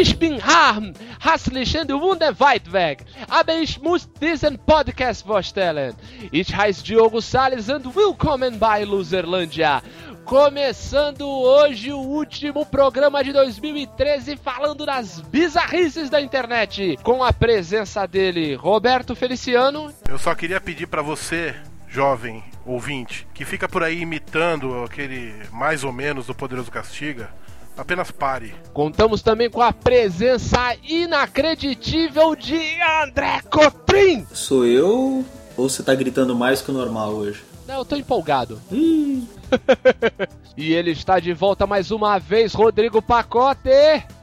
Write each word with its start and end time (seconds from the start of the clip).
Ich 0.00 0.16
bin 0.16 0.40
Harm, 0.40 0.92
hässlichen 1.18 1.88
Wunder 1.88 2.32
weit 2.38 2.72
weg, 2.72 3.04
aber 3.28 3.56
ich 3.56 3.82
muss 3.82 4.08
diesen 4.20 4.56
Podcast 4.56 5.26
vorstellen. 5.26 5.92
Ich 6.30 6.56
heiße 6.56 6.84
Diogo 6.84 7.20
Salles 7.20 7.68
and 7.68 7.84
willkommen 7.84 8.60
bei 8.60 8.84
Loserlândia. 8.84 9.82
Começando 10.24 11.22
hoje 11.22 11.92
o 11.92 11.98
último 11.98 12.64
programa 12.64 13.24
de 13.24 13.32
2013 13.32 14.36
falando 14.36 14.86
das 14.86 15.20
bizarrices 15.32 16.08
da 16.08 16.20
internet, 16.20 16.96
com 17.02 17.24
a 17.24 17.32
presença 17.32 18.06
dele, 18.06 18.54
Roberto 18.54 19.16
Feliciano. 19.16 19.92
Eu 20.08 20.16
só 20.16 20.32
queria 20.32 20.60
pedir 20.60 20.86
para 20.86 21.02
você, 21.02 21.56
jovem 21.88 22.44
ouvinte, 22.64 23.26
que 23.34 23.44
fica 23.44 23.68
por 23.68 23.82
aí 23.82 24.02
imitando 24.02 24.84
aquele 24.84 25.34
mais 25.50 25.82
ou 25.82 25.90
menos 25.90 26.28
do 26.28 26.34
Poderoso 26.36 26.70
Castiga, 26.70 27.30
apenas 27.78 28.10
pare. 28.10 28.52
Contamos 28.72 29.22
também 29.22 29.48
com 29.48 29.62
a 29.62 29.72
presença 29.72 30.74
inacreditável 30.82 32.34
de 32.36 32.60
André 33.02 33.40
Cotrim. 33.50 34.26
Sou 34.32 34.66
eu 34.66 35.24
ou 35.56 35.68
você 35.68 35.82
tá 35.82 35.94
gritando 35.94 36.34
mais 36.34 36.60
que 36.60 36.70
o 36.70 36.74
normal 36.74 37.10
hoje? 37.14 37.42
Não, 37.66 37.78
eu 37.78 37.84
tô 37.84 37.96
empolgado. 37.96 38.60
Ih, 38.72 39.26
E 40.56 40.72
ele 40.72 40.90
está 40.90 41.20
de 41.20 41.32
volta 41.32 41.66
mais 41.66 41.90
uma 41.92 42.18
vez, 42.18 42.52
Rodrigo 42.52 43.00
Pacote. 43.00 43.68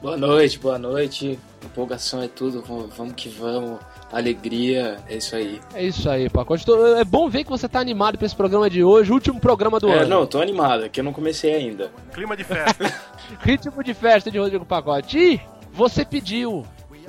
Boa 0.02 0.16
noite, 0.16 0.58
boa 0.58 0.78
noite. 0.78 1.38
Empolgação 1.64 2.22
é 2.22 2.28
tudo, 2.28 2.62
vamos 2.94 3.14
que 3.16 3.28
vamos. 3.28 3.78
Alegria, 4.12 4.98
é 5.08 5.16
isso 5.16 5.34
aí. 5.34 5.60
É 5.74 5.82
isso 5.84 6.08
aí, 6.08 6.28
Pacote. 6.28 6.64
É 6.98 7.04
bom 7.04 7.28
ver 7.28 7.42
que 7.44 7.50
você 7.50 7.68
tá 7.68 7.80
animado 7.80 8.16
pra 8.18 8.26
esse 8.26 8.36
programa 8.36 8.68
de 8.70 8.84
hoje, 8.84 9.10
último 9.10 9.40
programa 9.40 9.80
do 9.80 9.88
É, 9.88 10.00
ano. 10.00 10.08
não, 10.08 10.26
tô 10.26 10.40
animado, 10.40 10.84
é 10.84 10.88
que 10.88 11.00
eu 11.00 11.04
não 11.04 11.12
comecei 11.12 11.54
ainda. 11.54 11.90
Clima 12.12 12.36
de 12.36 12.44
festa. 12.44 12.84
Ritmo 13.40 13.82
de 13.82 13.94
festa 13.94 14.30
de 14.30 14.38
Rodrigo 14.38 14.64
Pacote. 14.64 15.18
E 15.18 15.40
você 15.72 16.04
pediu, 16.04 16.64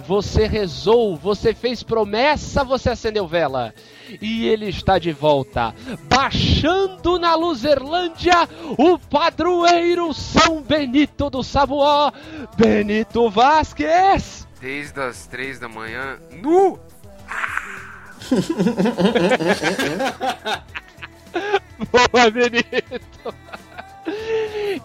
você 0.05 0.45
rezou, 0.45 1.15
você 1.15 1.53
fez 1.53 1.83
promessa, 1.83 2.63
você 2.63 2.91
acendeu 2.91 3.27
vela. 3.27 3.73
E 4.21 4.47
ele 4.47 4.69
está 4.69 4.99
de 4.99 5.11
volta, 5.11 5.73
baixando 6.03 7.17
na 7.17 7.35
Luzerlândia 7.35 8.47
o 8.77 8.99
padroeiro 8.99 10.13
São 10.13 10.61
Benito 10.61 11.29
do 11.29 11.43
Sabuó, 11.43 12.11
Benito 12.55 13.29
Vasquez. 13.29 14.47
Desde 14.59 14.99
as 14.99 15.27
três 15.27 15.59
da 15.59 15.67
manhã, 15.67 16.17
nu! 16.31 16.79
Boa, 21.91 22.31
Benito! 22.31 23.35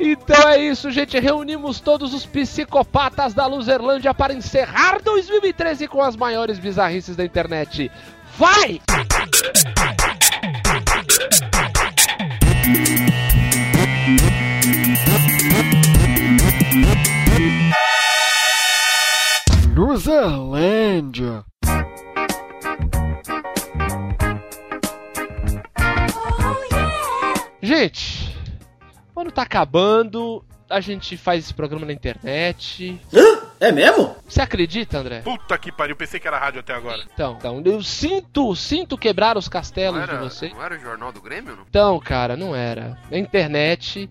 Então 0.01 0.49
é 0.49 0.59
isso, 0.59 0.91
gente. 0.91 1.19
Reunimos 1.19 1.81
todos 1.81 2.13
os 2.15 2.27
psicopatas 2.27 3.35
da 3.35 3.47
Luzerlândia 3.47 4.13
para 4.13 4.35
encerrar 4.35 5.01
2013 5.03 5.87
com 5.87 6.03
as 6.03 6.17
maiores 6.17 6.59
bizarrices 6.59 7.15
da 7.15 7.25
internet. 7.25 7.91
Vai! 8.37 8.81
Luzerlândia. 19.75 21.45
Gente, 27.63 28.32
o 29.15 29.21
ano 29.21 29.31
tá 29.31 29.43
acabando. 29.43 30.45
A 30.69 30.81
gente 30.81 31.17
faz 31.17 31.45
esse 31.45 31.55
programa 31.55 31.85
na 31.85 31.93
internet. 31.93 33.01
Hã? 33.13 33.43
É 33.61 33.71
mesmo? 33.71 34.17
Você 34.27 34.41
acredita, 34.41 34.99
André? 34.99 35.21
Puta 35.21 35.57
que 35.57 35.71
pariu, 35.71 35.95
pensei 35.95 36.19
que 36.19 36.27
era 36.27 36.37
rádio 36.37 36.59
até 36.59 36.75
agora. 36.75 37.05
Então, 37.15 37.37
então, 37.39 37.63
eu 37.65 37.81
sinto, 37.81 38.57
sinto 38.57 38.99
quebrar 38.99 39.37
os 39.37 39.49
castelos 39.49 40.03
de 40.03 40.11
era, 40.11 40.19
vocês. 40.19 40.53
não 40.53 40.63
era 40.63 40.75
o 40.75 40.81
jornal 40.81 41.13
do 41.13 41.21
Grêmio? 41.21 41.55
Não? 41.55 41.65
Então, 41.69 42.01
cara, 42.01 42.37
não 42.37 42.57
era. 42.57 42.99
Na 43.09 43.19
internet. 43.19 44.11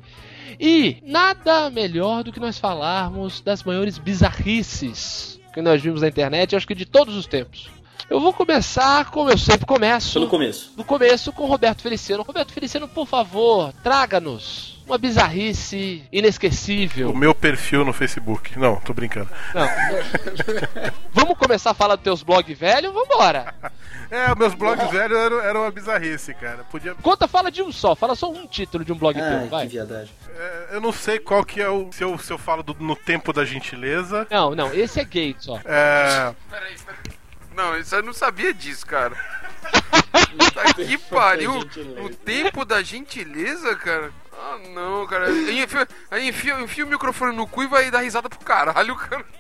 E 0.58 1.04
nada 1.06 1.70
melhor 1.70 2.24
do 2.24 2.32
que 2.32 2.40
nós 2.40 2.58
falarmos 2.58 3.42
das 3.42 3.64
maiores 3.64 3.98
bizarrices 3.98 5.38
que 5.54 5.62
nós 5.62 5.82
vimos 5.82 6.02
na 6.02 6.08
internet, 6.08 6.56
acho 6.56 6.68
que 6.68 6.76
de 6.76 6.86
todos 6.86 7.16
os 7.16 7.26
tempos. 7.26 7.70
Eu 8.10 8.20
vou 8.20 8.32
começar 8.32 9.10
como 9.12 9.30
eu 9.30 9.38
sempre 9.38 9.66
começo. 9.66 10.14
Pelo 10.14 10.28
começo. 10.28 10.74
No 10.78 10.84
começo 10.84 11.32
com 11.34 11.44
o 11.44 11.48
Roberto 11.48 11.82
Feliciano. 11.82 12.24
Roberto 12.24 12.54
Feliciano, 12.54 12.88
por 12.88 13.08
favor, 13.08 13.74
traga-nos 13.84 14.81
uma 14.92 14.98
bizarrice 14.98 16.04
O 16.12 16.16
inesquecível. 16.16 17.14
meu 17.14 17.34
perfil 17.34 17.84
no 17.86 17.94
Facebook. 17.94 18.58
Não, 18.60 18.76
tô 18.78 18.94
brincando. 18.94 19.30
Não. 19.54 19.68
Vamos 21.14 21.38
começar 21.38 21.72
a 21.72 21.74
falar 21.74 21.96
dos 21.96 22.04
teus 22.04 22.24
blogs 22.24 22.58
velho? 22.58 22.92
Vambora. 22.94 23.54
É, 24.14 24.36
meus 24.36 24.54
blogs 24.54 24.90
velhos 24.92 25.18
eram, 25.18 25.40
eram 25.40 25.62
uma 25.62 25.72
bizarrice, 25.72 26.34
cara. 26.34 26.66
Podia. 26.70 26.94
Conta, 26.96 27.30
fala 27.30 27.50
de 27.50 27.62
um 27.64 27.72
só. 27.72 27.96
Fala 27.96 28.14
só 28.14 28.30
um 28.30 28.46
título 28.46 28.84
de 28.84 28.92
um 28.92 28.98
blog 28.98 29.18
Ai, 29.18 29.40
teu, 29.40 29.48
vai. 29.48 29.66
que 29.66 29.72
viadagem. 29.72 30.14
é, 30.38 30.68
eu 30.72 30.82
não 30.82 30.92
sei 30.92 31.18
qual 31.18 31.46
que 31.46 31.62
é 31.62 31.70
o. 31.70 31.90
Se 31.94 32.04
eu, 32.04 32.18
se 32.20 32.30
eu 32.34 32.38
falo 32.38 32.62
do- 32.62 32.76
no 32.78 32.94
tempo 32.94 33.32
da 33.32 33.46
gentileza. 33.46 34.28
Não, 34.30 34.54
não, 34.54 34.74
esse 34.74 35.00
é 35.00 35.06
gay 35.06 35.34
só. 35.40 35.58
É. 35.64 36.34
Peraí, 36.50 36.76
peraí. 36.86 37.18
Não, 37.56 37.78
isso 37.78 37.96
eu 37.96 38.04
não 38.04 38.12
sabia 38.12 38.54
disso, 38.54 38.86
cara. 38.86 39.16
Que 40.76 40.98
pariu. 40.98 41.54
No 42.02 42.10
tempo 42.10 42.66
da 42.66 42.82
gentileza, 42.84 43.76
cara. 43.78 44.12
Ah, 44.44 44.58
não, 44.74 45.06
cara. 45.06 45.28
Aí 45.28 45.62
enfia, 45.62 45.88
aí 46.10 46.28
enfia, 46.28 46.60
enfia 46.60 46.84
o 46.84 46.90
microfone 46.90 47.36
no 47.36 47.46
cu 47.46 47.62
e 47.62 47.68
vai 47.68 47.92
dar 47.92 48.02
risada 48.02 48.28
pro 48.28 48.40
caralho, 48.40 48.96
cara. 48.96 49.24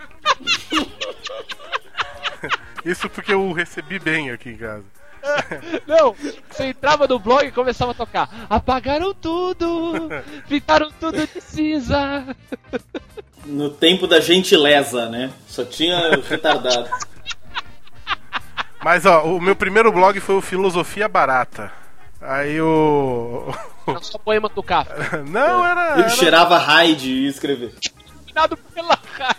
Isso 2.85 3.09
porque 3.09 3.34
eu 3.34 3.51
recebi 3.51 3.97
bem 3.97 4.29
aqui 4.29 4.50
em 4.50 4.57
casa. 4.57 4.85
Não, 5.88 6.16
você 6.50 6.66
entrava 6.66 7.07
no 7.07 7.19
blog 7.19 7.45
e 7.45 7.51
começava 7.51 7.91
a 7.91 7.95
tocar. 7.95 8.29
Apagaram 8.50 9.13
tudo, 9.13 10.09
pintaram 10.47 10.91
tudo 11.00 11.28
de 11.28 11.41
cinza. 11.41 12.35
No 13.45 13.69
tempo 13.69 14.07
da 14.07 14.19
gentileza, 14.19 15.09
né? 15.09 15.31
Só 15.47 15.63
tinha 15.63 16.19
retardado. 16.28 16.90
Mas 18.84 19.06
ó, 19.06 19.23
o 19.25 19.40
meu 19.40 19.56
primeiro 19.56 19.91
blog 19.91 20.19
foi 20.19 20.35
o 20.35 20.41
Filosofia 20.41 21.07
Barata. 21.07 21.72
Aí 22.21 22.61
o. 22.61 23.53
Era 23.87 23.99
só 24.01 24.17
poema 24.19 24.47
do 24.47 24.61
Kafka. 24.61 25.23
Não, 25.27 25.65
era. 25.65 25.93
Ele 25.93 26.01
era- 26.03 26.09
cheirava 26.09 26.57
raid 26.57 27.09
e 27.09 27.23
ia 27.23 27.29
escrever. 27.29 27.73
Dominado 28.19 28.55
pela 28.57 28.99
raiva. 29.17 29.35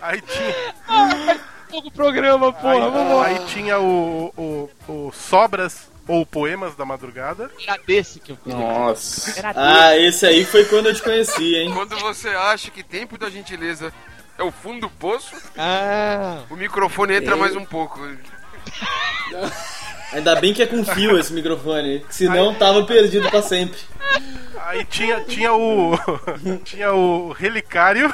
Aí 0.00 0.20
tinha, 0.22 1.40
Fogo 1.70 1.90
programa, 1.90 2.52
porra, 2.52 2.90
vamos 2.90 3.16
lá. 3.16 3.26
aí, 3.26 3.36
aí 3.38 3.46
tinha 3.46 3.78
o, 3.80 4.32
o, 4.36 4.70
o 4.88 5.12
Sobras 5.12 5.88
ou 6.06 6.24
Poemas 6.26 6.74
da 6.74 6.84
Madrugada. 6.84 7.50
Era 7.66 7.78
desse 7.86 8.20
que 8.20 8.32
eu 8.32 8.36
queria. 8.36 8.58
Nossa. 8.58 9.38
Era 9.38 9.52
desse. 9.52 9.66
Ah, 9.82 9.98
esse 9.98 10.26
aí 10.26 10.44
foi 10.44 10.64
quando 10.66 10.86
eu 10.86 10.94
te 10.94 11.02
conheci, 11.02 11.54
hein? 11.56 11.72
Quando 11.72 11.96
você 11.98 12.28
acha 12.28 12.70
que 12.70 12.82
tempo 12.82 13.16
da 13.18 13.30
gentileza 13.30 13.92
é 14.38 14.42
o 14.42 14.50
fundo 14.50 14.80
do 14.82 14.90
poço, 14.90 15.34
Ah, 15.56 16.42
o 16.50 16.56
microfone 16.56 17.14
entra 17.14 17.34
Ei. 17.34 17.40
mais 17.40 17.56
um 17.56 17.64
pouco. 17.64 18.00
Ainda 20.12 20.36
bem 20.36 20.52
que 20.52 20.62
é 20.62 20.66
com 20.66 20.84
fio 20.84 21.18
esse 21.18 21.32
microfone, 21.32 22.00
que 22.00 22.14
senão 22.14 22.54
tava 22.54 22.84
perdido 22.84 23.30
pra 23.30 23.40
sempre. 23.42 23.78
Aí 24.60 24.84
tinha, 24.84 25.20
tinha 25.24 25.54
o. 25.54 25.92
tinha 26.64 26.92
o 26.92 27.32
Relicário 27.32 28.12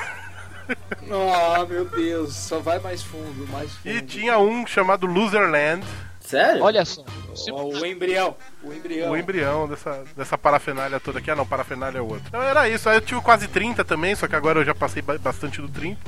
Oh, 1.11 1.65
meu 1.67 1.87
Deus, 1.87 2.35
só 2.37 2.59
vai 2.59 2.79
mais 2.79 3.03
fundo, 3.03 3.47
mais 3.51 3.73
fundo. 3.73 3.89
e 3.95 4.03
tinha 4.03 4.39
um 4.39 4.67
chamado 4.67 5.07
Loserland, 5.07 5.83
Sério? 6.21 6.63
olha 6.63 6.85
só. 6.85 7.03
Se- 7.35 7.51
Ó, 7.51 7.63
o 7.65 7.87
embrião, 7.87 8.37
o 8.63 8.71
embrião. 8.73 9.11
o 9.13 9.17
embrião 9.17 9.67
dessa, 9.67 10.05
dessa 10.15 10.37
parafernália 10.37 11.01
toda 11.01 11.21
aqui. 11.21 11.31
Ah, 11.31 11.35
não, 11.35 11.47
parafernália 11.47 11.99
é 11.99 12.03
o 12.03 12.07
outro. 12.07 12.25
Então 12.29 12.43
era 12.43 12.69
isso. 12.69 12.87
Aí 12.89 12.99
eu 12.99 13.01
tive 13.01 13.21
quase 13.23 13.49
30 13.49 13.83
também, 13.83 14.15
só 14.15 14.29
que 14.29 14.37
agora 14.37 14.61
eu 14.61 14.65
já 14.65 14.75
passei 14.75 15.01
ba- 15.01 15.17
bastante 15.19 15.59
do 15.63 15.69
30. 15.71 15.99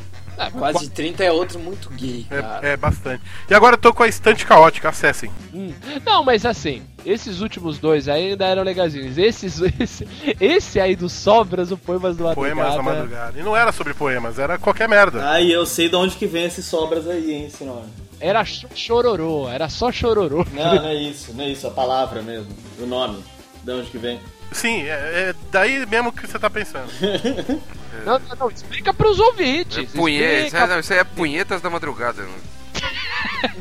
Ah, 0.42 0.50
Quase 0.50 0.88
30 0.88 1.22
é 1.22 1.30
outro 1.30 1.58
muito 1.58 1.90
gay, 1.90 2.24
cara. 2.28 2.66
É, 2.66 2.72
é 2.72 2.76
bastante. 2.76 3.22
E 3.48 3.52
agora 3.52 3.74
eu 3.74 3.78
tô 3.78 3.92
com 3.92 4.02
a 4.02 4.08
estante 4.08 4.46
caótica, 4.46 4.88
acessem. 4.88 5.30
Hum. 5.52 5.70
Não, 6.04 6.24
mas 6.24 6.46
assim, 6.46 6.82
esses 7.04 7.42
últimos 7.42 7.78
dois 7.78 8.08
aí 8.08 8.30
ainda 8.30 8.46
eram 8.46 8.62
legazinhos. 8.62 9.18
Esses, 9.18 9.60
esse, 9.78 10.08
esse 10.40 10.80
aí 10.80 10.96
dos 10.96 11.12
Sobras, 11.12 11.70
o 11.70 11.76
Poemas 11.76 12.16
do 12.16 12.24
Madrugada. 12.24 12.54
Poemas 12.56 12.74
da 12.74 12.82
madrugada. 12.82 13.38
E 13.38 13.42
não 13.42 13.54
era 13.54 13.70
sobre 13.70 13.92
poemas, 13.92 14.38
era 14.38 14.56
qualquer 14.56 14.88
merda. 14.88 15.30
Ah, 15.30 15.40
e 15.42 15.52
eu 15.52 15.66
sei 15.66 15.90
de 15.90 15.96
onde 15.96 16.16
que 16.16 16.26
vem 16.26 16.46
esses 16.46 16.64
sobras 16.64 17.06
aí, 17.06 17.32
hein, 17.34 17.46
esse 17.46 17.62
nome. 17.62 17.88
Era 18.18 18.42
cho- 18.44 18.68
chororô, 18.74 19.46
era 19.48 19.68
só 19.68 19.92
chororô. 19.92 20.46
Não, 20.52 20.74
não 20.76 20.86
é 20.88 20.94
isso, 20.94 21.34
não 21.34 21.44
é 21.44 21.48
isso, 21.50 21.66
a 21.66 21.70
palavra 21.70 22.22
mesmo, 22.22 22.48
o 22.78 22.86
nome. 22.86 23.22
De 23.62 23.72
onde 23.72 23.90
que 23.90 23.98
vem? 23.98 24.18
Sim, 24.52 24.82
é, 24.84 24.90
é 25.30 25.34
daí 25.52 25.84
mesmo 25.86 26.10
que 26.12 26.26
você 26.26 26.38
tá 26.38 26.48
pensando. 26.48 26.90
Não, 28.04 28.18
não, 28.18 28.36
não, 28.36 28.50
explica 28.50 28.92
pros 28.94 29.18
ouvintes. 29.18 29.90
Punhetas, 29.92 30.44
explica. 30.46 30.66
não, 30.66 30.78
isso 30.80 30.92
aí 30.92 30.98
é 31.00 31.04
punhetas 31.04 31.60
da 31.60 31.68
madrugada. 31.70 32.24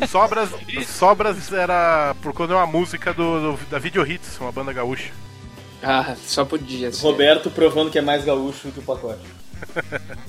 Sobras, 0.09 0.49
Sobras 0.87 1.51
era 1.51 2.15
por 2.21 2.33
conta 2.33 2.49
de 2.49 2.53
uma 2.53 2.65
música 2.67 3.13
do, 3.13 3.55
do- 3.55 3.65
da 3.69 3.79
Video 3.79 4.05
Hits, 4.05 4.37
uma 4.39 4.51
banda 4.51 4.73
gaúcha. 4.73 5.11
Ah, 5.81 6.15
só 6.25 6.43
podia 6.43 6.91
ser. 6.91 7.01
Roberto 7.01 7.49
provando 7.49 7.89
que 7.89 7.97
é 7.97 8.01
mais 8.01 8.23
gaúcho 8.25 8.69
que 8.71 8.79
o 8.79 8.83
pacote. 8.83 9.21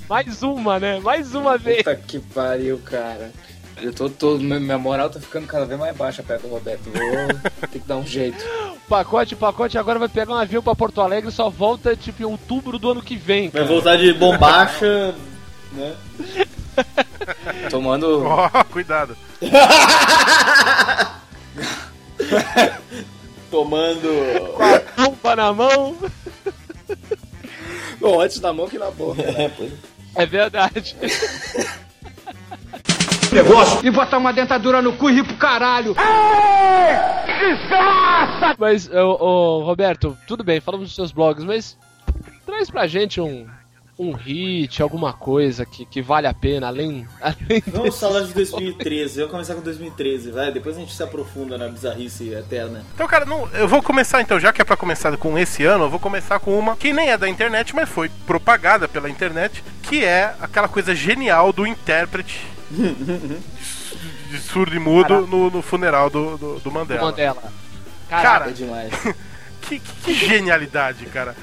Mais 0.08 0.42
uma, 0.42 0.78
né? 0.78 1.00
Mais 1.00 1.34
uma 1.34 1.56
vez. 1.58 1.78
Puta 1.78 1.96
que 1.96 2.18
pariu, 2.20 2.78
cara. 2.84 3.32
Eu 3.80 3.92
tô, 3.92 4.10
tô, 4.10 4.36
minha 4.38 4.78
moral 4.78 5.08
tá 5.08 5.18
ficando 5.20 5.46
cada 5.46 5.64
vez 5.64 5.78
mais 5.78 5.96
baixa 5.96 6.22
perto 6.22 6.42
do 6.42 6.48
Roberto. 6.48 6.90
Vou 6.90 7.68
ter 7.68 7.78
que 7.78 7.86
dar 7.88 7.96
um 7.96 8.06
jeito. 8.06 8.44
Pacote, 8.88 9.36
pacote 9.36 9.78
agora 9.78 10.00
vai 10.00 10.08
pegar 10.08 10.32
um 10.32 10.36
avião 10.36 10.60
pra 10.60 10.74
Porto 10.74 11.00
Alegre 11.00 11.30
e 11.30 11.32
só 11.32 11.48
volta 11.48 11.94
tipo 11.94 12.22
em 12.22 12.24
outubro 12.24 12.76
do 12.76 12.90
ano 12.90 13.00
que 13.00 13.14
vem. 13.14 13.48
Vai 13.48 13.62
Cara. 13.62 13.72
voltar 13.72 13.96
de 13.96 14.12
bombacha, 14.12 15.14
né? 15.72 15.94
Tomando. 17.70 18.24
Ó, 18.26 18.48
cuidado. 18.72 19.16
Tomando. 23.48 24.08
Pompa 24.96 25.36
na 25.36 25.52
mão. 25.52 25.96
Bom, 28.00 28.20
antes 28.20 28.40
na 28.40 28.52
mão 28.52 28.68
que 28.68 28.78
na 28.78 28.90
boca. 28.90 29.22
É, 29.22 29.48
pois. 29.50 29.72
É 30.16 30.26
verdade. 30.26 30.96
Negócio. 33.34 33.86
E 33.86 33.90
botar 33.90 34.18
uma 34.18 34.32
dentadura 34.32 34.82
no 34.82 34.92
cu 34.92 35.10
e 35.10 35.14
rir 35.14 35.24
pro 35.24 35.36
caralho. 35.36 35.94
Mas, 38.58 38.90
ô, 38.90 39.16
ô, 39.20 39.64
Roberto, 39.64 40.16
tudo 40.26 40.44
bem, 40.44 40.60
falamos 40.60 40.88
dos 40.88 40.94
seus 40.94 41.12
blogs, 41.12 41.44
mas 41.44 41.78
traz 42.44 42.70
pra 42.70 42.86
gente 42.86 43.20
um, 43.20 43.46
um 44.00 44.12
hit, 44.12 44.80
alguma 44.82 45.12
coisa 45.12 45.66
que, 45.66 45.84
que 45.84 46.00
vale 46.00 46.26
a 46.26 46.32
pena, 46.32 46.68
além, 46.68 47.06
além 47.20 47.62
Vamos 47.66 48.00
falar 48.00 48.22
de 48.22 48.32
2013. 48.32 49.20
Eu 49.20 49.26
vou 49.26 49.32
começar 49.32 49.54
com 49.54 49.60
2013, 49.60 50.30
vai. 50.30 50.50
Depois 50.50 50.76
a 50.76 50.80
gente 50.80 50.94
se 50.94 51.02
aprofunda 51.02 51.58
na 51.58 51.68
bizarrice 51.68 52.30
eterna. 52.32 52.82
Então, 52.94 53.06
cara, 53.06 53.26
não, 53.26 53.46
eu 53.52 53.68
vou 53.68 53.82
começar 53.82 54.22
então, 54.22 54.40
já 54.40 54.52
que 54.54 54.62
é 54.62 54.64
pra 54.64 54.76
começar 54.76 55.14
com 55.18 55.38
esse 55.38 55.64
ano, 55.64 55.84
eu 55.84 55.90
vou 55.90 56.00
começar 56.00 56.40
com 56.40 56.58
uma 56.58 56.76
que 56.76 56.94
nem 56.94 57.10
é 57.10 57.18
da 57.18 57.28
internet, 57.28 57.74
mas 57.74 57.88
foi 57.90 58.08
propagada 58.26 58.88
pela 58.88 59.10
internet, 59.10 59.62
que 59.82 60.02
é 60.02 60.34
aquela 60.40 60.68
coisa 60.68 60.94
genial 60.94 61.52
do 61.52 61.66
intérprete 61.66 62.40
de 64.30 64.38
surdo 64.38 64.74
e 64.74 64.78
mudo 64.78 65.26
no, 65.26 65.50
no 65.50 65.60
funeral 65.60 66.08
do, 66.08 66.38
do, 66.38 66.60
do 66.60 66.70
Mandela. 66.70 67.02
Mandela. 67.02 67.42
É 68.08 68.10
Caraca, 68.10 68.52
demais. 68.52 68.92
Que, 69.62 69.78
que 69.78 70.14
genialidade, 70.14 71.04
cara. 71.06 71.36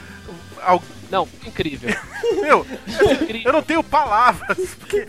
Al- 0.62 0.84
não, 1.10 1.28
incrível. 1.46 1.90
Meu, 2.42 2.66
incrível. 3.22 3.42
eu 3.46 3.54
não 3.54 3.62
tenho 3.62 3.84
palavras, 3.84 4.58
porque 4.80 5.08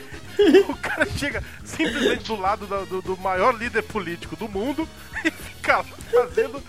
o 0.69 0.75
cara 0.77 1.07
chega 1.17 1.43
simplesmente 1.65 2.25
do 2.25 2.37
lado 2.41 2.67
da- 2.67 2.83
do, 2.85 3.03
do 3.03 3.17
maior 3.17 3.55
líder 3.57 3.83
político 3.83 4.37
do 4.37 4.49
mundo 4.49 4.89
e 5.25 5.31
fica 5.31 5.79
lá 5.79 5.85
fazendo 6.13 6.63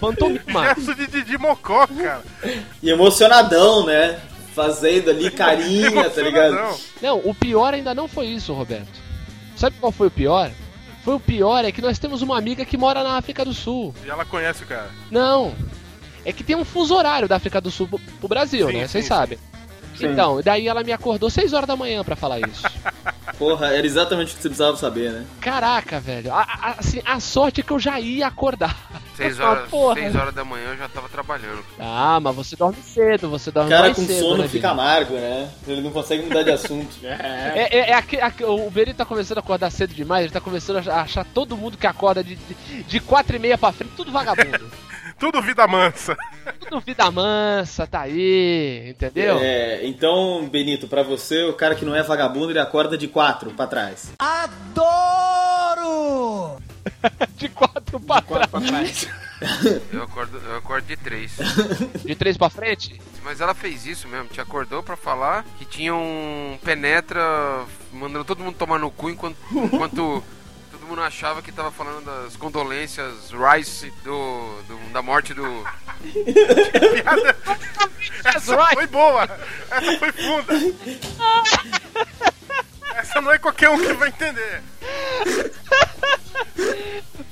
Pantomima. 0.00 0.74
gesto 0.74 0.94
de 0.94 1.06
Didi 1.06 1.38
Mocó, 1.38 1.86
cara. 1.86 2.22
E 2.82 2.90
emocionadão, 2.90 3.86
né? 3.86 4.20
Fazendo 4.54 5.10
ali 5.10 5.30
carinha, 5.32 6.08
tá 6.08 6.22
ligado? 6.22 6.78
Não, 7.02 7.18
o 7.24 7.34
pior 7.34 7.74
ainda 7.74 7.94
não 7.94 8.08
foi 8.08 8.26
isso, 8.28 8.52
Roberto. 8.52 9.00
Sabe 9.56 9.76
qual 9.80 9.92
foi 9.92 10.08
o 10.08 10.10
pior? 10.10 10.50
Foi 11.04 11.14
o 11.14 11.20
pior 11.20 11.64
é 11.64 11.70
que 11.70 11.80
nós 11.82 11.98
temos 11.98 12.20
uma 12.20 12.36
amiga 12.36 12.64
que 12.64 12.76
mora 12.76 13.02
na 13.04 13.16
África 13.16 13.44
do 13.44 13.54
Sul. 13.54 13.94
E 14.04 14.10
ela 14.10 14.24
conhece 14.24 14.64
o 14.64 14.66
cara. 14.66 14.90
Não. 15.10 15.54
É 16.26 16.32
que 16.32 16.42
tem 16.44 16.56
um 16.56 16.64
fuso 16.64 16.94
horário 16.94 17.28
da 17.28 17.36
África 17.36 17.60
do 17.60 17.70
Sul 17.70 17.86
pro, 17.88 17.98
pro 17.98 18.28
Brasil, 18.28 18.66
Sim, 18.66 18.72
né? 18.78 18.88
Vocês 18.88 19.06
sabem. 19.06 19.38
Sim. 19.96 20.08
Então, 20.08 20.42
daí 20.42 20.68
ela 20.68 20.84
me 20.84 20.92
acordou 20.92 21.30
6 21.30 21.54
horas 21.54 21.66
da 21.66 21.74
manhã 21.74 22.04
pra 22.04 22.14
falar 22.14 22.38
isso. 22.40 22.62
Porra, 23.38 23.68
era 23.68 23.86
exatamente 23.86 24.32
o 24.32 24.36
que 24.36 24.42
você 24.42 24.48
precisava 24.48 24.76
saber, 24.76 25.10
né? 25.10 25.24
Caraca, 25.40 25.98
velho. 26.00 26.32
A, 26.34 26.42
a- 26.42 26.74
assim, 26.78 27.00
a 27.04 27.18
sorte 27.20 27.60
é 27.60 27.64
que 27.64 27.70
eu 27.72 27.78
já 27.78 27.98
ia 27.98 28.26
acordar. 28.26 28.76
Seis 29.16 29.38
Ah, 29.40 29.50
horas, 29.50 29.70
porra. 29.70 29.94
seis 29.94 30.14
horas 30.14 30.34
da 30.34 30.44
manhã 30.44 30.68
eu 30.70 30.76
já 30.76 30.88
tava 30.88 31.08
trabalhando. 31.08 31.64
Ah, 31.78 32.18
mas 32.20 32.34
você 32.36 32.56
dorme 32.56 32.76
cedo, 32.82 33.30
você 33.30 33.48
O 33.48 33.52
dorme 33.52 33.70
cara 33.70 33.82
mais 33.84 33.96
com 33.96 34.06
cedo, 34.06 34.18
sono 34.20 34.42
né, 34.42 34.48
fica 34.48 34.70
amargo, 34.70 35.14
né? 35.14 35.48
Ele 35.66 35.80
não 35.80 35.90
consegue 35.90 36.24
mudar 36.24 36.42
de 36.42 36.50
assunto. 36.52 36.94
É, 37.02 37.68
é, 37.70 37.90
é 37.90 37.94
aque- 37.94 38.44
o 38.44 38.70
Benito 38.70 38.96
tá 38.98 39.04
começando 39.06 39.38
a 39.38 39.40
acordar 39.40 39.70
cedo 39.70 39.94
demais, 39.94 40.24
ele 40.24 40.32
tá 40.32 40.40
começando 40.42 40.86
a 40.88 41.00
achar 41.00 41.24
todo 41.24 41.56
mundo 41.56 41.78
que 41.78 41.86
acorda 41.86 42.22
de, 42.22 42.36
de, 42.36 42.82
de 42.82 43.00
4 43.00 43.36
e 43.36 43.38
meia 43.38 43.56
pra 43.56 43.72
frente, 43.72 43.92
tudo 43.96 44.12
vagabundo. 44.12 44.70
Tudo 45.18 45.40
vida 45.40 45.66
mansa. 45.66 46.16
tudo 46.60 46.80
vida 46.80 47.10
mansa, 47.10 47.86
tá 47.86 48.02
aí, 48.02 48.90
entendeu? 48.90 49.38
É, 49.40 49.84
então, 49.86 50.46
Benito, 50.48 50.86
pra 50.86 51.02
você, 51.02 51.44
o 51.44 51.54
cara 51.54 51.74
que 51.74 51.84
não 51.84 51.96
é 51.96 52.02
vagabundo, 52.02 52.52
ele 52.52 52.58
acorda 52.58 52.98
de 52.98 53.08
quatro 53.08 53.50
pra 53.50 53.66
trás. 53.66 54.12
De 57.36 57.48
4 57.48 58.00
pra 58.00 58.22
trás. 58.22 58.46
Pra 58.48 58.60
trás. 58.60 59.08
Eu 59.92 60.02
acordo, 60.02 60.38
eu 60.38 60.56
acordo 60.56 60.86
de 60.86 60.96
três. 60.96 61.36
De 62.02 62.14
3 62.14 62.38
pra 62.38 62.48
frente? 62.48 62.98
Mas 63.22 63.38
ela 63.38 63.52
fez 63.52 63.84
isso 63.84 64.08
mesmo, 64.08 64.28
te 64.28 64.40
acordou 64.40 64.82
pra 64.82 64.96
falar 64.96 65.44
que 65.58 65.66
tinha 65.66 65.94
um 65.94 66.58
penetra 66.64 67.20
mandando 67.92 68.24
todo 68.24 68.42
mundo 68.42 68.56
tomar 68.56 68.78
no 68.78 68.90
cu 68.90 69.10
enquanto, 69.10 69.36
enquanto 69.52 70.24
todo 70.86 70.88
mundo 70.88 71.02
achava 71.02 71.42
que 71.42 71.50
tava 71.50 71.72
falando 71.72 72.04
das 72.04 72.36
condolências 72.36 73.30
Rice 73.32 73.90
do, 74.04 74.62
do- 74.68 74.92
da 74.92 75.02
morte 75.02 75.34
do. 75.34 75.42
That's 78.22 78.48
Essa 78.48 78.66
foi 78.68 78.86
boa. 78.86 79.24
Essa 79.70 79.98
foi 79.98 80.12
funda. 80.12 80.54
Essa 82.94 83.20
não 83.20 83.32
é 83.32 83.38
qualquer 83.38 83.68
um 83.70 83.78
que 83.78 83.92
vai 83.94 84.08
entender. 84.10 84.62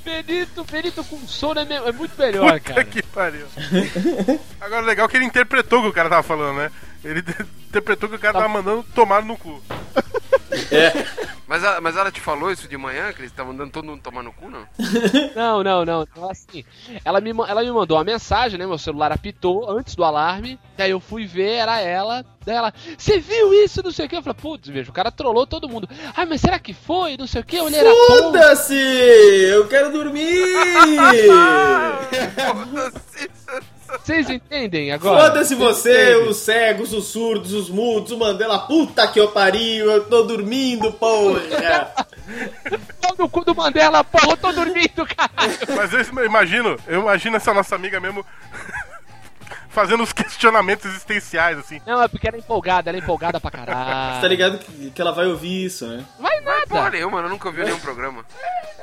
Benito, 0.03 0.63
Benito 0.65 1.03
com 1.05 1.19
sono 1.27 1.59
é, 1.61 1.63
é 1.63 1.91
muito 1.91 2.17
melhor, 2.19 2.59
Puta 2.59 2.73
cara. 2.73 2.83
que 2.83 3.01
pariu. 3.03 3.47
Agora, 4.59 4.83
o 4.83 4.85
legal 4.85 5.05
é 5.07 5.09
que 5.09 5.17
ele 5.17 5.25
interpretou 5.25 5.79
o 5.79 5.83
que 5.83 5.89
o 5.89 5.93
cara 5.93 6.09
tava 6.09 6.23
falando, 6.23 6.57
né? 6.57 6.71
Ele 7.05 7.23
interpretou 7.69 8.09
que 8.09 8.15
o 8.15 8.19
cara 8.19 8.33
Tá. 8.33 8.39
tava 8.41 8.51
mandando 8.53 8.83
tomar 8.95 9.21
no 9.23 9.37
cu. 9.37 9.61
É, 10.71 11.05
Mas 11.47 11.63
ela, 11.63 11.79
mas 11.81 11.95
ela 11.95 12.11
te 12.11 12.19
falou 12.19 12.51
isso 12.51 12.67
de 12.67 12.75
manhã, 12.77 13.11
que 13.13 13.19
eles 13.21 13.29
estavam 13.31 13.53
mandando 13.53 13.71
todo 13.71 13.85
mundo 13.85 14.01
tomar 14.01 14.23
no 14.23 14.33
cu, 14.33 14.49
não? 14.49 14.65
Não, 15.35 15.63
não, 15.63 15.85
não. 15.85 16.01
Então, 16.03 16.27
assim, 16.29 16.63
ela 17.03 17.19
me, 17.21 17.29
ela 17.47 17.61
me 17.61 17.71
mandou 17.71 17.97
uma 17.97 18.03
mensagem, 18.03 18.57
né? 18.57 18.65
Meu 18.65 18.77
celular 18.79 19.11
apitou 19.11 19.69
antes 19.69 19.95
do 19.95 20.03
alarme. 20.03 20.57
Daí 20.77 20.89
eu 20.91 20.99
fui 20.99 21.25
ver, 21.27 21.51
era 21.51 21.79
ela. 21.81 22.25
Daí 22.45 22.55
ela, 22.55 22.73
você 22.97 23.19
viu 23.19 23.53
isso? 23.53 23.83
Não 23.83 23.91
sei 23.91 24.05
o 24.05 24.09
que. 24.09 24.15
Eu 24.15 24.23
falei, 24.23 24.37
putz, 24.41 24.69
vejo, 24.69 24.89
o 24.89 24.93
cara 24.93 25.11
trollou 25.11 25.45
todo 25.45 25.69
mundo. 25.69 25.87
Ai, 26.15 26.25
mas 26.25 26.41
será 26.41 26.57
que 26.57 26.73
foi? 26.73 27.15
Não 27.17 27.27
sei 27.27 27.41
o 27.41 27.45
que. 27.45 27.57
Eu 27.57 27.65
olhei, 27.65 27.83
foda-se! 28.07 28.73
Eu 28.73 29.67
quero 29.67 29.91
dormir! 29.91 30.25
Vocês 34.03 34.29
entendem 34.29 34.91
agora? 34.91 35.21
Foda-se 35.21 35.55
você, 35.55 36.15
os 36.15 36.37
cegos, 36.37 36.93
os 36.93 37.07
surdos, 37.07 37.53
os 37.53 37.69
mudos, 37.69 38.11
o 38.11 38.17
Mandela, 38.17 38.59
puta 38.59 39.07
que 39.07 39.19
eu 39.19 39.29
pariu, 39.29 39.91
eu 39.91 40.05
tô 40.05 40.23
dormindo, 40.23 40.91
porra! 40.93 41.41
Pau 43.01 43.15
no 43.17 43.29
cu 43.29 43.45
do 43.45 43.55
Mandela, 43.55 44.03
porra, 44.03 44.31
eu 44.31 44.37
tô 44.37 44.51
dormindo, 44.51 45.05
caralho. 45.05 45.57
Mas 45.75 45.93
eu 45.93 46.25
imagino, 46.25 46.77
eu 46.87 47.01
imagino 47.01 47.37
essa 47.37 47.53
nossa 47.53 47.75
amiga 47.75 47.99
mesmo 47.99 48.25
fazendo 49.75 50.01
os 50.01 50.11
questionamentos 50.13 50.85
existenciais, 50.85 51.57
assim. 51.59 51.79
Não, 51.85 52.01
é 52.01 52.07
porque 52.07 52.27
ela 52.27 52.37
é 52.37 52.39
empolgada, 52.39 52.89
ela 52.89 52.97
é 52.97 53.01
empolgada 53.01 53.39
pra 53.39 53.51
Você 53.51 53.57
tá 53.67 53.75
caralho. 53.75 54.27
ligado 54.29 54.57
que, 54.57 54.89
que 54.91 55.01
ela 55.01 55.11
vai 55.11 55.27
ouvir 55.27 55.65
isso, 55.65 55.85
né? 55.85 56.03
Vai 56.19 56.41
Porra 56.67 56.83
nada. 56.85 56.97
nenhuma, 56.97 57.19
eu 57.19 57.29
nunca 57.29 57.47
ouvi 57.49 57.63
nenhum 57.63 57.79
programa. 57.79 58.25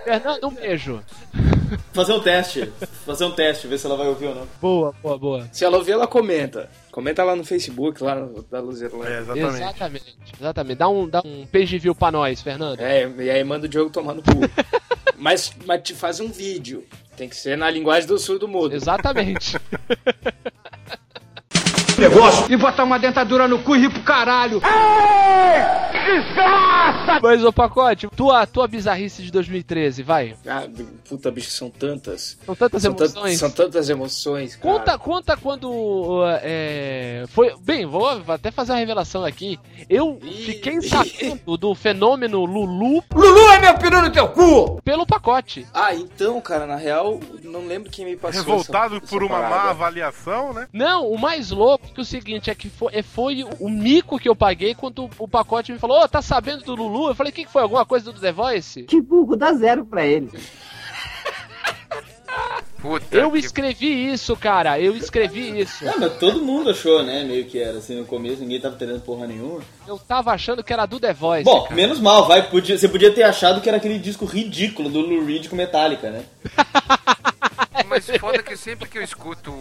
Fernando, 0.05 0.47
um 0.49 0.55
beijo. 0.55 1.03
Fazer 1.95 2.13
um 2.13 2.21
teste, 2.21 2.71
fazer 3.07 3.25
um 3.25 3.31
teste, 3.31 3.67
ver 3.67 3.79
se 3.79 3.87
ela 3.87 3.97
vai 3.97 4.07
ouvir 4.07 4.27
ou 4.27 4.35
não. 4.35 4.47
Boa, 4.61 4.95
boa, 5.03 5.19
boa. 5.19 5.49
Se 5.51 5.65
ela 5.65 5.79
ouvir, 5.79 5.93
ela 5.93 6.07
comenta. 6.07 6.69
Comenta 6.91 7.25
lá 7.25 7.35
no 7.35 7.45
Facebook, 7.45 8.03
lá 8.03 8.15
no, 8.15 8.43
da 8.43 8.61
Luzerlândia. 8.61 9.09
É, 9.09 9.19
exatamente. 9.21 9.57
Exatamente. 9.63 10.17
Exatamente. 10.39 10.77
Dá 10.79 10.89
um, 10.89 11.09
dá 11.09 11.23
um 11.25 11.47
page 11.47 11.79
view 11.79 11.95
pra 11.95 12.11
nós, 12.13 12.43
Fernando. 12.43 12.79
É, 12.79 13.09
e 13.19 13.31
aí 13.31 13.43
manda 13.43 13.65
o 13.65 13.69
Diogo 13.69 13.91
tomar 13.91 14.13
no 14.13 14.23
cu. 14.23 14.31
mas, 15.17 15.51
mas 15.65 15.83
te 15.83 15.95
faz 15.95 16.21
um 16.21 16.29
vídeo. 16.31 16.85
Tem 17.17 17.27
que 17.27 17.37
ser 17.37 17.57
na 17.57 17.71
linguagem 17.71 18.07
do 18.07 18.19
surdo 18.19 18.47
mudo. 18.47 18.75
Exatamente. 18.75 19.59
Negócio 22.09 22.53
e 22.53 22.57
botar 22.57 22.85
uma 22.85 22.99
dentadura 22.99 23.47
no 23.49 23.59
cu 23.61 23.77
e 23.77 23.81
rir 23.81 23.91
pro 23.91 24.03
caralho. 24.03 24.61
Mas, 27.23 27.45
ô 27.45 27.53
Pacote, 27.53 28.09
tua, 28.17 28.47
tua 28.47 28.67
bizarrice 28.67 29.23
de 29.23 29.31
2013, 29.31 30.03
vai. 30.03 30.35
Ah, 30.47 30.65
puta, 31.09 31.31
bicho, 31.31 31.51
são 31.51 31.71
tantas. 31.71 32.39
São 32.45 32.55
tantas 32.55 32.83
São, 32.83 32.91
emoções. 32.93 33.39
são 33.39 33.51
tantas 33.51 33.89
emoções. 33.89 34.57
cara. 34.57 34.79
Conta, 34.79 34.99
conta 34.99 35.37
quando 35.37 36.23
é, 36.43 37.25
foi. 37.29 37.55
Bem, 37.61 37.87
vou 37.87 38.09
até 38.29 38.51
fazer 38.51 38.73
uma 38.73 38.79
revelação 38.79 39.25
aqui. 39.25 39.59
Eu 39.89 40.19
Ih. 40.23 40.33
fiquei 40.47 40.81
sabendo 40.83 41.57
do 41.57 41.75
fenômeno 41.75 42.45
Lulu 42.45 43.03
Lulu 43.15 43.51
é 43.53 43.61
meu 43.61 43.75
peru 43.79 44.03
no 44.03 44.11
teu 44.11 44.29
cu. 44.29 44.81
pelo 44.83 45.07
pacote. 45.07 45.67
Ah, 45.73 45.95
então, 45.95 46.41
cara, 46.41 46.67
na 46.67 46.77
real, 46.77 47.21
não 47.45 47.67
lembro 47.67 47.91
quem 47.91 48.05
me 48.05 48.17
passou. 48.17 48.41
Revoltado 48.43 48.97
essa- 48.97 49.07
por 49.07 49.23
essa 49.23 49.33
uma 49.33 49.43
má 49.43 49.49
parada. 49.49 49.71
avaliação, 49.71 50.53
né? 50.53 50.67
Não, 50.73 51.07
o 51.09 51.19
mais 51.19 51.51
louco 51.51 51.87
é 51.87 51.92
que 51.93 52.01
o 52.01 52.05
seguinte 52.05 52.51
é 52.51 52.55
que 52.55 52.69
foi, 52.69 52.93
é, 52.95 53.03
foi 53.03 53.45
o 53.61 53.69
mico 53.69 54.19
que 54.19 54.29
eu 54.29 54.35
paguei 54.35 54.75
quando 54.75 55.09
o 55.19 55.29
pacote 55.29 55.73
me 55.73 55.79
falou: 55.79 56.03
Ô, 56.03 56.09
tá 56.09 56.21
sabendo 56.23 56.65
do 56.65 56.75
Lulu? 56.75 57.09
Eu 57.09 57.15
falei: 57.15 57.31
o 57.31 57.35
que, 57.35 57.45
que 57.45 57.53
foi? 57.53 57.63
Alguma 57.63 57.85
coisa 57.87 58.11
do 58.13 58.19
The 58.21 58.33
Voice? 58.33 58.83
Que 58.85 59.01
burro, 59.01 59.37
dá 59.37 59.53
zero 59.53 59.85
pra 59.85 60.05
ele. 60.05 60.31
Puta 62.81 63.17
Eu 63.17 63.31
que- 63.31 63.39
escrevi 63.39 64.11
isso, 64.13 64.35
cara. 64.37 64.81
Eu 64.81 64.97
escrevi 64.97 65.61
isso. 65.61 65.89
Ah, 65.89 65.95
mas 66.01 66.15
todo 66.19 66.41
mundo 66.43 66.71
achou, 66.71 67.03
né? 67.05 67.23
Meio 67.23 67.45
que 67.45 67.59
era 67.59 67.79
assim 67.79 67.95
no 67.95 68.05
começo, 68.05 68.41
ninguém 68.41 68.61
tava 68.61 68.75
entendendo 68.75 69.01
porra 69.03 69.27
nenhuma. 69.29 69.61
Eu 69.87 69.99
tava 69.99 70.33
achando 70.33 70.65
que 70.65 70.73
era 70.73 70.85
do 70.87 70.99
The 70.99 71.13
Voice. 71.13 71.45
Bom, 71.45 71.63
cara. 71.63 71.75
menos 71.77 72.01
mal, 72.01 72.27
vai. 72.27 72.49
Podia, 72.51 72.77
você 72.77 72.89
podia 72.89 73.13
ter 73.15 73.23
achado 73.23 73.61
que 73.61 73.69
era 73.69 73.77
aquele 73.79 73.99
disco 74.01 74.25
ridículo 74.25 74.89
do 74.89 75.01
Lou 75.01 75.25
Reed 75.25 75.47
com 75.49 75.55
Metallica, 75.55 76.11
né? 76.11 76.25
Mas 77.87 78.07
foda 78.19 78.43
que 78.43 78.57
sempre 78.57 78.89
que 78.89 78.99
eu 78.99 79.03
escuto 79.03 79.53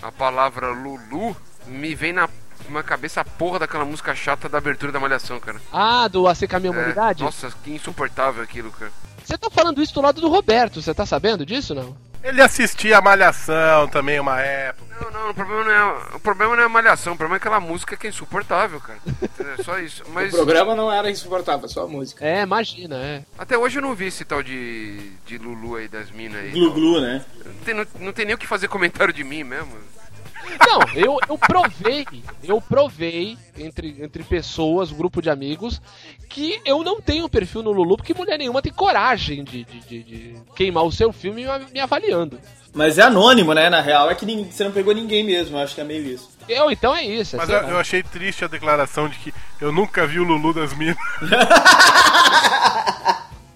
a 0.00 0.10
palavra 0.12 0.68
Lulu, 0.70 1.36
me 1.66 1.94
vem 1.94 2.12
na 2.12 2.28
uma 2.68 2.82
cabeça 2.82 3.20
a 3.20 3.24
porra 3.24 3.58
daquela 3.58 3.84
música 3.84 4.14
chata 4.14 4.48
da 4.48 4.58
abertura 4.58 4.90
da 4.90 4.98
Malhação, 5.00 5.38
cara. 5.38 5.60
Ah, 5.72 6.08
do 6.08 6.26
AC 6.26 6.46
Caminho 6.48 6.72
É, 6.72 6.76
Humanidade? 6.78 7.22
nossa, 7.22 7.52
que 7.62 7.72
insuportável 7.72 8.42
aquilo, 8.42 8.70
cara. 8.70 8.90
Você 9.22 9.36
tá 9.36 9.50
falando 9.50 9.82
isso 9.82 9.92
do 9.94 10.00
lado 10.00 10.20
do 10.20 10.28
Roberto, 10.28 10.80
você 10.80 10.94
tá 10.94 11.04
sabendo 11.04 11.44
disso, 11.44 11.74
não? 11.74 11.96
Ele 12.22 12.40
assistia 12.40 12.96
a 12.96 13.02
Malhação 13.02 13.86
também 13.88 14.18
uma 14.18 14.40
época. 14.40 14.94
Não, 14.98 15.10
não, 15.10 15.30
o 15.30 15.34
problema 15.34 15.64
não 15.64 15.70
é, 15.70 16.16
o 16.16 16.20
problema 16.20 16.56
não 16.56 16.62
é 16.62 16.66
a 16.66 16.68
Malhação, 16.70 17.12
o 17.12 17.16
problema 17.16 17.36
é 17.36 17.38
aquela 17.38 17.60
música 17.60 17.98
que 17.98 18.06
é 18.06 18.10
insuportável, 18.10 18.80
cara. 18.80 18.98
É 19.58 19.62
só 19.62 19.78
isso. 19.78 20.02
O 20.08 20.10
Mas 20.10 20.30
programa 20.30 20.74
não 20.74 20.90
era 20.90 21.10
insuportável, 21.10 21.68
só 21.68 21.82
a 21.84 21.88
música. 21.88 22.24
É, 22.24 22.42
imagina, 22.42 22.96
é. 22.96 23.22
até 23.36 23.58
hoje 23.58 23.78
eu 23.78 23.82
não 23.82 23.94
vi 23.94 24.06
esse 24.06 24.24
tal 24.24 24.42
de, 24.42 25.10
de 25.26 25.36
Lulu 25.36 25.76
aí 25.76 25.86
das 25.88 26.10
minas 26.10 26.40
aí. 26.40 26.50
Glu 26.50 26.72
Glu, 26.72 27.00
né? 27.00 27.22
Não 27.44 27.54
tem, 27.64 27.74
não, 27.74 27.86
não 28.00 28.12
tem 28.12 28.24
nem 28.24 28.34
o 28.34 28.38
que 28.38 28.46
fazer 28.46 28.68
comentário 28.68 29.12
de 29.12 29.22
mim 29.22 29.44
mesmo. 29.44 29.76
Não, 30.60 30.80
eu, 30.94 31.18
eu 31.28 31.38
provei, 31.38 32.06
eu 32.42 32.60
provei 32.60 33.36
entre, 33.56 33.96
entre 34.00 34.22
pessoas, 34.24 34.90
um 34.90 34.96
grupo 34.96 35.22
de 35.22 35.30
amigos, 35.30 35.80
que 36.28 36.60
eu 36.64 36.82
não 36.82 37.00
tenho 37.00 37.28
perfil 37.28 37.62
no 37.62 37.72
Lulu, 37.72 37.96
porque 37.96 38.14
mulher 38.14 38.38
nenhuma 38.38 38.62
tem 38.62 38.72
coragem 38.72 39.44
de, 39.44 39.64
de, 39.64 39.80
de- 39.80 40.02
de 40.02 40.34
queimar 40.56 40.84
o 40.84 40.92
seu 40.92 41.12
filme 41.12 41.44
me, 41.44 41.66
me 41.72 41.80
avaliando. 41.80 42.38
Mas 42.74 42.98
é 42.98 43.02
anônimo, 43.02 43.54
né? 43.54 43.70
Na 43.70 43.80
real 43.80 44.10
é 44.10 44.14
que 44.14 44.26
nin- 44.26 44.50
você 44.50 44.64
não 44.64 44.72
pegou 44.72 44.94
ninguém 44.94 45.22
mesmo, 45.22 45.56
eu 45.56 45.62
acho 45.62 45.74
que 45.74 45.80
é 45.80 45.84
meio 45.84 46.04
isso. 46.06 46.30
Eu, 46.48 46.70
então 46.70 46.94
é 46.94 47.04
isso. 47.04 47.36
é 47.36 47.38
Mas 47.38 47.48
eu, 47.48 47.56
eu 47.60 47.78
achei 47.78 48.02
triste 48.02 48.44
a 48.44 48.48
declaração 48.48 49.08
de 49.08 49.16
que 49.18 49.32
eu 49.60 49.72
nunca 49.72 50.06
vi 50.06 50.18
o 50.18 50.24
Lulu 50.24 50.52
das 50.52 50.74
Minas. 50.76 50.96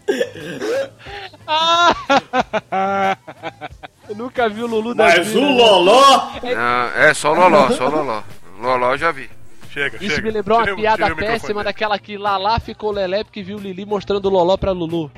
eu 4.09 4.15
nunca 4.17 4.49
vi 4.49 4.63
o 4.63 4.67
Lulu 4.67 4.95
das 4.95 5.19
Mas 5.19 5.35
o 5.35 5.41
Minas. 5.41 5.57
Loló! 5.57 6.31
Não, 6.43 7.03
é 7.03 7.15
só 7.15 7.33
Loló, 7.33 7.71
só 7.73 7.89
Loló. 7.89 8.23
Loló 8.61 8.93
eu 8.93 8.99
já 8.99 9.13
vi. 9.13 9.29
Chega, 9.71 9.99
Isso 9.99 10.15
chega. 10.17 10.23
me 10.27 10.31
lembrou 10.33 10.59
uma 10.59 10.73
o- 10.73 10.77
piada 10.77 11.13
o 11.13 11.17
péssima 11.17 11.63
daquela 11.63 11.99
que 11.99 12.17
Lala 12.17 12.59
ficou 12.59 12.91
Lelé 12.91 13.23
porque 13.23 13.43
viu 13.43 13.59
Lili 13.59 13.85
mostrando 13.85 14.25
o 14.27 14.31
Loló 14.31 14.57
pra 14.57 14.73
Lulu. 14.73 15.11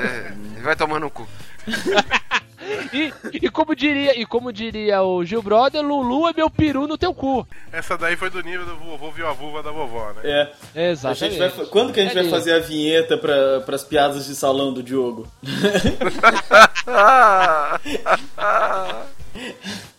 É, 0.00 0.32
vai 0.62 0.74
tomar 0.74 0.98
no 1.00 1.10
cu. 1.10 1.26
E, 2.92 3.12
e 3.42 3.50
como 3.50 3.74
diria, 3.74 4.18
e 4.18 4.24
como 4.24 4.52
diria 4.52 5.02
o 5.02 5.22
Gil 5.24 5.42
Brother, 5.42 5.82
Lulu 5.82 6.28
é 6.28 6.32
meu 6.32 6.48
peru 6.48 6.86
no 6.86 6.96
teu 6.96 7.12
cu. 7.12 7.46
Essa 7.72 7.98
daí 7.98 8.16
foi 8.16 8.30
do 8.30 8.40
nível 8.40 8.64
do 8.64 8.76
vovô 8.76 9.10
viu 9.10 9.28
a 9.28 9.32
vulva 9.32 9.62
da 9.62 9.70
vovó, 9.70 10.12
né? 10.12 10.20
É. 10.24 10.52
A 10.74 10.82
Exatamente. 10.90 11.38
gente 11.38 11.56
vai, 11.56 11.66
quando 11.66 11.92
que 11.92 12.00
a 12.00 12.04
gente 12.04 12.12
É 12.12 12.14
vai 12.14 12.22
isso. 12.24 12.34
fazer 12.34 12.54
a 12.54 12.60
vinheta 12.60 13.18
pra, 13.18 13.60
pras 13.66 13.84
piadas 13.84 14.24
de 14.26 14.34
salão 14.34 14.72
do 14.72 14.82
Diogo? 14.82 15.26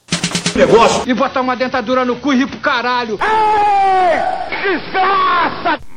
E 1.05 1.13
botar 1.13 1.41
uma 1.41 1.55
dentadura 1.55 2.05
no 2.05 2.15
cu 2.15 2.31
e 2.31 2.37
rir 2.37 2.47
pro 2.47 2.59
caralho. 2.59 3.19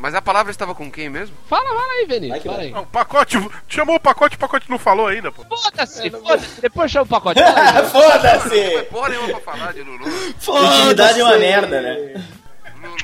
Mas 0.01 0.15
a 0.15 0.23
palavra 0.23 0.51
estava 0.51 0.75
com 0.75 0.91
quem 0.91 1.09
mesmo? 1.09 1.37
Fala, 1.47 1.69
fala 1.69 1.93
aí, 1.93 2.07
que 2.41 2.49
Fala 2.49 2.59
aí. 2.61 2.71
Não, 2.73 2.83
o 2.83 2.87
pacote. 2.87 3.39
Chamou 3.69 3.97
o 3.97 4.01
pacote, 4.01 4.37
o 4.37 4.39
pacote 4.39 4.69
não 4.69 4.79
falou 4.79 5.07
ainda, 5.07 5.31
pô. 5.31 5.45
Foda-se, 5.45 6.11
foda-se. 6.11 6.61
Depois 6.61 6.91
chama 6.91 7.05
o 7.05 7.09
pacote. 7.09 7.41
Foda-se! 7.91 8.83
porra 8.91 9.09
nenhuma 9.11 9.41
pra 9.41 9.53
falar 9.53 9.73
de 9.73 9.83
Lulu. 9.83 10.09
Intimidade 10.09 11.21
é 11.21 11.25
uma 11.25 11.39
merda, 11.39 11.81
né? 11.81 12.25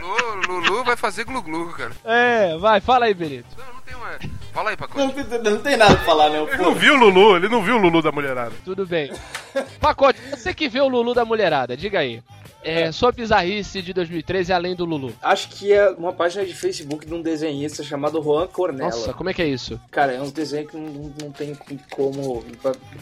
Lulu, 0.00 0.60
Lulu 0.60 0.84
vai 0.84 0.96
fazer 0.96 1.24
glu-glu, 1.24 1.72
cara. 1.72 1.92
É, 2.04 2.56
vai, 2.58 2.80
fala 2.80 3.06
aí, 3.06 3.14
Benito. 3.14 3.46
Não. 3.56 3.73
Fala 4.54 4.70
aí, 4.70 4.76
Não, 4.80 4.86
pacote. 4.88 5.40
não 5.42 5.58
tem 5.58 5.76
nada 5.76 5.96
pra 5.96 6.04
falar, 6.04 6.30
não. 6.30 6.48
Ele 6.48 6.62
não 6.62 6.74
viu 6.74 6.94
o 6.94 6.96
Lulu, 6.96 7.36
ele 7.36 7.48
não 7.48 7.60
viu 7.62 7.74
o 7.74 7.78
Lulu 7.78 8.00
da 8.00 8.12
mulherada. 8.12 8.52
Tudo 8.64 8.86
bem. 8.86 9.12
Pacote, 9.80 10.18
você 10.30 10.54
que 10.54 10.68
vê 10.68 10.80
o 10.80 10.86
Lulu 10.88 11.12
da 11.12 11.24
mulherada, 11.24 11.76
diga 11.76 11.98
aí. 11.98 12.22
É, 12.66 12.90
sua 12.92 13.12
bizarrice 13.12 13.82
de 13.82 13.92
2013 13.92 14.50
é 14.50 14.54
além 14.54 14.74
do 14.74 14.86
Lulu. 14.86 15.12
Acho 15.20 15.48
que 15.50 15.70
é 15.70 15.90
uma 15.90 16.14
página 16.14 16.46
de 16.46 16.54
Facebook 16.54 17.04
de 17.04 17.12
um 17.12 17.20
desenhista 17.20 17.82
chamado 17.84 18.22
Juan 18.22 18.46
Cornella. 18.46 18.88
Nossa, 18.90 19.12
como 19.12 19.28
é 19.28 19.34
que 19.34 19.42
é 19.42 19.46
isso? 19.46 19.78
Cara, 19.90 20.12
é 20.12 20.20
uns 20.22 20.32
desenhos 20.32 20.70
que 20.70 20.76
não, 20.78 20.86
não- 20.90 21.12
não 21.24 21.30
tem 21.30 21.54
como. 21.90 22.42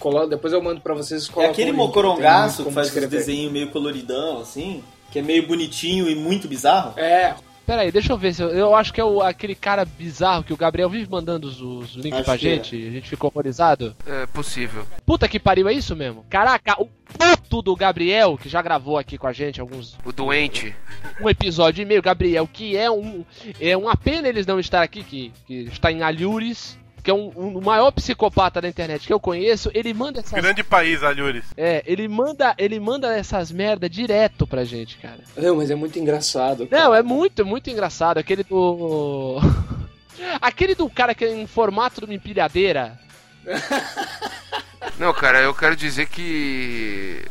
Colo- 0.00 0.26
Depois 0.26 0.52
eu 0.52 0.60
mando 0.60 0.80
pra 0.80 0.94
vocês. 0.94 1.30
É 1.36 1.46
aquele 1.46 1.70
link, 1.70 1.76
mocorongaço 1.76 2.64
que 2.64 2.72
faz 2.72 2.88
esse 2.88 2.96
escrever. 2.98 3.18
desenho 3.24 3.52
meio 3.52 3.68
coloridão, 3.70 4.40
assim, 4.40 4.82
que 5.12 5.20
é 5.20 5.22
meio 5.22 5.46
bonitinho 5.46 6.08
e 6.10 6.14
muito 6.16 6.48
bizarro. 6.48 6.98
É, 6.98 7.34
Pera 7.66 7.82
aí, 7.82 7.92
deixa 7.92 8.12
eu 8.12 8.18
ver 8.18 8.34
se 8.34 8.42
eu, 8.42 8.50
eu 8.50 8.74
acho 8.74 8.92
que 8.92 9.00
é 9.00 9.04
o, 9.04 9.22
aquele 9.22 9.54
cara 9.54 9.84
bizarro 9.84 10.42
que 10.42 10.52
o 10.52 10.56
Gabriel 10.56 10.90
vive 10.90 11.08
mandando 11.10 11.46
os, 11.46 11.60
os 11.60 11.94
links 11.94 12.20
Acho 12.20 12.24
pra 12.24 12.34
é. 12.34 12.38
gente, 12.38 12.74
a 12.74 12.90
gente 12.90 13.08
ficou 13.08 13.30
horrorizado. 13.30 13.94
É 14.06 14.26
possível. 14.26 14.84
Puta 15.06 15.28
que 15.28 15.38
pariu, 15.38 15.68
é 15.68 15.72
isso 15.72 15.94
mesmo? 15.94 16.24
Caraca, 16.28 16.80
o 16.82 16.86
puto 16.86 17.62
do 17.62 17.76
Gabriel, 17.76 18.36
que 18.36 18.48
já 18.48 18.60
gravou 18.60 18.98
aqui 18.98 19.16
com 19.16 19.26
a 19.26 19.32
gente 19.32 19.60
alguns 19.60 19.96
O 20.04 20.12
doente. 20.12 20.74
um 21.20 21.28
episódio 21.28 21.82
e 21.82 21.84
meio, 21.84 22.02
Gabriel, 22.02 22.48
que 22.52 22.76
é 22.76 22.90
um 22.90 23.24
é 23.60 23.76
uma 23.76 23.96
pena 23.96 24.28
eles 24.28 24.46
não 24.46 24.58
estar 24.58 24.82
aqui, 24.82 25.04
que, 25.04 25.32
que 25.46 25.54
está 25.64 25.92
em 25.92 26.02
Alhures, 26.02 26.78
que 27.02 27.10
é 27.10 27.14
um, 27.14 27.32
um- 27.36 27.58
o 27.58 27.64
maior 27.64 27.90
psicopata 27.90 28.60
da 28.60 28.68
internet 28.68 29.06
que 29.06 29.12
eu 29.12 29.18
conheço, 29.20 29.70
ele 29.74 29.92
manda 29.92 30.20
essas 30.20 30.32
Grande 30.40 30.62
país, 30.62 31.02
Alhures. 31.02 31.44
é, 31.56 31.82
ele 31.86 32.06
manda 32.08 32.54
ele 32.58 32.78
manda 32.78 33.12
essas 33.16 33.50
merda 33.50 33.88
direto 33.88 34.46
pra 34.46 34.64
gente, 34.64 34.96
cara. 34.98 35.18
Não, 35.36 35.56
mas 35.56 35.70
é 35.70 35.74
muito 35.74 35.98
engraçado. 35.98 36.66
cara. 36.66 36.84
Não, 36.84 36.94
é 36.94 37.02
muito, 37.02 37.44
muito 37.44 37.68
engraçado 37.70 38.18
aquele 38.18 38.44
do 38.44 39.38
Aquele 40.40 40.74
do 40.74 40.88
cara 40.88 41.14
que 41.14 41.24
é 41.24 41.34
em 41.34 41.46
formato 41.46 42.00
de 42.00 42.04
uma 42.06 42.14
empilhadeira. 42.14 42.98
Não, 44.98 45.12
cara, 45.12 45.40
eu 45.40 45.54
quero 45.54 45.74
dizer 45.74 46.06
que... 46.06 47.24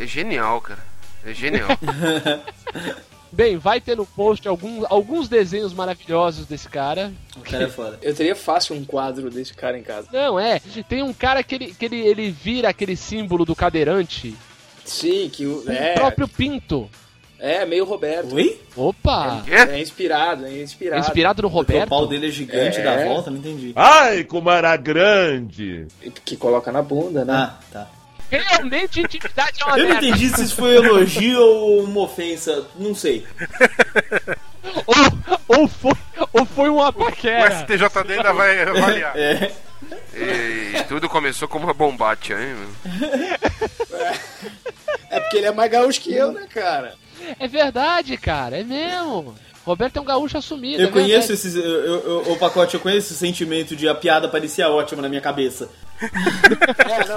É 0.00 0.06
genial, 0.06 0.60
cara. 0.60 0.80
É 1.24 1.32
genial. 1.34 1.68
Bem, 3.34 3.56
vai 3.56 3.80
ter 3.80 3.96
no 3.96 4.06
post 4.06 4.46
alguns, 4.46 4.84
alguns 4.88 5.28
desenhos 5.28 5.72
maravilhosos 5.74 6.46
desse 6.46 6.68
cara. 6.68 7.12
O 7.36 7.40
cara 7.40 7.64
é 7.64 7.68
foda. 7.68 7.98
Eu 8.00 8.14
teria 8.14 8.36
fácil 8.36 8.76
um 8.76 8.84
quadro 8.84 9.28
desse 9.30 9.52
cara 9.52 9.76
em 9.78 9.82
casa. 9.82 10.08
Não, 10.12 10.38
é. 10.38 10.60
Tem 10.88 11.02
um 11.02 11.12
cara 11.12 11.42
que 11.42 11.54
ele, 11.54 11.74
que 11.74 11.84
ele, 11.84 11.98
ele 12.00 12.30
vira 12.30 12.68
aquele 12.68 12.96
símbolo 12.96 13.44
do 13.44 13.56
cadeirante. 13.56 14.34
Sim, 14.84 15.28
que 15.32 15.46
o. 15.46 15.64
O 15.64 15.70
É, 15.70 15.94
próprio 15.94 16.28
Pinto. 16.28 16.88
é 17.40 17.64
meio 17.66 17.84
Roberto. 17.84 18.34
Oi? 18.36 18.60
Opa! 18.76 19.42
Quê? 19.44 19.52
É 19.54 19.80
inspirado, 19.80 20.46
é 20.46 20.50
É 20.52 20.62
inspirado. 20.62 21.00
inspirado 21.00 21.42
no 21.42 21.50
Porque 21.50 21.72
o 21.72 21.74
Roberto. 21.74 21.88
pau 21.90 22.06
dele 22.06 22.28
é 22.28 22.30
gigante 22.30 22.78
É. 22.78 22.82
da 22.84 23.04
volta, 23.04 23.30
não 23.30 23.38
entendi. 23.38 23.72
Ai, 23.74 24.22
como 24.24 24.50
era 24.50 24.76
grande! 24.76 25.86
Que 26.24 26.36
coloca 26.36 26.70
na 26.70 26.82
bunda, 26.82 27.24
né? 27.24 27.32
Ah, 27.34 27.58
tá. 27.72 27.90
Realmente 28.30 29.00
intimidade 29.00 29.60
é 29.62 29.64
uma 29.64 29.78
Eu 29.78 29.82
não 29.84 29.90
merda. 29.90 30.06
entendi 30.06 30.28
se 30.30 30.44
isso 30.44 30.56
foi 30.56 30.76
elogio 30.76 31.40
ou 31.40 31.84
uma 31.84 32.00
ofensa, 32.02 32.66
não 32.76 32.94
sei. 32.94 33.26
Ou, 34.86 35.58
ou, 35.58 35.68
foi, 35.68 35.92
ou 36.32 36.44
foi 36.46 36.68
uma 36.68 36.88
O 36.88 36.92
paquera. 36.92 37.50
STJD 37.60 38.12
ainda 38.14 38.32
vai 38.32 38.62
avaliar. 38.62 39.16
É. 39.16 39.52
E, 40.14 40.82
tudo 40.88 41.08
começou 41.08 41.46
como 41.46 41.64
uma 41.64 41.74
bombacha, 41.74 42.34
hein? 42.34 42.54
mano? 42.54 42.76
É 45.10 45.20
porque 45.20 45.36
ele 45.36 45.46
é 45.46 45.52
mais 45.52 45.70
gaúcho 45.70 46.00
que 46.00 46.12
eu, 46.14 46.32
né, 46.32 46.46
cara? 46.52 46.94
É 47.38 47.46
verdade, 47.46 48.16
cara. 48.16 48.58
É 48.60 48.64
mesmo. 48.64 49.34
Roberto 49.64 49.96
é 49.96 50.00
um 50.00 50.04
gaúcho 50.04 50.36
assumido. 50.36 50.82
Eu 50.82 50.88
é 50.88 50.90
conheço 50.92 51.32
esse. 51.32 51.56
Eu, 51.58 51.64
eu- 52.24 52.32
o 52.32 52.36
pacote, 52.38 52.74
eu 52.74 52.80
conheço 52.80 53.08
esse 53.08 53.16
sentimento 53.18 53.74
de 53.74 53.88
a 53.88 53.94
piada 53.94 54.28
parecia 54.28 54.68
ótima 54.68 55.00
na 55.00 55.08
minha 55.08 55.20
cabeça. 55.22 55.68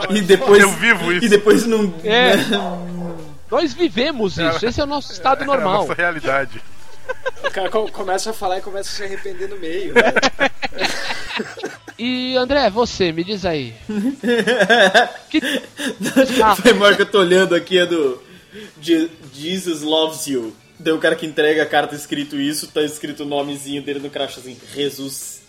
e 0.09 0.21
depois. 0.21 0.61
Eu 0.61 0.71
vivo 0.71 1.11
isso. 1.11 1.25
E 1.25 1.29
depois 1.29 1.65
não. 1.65 1.93
É. 2.03 2.33
Nós 3.51 3.73
vivemos 3.73 4.37
isso. 4.37 4.65
Esse 4.65 4.79
é 4.79 4.83
o 4.83 4.87
nosso 4.87 5.11
estado 5.11 5.41
É 5.41 5.43
a 5.43 5.47
normal. 5.47 5.81
nossa 5.81 5.93
realidade. 5.93 6.61
O 7.43 7.51
cara 7.51 7.69
co- 7.69 7.89
começa 7.91 8.29
a 8.31 8.33
falar 8.33 8.57
e 8.59 8.61
começa 8.61 8.89
a 8.89 8.93
se 8.93 9.03
arrepender 9.03 9.49
no 9.49 9.57
meio. 9.57 9.93
né? 9.95 10.01
E 11.99 12.35
André, 12.37 12.69
você, 12.69 13.11
me 13.11 13.23
diz 13.23 13.45
aí. 13.45 13.73
que... 15.29 15.41
Ah, 16.43 16.55
Foi 16.55 16.73
maior 16.73 16.95
que 16.95 17.01
eu 17.01 17.05
tô 17.11 17.19
olhando 17.19 17.55
aqui 17.55 17.77
é 17.77 17.85
do. 17.85 18.21
Je- 18.81 19.09
Jesus 19.33 19.81
Loves 19.81 20.27
You. 20.27 20.53
Daí 20.79 20.93
o 20.93 20.99
cara 20.99 21.15
que 21.15 21.25
entrega 21.25 21.63
a 21.63 21.65
carta 21.65 21.95
escrito 21.95 22.39
isso, 22.39 22.67
tá 22.67 22.81
escrito 22.81 23.23
o 23.23 23.25
nomezinho 23.25 23.81
dele 23.81 23.99
no 23.99 24.09
crachá 24.09 24.39
assim, 24.39 24.57
Jesus. 24.73 25.41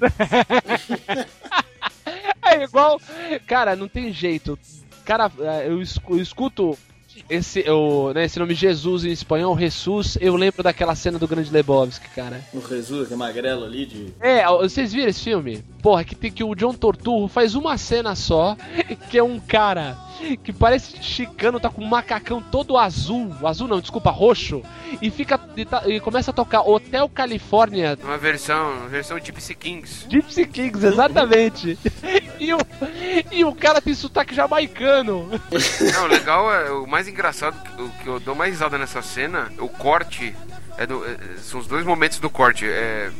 é 2.42 2.64
igual. 2.64 3.00
Cara, 3.46 3.76
não 3.76 3.88
tem 3.88 4.12
jeito. 4.12 4.58
Cara, 5.04 5.30
é, 5.40 5.68
eu 5.68 5.80
escu- 5.82 6.16
eu 6.16 6.22
escuto 6.22 6.78
esse, 7.28 7.68
o, 7.70 8.12
né, 8.12 8.24
esse 8.24 8.38
nome 8.38 8.54
Jesus 8.54 9.04
em 9.04 9.10
espanhol, 9.10 9.58
Jesus, 9.58 10.16
eu 10.20 10.36
lembro 10.36 10.62
daquela 10.62 10.94
cena 10.94 11.18
do 11.18 11.28
Grande 11.28 11.50
Lebowski, 11.50 12.08
cara. 12.10 12.40
O 12.52 12.60
Jesus, 12.66 13.08
que 13.08 13.14
é 13.14 13.16
magrelo 13.16 13.64
ali 13.64 13.86
de. 13.86 14.14
É, 14.20 14.44
vocês 14.46 14.92
viram 14.92 15.08
esse 15.08 15.22
filme? 15.22 15.62
Porra, 15.82 16.04
que 16.04 16.14
tem 16.14 16.30
que 16.30 16.44
o 16.44 16.54
John 16.54 16.74
Torturro 16.74 17.28
faz 17.28 17.54
uma 17.54 17.76
cena 17.78 18.14
só, 18.14 18.56
que 19.10 19.18
é 19.18 19.22
um 19.22 19.38
cara 19.40 19.96
que 20.44 20.52
parece 20.52 21.02
chicano, 21.02 21.58
tá 21.58 21.70
com 21.70 21.82
um 21.82 21.86
macacão 21.86 22.42
todo 22.42 22.76
azul, 22.76 23.34
azul 23.42 23.66
não, 23.66 23.80
desculpa, 23.80 24.10
roxo, 24.10 24.62
e 25.00 25.10
fica 25.10 25.40
e, 25.56 25.64
tá- 25.64 25.84
e 25.86 25.98
começa 25.98 26.30
a 26.30 26.34
tocar 26.34 26.60
Hotel 26.60 27.08
California 27.08 27.98
Uma 28.02 28.18
versão, 28.18 28.70
uma 28.80 28.88
versão 28.88 29.18
Gypsy 29.18 29.54
Kings. 29.54 30.06
Gypsy 30.10 30.46
Kings, 30.46 30.84
exatamente. 30.86 31.78
e, 32.38 32.52
o, 32.52 32.58
e 33.32 33.44
o 33.44 33.54
cara 33.54 33.80
tem 33.80 33.94
sotaque 33.94 34.34
jamaicano. 34.34 35.28
Não, 35.94 36.06
legal 36.06 36.52
é 36.52 36.70
o 36.70 36.86
mais 36.86 37.08
engraçado, 37.10 37.56
o 37.78 37.88
que 38.02 38.06
eu 38.06 38.18
dou 38.20 38.34
mais 38.34 38.52
risada 38.52 38.78
nessa 38.78 39.02
cena, 39.02 39.50
o 39.58 39.68
corte, 39.68 40.34
é 40.78 40.86
do- 40.86 41.04
é- 41.04 41.16
são 41.38 41.60
os 41.60 41.66
dois 41.66 41.84
momentos 41.84 42.18
do 42.18 42.30
corte. 42.30 42.66
É 42.66 43.10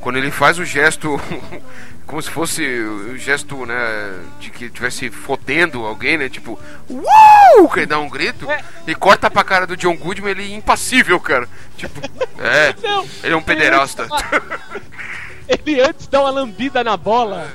quando 0.00 0.18
ele 0.18 0.30
faz 0.30 0.58
o 0.58 0.64
gesto, 0.66 1.18
como 2.06 2.20
se 2.20 2.28
fosse 2.30 2.62
o 2.62 3.16
gesto, 3.16 3.64
né, 3.64 3.74
de 4.38 4.50
que 4.50 4.66
estivesse 4.66 5.08
fodendo 5.10 5.82
alguém, 5.86 6.18
né, 6.18 6.28
tipo, 6.28 6.60
uau, 6.90 7.68
que 7.70 7.78
ele 7.80 7.86
dá 7.86 7.98
um 7.98 8.10
grito, 8.10 8.46
e 8.86 8.94
corta 8.94 9.30
pra 9.30 9.42
cara 9.42 9.66
do 9.66 9.74
John 9.78 9.96
Goodman, 9.96 10.30
ele 10.32 10.52
é 10.52 10.56
impassível, 10.56 11.18
cara. 11.18 11.48
Tipo, 11.78 12.00
é, 12.38 12.74
Não, 12.86 13.08
ele 13.22 13.32
é 13.32 13.36
um 13.36 13.42
pederasta. 13.42 14.06
Ele 15.48 15.80
antes 15.80 16.06
dá 16.06 16.20
uma 16.20 16.30
lambida 16.30 16.84
na 16.84 16.96
bola. 16.98 17.50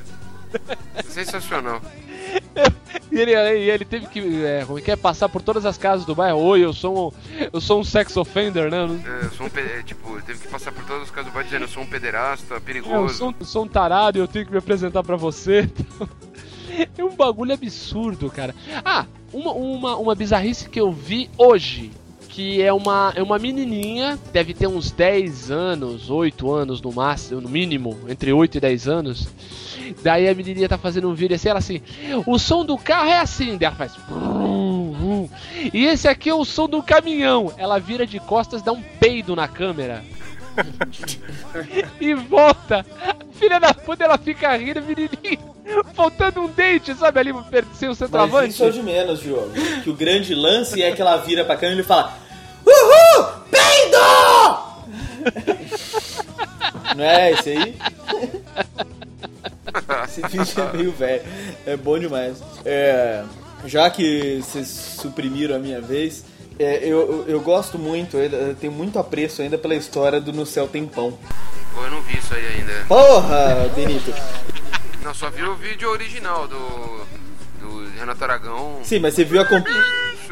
Sensacional. 1.08 1.82
E 3.12 3.20
ele, 3.20 3.32
ele 3.32 3.86
teve 3.86 4.06
que, 4.08 4.20
é, 4.46 4.64
como 4.66 4.78
é 4.78 4.82
que 4.82 4.92
é, 4.92 4.96
passar 4.96 5.28
por 5.30 5.42
todas 5.42 5.66
as 5.66 5.78
casas 5.80 6.06
do 6.06 6.14
bairro. 6.14 6.40
Oi, 6.42 6.64
eu 6.64 6.72
sou 6.72 7.10
um, 7.10 7.48
eu 7.52 7.60
sou 7.60 7.80
um 7.80 7.84
sex 7.84 8.16
offender, 8.16 8.70
né? 8.70 8.78
Eu 8.84 9.14
É, 9.14 9.26
eu 9.26 9.32
sou 9.32 9.48
um, 9.48 9.50
é, 9.58 9.82
tipo, 9.84 10.22
teve 10.22 10.40
que 10.40 10.48
passar 10.48 10.72
por 10.72 10.86
todos 10.86 11.04
os 11.04 11.12
casos 11.12 11.32
do 11.32 11.34
bar 11.34 11.44
dizendo, 11.44 11.64
eu 11.64 11.68
sou 11.68 11.82
um 11.82 11.88
pederasta, 11.88 12.54
É, 12.54 12.58
eu, 12.58 12.62
perigoso. 12.62 13.16
sou, 13.16 13.34
eu 13.40 13.46
sou 13.46 13.64
um 13.64 13.68
tarado 13.68 14.18
e 14.20 14.22
eu 14.22 14.28
tenho 14.28 14.46
que 14.46 14.52
me 14.52 14.60
apresentar 14.60 15.04
pra 15.04 15.16
você. 15.16 15.68
É 16.98 17.04
um 17.04 17.14
bagulho 17.14 17.52
absurdo, 17.54 18.30
cara. 18.30 18.56
Ah, 18.86 19.06
uma, 19.34 19.52
uma, 19.52 19.98
uma 19.98 20.16
bizarrice 20.16 20.70
que 20.70 20.80
eu 20.80 20.92
vi 20.94 21.30
hoje. 21.38 21.92
Que 22.40 22.62
é 22.62 22.72
uma, 22.72 23.12
é 23.18 23.22
uma 23.22 23.38
menininha, 23.38 24.18
deve 24.32 24.54
ter 24.54 24.66
uns 24.66 24.92
10 24.92 25.52
anos, 25.52 26.10
8 26.10 26.50
anos 26.50 26.82
no 26.82 26.90
máximo, 26.90 27.42
no 27.42 27.50
mínimo, 27.50 28.00
entre 28.08 28.32
8 28.32 28.56
e 28.56 28.62
10 28.62 28.88
anos. 28.88 29.28
Daí 30.02 30.26
a 30.26 30.34
menininha 30.34 30.70
tá 30.70 30.78
fazendo 30.78 31.10
um 31.10 31.14
vídeo 31.14 31.36
assim, 31.36 31.50
ela 31.50 31.60
assim, 31.60 31.82
o 32.26 32.40
som 32.40 32.64
do 32.64 32.78
carro 32.78 33.10
é 33.10 33.20
assim, 33.20 33.58
daí 33.58 33.68
ela 33.68 33.76
faz. 33.76 33.92
E 35.74 35.86
esse 35.86 36.08
aqui 36.08 36.30
é 36.30 36.34
o 36.34 36.46
som 36.46 36.70
do 36.70 36.82
caminhão. 36.82 37.52
Ela 37.58 37.78
vira 37.78 38.08
de 38.08 38.22
costas, 38.22 38.62
dá 38.62 38.72
um 38.72 38.82
peido 38.82 39.36
na 39.36 39.50
câmera. 39.50 40.02
e 42.00 42.14
volta. 42.14 42.86
Filha 43.34 43.60
da 43.60 43.74
puta, 43.74 44.06
ela 44.06 44.18
fica 44.18 44.56
rindo, 44.56 44.82
menininho. 44.82 45.56
Faltando 45.94 46.40
um 46.40 46.48
dente, 46.48 46.96
sabe 46.96 47.20
ali, 47.20 47.34
sem 47.74 47.90
o 47.90 47.92
Mas 47.92 47.98
centroavante. 47.98 48.52
isso 48.52 48.64
é 48.64 48.68
o 48.68 48.72
de 48.72 48.82
menos, 48.82 49.20
Diogo. 49.20 49.52
Que 49.84 49.90
o 49.90 49.94
grande 49.94 50.34
lance 50.34 50.82
é 50.82 50.94
que 50.94 51.02
ela 51.02 51.18
vira 51.18 51.44
pra 51.44 51.56
câmera 51.56 51.76
e 51.76 51.80
ele 51.80 51.84
fala: 51.84 52.29
Uhul! 52.70 53.26
Peido! 53.50 53.98
Não 56.96 57.04
é 57.04 57.32
esse 57.32 57.50
aí? 57.50 57.78
Esse 60.06 60.22
vídeo 60.22 60.64
é 60.64 60.78
meio 60.78 60.92
velho. 60.92 61.24
É 61.66 61.76
bom 61.78 61.98
demais. 61.98 62.44
É, 62.66 63.24
já 63.66 63.90
que 63.90 64.42
vocês 64.42 64.68
suprimiram 64.68 65.56
a 65.56 65.60
minha 65.60 65.82
vez, 65.82 66.24
é, 66.58 66.84
eu, 66.84 67.00
eu, 67.00 67.26
eu 67.28 67.42
gosto 67.42 67.80
muito, 67.80 68.18
eu 68.18 68.30
eu 68.30 68.56
tenho 68.56 68.74
muito 68.74 69.00
apreço 69.00 69.42
ainda 69.42 69.58
pela 69.58 69.76
história 69.76 70.20
do 70.20 70.34
No 70.34 70.46
Céu 70.46 70.68
Tem 70.68 70.86
Pão. 70.86 71.18
Pô, 71.74 71.84
eu 71.84 71.92
não 71.92 72.02
vi 72.02 72.18
isso 72.18 72.34
aí 72.34 72.46
ainda. 72.48 72.86
Porra, 72.88 73.70
Benito! 73.76 74.14
Não, 75.04 75.14
só 75.14 75.30
vi 75.30 75.44
o 75.44 75.56
vídeo 75.56 75.90
original 75.90 76.48
do, 76.48 77.06
do 77.62 77.90
Renato 77.98 78.24
Aragão 78.24 78.80
Sim, 78.84 79.00
mas 79.00 79.14
você 79.14 79.24
viu 79.24 79.42
a 79.42 79.46
comp... 79.46 79.66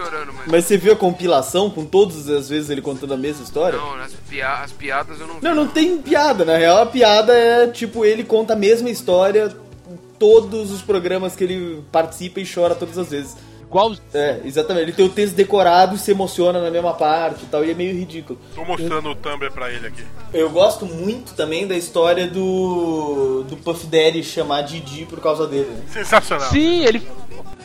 chorando, 0.10 0.34
mas... 0.34 0.48
mas 0.48 0.66
você 0.66 0.78
viu 0.78 0.94
a 0.94 0.96
compilação 0.96 1.70
com 1.70 1.86
todas 1.86 2.30
as 2.30 2.50
vezes 2.50 2.70
ele 2.70 2.82
contando 2.82 3.14
a 3.14 3.18
mesma 3.18 3.44
história? 3.44 3.78
Não, 3.78 3.96
as, 3.96 4.14
pia 4.30 4.54
as 4.54 4.72
piadas 4.72 5.20
eu 5.20 5.28
não 5.28 5.36
vi. 5.36 5.44
Não, 5.44 5.56
não 5.56 5.68
tem 5.68 5.98
piada. 5.98 6.46
Na 6.46 6.58
real, 6.58 6.82
a 6.82 6.86
piada 6.86 7.34
é 7.34 7.68
tipo 7.68 8.06
ele 8.06 8.24
conta 8.24 8.54
a 8.54 8.56
mesma 8.56 8.90
história 8.90 9.56
em 9.90 9.98
todos 10.18 10.72
os 10.72 10.82
programas 10.82 11.36
que 11.36 11.44
ele 11.44 11.84
participa 11.92 12.40
e 12.40 12.48
chora 12.52 12.76
todas 12.76 12.98
as 12.98 13.10
vezes. 13.10 13.36
Igual 13.70 13.94
É, 14.14 14.40
exatamente. 14.46 14.84
Ele 14.84 14.94
tem 14.94 15.06
o 15.06 15.10
texto 15.10 15.36
decorado 15.36 15.96
e 15.96 16.00
se 16.00 16.10
emociona 16.12 16.62
na 16.62 16.72
mesma 16.72 16.94
parte 16.94 17.44
e 17.44 17.48
tal, 17.48 17.66
e 17.66 17.72
é 17.72 17.74
meio 17.74 17.94
ridículo. 17.94 18.40
Tô 18.56 18.64
mostrando 18.64 19.10
o 19.10 19.16
Tumblr 19.16 19.52
pra 19.52 19.70
ele 19.70 19.88
aqui. 19.88 20.04
Eu 20.34 20.50
gosto 20.50 20.86
muito 20.86 21.34
também 21.34 21.68
da 21.68 21.76
história 21.76 22.28
do, 22.28 23.44
do 23.44 23.58
Puff 23.58 23.86
Daddy 23.86 24.24
chamar 24.24 24.62
Didi 24.62 25.06
por 25.06 25.20
causa 25.20 25.46
dele. 25.46 25.70
Sensacional. 25.92 26.50
Sim, 26.50 26.86
ele, 26.86 27.06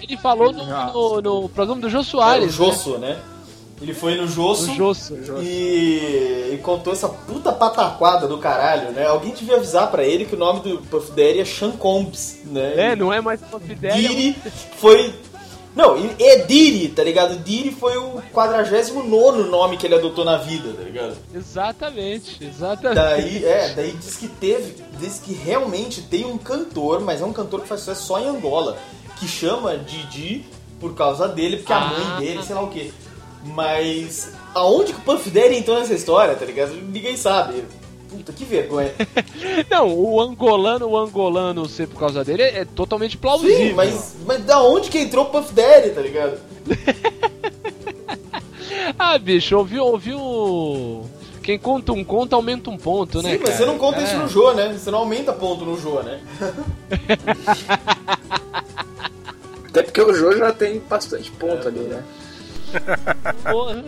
ele 0.02 0.16
falou 0.16 0.52
no, 0.52 0.64
no, 0.92 1.20
no 1.22 1.48
programa 1.48 1.80
do 1.80 1.88
Jô 1.88 1.98
É, 1.98 2.00
o 2.00 2.04
Soares. 2.04 2.44
né? 2.46 2.50
Josso, 2.52 2.98
né? 2.98 3.18
Ele 3.80 3.92
foi 3.94 4.14
no 4.14 4.28
Josso, 4.28 4.70
O 4.70 4.74
Josso. 4.76 5.14
E, 5.40 6.50
e 6.54 6.60
contou 6.62 6.92
essa 6.92 7.08
puta 7.08 7.52
pataquada 7.52 8.28
do 8.28 8.38
caralho, 8.38 8.92
né? 8.92 9.06
Alguém 9.06 9.32
devia 9.32 9.56
avisar 9.56 9.90
pra 9.90 10.04
ele 10.04 10.24
que 10.24 10.36
o 10.36 10.38
nome 10.38 10.60
do 10.60 10.78
Puff 10.82 11.10
Daddy 11.10 11.40
é 11.40 11.44
Sean 11.44 11.72
Combs, 11.72 12.38
né? 12.44 12.92
É, 12.92 12.96
não 12.96 13.12
é 13.12 13.20
mais 13.20 13.40
Confidélia. 13.40 14.08
Diri 14.08 14.36
foi. 14.76 15.12
Não, 15.74 15.96
é 16.18 16.36
Diri, 16.44 16.90
tá 16.90 17.02
ligado? 17.02 17.38
Diri 17.38 17.72
foi 17.72 17.96
o 17.96 18.22
49 18.32 19.42
nome 19.48 19.76
que 19.78 19.86
ele 19.86 19.94
adotou 19.94 20.22
na 20.24 20.36
vida, 20.36 20.70
tá 20.74 20.82
ligado? 20.82 21.16
Exatamente, 21.34 22.44
exatamente. 22.44 22.94
Daí, 22.94 23.44
é, 23.44 23.72
daí 23.74 23.92
diz 23.92 24.16
que 24.16 24.28
teve, 24.28 24.76
diz 25.00 25.18
que 25.18 25.32
realmente 25.32 26.02
tem 26.02 26.24
um 26.26 26.36
cantor, 26.36 27.00
mas 27.00 27.22
é 27.22 27.24
um 27.24 27.32
cantor 27.32 27.62
que 27.62 27.68
faz 27.68 27.80
sucesso 27.80 28.04
só 28.06 28.20
em 28.20 28.28
Angola, 28.28 28.76
que 29.22 29.28
chama 29.28 29.76
Didi 29.78 30.44
por 30.80 30.94
causa 30.94 31.28
dele, 31.28 31.58
porque 31.58 31.72
a 31.72 31.76
Ah. 31.76 32.14
mãe 32.16 32.26
dele, 32.26 32.42
sei 32.42 32.54
lá 32.56 32.62
o 32.62 32.68
quê. 32.68 32.90
Mas 33.44 34.32
aonde 34.54 34.92
que 34.92 34.98
o 34.98 35.02
Puff 35.02 35.30
Daddy 35.30 35.56
entrou 35.56 35.78
nessa 35.78 35.94
história, 35.94 36.34
tá 36.34 36.44
ligado? 36.44 36.72
Ninguém 36.74 37.16
sabe. 37.16 37.62
Puta, 38.10 38.32
que 38.32 38.44
vergonha. 38.44 38.92
Não, 39.70 39.88
o 39.96 40.20
angolano, 40.20 40.86
o 40.86 40.98
angolano 40.98 41.68
ser 41.68 41.86
por 41.88 41.98
causa 42.00 42.24
dele 42.24 42.42
é, 42.42 42.58
é 42.60 42.64
totalmente 42.64 43.16
plausível. 43.16 43.56
Sim, 43.56 43.72
mas, 43.74 44.16
mas 44.26 44.44
da 44.44 44.60
onde 44.62 44.90
que 44.90 44.98
entrou 44.98 45.26
o 45.26 45.30
Puff 45.30 45.52
Daddy, 45.54 45.90
tá 45.90 46.00
ligado? 46.00 46.38
Ah, 48.98 49.16
bicho, 49.18 49.56
ouviu, 49.56 49.84
ouviu. 49.84 51.04
Quem 51.42 51.58
conta 51.58 51.92
um 51.92 52.04
conto 52.04 52.34
aumenta 52.36 52.70
um 52.70 52.76
ponto, 52.76 53.20
né? 53.22 53.32
Sim, 53.32 53.38
mas 53.38 53.44
cara? 53.50 53.56
você 53.56 53.64
não 53.66 53.78
conta 53.78 54.00
É. 54.00 54.04
isso 54.04 54.16
no 54.16 54.28
Jô, 54.28 54.52
né? 54.52 54.72
Você 54.78 54.90
não 54.90 54.98
aumenta 55.00 55.32
ponto 55.32 55.64
no 55.64 55.78
Jô, 55.80 56.02
né? 56.02 56.20
Até 59.72 59.82
porque 59.84 60.02
o 60.02 60.12
Jô 60.12 60.36
já 60.36 60.52
tem 60.52 60.78
bastante 60.80 61.30
ponto 61.30 61.66
ali, 61.66 61.80
né? 61.80 62.02
Porra. 63.50 63.82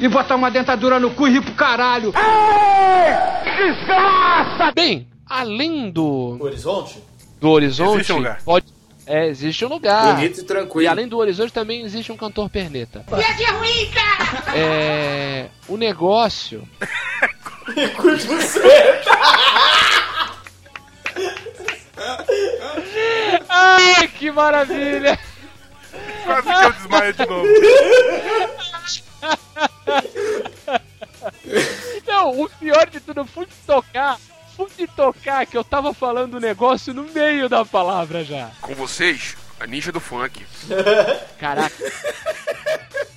E 0.00 0.08
botar 0.08 0.34
uma 0.34 0.50
dentadura 0.50 0.98
no 0.98 1.12
cu 1.14 1.28
e 1.28 1.34
rir 1.34 1.42
pro 1.42 1.54
caralho. 1.54 2.12
Bem, 4.74 5.06
além 5.24 5.88
do, 5.90 6.36
Horizonte? 6.40 7.00
do 7.40 7.50
horizonte, 7.50 7.94
Existe 7.94 8.12
um 8.12 8.16
lugar. 8.16 8.42
pode. 8.44 8.66
É, 9.06 9.28
existe 9.28 9.64
um 9.64 9.68
lugar. 9.68 10.16
Bonito 10.16 10.40
e 10.40 10.42
E 10.42 10.44
tranquilo. 10.44 10.90
além 10.90 11.06
do 11.06 11.16
horizonte 11.16 11.52
também 11.52 11.82
existe 11.82 12.10
um 12.10 12.16
cantor 12.16 12.50
perneta. 12.50 13.04
Esse 13.16 13.44
é 13.44 13.50
ruim, 13.52 13.90
cara! 13.94 14.58
É. 14.58 15.46
O 15.68 15.76
negócio. 15.76 16.68
Curte 17.96 18.26
você! 18.26 18.60
Ai, 23.58 24.08
que 24.08 24.30
maravilha! 24.30 25.18
Quase 26.24 26.42
que 26.42 26.64
eu 26.64 26.72
desmaio 26.72 27.14
de 27.14 27.26
novo. 27.26 27.46
Não, 32.06 32.40
o 32.42 32.50
pior 32.50 32.90
de 32.90 33.00
tudo, 33.00 33.20
eu 33.20 33.26
fui 33.26 33.46
tocar. 33.66 34.18
Fui 34.56 34.68
de 34.76 34.86
tocar 34.86 35.46
que 35.46 35.56
eu 35.56 35.64
tava 35.64 35.94
falando 35.94 36.34
o 36.34 36.40
negócio 36.40 36.92
no 36.92 37.04
meio 37.04 37.48
da 37.48 37.64
palavra 37.64 38.24
já. 38.24 38.50
Com 38.60 38.74
vocês, 38.74 39.36
a 39.60 39.66
ninja 39.66 39.92
do 39.92 40.00
funk. 40.00 40.44
Caraca. 41.38 41.76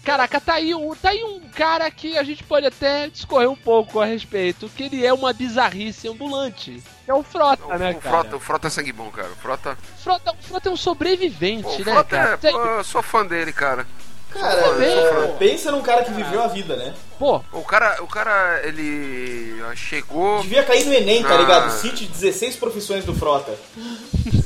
Caraca, 0.09 0.41
tá 0.41 0.53
aí, 0.55 0.73
um, 0.73 0.95
tá 0.95 1.09
aí 1.09 1.23
um 1.23 1.39
cara 1.55 1.89
que 1.91 2.17
a 2.17 2.23
gente 2.23 2.43
pode 2.43 2.65
até 2.65 3.07
discorrer 3.09 3.47
um 3.47 3.55
pouco 3.55 3.99
a 3.99 4.05
respeito, 4.05 4.67
que 4.75 4.81
ele 4.83 5.05
é 5.05 5.13
uma 5.13 5.31
bizarrice 5.33 6.07
ambulante. 6.07 6.81
É 7.07 7.13
o 7.13 7.21
Frota, 7.21 7.63
O, 7.65 7.77
né, 7.77 7.91
o 7.91 7.95
cara? 8.01 8.15
Frota, 8.17 8.35
o 8.35 8.39
Frota 8.39 8.67
é 8.67 8.69
sangue 8.71 8.91
bom, 8.91 9.11
cara. 9.11 9.29
O 9.29 9.35
Frota, 9.35 9.77
Frota, 10.03 10.31
o 10.31 10.43
Frota 10.43 10.69
é 10.69 10.71
um 10.71 10.75
sobrevivente, 10.77 11.61
pô, 11.63 11.69
o 11.75 11.77
né, 11.85 11.91
Frota 11.93 12.09
cara? 12.17 12.39
é, 12.41 12.51
pô, 12.51 12.57
eu 12.57 12.83
sou 12.83 13.03
fã 13.03 13.23
dele, 13.23 13.53
cara. 13.53 13.85
Cara, 14.31 14.61
Também. 14.61 15.37
pensa 15.39 15.71
num 15.71 15.81
cara 15.81 16.03
que 16.03 16.11
viveu 16.11 16.43
a 16.43 16.47
vida, 16.47 16.75
né? 16.75 16.93
Pô, 17.17 17.41
O 17.51 17.63
cara, 17.63 18.03
o 18.03 18.07
cara, 18.07 18.61
ele 18.63 19.55
chegou. 19.75 20.41
Devia 20.43 20.63
cair 20.63 20.85
no 20.85 20.93
Enem, 20.93 21.23
tá 21.23 21.33
Ah. 21.33 21.37
ligado? 21.37 21.71
Cite 21.71 22.05
16 22.05 22.55
profissões 22.55 23.03
do 23.05 23.13
Frota. 23.15 23.51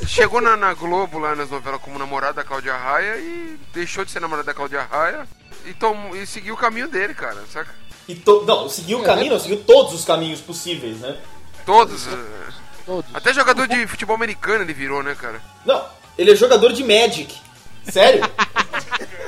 chegou 0.07 0.39
na, 0.41 0.55
na 0.55 0.73
Globo, 0.73 1.19
lá 1.19 1.35
nas 1.35 1.49
novelas, 1.49 1.81
como 1.81 1.99
namorado 1.99 2.35
da 2.35 2.43
Cláudia 2.45 2.73
Raia 2.75 3.17
e 3.17 3.59
deixou 3.73 4.05
de 4.05 4.11
ser 4.11 4.21
namorado 4.21 4.45
da 4.45 4.53
Cláudia 4.53 4.81
Raia 4.89 5.27
e, 5.65 5.73
tom, 5.73 6.15
e 6.15 6.25
seguiu 6.25 6.53
o 6.53 6.57
caminho 6.57 6.87
dele, 6.87 7.13
cara, 7.13 7.37
saca? 7.51 7.71
E 8.07 8.15
to... 8.15 8.43
Não, 8.45 8.67
seguiu 8.69 8.99
o 8.99 9.03
caminho, 9.03 9.31
não, 9.33 9.39
seguiu 9.39 9.63
todos 9.63 9.93
os 9.93 10.03
caminhos 10.05 10.41
possíveis, 10.41 10.97
né? 10.99 11.17
Todos. 11.65 12.07
eh, 12.07 12.51
Todos. 12.85 13.09
Até 13.15 13.33
jogador 13.33 13.65
de 13.67 13.87
futebol 13.87 14.15
americano 14.15 14.63
ele 14.63 14.73
virou, 14.73 15.01
né, 15.01 15.15
cara? 15.19 15.41
Não, 15.65 15.81
ele 16.17 16.31
é 16.31 16.35
jogador 16.35 16.73
de 16.73 16.83
Magic. 16.83 17.33
Sério? 17.89 18.21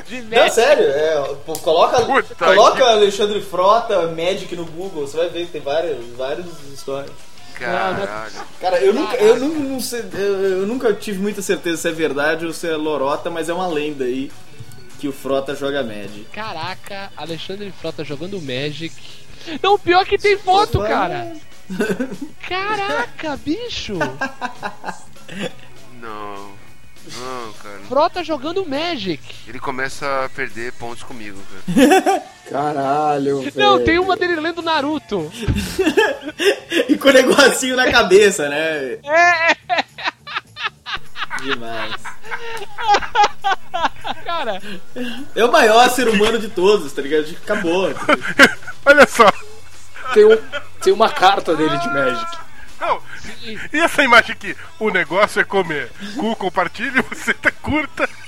De 0.08 0.22
Não, 0.22 0.30
merda. 0.30 0.50
sério, 0.52 0.84
é, 0.88 1.36
pô, 1.46 1.54
coloca, 1.54 2.00
Puta 2.06 2.36
coloca 2.36 2.78
que- 2.78 2.84
Alexandre 2.84 3.42
Frota 3.42 4.08
Magic 4.10 4.56
no 4.56 4.64
Google, 4.66 5.08
você 5.08 5.18
vai 5.18 5.30
ver 5.30 5.48
que 5.48 5.52
tem 5.54 5.62
várias, 5.62 5.98
várias 6.16 6.46
histórias. 6.72 7.12
Caralho. 7.56 8.32
Cara, 8.62 8.80
eu 8.82 8.94
nunca, 8.94 9.16
eu 9.18 9.38
nunca, 9.40 9.60
não 9.60 9.80
sei, 9.82 10.04
eu, 10.14 10.60
eu 10.60 10.68
nunca 10.68 10.94
tive 10.94 11.18
muita 11.20 11.42
certeza 11.42 11.78
se 11.82 11.88
é 11.88 11.92
verdade 11.92 12.46
ou 12.46 12.54
se 12.54 12.68
é 12.68 12.76
lorota, 12.76 13.32
mas 13.32 13.50
é 13.50 13.54
uma 13.54 13.68
lenda 13.68 14.04
aí 14.04 14.32
que 15.00 15.08
o 15.08 15.14
Frota 15.14 15.56
joga 15.56 15.84
Magic. 15.84 16.26
Caraca, 16.32 17.12
Alexandre 17.16 17.72
Frota 17.72 18.04
jogando 18.04 18.42
Magic. 18.42 18.94
Não, 19.62 19.78
pior 19.78 20.06
que 20.06 20.18
tem 20.18 20.38
foto, 20.38 20.80
cara. 20.80 21.34
Caraca, 22.48 23.38
bicho. 23.38 23.94
Não. 26.02 26.56
Não, 27.20 27.54
cara. 27.62 27.80
Frota 27.88 28.24
jogando 28.24 28.66
Magic. 28.66 29.22
Ele 29.48 29.60
começa 29.60 30.26
a 30.26 30.30
perder 30.30 30.74
pontos 30.74 31.04
comigo, 31.04 31.40
cara. 31.66 32.24
Caralho, 32.50 33.42
velho. 33.42 33.54
Não, 33.56 33.84
tem 33.84 34.00
uma 34.00 34.16
dele 34.16 34.36
lendo 34.36 34.62
Naruto. 34.62 35.32
E 36.88 36.98
com 36.98 37.10
o 37.10 37.14
negocinho 37.14 37.76
na 37.76 37.90
cabeça, 37.92 38.48
né? 38.48 39.00
É, 39.04 39.56
Demais. 41.42 41.96
cara. 44.26 44.62
É 45.36 45.44
o 45.46 45.52
maior 45.52 45.90
ser 45.90 46.08
humano 46.08 46.40
de 46.40 46.50
todos, 46.50 46.92
tá 46.94 47.02
ligado? 47.02 47.26
Acabou. 47.44 47.90
Olha 48.86 49.08
só. 49.08 49.32
Tem, 50.14 50.26
um- 50.26 50.38
tem 50.82 50.94
uma 50.94 51.10
carta 51.10 51.56
dele 51.56 51.78
de 51.78 51.88
Magic. 51.90 52.38
Não. 52.80 53.02
E 53.74 53.80
essa 53.80 54.04
imagem 54.04 54.32
aqui? 54.34 54.56
O 54.80 54.90
negócio 54.90 55.40
é 55.42 55.44
comer. 55.44 55.92
Cu 56.18 56.36
compartilha, 56.36 57.02
você 57.10 57.34
tá 57.34 57.52
curta. 57.52 58.08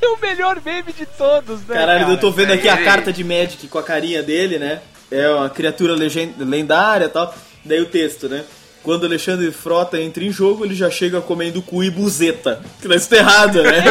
É 0.00 0.08
o 0.08 0.16
melhor 0.20 0.60
meme 0.64 0.92
de 0.92 1.06
todos, 1.06 1.60
né? 1.66 1.74
Caralho, 1.76 2.00
cara? 2.00 2.12
eu 2.12 2.18
tô 2.20 2.30
vendo 2.30 2.52
aqui 2.52 2.68
a 2.68 2.78
Ei. 2.78 2.84
carta 2.84 3.12
de 3.12 3.22
Magic 3.24 3.68
com 3.68 3.78
a 3.78 3.82
carinha 3.82 4.22
dele, 4.22 4.58
né? 4.58 4.80
É 5.10 5.28
uma 5.28 5.48
criatura 5.50 5.94
lendária 5.94 7.06
e 7.06 7.08
tal. 7.08 7.34
Daí 7.64 7.80
o 7.80 7.86
texto, 7.86 8.28
né? 8.28 8.44
Quando 8.82 9.04
Alexandre 9.04 9.50
Frota 9.50 10.00
entra 10.00 10.22
em 10.24 10.30
jogo, 10.30 10.64
ele 10.64 10.74
já 10.74 10.88
chega 10.90 11.20
comendo 11.20 11.60
cu 11.60 11.82
e 11.82 11.90
buzeta. 11.90 12.62
Que 12.80 12.92
isso 12.94 13.08
tá 13.10 13.16
errado, 13.16 13.62
né? 13.62 13.82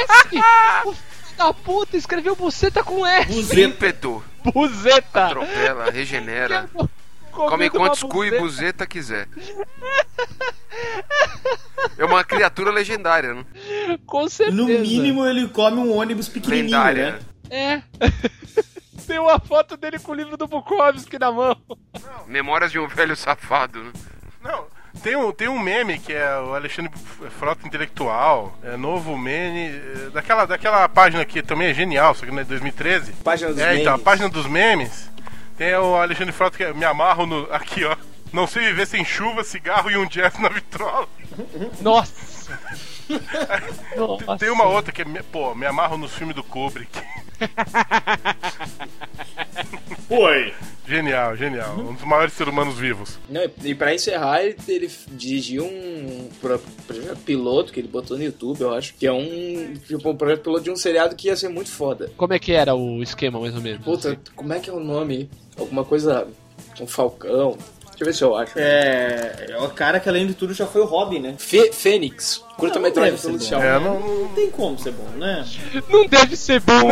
Esse, 0.00 0.38
o 0.84 0.92
filho 0.92 1.36
da 1.36 1.54
puta 1.54 1.96
escreveu 1.96 2.34
buceta 2.34 2.82
com 2.82 3.06
S. 3.06 3.32
Buzeta. 3.32 3.60
Ímpeto. 3.60 4.24
Buzeta. 4.52 5.26
Atropela, 5.26 5.90
regenera. 5.90 6.68
Come 7.30 7.70
quantos 7.70 8.02
cu 8.02 8.24
e 8.24 8.30
buzeta. 8.30 8.42
buzeta 8.42 8.86
quiser. 8.86 9.28
É 11.96 12.04
uma 12.04 12.24
criatura 12.24 12.72
legendária, 12.72 13.32
né? 13.32 13.44
Com 14.06 14.28
certeza. 14.28 14.56
No 14.56 14.66
mínimo, 14.66 15.24
ele 15.24 15.46
come 15.46 15.78
um 15.78 15.96
ônibus 15.96 16.28
pequenininho, 16.28 16.64
Lendária. 16.76 17.20
né? 17.48 17.82
É. 18.00 18.10
Tem 19.08 19.18
uma 19.18 19.40
foto 19.40 19.76
dele 19.76 19.98
com 19.98 20.12
o 20.12 20.14
livro 20.14 20.36
do 20.36 20.46
Bukowski 20.46 21.18
na 21.18 21.32
mão. 21.32 21.56
Memórias 22.26 22.70
de 22.70 22.78
um 22.78 22.86
velho 22.86 23.16
safado, 23.16 23.82
né? 23.82 23.92
Não, 24.42 24.66
tem 25.02 25.16
um, 25.16 25.32
tem 25.32 25.48
um 25.48 25.58
meme 25.58 25.98
que 25.98 26.12
é 26.12 26.38
o 26.38 26.54
Alexandre 26.54 26.92
Frota 27.38 27.66
Intelectual, 27.66 28.56
é 28.62 28.76
novo 28.76 29.16
meme, 29.16 29.68
é, 29.68 30.10
daquela, 30.10 30.46
daquela 30.46 30.86
página 30.88 31.24
que 31.24 31.42
também 31.42 31.68
é 31.70 31.74
genial, 31.74 32.14
só 32.14 32.26
que 32.26 32.30
não 32.30 32.40
é 32.40 32.44
2013. 32.44 33.12
Página 33.24 33.50
dos 33.50 33.58
É, 33.60 33.76
então, 33.76 33.88
a 33.94 33.96
memes. 33.96 34.04
página 34.04 34.28
dos 34.28 34.46
memes. 34.46 35.10
Tem 35.56 35.74
o 35.74 35.96
Alexandre 35.96 36.32
Frota 36.32 36.56
que 36.58 36.64
é, 36.64 36.72
me 36.74 36.84
amarro 36.84 37.26
no. 37.26 37.48
Aqui, 37.52 37.84
ó. 37.84 37.96
Não 38.32 38.46
sei 38.46 38.66
viver 38.66 38.86
sem 38.86 39.04
chuva, 39.06 39.42
cigarro 39.42 39.90
e 39.90 39.96
um 39.96 40.06
jazz 40.06 40.38
na 40.38 40.50
vitrola. 40.50 41.08
Nossa. 41.80 42.60
Nossa. 43.96 44.36
Tem 44.38 44.50
uma 44.50 44.64
outra 44.64 44.92
que 44.92 45.02
é, 45.02 45.04
me- 45.04 45.22
pô, 45.22 45.54
me 45.54 45.66
amarro 45.66 45.98
nos 45.98 46.12
filmes 46.14 46.34
do 46.36 46.42
Kubrick. 46.44 46.88
Oi. 50.10 50.52
Genial, 50.86 51.36
genial. 51.36 51.76
Um 51.78 51.92
dos 51.92 52.02
maiores 52.04 52.32
seres 52.32 52.50
humanos 52.50 52.78
vivos. 52.78 53.18
Não, 53.28 53.42
e- 53.62 53.74
pra 53.74 53.94
encerrar, 53.94 54.42
ele, 54.42 54.56
ele 54.66 54.90
dirigiu 55.08 55.64
um 55.66 56.30
pro- 56.40 56.58
projeto 56.86 57.18
piloto 57.18 57.70
que 57.74 57.80
ele 57.80 57.88
botou 57.88 58.16
no 58.16 58.24
YouTube, 58.24 58.62
eu 58.62 58.72
acho, 58.74 58.94
que 58.94 59.06
é 59.06 59.12
um, 59.12 59.74
tipo, 59.86 60.08
um 60.08 60.16
projeto 60.16 60.40
piloto 60.44 60.64
de 60.64 60.70
um 60.70 60.76
seriado 60.76 61.14
que 61.14 61.28
ia 61.28 61.36
ser 61.36 61.50
muito 61.50 61.70
foda. 61.70 62.10
Como 62.16 62.32
é 62.32 62.38
que 62.38 62.52
era 62.52 62.74
o 62.74 63.02
esquema, 63.02 63.38
mais 63.38 63.54
ou 63.54 63.60
menos? 63.60 63.84
Puta, 63.84 64.18
como 64.34 64.50
é 64.54 64.60
que 64.60 64.70
é 64.70 64.72
o 64.72 64.80
nome? 64.80 65.28
Alguma 65.58 65.84
coisa. 65.84 66.26
Um 66.80 66.86
falcão. 66.86 67.58
Deixa 67.90 68.00
eu 68.00 68.06
ver 68.06 68.14
se 68.14 68.24
eu 68.24 68.34
acho. 68.36 68.58
É, 68.58 69.46
é 69.50 69.58
o 69.58 69.68
cara 69.70 70.00
que 70.00 70.08
além 70.08 70.26
de 70.26 70.32
tudo 70.32 70.54
já 70.54 70.66
foi 70.66 70.80
o 70.80 70.86
Robin, 70.86 71.18
né? 71.18 71.34
Fê- 71.38 71.70
Fênix. 71.70 72.42
Curta-metragem 72.58 73.12
Não 73.14 73.20
policial. 73.20 73.62
É, 73.62 73.78
não, 73.78 74.00
não- 74.00 74.18
Não 74.22 74.28
tem 74.34 74.50
como 74.50 74.78
ser 74.78 74.90
bom, 74.92 75.08
né? 75.16 75.46
Não 75.88 76.06
deve 76.06 76.36
ser 76.36 76.60
bom. 76.60 76.90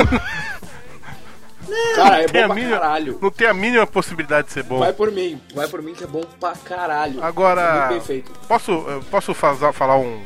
Cara, 1.96 2.22
é 2.22 2.26
bom 2.29 2.33
pra 2.46 2.55
mínima- 2.55 2.79
caralho. 2.79 3.18
não 3.20 3.31
tem 3.31 3.48
a 3.48 3.52
mínima 3.55 3.87
possibilidade 3.87 4.46
de 4.46 4.52
ser 4.52 4.62
bom. 4.62 4.79
Vai 4.79 4.92
por 4.92 5.11
mim. 5.11 5.40
Vai 5.52 5.66
por 5.66 5.83
mim 5.83 5.94
que 5.94 6.05
é 6.05 6.07
bom 6.07 6.22
pra 6.38 6.52
caralho. 6.52 7.22
Agora, 7.22 7.90
É 7.92 8.22
posso, 8.46 8.85
posso 9.11 9.35
fazar, 9.35 9.72
falar 9.72 9.96
um. 9.98 10.22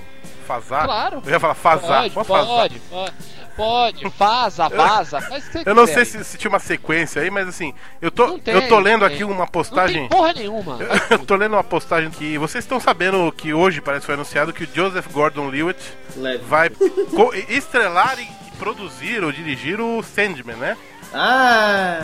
Fazar? 0.55 0.85
Claro. 0.85 1.23
Eu 1.25 1.31
ia 1.33 1.39
falar 1.41 1.55
fazar. 1.55 2.11
Pode, 2.11 2.29
fazar? 2.29 2.47
pode, 2.47 2.79
pode, 2.81 3.13
pode. 3.57 4.09
Vaza, 4.19 4.69
vaza. 4.69 5.21
Faz 5.29 5.47
o 5.47 5.51
que 5.51 5.59
você 5.59 5.71
Eu 5.71 5.75
não 5.75 5.87
sei 5.87 6.05
se, 6.05 6.25
se 6.25 6.37
tinha 6.39 6.49
uma 6.49 6.59
sequência 6.59 7.23
aí, 7.23 7.31
mas 7.31 7.47
assim, 7.49 7.73
eu 8.03 8.11
tô, 8.11 8.39
tem, 8.39 8.55
eu 8.55 8.67
tô 8.69 8.79
lendo 8.81 9.05
aqui 9.05 9.23
uma 9.23 9.35
Não 9.35 9.45
tem 9.45 9.53
postagem. 9.53 10.09
porra 10.09 10.33
nenhuma. 10.33 10.79
Eu 11.11 11.19
tô 11.21 11.37
lendo 11.37 11.53
uma 11.55 11.63
postagem 11.65 12.11
que 12.11 12.37
vocês 12.39 12.65
estão 12.65 12.81
sabendo 12.81 13.31
que 13.33 13.53
hoje 13.55 13.81
parece 13.81 14.01
que 14.01 14.07
foi 14.07 14.15
anunciado 14.15 14.53
que 14.53 14.65
o 14.65 14.69
Joseph 14.75 15.07
Gordon-Levitt 15.13 15.79
Leve. 16.17 16.43
vai 16.45 16.71
estrelar 17.49 18.19
e 18.19 18.27
produzir 18.59 19.23
ou 19.23 19.31
dirigir 19.33 19.81
o 19.81 20.03
Sandman, 20.03 20.57
né? 20.57 20.77
Ah! 21.15 22.01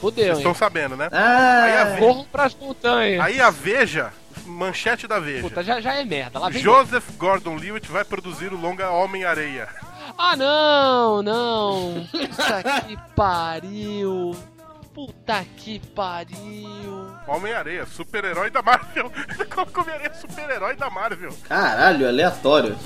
Fudeu, 0.00 0.26
Vocês 0.26 0.38
estão 0.38 0.54
sabendo, 0.54 0.96
né? 0.96 1.08
Aí 1.10 1.72
a 1.76 1.82
Ah! 1.82 1.84
Ve- 1.84 1.98
Corram 2.00 2.24
pras 2.30 2.54
montanhas. 2.54 3.20
Aí 3.24 3.40
a 3.40 3.50
Veja, 3.50 4.12
manchete 4.48 5.06
da 5.06 5.18
Veja. 5.20 5.42
Puta, 5.42 5.62
já, 5.62 5.80
já 5.80 5.94
é 5.94 6.04
merda. 6.04 6.38
Lá 6.38 6.48
vem 6.48 6.62
Joseph 6.62 7.04
Gordon-Levitt 7.16 7.90
vai 7.90 8.04
produzir 8.04 8.52
o 8.52 8.60
longa 8.60 8.90
Homem-Areia. 8.90 9.68
Ah, 10.16 10.36
não, 10.36 11.22
não. 11.22 12.06
Puta 12.10 12.62
que 12.86 12.98
pariu. 13.14 14.36
Puta 14.94 15.44
que 15.56 15.78
pariu. 15.94 17.06
Homem-Areia, 17.26 17.86
super-herói 17.86 18.50
da 18.50 18.62
Marvel. 18.62 19.12
Ele 19.34 19.44
colocou 19.44 19.84
Homem-Areia, 19.84 20.14
super-herói 20.14 20.74
da 20.76 20.90
Marvel. 20.90 21.32
Caralho, 21.48 22.08
aleatório. 22.08 22.76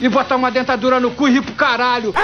E 0.00 0.08
botar 0.08 0.36
uma 0.36 0.50
dentadura 0.50 1.00
no 1.00 1.10
cu 1.10 1.26
e 1.26 1.32
rir 1.32 1.42
pro 1.42 1.54
caralho. 1.54 2.14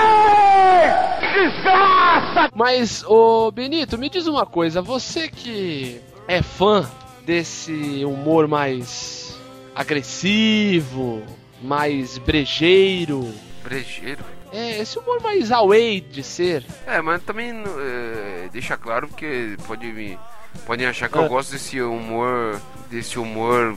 Mas, 2.54 3.04
ô 3.04 3.50
Benito, 3.50 3.98
me 3.98 4.08
diz 4.08 4.28
uma 4.28 4.46
coisa. 4.46 4.80
Você 4.80 5.28
que 5.28 6.00
é 6.28 6.40
fã 6.40 6.88
desse 7.26 8.04
humor 8.04 8.46
mais 8.46 9.36
agressivo, 9.74 11.22
mais 11.60 12.18
brejeiro, 12.18 13.34
Brejeiro. 13.64 14.24
é, 14.52 14.78
esse 14.80 14.96
humor 14.98 15.20
mais 15.20 15.50
away 15.50 16.00
de 16.00 16.22
ser. 16.22 16.64
É, 16.86 17.02
mas 17.02 17.20
também 17.24 17.50
é, 17.50 18.48
deixa 18.52 18.76
claro 18.76 19.08
porque 19.08 19.56
pode 19.66 19.86
me 19.92 20.16
podem 20.64 20.86
achar 20.86 21.08
que 21.08 21.18
Ah. 21.18 21.22
eu 21.22 21.28
gosto 21.28 21.50
desse 21.52 21.80
humor, 21.82 22.60
desse 22.88 23.18
humor 23.18 23.76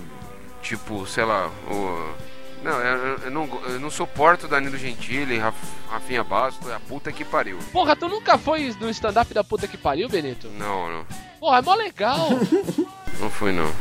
tipo, 0.62 1.05
sei 1.07 1.25
lá, 1.25 1.47
o 1.69 2.29
não, 2.63 2.71
eu, 2.81 3.17
eu 3.19 3.31
não, 3.31 3.62
eu 3.69 3.79
não 3.79 3.89
suporto 3.89 4.45
Danilo 4.47 4.77
Gentili, 4.77 5.38
Raf, 5.38 5.55
Rafinha 5.89 6.23
Basto, 6.25 6.69
é 6.69 6.75
a 6.75 6.79
puta 6.79 7.09
que 7.09 7.23
pariu. 7.23 7.57
Porra, 7.71 7.95
tu 7.95 8.09
nunca 8.09 8.38
foi 8.38 8.75
no 8.81 8.89
stand-up 8.89 9.33
da 9.33 9.43
puta 9.45 9.65
que 9.65 9.77
pariu, 9.77 10.09
Benito? 10.09 10.49
Não, 10.59 10.89
não, 10.89 11.05
Porra, 11.39 11.59
é 11.59 11.62
mó 11.62 11.73
legal. 11.73 12.27
não 13.19 13.29
fui 13.29 13.51
não. 13.51 13.71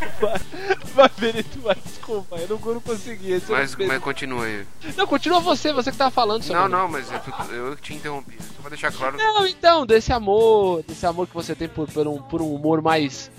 Vai, 0.94 1.10
Benito, 1.18 1.58
mas 1.64 1.78
desculpa, 1.82 2.36
eu 2.36 2.48
não, 2.48 2.74
não 2.74 2.80
consegui. 2.80 3.32
Esse 3.32 3.50
Mas, 3.50 3.74
eu- 3.78 3.86
mas 3.86 4.02
continua 4.02 4.44
aí. 4.44 4.66
Não, 4.96 5.06
continua 5.06 5.40
você, 5.40 5.72
você 5.72 5.90
que 5.90 5.96
tava 5.96 6.10
falando 6.10 6.42
sobre 6.42 6.60
Não, 6.60 6.68
não, 6.68 6.88
mas 6.88 7.10
eu, 7.50 7.54
eu 7.54 7.76
te 7.76 7.94
interrompi. 7.94 8.36
Só 8.56 8.60
pra 8.60 8.70
deixar 8.70 8.92
claro. 8.92 9.16
Não, 9.16 9.46
então, 9.46 9.86
desse 9.86 10.12
amor, 10.12 10.82
desse 10.86 11.06
amor 11.06 11.26
que 11.26 11.34
você 11.34 11.54
tem 11.54 11.68
por, 11.68 11.90
por, 11.90 12.06
um, 12.06 12.18
por 12.18 12.42
um 12.42 12.54
humor 12.54 12.82
mais 12.82 13.30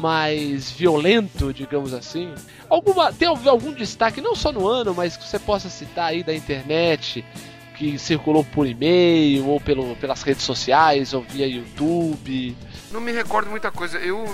mais 0.00 0.70
violento, 0.70 1.52
digamos 1.52 1.92
assim. 1.92 2.34
Alguma 2.70 3.12
tem 3.12 3.28
algum 3.28 3.72
destaque 3.72 4.20
não 4.20 4.34
só 4.34 4.50
no 4.50 4.66
ano, 4.66 4.94
mas 4.94 5.16
que 5.16 5.28
você 5.28 5.38
possa 5.38 5.68
citar 5.68 6.06
aí 6.06 6.22
da 6.22 6.34
internet 6.34 7.24
que 7.76 7.96
circulou 7.98 8.42
por 8.42 8.66
e-mail, 8.66 9.46
ou 9.46 9.60
pelo, 9.60 9.94
pelas 9.96 10.22
redes 10.22 10.42
sociais, 10.42 11.14
ou 11.14 11.22
via 11.22 11.46
YouTube? 11.46 12.56
Não 12.90 13.00
me 13.00 13.12
recordo 13.12 13.48
muita 13.48 13.70
coisa. 13.70 13.98
Eu 13.98 14.24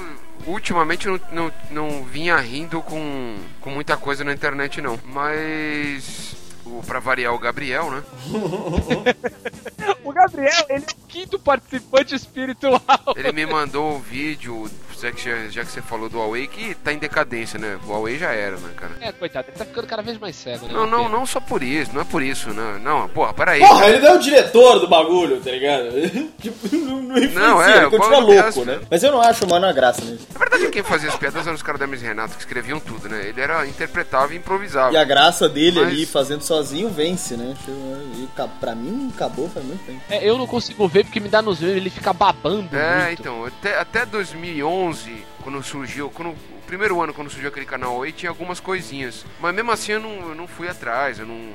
ultimamente 0.47 1.07
não, 1.07 1.21
não, 1.33 1.53
não 1.71 2.05
vinha 2.05 2.37
rindo 2.37 2.81
com, 2.83 3.37
com 3.61 3.71
muita 3.71 3.97
coisa 3.97 4.25
na 4.25 4.33
internet, 4.33 4.81
não. 4.81 4.99
Mas. 5.05 6.37
O, 6.65 6.83
pra 6.83 6.99
variar 6.99 7.35
o 7.35 7.39
Gabriel, 7.39 7.91
né? 7.91 8.03
o 10.03 10.13
Gabriel, 10.13 10.65
ele 10.71 10.85
é 10.85 10.93
o 10.93 11.07
quinto 11.07 11.39
participante 11.39 12.15
espiritual. 12.15 12.81
Ele 13.15 13.33
me 13.33 13.45
mandou 13.45 13.97
um 13.97 14.01
vídeo, 14.01 14.71
já 15.05 15.13
que, 15.13 15.51
já 15.51 15.65
que 15.65 15.71
você 15.71 15.83
falou 15.83 16.09
do 16.09 16.19
Huawei, 16.19 16.47
que 16.47 16.75
tá 16.77 16.93
em 16.93 16.99
decadência, 16.99 17.59
né? 17.59 17.79
O 17.85 17.91
Huawei 17.91 18.19
já 18.19 18.33
era, 18.33 18.57
né, 18.57 18.71
cara? 18.77 18.93
É, 19.01 19.13
coitado, 19.13 19.49
ele 19.49 19.59
tá 19.59 19.65
ficando 19.65 19.87
cada 19.87 20.03
vez 20.03 20.19
mais 20.19 20.35
cego, 20.37 20.67
né? 20.67 20.73
Não, 20.73 20.87
não, 20.87 21.09
não 21.09 21.27
só 21.27 21.41
por 21.41 21.63
isso, 21.63 21.93
não 21.93 22.01
é 22.01 22.05
por 22.05 22.23
isso, 22.23 22.51
né? 22.51 22.81
Não, 22.83 23.09
porra, 23.09 23.33
peraí. 23.35 23.61
Porra, 23.61 23.87
ele 23.89 23.99
não 23.99 24.09
é 24.09 24.15
o 24.15 24.19
diretor 24.19 24.79
do 24.81 24.89
bagulho, 24.89 25.41
tá 25.41 25.51
ligado? 25.51 25.89
tipo, 26.41 26.77
não, 26.77 27.03
não 27.03 27.17
Não, 27.17 27.63
é, 27.63 27.79
ele 27.79 27.91
continua 27.91 28.19
o 28.19 28.21
louco, 28.27 28.53
Paulo 28.55 28.65
né? 28.65 28.81
Mas 28.91 29.03
eu 29.03 29.13
não 29.13 29.21
acho 29.21 29.45
o 29.45 29.51
mano 29.51 29.67
a 29.67 29.73
graça 29.73 30.03
mesmo. 30.05 30.27
Na 30.33 30.39
verdade, 30.39 30.69
quem 30.69 30.83
fazia 30.83 31.09
as 31.09 31.17
piadas 31.17 31.47
eram 31.47 31.55
os 31.55 31.63
caras 31.63 31.81
da 31.81 31.87
Miss 31.87 32.01
Renato, 32.01 32.35
que 32.35 32.41
escreviam 32.41 32.81
tudo, 32.81 33.09
né? 33.09 33.27
Ele 33.29 33.41
era 33.41 33.67
interpretava 33.67 34.33
e 34.33 34.37
improvisava. 34.37 34.93
E 34.93 34.97
a 34.97 35.05
graça 35.05 35.49
dele 35.49 35.81
Mas- 35.81 35.89
ali, 35.89 36.07
fazendo 36.07 36.43
sozinho, 36.43 36.89
vence, 36.89 37.37
né? 37.37 37.55
E 37.69 38.29
pra 38.61 38.75
mim, 38.75 39.13
acabou 39.15 39.49
faz 39.49 39.65
muito 39.65 39.85
tempo. 39.85 40.01
É, 40.09 40.29
eu 40.29 40.39
não 40.39 40.47
consigo 40.47 40.87
ver 40.89 41.05
porque 41.05 41.21
me 41.21 41.29
dá 41.29 41.43
nos 41.43 41.61
memes, 41.61 41.77
ele 41.77 41.91
fica 41.91 42.13
babando 42.13 42.77
É, 42.77 43.07
muito. 43.07 43.21
então, 43.21 43.45
até, 43.45 43.79
até 43.79 44.07
2011, 44.07 44.94
quando 45.43 45.63
surgiu, 45.63 46.11
quando, 46.11 46.31
o 46.31 46.63
primeiro 46.67 47.01
ano 47.01 47.13
quando 47.13 47.31
surgiu 47.31 47.49
aquele 47.49 47.67
canal 47.67 48.03
aí, 48.03 48.13
tinha 48.13 48.31
algumas 48.31 48.61
coisinhas. 48.61 49.25
Mas 49.41 49.55
mesmo 49.55 49.71
assim 49.71 49.93
eu 49.93 50.01
não, 50.01 50.29
eu 50.29 50.35
não 50.35 50.47
fui 50.47 50.69
atrás, 50.69 51.19
eu 51.19 51.27
não. 51.27 51.53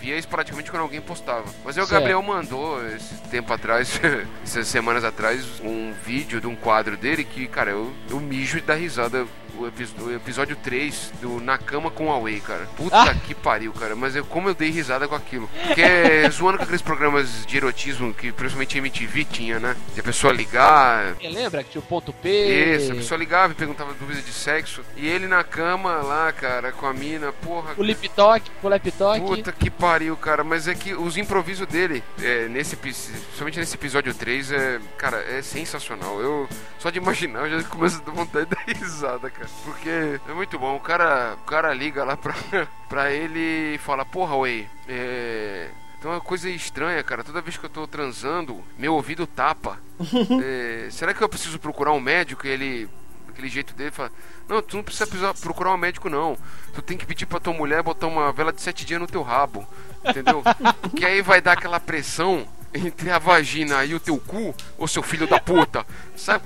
Via 0.00 0.16
isso 0.18 0.28
praticamente 0.28 0.70
quando 0.70 0.82
alguém 0.82 1.00
postava. 1.00 1.44
Mas 1.64 1.76
aí 1.78 1.84
o. 1.84 1.86
Gabriel 1.86 2.22
mandou, 2.22 2.84
esse 2.88 3.14
tempo 3.30 3.52
atrás, 3.52 4.00
essas 4.44 4.66
semanas 4.68 5.04
atrás, 5.04 5.44
um 5.62 5.92
vídeo 6.04 6.40
de 6.40 6.46
um 6.46 6.54
quadro 6.56 6.96
dele 6.96 7.24
que, 7.24 7.46
cara, 7.46 7.70
eu, 7.70 7.92
eu 8.10 8.20
mijo 8.20 8.60
da 8.62 8.74
risada. 8.74 9.26
O, 9.58 9.66
epi- 9.66 9.88
o 10.02 10.14
episódio 10.14 10.54
3 10.54 11.12
do 11.18 11.40
Na 11.40 11.56
Cama 11.56 11.90
com 11.90 12.12
a 12.12 12.18
Way, 12.20 12.40
cara. 12.40 12.68
Puta 12.76 12.94
Ah. 12.94 13.14
que 13.14 13.34
pariu, 13.34 13.72
cara. 13.72 13.96
Mas 13.96 14.14
eu, 14.14 14.22
como 14.22 14.50
eu 14.50 14.54
dei 14.54 14.68
risada 14.68 15.08
com 15.08 15.14
aquilo. 15.14 15.48
Porque 15.66 15.80
é 15.80 16.28
zoando 16.28 16.58
com 16.58 16.64
aqueles 16.64 16.82
programas 16.82 17.46
de 17.46 17.56
erotismo 17.56 18.12
que 18.12 18.30
principalmente 18.32 18.74
a 18.76 18.78
MTV 18.80 19.24
tinha, 19.24 19.58
né? 19.58 19.74
De 19.94 20.00
a 20.00 20.02
pessoa 20.02 20.30
ligar, 20.30 21.14
Você 21.14 21.28
lembra 21.30 21.64
que 21.64 21.70
tinha 21.70 21.80
o 21.80 21.86
ponto 21.86 22.12
P? 22.12 22.76
isso, 22.76 22.92
a 22.92 22.96
pessoa 22.96 23.16
ligava 23.16 23.54
e 23.54 23.56
perguntava 23.56 23.94
dúvida 23.94 24.20
de 24.20 24.30
sexo. 24.30 24.82
E 24.94 25.06
ele 25.08 25.26
na 25.26 25.42
cama 25.42 26.02
lá, 26.02 26.30
cara, 26.32 26.70
com 26.70 26.84
a 26.84 26.92
mina, 26.92 27.32
porra. 27.32 27.72
O 27.78 27.82
lip 27.82 28.06
talk, 28.10 28.44
o 28.62 28.68
lap 28.68 28.90
talk. 28.92 29.20
Puta 29.24 29.52
que 29.52 29.70
pariu, 29.70 29.85
cara. 30.16 30.44
Mas 30.44 30.68
é 30.68 30.74
que 30.74 30.94
os 30.94 31.16
improvisos 31.16 31.66
dele, 31.66 32.02
é, 32.20 32.48
nesse, 32.48 32.76
principalmente 32.76 33.58
nesse 33.58 33.74
episódio 33.74 34.14
3, 34.14 34.52
é, 34.52 34.80
cara, 34.96 35.18
é 35.18 35.42
sensacional. 35.42 36.20
Eu, 36.20 36.48
só 36.78 36.90
de 36.90 36.98
imaginar, 36.98 37.48
eu 37.48 37.60
já 37.60 37.68
começo 37.68 38.00
a 38.00 38.04
dar 38.04 38.12
vontade 38.12 38.48
risada, 38.66 39.30
cara. 39.30 39.48
Porque 39.64 39.88
é 40.28 40.32
muito 40.32 40.58
bom. 40.58 40.76
O 40.76 40.80
cara, 40.80 41.34
o 41.34 41.46
cara 41.46 41.72
liga 41.74 42.04
lá 42.04 42.16
pra, 42.16 42.34
pra 42.88 43.12
ele 43.12 43.74
e 43.74 43.78
fala: 43.78 44.04
Porra, 44.04 44.36
Way, 44.36 44.68
é. 44.88 45.68
Tem 46.00 46.10
uma 46.10 46.20
coisa 46.20 46.48
estranha, 46.50 47.02
cara. 47.02 47.24
Toda 47.24 47.40
vez 47.40 47.56
que 47.56 47.64
eu 47.64 47.70
tô 47.70 47.86
transando, 47.86 48.62
meu 48.78 48.94
ouvido 48.94 49.26
tapa. 49.26 49.78
É, 50.42 50.88
será 50.90 51.14
que 51.14 51.22
eu 51.22 51.28
preciso 51.28 51.58
procurar 51.58 51.92
um 51.92 52.00
médico? 52.00 52.46
E 52.46 52.50
ele, 52.50 52.88
daquele 53.36 53.48
jeito 53.48 53.74
dele, 53.74 53.90
fala: 53.90 54.10
Não, 54.48 54.62
tu 54.62 54.76
não 54.76 54.82
precisa 54.82 55.06
procurar 55.34 55.74
um 55.74 55.76
médico, 55.76 56.08
não. 56.08 56.36
Tu 56.74 56.82
tem 56.82 56.96
que 56.96 57.06
pedir 57.06 57.26
pra 57.26 57.38
tua 57.38 57.52
mulher 57.52 57.82
botar 57.82 58.06
uma 58.06 58.32
vela 58.32 58.52
de 58.52 58.60
sete 58.62 58.84
dias 58.84 59.00
no 59.00 59.06
teu 59.06 59.22
rabo. 59.22 59.66
Entendeu? 60.04 60.42
que 60.96 61.04
aí 61.04 61.20
vai 61.20 61.40
dar 61.40 61.52
aquela 61.52 61.78
pressão 61.78 62.46
entre 62.74 63.10
a 63.10 63.18
vagina 63.18 63.84
e 63.84 63.94
o 63.94 64.00
teu 64.00 64.18
cu, 64.18 64.54
ô 64.76 64.88
seu 64.88 65.02
filho 65.02 65.26
da 65.26 65.38
puta. 65.38 65.86
Sabe? 66.16 66.44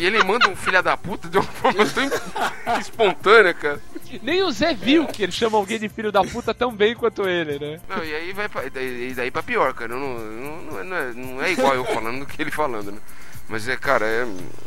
E 0.00 0.04
ele 0.06 0.22
manda 0.22 0.48
um 0.48 0.56
filho 0.56 0.82
da 0.82 0.96
puta 0.96 1.28
de 1.28 1.38
uma 1.38 1.46
forma 1.46 1.84
tão 1.86 2.78
espontânea, 2.78 3.54
cara. 3.54 3.80
Nem 4.22 4.42
o 4.42 4.50
Zé 4.50 4.72
viu 4.74 5.06
que 5.06 5.22
ele 5.22 5.32
chama 5.32 5.58
alguém 5.58 5.78
de 5.78 5.88
filho 5.88 6.10
da 6.10 6.24
puta 6.24 6.54
tão 6.54 6.74
bem 6.74 6.94
quanto 6.94 7.28
ele, 7.28 7.58
né? 7.58 7.80
Não, 7.88 8.02
e 8.02 8.14
aí 8.14 8.32
vai 8.32 8.48
pra, 8.48 8.64
e 8.64 8.70
daí, 8.70 9.14
daí 9.14 9.30
pra 9.30 9.42
pior, 9.42 9.74
cara. 9.74 9.94
Não, 9.94 10.18
não, 10.18 10.80
é- 10.80 10.84
não 10.84 10.96
é, 10.96 11.12
não 11.14 11.42
é 11.42 11.52
igual 11.52 11.74
eu 11.74 11.84
falando 11.84 12.20
do 12.20 12.26
que 12.26 12.40
ele 12.40 12.50
falando, 12.50 12.92
né? 12.92 12.98
Mas 13.48 13.66
é, 13.66 13.76
cara, 13.76 14.04
é, 14.06 14.26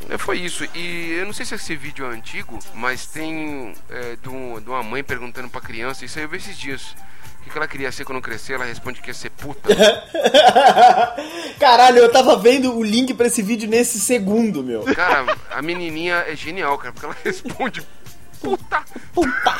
é- 0.09 0.17
foi 0.17 0.39
isso. 0.39 0.65
E 0.73 1.11
eu 1.19 1.25
não 1.25 1.33
sei 1.33 1.45
se 1.45 1.53
esse 1.53 1.75
vídeo 1.75 2.05
é 2.05 2.13
antigo, 2.15 2.57
mas 2.73 3.05
tem 3.05 3.73
é, 3.89 4.15
de, 4.21 4.27
um- 4.29 4.59
de 4.59 4.67
uma 4.69 4.81
mãe 4.81 5.03
perguntando 5.03 5.49
pra 5.49 5.61
criança, 5.61 6.03
isso 6.03 6.17
aí 6.17 6.25
eu 6.25 6.29
vi 6.29 6.37
esses 6.37 6.57
dias. 6.57 6.95
O 7.39 7.43
que, 7.43 7.49
que 7.49 7.57
ela 7.57 7.67
queria 7.67 7.91
ser 7.91 8.05
quando 8.05 8.21
crescer? 8.21 8.53
Ela 8.53 8.65
responde 8.65 9.01
que 9.01 9.09
ia 9.09 9.13
ser 9.15 9.31
puta. 9.31 9.69
Caralho, 11.59 11.97
eu 11.97 12.11
tava 12.11 12.37
vendo 12.37 12.75
o 12.77 12.83
link 12.83 13.13
pra 13.15 13.27
esse 13.27 13.41
vídeo 13.41 13.67
nesse 13.69 13.99
segundo, 13.99 14.63
meu. 14.63 14.83
Cara, 14.95 15.35
a 15.49 15.61
menininha 15.61 16.17
é 16.27 16.35
genial, 16.35 16.77
cara, 16.77 16.91
porque 16.93 17.05
ela 17.05 17.15
responde 17.23 17.81
puta. 18.39 18.83
Puta! 19.13 19.55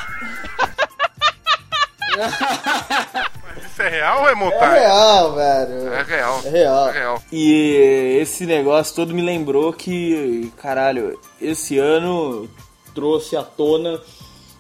Isso 3.72 3.82
é 3.82 3.90
real 3.90 4.22
ou 4.22 4.30
é 4.30 4.32
É 4.32 4.36
montagem? 4.36 4.80
real, 4.80 5.36
velho. 5.36 5.94
É 5.94 6.04
real. 6.04 6.42
É 6.46 6.50
real. 6.50 6.90
É 6.90 6.92
real. 6.92 7.24
E 7.32 8.18
esse 8.22 8.46
negócio 8.46 8.96
todo 8.96 9.14
me 9.14 9.22
lembrou 9.22 9.72
que, 9.74 10.52
caralho, 10.58 11.20
esse 11.40 11.78
ano 11.78 12.50
trouxe 12.94 13.36
à 13.38 13.44
tona, 13.44 14.00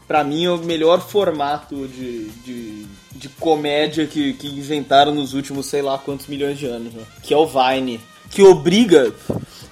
pra 0.08 0.24
mim, 0.24 0.48
o 0.48 0.58
melhor 0.58 1.02
formato 1.02 1.88
de, 1.88 2.30
de, 2.30 2.86
de 3.12 3.30
comédia 3.30 4.06
que, 4.08 4.34
que 4.34 4.48
inventaram 4.48 5.14
nos 5.14 5.34
últimos 5.34 5.66
sei 5.68 5.82
lá 5.82 5.98
quantos 5.98 6.28
milhões 6.28 6.58
de 6.58 6.66
anos, 6.66 6.94
né? 6.94 7.04
que 7.24 7.34
é 7.34 7.38
o 7.38 7.46
Vine. 7.48 8.00
Que 8.30 8.44
obriga. 8.44 9.12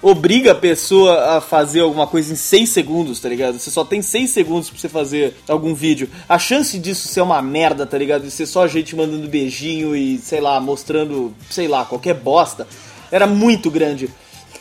Obriga 0.02 0.54
a 0.54 0.56
pessoa 0.56 1.38
a 1.38 1.42
fazer 1.42 1.82
alguma 1.82 2.08
coisa 2.08 2.32
em 2.32 2.36
6 2.36 2.70
segundos, 2.70 3.20
tá 3.20 3.28
ligado? 3.28 3.60
Você 3.60 3.70
só 3.70 3.84
tem 3.84 4.02
6 4.02 4.30
segundos 4.30 4.70
pra 4.70 4.80
você 4.80 4.88
fazer 4.88 5.36
algum 5.46 5.74
vídeo. 5.74 6.10
A 6.28 6.40
chance 6.40 6.80
disso 6.80 7.10
ser 7.10 7.20
uma 7.20 7.42
merda, 7.42 7.86
tá 7.86 7.98
ligado? 7.98 8.24
De 8.24 8.32
ser 8.32 8.46
só 8.46 8.66
gente 8.66 8.96
mandando 8.96 9.28
beijinho 9.28 9.94
e, 9.94 10.18
sei 10.18 10.40
lá, 10.40 10.62
mostrando, 10.62 11.34
sei 11.50 11.68
lá, 11.68 11.84
qualquer 11.84 12.14
bosta, 12.14 12.66
era 13.12 13.28
muito 13.28 13.70
grande. 13.70 14.10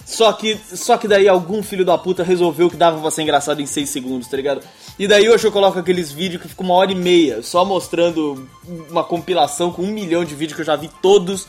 Só 0.05 0.33
que, 0.33 0.59
só 0.75 0.97
que 0.97 1.07
daí 1.07 1.29
algum 1.29 1.63
filho 1.63 1.85
da 1.85 1.97
puta 1.97 2.25
resolveu 2.25 2.69
que 2.69 2.77
dava 2.77 2.99
pra 2.99 3.11
ser 3.11 3.23
engraçado 3.23 3.63
em 3.63 3.67
6 3.67 3.89
segundos, 3.89 4.27
tá 4.27 4.37
ligado? 4.37 4.63
E 4.99 5.07
daí 5.07 5.29
hoje 5.29 5.47
eu 5.47 5.53
coloco 5.53 5.79
aqueles 5.79 6.11
vídeos 6.11 6.43
que 6.43 6.49
ficam 6.49 6.65
uma 6.65 6.75
hora 6.75 6.91
e 6.91 6.97
meia, 6.97 7.43
só 7.43 7.65
mostrando 7.65 8.49
uma 8.91 9.05
compilação 9.05 9.71
com 9.71 9.83
um 9.83 9.93
milhão 9.93 10.25
de 10.25 10.35
vídeos 10.35 10.57
que 10.57 10.63
eu 10.63 10.67
já 10.67 10.75
vi 10.75 10.91
todos, 11.01 11.47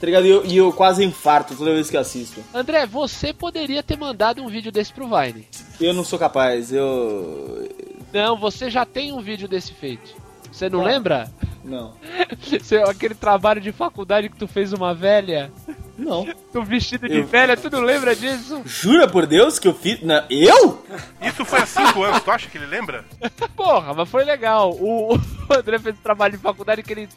tá 0.00 0.06
ligado? 0.06 0.24
E 0.26 0.30
eu, 0.30 0.46
e 0.46 0.56
eu 0.56 0.72
quase 0.72 1.04
infarto 1.04 1.54
toda 1.54 1.74
vez 1.74 1.90
que 1.90 1.96
assisto. 1.96 2.42
André, 2.54 2.86
você 2.86 3.32
poderia 3.32 3.82
ter 3.82 3.98
mandado 3.98 4.42
um 4.42 4.48
vídeo 4.48 4.72
desse 4.72 4.92
pro 4.92 5.06
Vine. 5.08 5.46
Eu 5.80 5.92
não 5.94 6.04
sou 6.04 6.18
capaz, 6.18 6.72
eu. 6.72 7.68
Não, 8.12 8.36
você 8.38 8.70
já 8.70 8.84
tem 8.84 9.12
um 9.12 9.20
vídeo 9.20 9.46
desse 9.46 9.72
feito. 9.72 10.14
Você 10.50 10.68
não 10.68 10.82
lembra? 10.82 11.30
Não. 11.64 11.94
Aquele 12.88 13.14
trabalho 13.14 13.60
de 13.60 13.70
faculdade 13.70 14.28
que 14.28 14.36
tu 14.36 14.48
fez 14.48 14.72
uma 14.72 14.92
velha, 14.94 15.52
Não. 15.96 16.26
tu 16.52 16.62
vestido 16.64 17.06
de 17.08 17.18
Eu- 17.18 17.26
velha, 17.26 17.56
tu 17.56 17.70
não 17.70 17.80
lembra 17.82 18.16
disso? 18.16 18.60
Jura 18.64 19.06
por 19.06 19.26
Deus 19.26 19.58
que 19.60 19.68
eu 19.68 19.74
fiz. 19.74 20.00
Não, 20.02 20.24
eu? 20.28 20.84
Isso 21.22 21.44
foi 21.44 21.60
há 21.60 21.66
5 21.66 22.02
anos, 22.02 22.22
tu 22.22 22.30
acha 22.30 22.48
que 22.48 22.58
ele 22.58 22.66
lembra? 22.66 23.04
Porra, 23.54 23.94
mas 23.94 24.08
foi 24.08 24.24
legal. 24.24 24.72
O, 24.72 25.14
o 25.14 25.20
André 25.56 25.78
fez 25.78 25.94
um 25.96 26.02
trabalho 26.02 26.32
de 26.36 26.42
faculdade 26.42 26.82
que 26.82 26.92
ele 26.92 27.08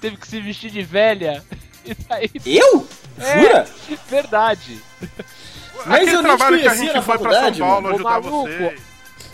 teve 0.00 0.16
que 0.16 0.26
se 0.26 0.40
vestir 0.40 0.70
de 0.70 0.82
velha. 0.82 1.44
E 1.84 1.94
daí. 1.94 2.30
Eu? 2.44 2.86
É, 3.18 3.40
Jura? 3.40 3.66
verdade. 4.08 4.80
Mas 5.86 6.02
Aquele 6.02 6.16
eu 6.16 6.22
trabalho 6.22 6.60
que 6.60 6.68
a 6.68 6.74
gente 6.74 7.02
foi 7.02 7.18
pra 7.18 7.32
São 7.32 7.52
Paulo 7.58 7.82
mano. 7.82 7.88
Ô, 7.88 7.94
ajudar 7.94 8.10
maluco. 8.20 8.48
você. 8.48 8.76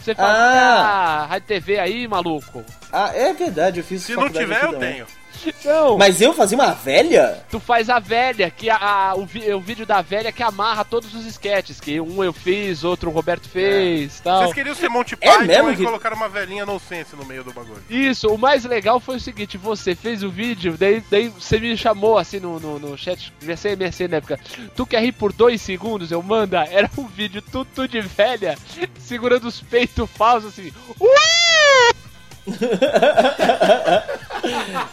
Você 0.06 0.14
fazia 0.14 0.32
Ah. 0.62 1.22
a 1.22 1.26
Rádio 1.26 1.48
TV 1.48 1.78
aí, 1.80 2.06
maluco? 2.06 2.64
Ah, 2.92 3.10
é 3.12 3.32
verdade, 3.32 3.80
eu 3.80 3.84
fiz 3.84 4.02
Se 4.04 4.14
não 4.14 4.30
tiver, 4.30 4.62
eu 4.64 4.70
também. 4.72 4.92
tenho. 4.92 5.06
Não, 5.66 5.98
Mas 5.98 6.20
eu 6.22 6.32
fazia 6.32 6.56
uma 6.56 6.72
velha? 6.72 7.44
tu 7.50 7.60
faz 7.60 7.90
a 7.90 7.98
velha, 7.98 8.50
que 8.50 8.70
a, 8.70 8.76
a- 9.10 9.14
o, 9.14 9.26
vi- 9.26 9.52
o 9.52 9.60
vídeo 9.60 9.84
da 9.84 10.00
velha 10.00 10.32
que 10.32 10.42
amarra 10.42 10.82
todos 10.82 11.14
os 11.14 11.26
sketches, 11.26 11.78
que 11.78 12.00
um 12.00 12.24
eu 12.24 12.32
fiz, 12.32 12.82
outro 12.82 13.10
o 13.10 13.12
Roberto 13.12 13.46
fez 13.46 14.18
tal. 14.20 14.40
Vocês 14.44 14.54
queriam 14.54 14.74
ser 14.74 14.88
Monty 14.88 15.14
É 15.20 15.30
Python 15.30 15.44
mesmo 15.44 15.70
e 15.72 15.76
que- 15.76 15.84
colocaram 15.84 16.16
uma 16.16 16.28
velhinha 16.28 16.64
nonsense 16.64 17.14
no 17.14 17.24
meio 17.26 17.44
do 17.44 17.52
bagulho. 17.52 17.82
Isso, 17.88 18.28
o 18.28 18.38
mais 18.38 18.64
legal 18.64 18.98
foi 18.98 19.16
o 19.16 19.20
seguinte, 19.20 19.58
você 19.58 19.94
fez 19.94 20.22
o 20.22 20.30
vídeo, 20.30 20.74
daí, 20.78 21.04
daí 21.10 21.28
você 21.28 21.58
me 21.60 21.76
chamou 21.76 22.16
assim 22.16 22.40
no, 22.40 22.58
no, 22.58 22.78
no 22.78 22.96
chat, 22.98 23.30
devia 23.38 23.58
ser 23.58 23.76
MSN 23.76 24.08
na 24.08 24.16
época, 24.16 24.40
tu 24.74 24.86
quer 24.86 25.02
rir 25.02 25.12
por 25.12 25.34
dois 25.34 25.60
segundos, 25.60 26.10
eu 26.10 26.22
manda, 26.22 26.64
era 26.64 26.90
um 26.96 27.06
vídeo 27.06 27.42
tudo 27.42 27.86
de 27.86 28.00
velha, 28.00 28.56
segurando 28.98 29.46
os 29.46 29.60
peitos 29.60 29.95
falsos 30.04 30.52
assim, 30.52 30.72
Ué! 31.00 31.92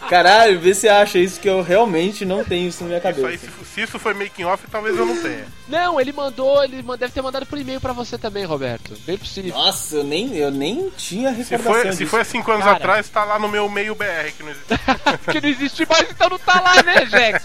Caralho, 0.08 0.60
vê 0.60 0.74
se 0.74 0.88
acha 0.88 1.18
isso 1.18 1.40
que 1.40 1.48
eu 1.48 1.62
realmente 1.62 2.24
não 2.24 2.44
tenho 2.44 2.68
isso 2.68 2.82
na 2.82 2.88
minha 2.88 2.98
Isso 2.98 3.06
aí, 3.08 3.14
cabeça. 3.14 3.46
se, 3.46 3.64
se 3.64 3.80
isso 3.82 3.98
foi 3.98 4.14
making 4.14 4.44
off, 4.44 4.64
talvez 4.70 4.96
eu 4.96 5.06
não 5.06 5.20
tenha. 5.20 5.44
Não, 5.68 6.00
ele 6.00 6.12
mandou, 6.12 6.62
ele 6.64 6.82
deve 6.98 7.12
ter 7.12 7.22
mandado 7.22 7.46
por 7.46 7.58
e-mail 7.58 7.80
pra 7.80 7.92
você 7.92 8.18
também, 8.18 8.44
Roberto. 8.44 8.92
Bem 9.06 9.16
possível. 9.16 9.54
Nossa, 9.54 9.96
eu 9.96 10.04
nem, 10.04 10.36
eu 10.36 10.50
nem 10.50 10.90
tinha 10.96 11.32
Se 11.34 11.50
recordação 11.50 11.82
foi, 11.82 11.92
se 11.92 11.98
disso. 11.98 12.10
foi 12.10 12.20
há 12.20 12.24
5 12.24 12.52
anos 12.52 12.64
Cara. 12.64 12.76
atrás, 12.76 13.08
tá 13.08 13.24
lá 13.24 13.38
no 13.38 13.48
meu 13.48 13.68
meio 13.68 13.94
BR, 13.94 14.32
que 14.36 14.42
não 14.42 14.50
existe. 14.50 14.74
que 15.30 15.40
não 15.40 15.48
existe 15.48 15.86
mais, 15.88 16.10
então 16.10 16.28
não 16.28 16.38
tá 16.38 16.60
lá, 16.60 16.82
né, 16.82 17.04
Jack? 17.06 17.44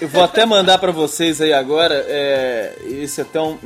Eu 0.00 0.08
vou 0.08 0.22
até 0.22 0.46
mandar 0.46 0.78
pra 0.78 0.92
vocês 0.92 1.40
aí 1.40 1.52
agora. 1.52 2.04
É, 2.08 2.76
esse 2.84 3.20
até 3.20 3.40
um. 3.40 3.58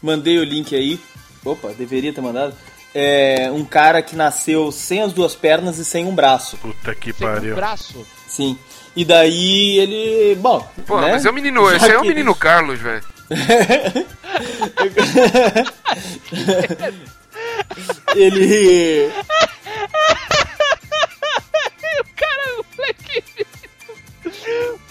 Mandei 0.00 0.38
o 0.38 0.44
link 0.44 0.74
aí. 0.74 0.98
Opa, 1.44 1.70
deveria 1.76 2.12
ter 2.12 2.20
mandado. 2.20 2.54
É 2.94 3.50
um 3.52 3.64
cara 3.64 4.00
que 4.02 4.14
nasceu 4.14 4.70
sem 4.70 5.00
as 5.02 5.12
duas 5.12 5.34
pernas 5.34 5.78
e 5.78 5.84
sem 5.84 6.04
um 6.06 6.14
braço. 6.14 6.56
Puta 6.58 6.94
que 6.94 7.10
o 7.10 7.14
pariu. 7.14 7.56
braço. 7.56 8.06
Sim. 8.28 8.56
E 8.94 9.04
daí 9.04 9.78
ele. 9.78 10.34
Bom. 10.36 10.66
Pô, 10.86 11.00
né? 11.00 11.12
mas 11.12 11.24
é 11.24 11.30
o 11.30 11.32
menino, 11.32 11.68
Já 11.70 11.76
esse 11.76 11.86
aí 11.86 11.92
é 11.92 11.98
o 11.98 12.02
que- 12.02 12.08
menino 12.08 12.34
Carlos, 12.34 12.78
velho. 12.80 13.02
ele. 18.14 19.10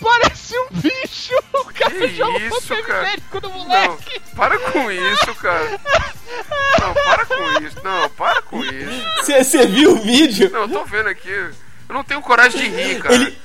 Parece 0.02 0.58
um 0.58 0.68
bicho. 0.72 1.34
O 1.54 1.66
cara 1.66 1.92
Que 1.92 2.08
joga 2.16 2.40
isso, 2.40 2.62
papel 2.68 2.84
cara? 2.86 3.04
higiênico 3.08 3.42
no 3.42 3.50
Não, 3.50 3.58
moleque. 3.60 4.22
para 4.36 4.60
com 4.60 4.92
isso, 4.92 5.36
cara. 5.36 5.80
Não, 6.80 6.94
para 6.94 7.26
com 7.26 7.62
isso. 7.64 7.78
Não, 7.84 8.10
para 8.10 8.42
com 8.42 8.66
isso. 8.66 9.06
Você 9.26 9.68
viu 9.68 9.92
o 9.94 10.02
vídeo? 10.02 10.50
Não, 10.52 10.62
eu 10.62 10.70
tô 10.70 10.86
vendo 10.86 11.08
aqui. 11.10 11.50
Eu 11.92 11.96
não 11.96 12.06
tenho 12.06 12.22
coragem 12.22 12.62
de 12.62 12.70
rir, 12.70 13.02
cara. 13.02 13.14
Ele, 13.14 13.38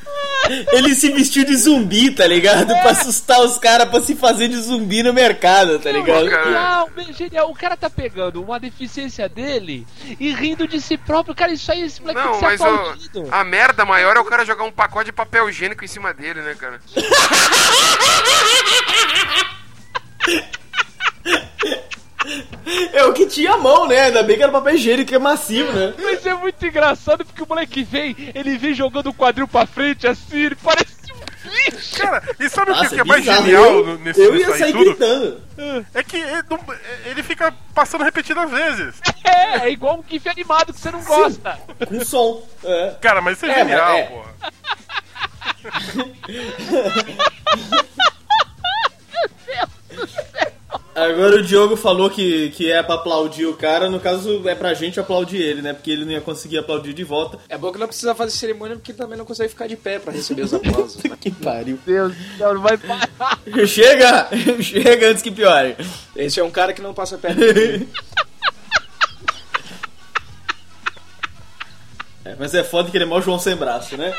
ele 0.72 0.94
se 0.94 1.10
vestiu 1.10 1.44
de 1.44 1.56
zumbi, 1.56 2.12
tá 2.12 2.24
ligado? 2.28 2.68
Pra 2.80 2.92
assustar 2.92 3.40
os 3.40 3.58
caras 3.58 3.88
pra 3.88 4.00
se 4.00 4.14
fazer 4.14 4.46
de 4.46 4.56
zumbi 4.56 5.02
no 5.02 5.12
mercado, 5.12 5.80
tá 5.80 5.90
ligado? 5.90 6.30
cara. 6.30 6.44
Genial, 6.44 6.88
genial. 7.12 7.50
O 7.50 7.54
cara 7.56 7.76
tá 7.76 7.90
pegando 7.90 8.40
uma 8.40 8.60
deficiência 8.60 9.28
dele 9.28 9.84
e 10.20 10.32
rindo 10.32 10.68
de 10.68 10.80
si 10.80 10.96
próprio. 10.96 11.34
Cara, 11.34 11.50
isso 11.50 11.72
aí, 11.72 11.82
esse 11.82 12.00
moleque 12.00 12.20
Não, 12.20 12.38
tem 12.38 12.48
que 12.50 12.58
ser 12.58 12.68
mas 12.68 13.16
o- 13.16 13.34
a 13.34 13.42
merda 13.42 13.84
maior 13.84 14.16
é 14.16 14.20
o 14.20 14.24
cara 14.24 14.44
jogar 14.44 14.62
um 14.62 14.70
pacote 14.70 15.06
de 15.06 15.12
papel 15.12 15.50
higiênico 15.50 15.84
em 15.84 15.88
cima 15.88 16.14
dele, 16.14 16.40
né, 16.40 16.54
cara? 16.54 16.80
É 22.92 23.04
o 23.04 23.12
que 23.12 23.26
tinha 23.26 23.52
a 23.52 23.56
mão, 23.58 23.86
né? 23.86 24.00
Ainda 24.02 24.22
bem 24.22 24.36
que 24.36 24.42
era 24.42 24.52
papel 24.52 24.74
higiênico, 24.74 25.08
que 25.08 25.14
é 25.14 25.18
macio, 25.18 25.70
né? 25.72 25.94
Mas 25.98 26.24
é 26.26 26.34
muito 26.34 26.64
engraçado 26.66 27.24
porque 27.24 27.42
o 27.42 27.46
moleque 27.48 27.84
vem, 27.84 28.16
ele 28.34 28.56
vem 28.58 28.74
jogando 28.74 29.08
o 29.10 29.14
quadril 29.14 29.46
pra 29.46 29.66
frente 29.66 30.06
assim, 30.06 30.38
ele 30.46 30.56
parece 30.56 30.96
um 31.12 31.70
bicho. 31.70 31.98
Cara, 32.00 32.22
e 32.40 32.48
sabe 32.48 32.72
o 32.72 32.74
que- 32.74 32.82
Nossa, 32.82 32.94
que 32.94 33.00
é 33.00 33.04
mais 33.04 33.24
genial 33.24 33.64
eu, 33.64 33.98
nesse 33.98 34.20
eu 34.20 34.34
ia 34.36 34.56
sair 34.56 34.72
tudo? 34.72 34.84
gritando. 34.84 35.40
É 35.94 36.02
que 36.02 36.16
ele, 37.04 37.22
fica 37.22 37.54
passando 37.74 38.02
repetidas 38.04 38.50
vezes. 38.50 38.94
É, 39.22 39.66
é 39.66 39.70
igual 39.70 39.98
um 39.98 40.04
gif 40.10 40.28
animado 40.28 40.72
que 40.72 40.80
você 40.80 40.90
não 40.90 41.02
gosta. 41.04 41.58
Com 41.86 42.04
som. 42.04 42.42
É. 42.64 42.94
Cara, 43.00 43.20
mas 43.20 43.36
isso 43.36 43.46
é, 43.46 43.50
É, 43.50 43.54
genial, 43.58 43.94
é. 43.96 44.02
porra. 44.04 44.34
Agora 50.96 51.36
o 51.36 51.42
Diogo 51.42 51.76
falou 51.76 52.08
que, 52.08 52.48
que 52.52 52.72
é 52.72 52.82
pra 52.82 52.94
aplaudir 52.94 53.44
o 53.44 53.52
cara, 53.54 53.90
no 53.90 54.00
caso 54.00 54.48
é 54.48 54.54
pra 54.54 54.72
gente 54.72 54.98
aplaudir 54.98 55.36
ele, 55.42 55.60
né? 55.60 55.74
Porque 55.74 55.90
ele 55.90 56.06
não 56.06 56.12
ia 56.12 56.22
conseguir 56.22 56.56
aplaudir 56.56 56.94
de 56.94 57.04
volta. 57.04 57.38
É 57.50 57.58
bom 57.58 57.70
que 57.70 57.78
não 57.78 57.86
precisa 57.86 58.14
fazer 58.14 58.30
cerimônia 58.30 58.76
porque 58.76 58.94
também 58.94 59.18
não 59.18 59.26
consegue 59.26 59.50
ficar 59.50 59.66
de 59.66 59.76
pé 59.76 59.98
pra 59.98 60.10
receber 60.10 60.40
os 60.44 60.54
aplausos. 60.56 61.02
né? 61.04 61.14
Que 61.20 61.30
pariu. 61.30 61.78
Deus 61.84 62.14
do 62.16 62.38
céu, 62.38 62.54
não 62.54 62.62
vai 62.62 62.78
parar. 62.78 63.38
Chega! 63.68 64.28
Chega 64.62 65.10
antes 65.10 65.22
que 65.22 65.30
piore. 65.30 65.76
Esse 66.16 66.40
é 66.40 66.42
um 66.44 66.50
cara 66.50 66.72
que 66.72 66.80
não 66.80 66.94
passa 66.94 67.18
perto 67.18 67.40
de. 67.40 67.86
É, 72.24 72.34
mas 72.38 72.54
é 72.54 72.64
foda 72.64 72.90
que 72.90 72.96
ele 72.96 73.04
é 73.04 73.06
mó 73.06 73.20
João 73.20 73.38
sem 73.38 73.54
braço, 73.54 73.98
né? 73.98 74.14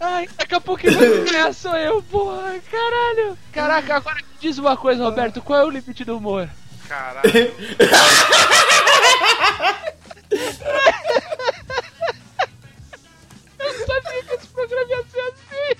Ai, 0.00 0.28
daqui 0.36 0.54
a 0.54 0.60
pouco 0.60 0.86
ele 0.86 0.96
vai 0.96 1.24
ganhar, 1.30 1.52
sou 1.54 1.76
eu, 1.76 2.02
porra, 2.02 2.58
caralho. 2.70 3.38
Caraca, 3.52 3.96
agora 3.96 4.16
me 4.16 4.24
diz 4.40 4.58
uma 4.58 4.76
coisa, 4.76 5.04
Roberto, 5.04 5.40
qual 5.40 5.60
é 5.60 5.64
o 5.64 5.70
limite 5.70 6.04
do 6.04 6.16
humor? 6.16 6.48
Caralho. 6.88 7.22
Eu 13.58 13.86
sabia 13.86 14.22
que 14.24 14.34
esse 14.34 14.46
programa 14.48 14.90
ia 14.90 15.04
ser 15.04 15.20
assim. 15.20 15.76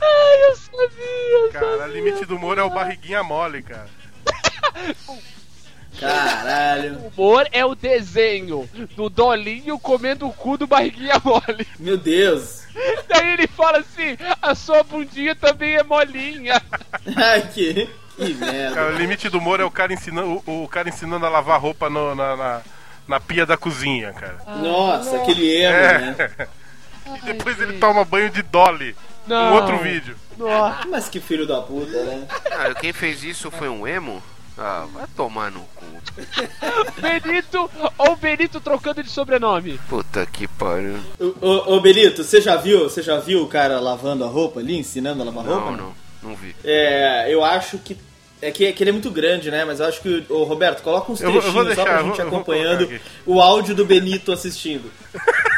Ai, 0.00 0.50
eu 0.50 0.56
sabia, 0.56 1.38
eu 1.46 1.52
Cara, 1.52 1.78
sabia. 1.78 1.94
limite 1.94 2.24
do 2.26 2.36
humor 2.36 2.58
é 2.58 2.62
o 2.62 2.70
barriguinha 2.70 3.22
mole, 3.22 3.62
cara. 3.62 3.88
Caralho. 6.00 6.98
O 6.98 7.08
humor 7.22 7.46
é 7.52 7.64
o 7.64 7.74
desenho 7.74 8.68
do 8.96 9.08
Dolinho 9.10 9.78
comendo 9.78 10.26
o 10.26 10.32
cu 10.32 10.56
do 10.56 10.66
barriguinha 10.66 11.20
mole. 11.24 11.66
Meu 11.78 11.96
Deus. 11.98 12.60
Daí 13.08 13.32
ele 13.34 13.46
fala 13.46 13.78
assim: 13.78 14.16
a 14.40 14.54
sua 14.54 14.82
bundinha 14.82 15.34
também 15.34 15.74
é 15.74 15.82
molinha. 15.82 16.60
Ai, 17.16 17.42
que, 17.52 17.88
que 18.16 18.34
merda. 18.34 18.74
Cara, 18.74 18.92
o 18.94 18.96
limite 18.96 19.28
do 19.28 19.38
humor 19.38 19.60
é 19.60 19.64
o 19.64 19.70
cara 19.70 19.92
ensinando, 19.92 20.42
o, 20.46 20.64
o 20.64 20.68
cara 20.68 20.88
ensinando 20.88 21.26
a 21.26 21.28
lavar 21.28 21.60
roupa 21.60 21.90
no- 21.90 22.14
na, 22.14 22.36
na, 22.36 22.60
na 23.08 23.20
pia 23.20 23.44
da 23.44 23.56
cozinha, 23.56 24.12
cara. 24.12 24.38
Nossa, 24.62 25.16
aquele 25.16 25.48
emo, 25.62 25.74
É. 25.76 25.98
né? 25.98 26.48
E 27.16 27.32
depois 27.32 27.60
ele 27.60 27.78
toma 27.78 28.04
banho 28.04 28.30
de 28.30 28.42
Dolly. 28.42 28.94
Não. 29.26 29.50
Um 29.52 29.54
outro 29.54 29.78
vídeo. 29.78 30.16
Nossa. 30.38 30.86
Mas 30.88 31.08
que 31.08 31.20
filho 31.20 31.46
da 31.46 31.60
puta, 31.60 32.02
né? 32.04 32.26
Ah, 32.52 32.72
quem 32.74 32.92
fez 32.92 33.22
isso 33.24 33.50
foi 33.50 33.68
um 33.68 33.86
emo? 33.86 34.22
Ah, 34.62 34.86
vai 34.92 35.06
tomar 35.16 35.50
no 35.50 35.60
cu. 35.74 35.86
Benito 37.00 37.70
ou 37.96 38.14
Benito 38.16 38.60
trocando 38.60 39.02
de 39.02 39.08
sobrenome? 39.08 39.80
Puta 39.88 40.26
que 40.26 40.46
pariu. 40.46 40.98
Ô, 41.18 41.34
ô, 41.46 41.76
ô, 41.76 41.80
Belito, 41.80 42.22
você 42.22 42.42
já 42.42 42.56
viu? 42.56 42.80
Você 42.84 43.02
já 43.02 43.18
viu 43.18 43.42
o 43.42 43.46
cara 43.48 43.80
lavando 43.80 44.22
a 44.22 44.28
roupa 44.28 44.60
ali, 44.60 44.76
ensinando 44.78 45.22
a 45.22 45.24
lavar 45.24 45.44
roupa? 45.46 45.70
Não, 45.70 45.76
não, 45.78 45.94
não 46.22 46.36
vi. 46.36 46.54
É, 46.62 47.26
eu 47.32 47.42
acho 47.42 47.78
que. 47.78 47.96
É 48.42 48.50
que, 48.50 48.66
é 48.66 48.72
que 48.72 48.82
ele 48.82 48.90
é 48.90 48.92
muito 48.92 49.10
grande, 49.10 49.50
né? 49.50 49.64
Mas 49.64 49.80
eu 49.80 49.86
acho 49.86 50.00
que. 50.02 50.26
Ô, 50.28 50.44
Roberto, 50.44 50.82
coloca 50.82 51.10
uns 51.10 51.20
Eu 51.22 51.30
vou- 51.32 51.36
eu 51.36 51.42
trechinhos 51.42 51.66
vou 51.66 51.74
só 51.74 51.82
pra 51.82 51.92
deixar, 51.94 52.06
gente 52.08 52.16
vou- 52.18 52.26
acompanhando 52.26 53.00
o 53.26 53.40
áudio 53.40 53.74
do 53.74 53.84
Benito 53.86 54.30
assistindo. 54.32 54.90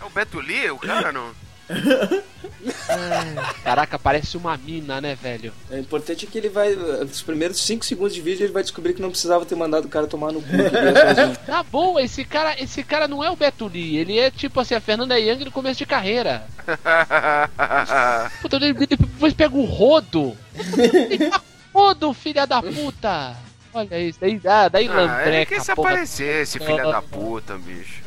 É 0.00 0.04
o 0.04 0.10
Beto 0.10 0.40
Lee, 0.40 0.70
o 0.70 0.78
cara, 0.78 1.12
não? 1.12 1.30
Caraca, 3.62 3.98
parece 3.98 4.36
uma 4.36 4.56
mina, 4.56 5.00
né, 5.00 5.14
velho? 5.14 5.52
É 5.70 5.78
importante 5.78 6.24
é 6.26 6.28
que 6.28 6.38
ele 6.38 6.48
vai. 6.48 6.74
Nos 6.74 7.22
primeiros 7.22 7.60
5 7.60 7.84
segundos 7.84 8.14
de 8.14 8.20
vídeo 8.20 8.44
ele 8.44 8.52
vai 8.52 8.62
descobrir 8.62 8.94
que 8.94 9.02
não 9.02 9.10
precisava 9.10 9.44
ter 9.46 9.54
mandado 9.54 9.84
o 9.84 9.88
cara 9.88 10.06
tomar 10.06 10.32
no 10.32 10.40
cu. 10.42 10.48
ele 10.52 10.70
sozinho. 11.14 11.36
Tá 11.46 11.62
bom, 11.62 11.98
esse 11.98 12.24
cara, 12.24 12.60
esse 12.60 12.82
cara 12.82 13.06
não 13.06 13.22
é 13.22 13.30
o 13.30 13.36
Beto 13.36 13.66
Lee, 13.66 13.96
ele 13.98 14.18
é 14.18 14.30
tipo 14.30 14.58
assim, 14.60 14.74
a 14.74 14.80
Fernanda 14.80 15.18
Young 15.18 15.44
no 15.44 15.52
começo 15.52 15.78
de 15.78 15.86
carreira. 15.86 16.46
Puta, 18.42 18.56
ele, 18.56 18.66
ele 18.68 18.86
depois 18.86 19.32
pega 19.34 19.56
o 19.56 19.64
rodo. 19.64 20.36
Ele 20.76 21.30
rodo, 21.72 22.12
filha 22.12 22.46
da 22.46 22.60
puta. 22.62 23.36
Olha 23.72 24.00
isso, 24.00 24.18
daí, 24.20 24.40
ah, 24.46 24.68
daí 24.68 24.88
Ah, 24.88 24.90
ele 24.90 25.00
lambreca, 25.00 25.54
quer 25.54 25.60
se 25.60 25.74
porra. 25.74 25.90
aparecer, 25.90 26.42
esse 26.42 26.58
filho 26.58 26.90
da 26.90 27.02
puta, 27.02 27.54
bicho. 27.58 28.02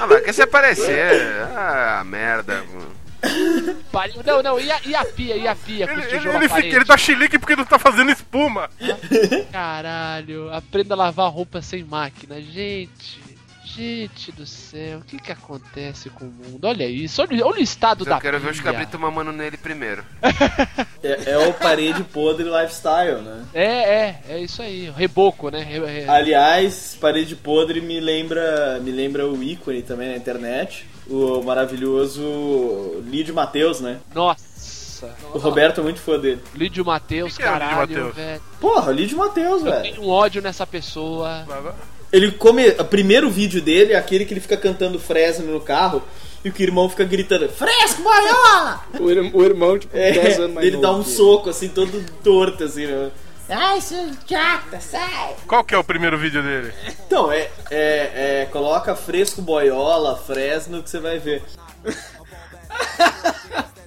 Ah 0.00 0.06
lá, 0.06 0.20
quer 0.20 0.32
se 0.32 0.42
aparecer. 0.42 1.10
Ah, 1.56 2.02
merda. 2.04 2.62
mano. 2.72 2.98
Não, 4.24 4.42
não, 4.42 4.60
e 4.60 4.70
a, 4.70 4.80
e 4.84 4.94
a 4.94 5.04
pia, 5.04 5.36
e 5.36 5.48
a 5.48 5.56
pia 5.56 5.90
Ele, 5.90 6.02
ele, 6.02 6.28
ele, 6.28 6.48
fica, 6.48 6.76
ele 6.76 6.84
dá 6.84 6.96
chilique 6.96 7.38
porque 7.38 7.56
não 7.56 7.64
tá 7.64 7.78
fazendo 7.78 8.10
espuma. 8.12 8.70
Caralho, 9.50 10.52
aprenda 10.54 10.94
a 10.94 10.96
lavar 10.96 11.30
roupa 11.30 11.60
sem 11.60 11.82
máquina. 11.82 12.40
Gente, 12.40 13.20
gente 13.82 14.32
do 14.32 14.44
céu, 14.44 14.98
o 14.98 15.02
que 15.02 15.18
que 15.18 15.30
acontece 15.30 16.10
com 16.10 16.24
o 16.24 16.28
mundo? 16.30 16.64
Olha 16.66 16.84
isso, 16.88 17.22
olha, 17.22 17.46
olha 17.46 17.60
o 17.60 17.62
estado 17.62 18.00
Mas 18.00 18.08
da 18.08 18.16
eu 18.16 18.20
quero 18.20 18.40
ver 18.40 18.50
os 18.50 18.60
cabritos 18.60 18.98
mamando 19.00 19.32
nele 19.32 19.56
primeiro. 19.56 20.04
É, 21.00 21.30
é 21.30 21.38
o 21.38 21.54
parede 21.54 22.02
podre 22.02 22.44
lifestyle, 22.44 23.22
né? 23.22 23.44
É, 23.54 23.64
é, 23.64 24.20
é 24.30 24.38
isso 24.40 24.60
aí, 24.60 24.88
o 24.90 24.92
reboco, 24.92 25.48
né? 25.48 25.60
Re- 25.62 25.78
re- 25.86 26.08
Aliás, 26.10 26.98
parede 27.00 27.36
podre 27.36 27.80
me 27.80 28.00
lembra, 28.00 28.80
me 28.80 28.90
lembra 28.90 29.24
o 29.24 29.40
ícone 29.40 29.80
também 29.82 30.08
na 30.08 30.16
internet. 30.16 30.86
O 31.06 31.40
maravilhoso 31.42 33.00
Lídio 33.06 33.32
Matheus, 33.32 33.80
né? 33.80 33.98
Nossa, 34.12 35.14
O 35.32 35.38
Roberto 35.38 35.80
é 35.80 35.84
muito 35.84 36.00
fã 36.00 36.18
dele. 36.18 36.42
Lídio 36.52 36.84
Matheus, 36.84 37.38
é 37.38 37.42
o 37.44 37.46
Lídio 37.46 37.58
caralho, 37.60 37.76
Mateus? 37.76 38.14
velho. 38.16 38.42
Porra, 38.60 38.90
o 38.90 38.92
Lídio 38.92 39.18
Matheus, 39.18 39.62
Eu 39.64 39.70
velho. 39.70 39.82
tenho 39.82 40.02
um 40.02 40.08
ódio 40.08 40.42
nessa 40.42 40.66
pessoa. 40.66 41.46
Ele 42.12 42.30
come. 42.32 42.68
O 42.70 42.84
primeiro 42.84 43.28
vídeo 43.30 43.60
dele 43.60 43.92
é 43.92 43.96
aquele 43.96 44.24
que 44.24 44.32
ele 44.32 44.40
fica 44.40 44.56
cantando 44.56 44.98
Fresno 44.98 45.52
no 45.52 45.60
carro. 45.60 46.02
e 46.44 46.50
que 46.52 46.62
o 46.62 46.64
irmão 46.64 46.88
fica 46.88 47.02
gritando, 47.04 47.48
fresco, 47.48 48.00
boiola! 48.02 48.80
O, 49.00 49.10
ir- 49.10 49.30
o 49.34 49.42
irmão, 49.44 49.76
tipo, 49.78 49.96
É, 49.96 50.12
10 50.12 50.38
anos 50.38 50.54
mais 50.54 50.66
ele 50.66 50.76
dá 50.76 50.92
um 50.92 51.00
ele. 51.00 51.10
soco, 51.10 51.50
assim, 51.50 51.68
todo 51.68 52.04
torto, 52.22 52.62
assim, 52.64 52.86
né? 52.86 53.10
Ai, 53.50 53.80
seu 53.80 54.06
idiota, 54.08 54.78
sai! 54.80 55.34
Qual 55.48 55.64
que 55.64 55.74
é 55.74 55.78
o 55.78 55.82
primeiro 55.82 56.16
vídeo 56.16 56.40
dele? 56.42 56.72
Então, 57.06 57.32
é, 57.32 57.50
é, 57.70 58.42
é, 58.42 58.48
coloca 58.52 58.94
fresco, 58.94 59.42
boiola, 59.42 60.16
fresno, 60.16 60.80
que 60.82 60.88
você 60.88 61.00
vai 61.00 61.18
ver. 61.18 61.42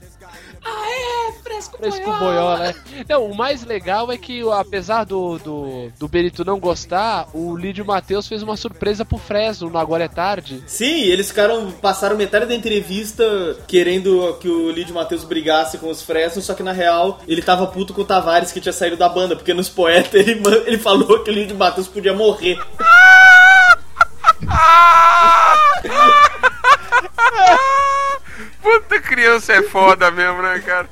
Fresco 1.81 2.13
boiola, 2.19 2.59
né? 2.59 2.75
Não, 3.09 3.25
o 3.25 3.35
mais 3.35 3.65
legal 3.65 4.11
é 4.11 4.17
que, 4.17 4.43
apesar 4.51 5.03
do, 5.03 5.39
do, 5.39 5.91
do 5.97 6.07
Benito 6.07 6.45
não 6.45 6.59
gostar, 6.59 7.27
o 7.33 7.55
Lídio 7.55 7.83
Matheus 7.83 8.27
fez 8.27 8.43
uma 8.43 8.55
surpresa 8.55 9.03
pro 9.03 9.17
Fresno 9.17 9.69
no 9.69 9.79
Agora 9.79 10.03
é 10.03 10.07
Tarde. 10.07 10.63
Sim, 10.67 11.01
eles 11.01 11.29
ficaram, 11.29 11.71
passaram 11.71 12.15
metade 12.15 12.45
da 12.45 12.53
entrevista 12.53 13.23
querendo 13.67 14.37
que 14.39 14.47
o 14.47 14.69
Lídio 14.69 14.93
Matheus 14.93 15.23
brigasse 15.23 15.79
com 15.79 15.89
os 15.89 16.03
Fresno, 16.03 16.41
só 16.41 16.53
que 16.53 16.61
na 16.61 16.71
real 16.71 17.19
ele 17.27 17.41
tava 17.41 17.65
puto 17.65 17.93
com 17.93 18.01
o 18.01 18.05
Tavares 18.05 18.51
que 18.51 18.61
tinha 18.61 18.73
saído 18.73 18.97
da 18.97 19.09
banda, 19.09 19.35
porque 19.35 19.53
nos 19.53 19.69
poetas 19.69 20.13
ele, 20.13 20.41
ele 20.65 20.77
falou 20.77 21.23
que 21.23 21.31
o 21.31 21.33
Lídio 21.33 21.57
Matheus 21.57 21.87
podia 21.87 22.13
morrer. 22.13 22.59
Puta 28.61 28.99
criança 29.01 29.53
é 29.53 29.63
foda 29.63 30.09
mesmo, 30.11 30.41
né, 30.41 30.59
cara? 30.59 30.89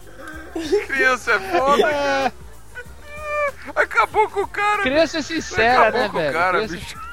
Criança 0.88 1.34
é 1.34 1.40
foda. 1.40 2.34
Acabou 3.76 4.30
com 4.30 4.42
o 4.42 4.48
cara. 4.48 4.82
Criança 4.82 5.22
sincera, 5.22 5.90
Acabou 5.90 6.00
né, 6.02 6.10
com 6.10 6.18
o 6.18 6.20
velho? 6.22 6.34
cara, 6.34 6.58
Criança- 6.58 6.76
bicho. 6.76 7.09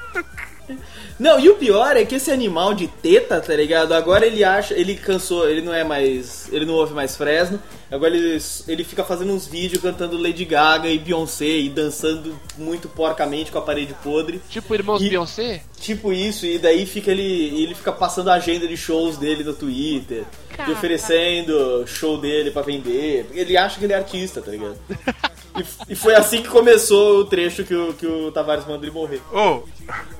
Não, 1.19 1.39
e 1.39 1.49
o 1.49 1.55
pior 1.55 1.97
é 1.97 2.05
que 2.05 2.15
esse 2.15 2.29
animal 2.29 2.73
de 2.73 2.87
teta, 2.87 3.41
tá 3.41 3.55
ligado? 3.55 3.93
Agora 3.93 4.25
ele 4.25 4.43
acha, 4.43 4.73
ele 4.75 4.95
cansou, 4.95 5.49
ele 5.49 5.61
não 5.61 5.73
é 5.73 5.83
mais, 5.83 6.47
ele 6.51 6.65
não 6.65 6.75
ouve 6.75 6.93
mais 6.93 7.15
Fresno. 7.17 7.59
Agora 7.89 8.15
ele, 8.15 8.37
ele 8.67 8.83
fica 8.83 9.03
fazendo 9.03 9.31
uns 9.33 9.47
vídeos 9.47 9.81
cantando 9.81 10.17
Lady 10.21 10.45
Gaga 10.45 10.89
e 10.89 10.99
Beyoncé 10.99 11.45
e 11.47 11.69
dançando 11.69 12.37
muito 12.57 12.87
porcamente 12.89 13.51
com 13.51 13.57
a 13.57 13.61
parede 13.61 13.95
podre. 14.03 14.41
Tipo 14.49 14.75
Irmãos 14.75 15.01
E- 15.01 15.09
Beyoncé? 15.09 15.63
Tipo 15.79 16.11
isso, 16.11 16.45
e 16.45 16.59
daí 16.59 16.85
fica 16.85 17.11
ele, 17.11 17.61
ele 17.63 17.73
fica 17.73 17.91
passando 17.91 18.29
a 18.29 18.33
agenda 18.33 18.67
de 18.67 18.75
shows 18.75 19.15
dele 19.17 19.43
no 19.43 19.53
Twitter, 19.53 20.23
e 20.67 20.71
oferecendo 20.71 21.85
show 21.87 22.17
dele 22.19 22.51
pra 22.51 22.61
vender. 22.61 23.27
Ele 23.33 23.55
acha 23.55 23.77
que 23.79 23.85
ele 23.85 23.93
é 23.93 23.97
artista, 23.97 24.41
tá 24.41 24.51
ligado? 24.51 24.77
E, 25.57 25.93
e 25.93 25.95
foi 25.95 26.15
assim 26.15 26.41
que 26.41 26.47
começou 26.49 27.19
o 27.19 27.25
trecho 27.25 27.63
que 27.63 27.73
o, 27.75 27.93
que 27.93 28.05
o 28.05 28.31
Tavares 28.31 28.65
mandou 28.65 28.83
ele 28.83 28.91
morrer. 28.91 29.21
Ô, 29.31 29.63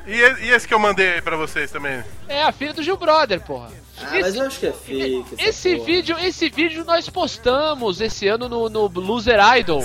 e, 0.06 0.50
esse 0.52 0.68
que 0.68 0.74
eu 0.74 0.80
mandei 0.80 1.14
aí 1.14 1.22
pra 1.22 1.36
vocês 1.38 1.70
também? 1.72 2.04
É 2.28 2.44
a 2.44 2.52
filha 2.52 2.74
do 2.74 2.82
Gil 2.84 2.98
Brother, 2.98 3.42
porra. 3.42 3.70
Ah, 4.00 4.10
mas 4.22 4.36
eu 4.36 4.44
acho 4.46 4.60
que 4.60 4.68
é 4.68 4.72
fake. 4.74 5.26
essa 5.38 5.50
Esse 5.50 5.74
porra. 5.76 5.86
vídeo, 5.86 6.20
esse 6.20 6.50
vídeo 6.50 6.86
nós 6.86 7.10
postamos 7.10 8.00
esse 8.02 8.28
ano 8.28 8.48
no, 8.48 8.70
no 8.70 8.88
Loser 8.88 9.40
Idol. 9.58 9.84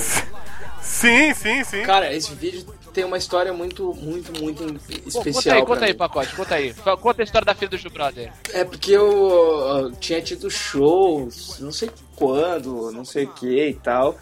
Sim, 0.81 1.33
sim, 1.35 1.63
sim. 1.65 1.83
Cara, 1.83 2.13
esse 2.13 2.35
vídeo 2.35 2.67
tem 2.93 3.05
uma 3.05 3.17
história 3.17 3.53
muito, 3.53 3.95
muito, 3.95 4.33
muito 4.43 4.65
Pô, 4.65 5.09
especial. 5.09 5.33
conta 5.33 5.55
aí, 5.55 5.63
pra 5.65 5.67
conta 5.67 5.85
aí, 5.85 5.93
mim. 5.93 5.99
pacote, 5.99 6.35
conta 6.35 6.55
aí. 6.57 6.75
Conta 7.01 7.23
a 7.23 7.25
história 7.25 7.47
da 7.47 7.55
filha 7.55 7.71
do 7.71 7.79
Gil 7.79 7.91
Brother. 7.91 8.33
É 8.53 8.65
porque 8.65 8.91
eu, 8.93 9.61
eu 9.85 9.93
tinha 9.93 10.21
tido 10.21 10.51
shows, 10.51 11.59
não 11.61 11.73
sei 11.73 11.91
quando, 12.17 12.91
não 12.93 13.05
sei 13.05 13.25
o 13.25 13.29
que 13.33 13.69
e 13.69 13.75
tal. 13.75 14.19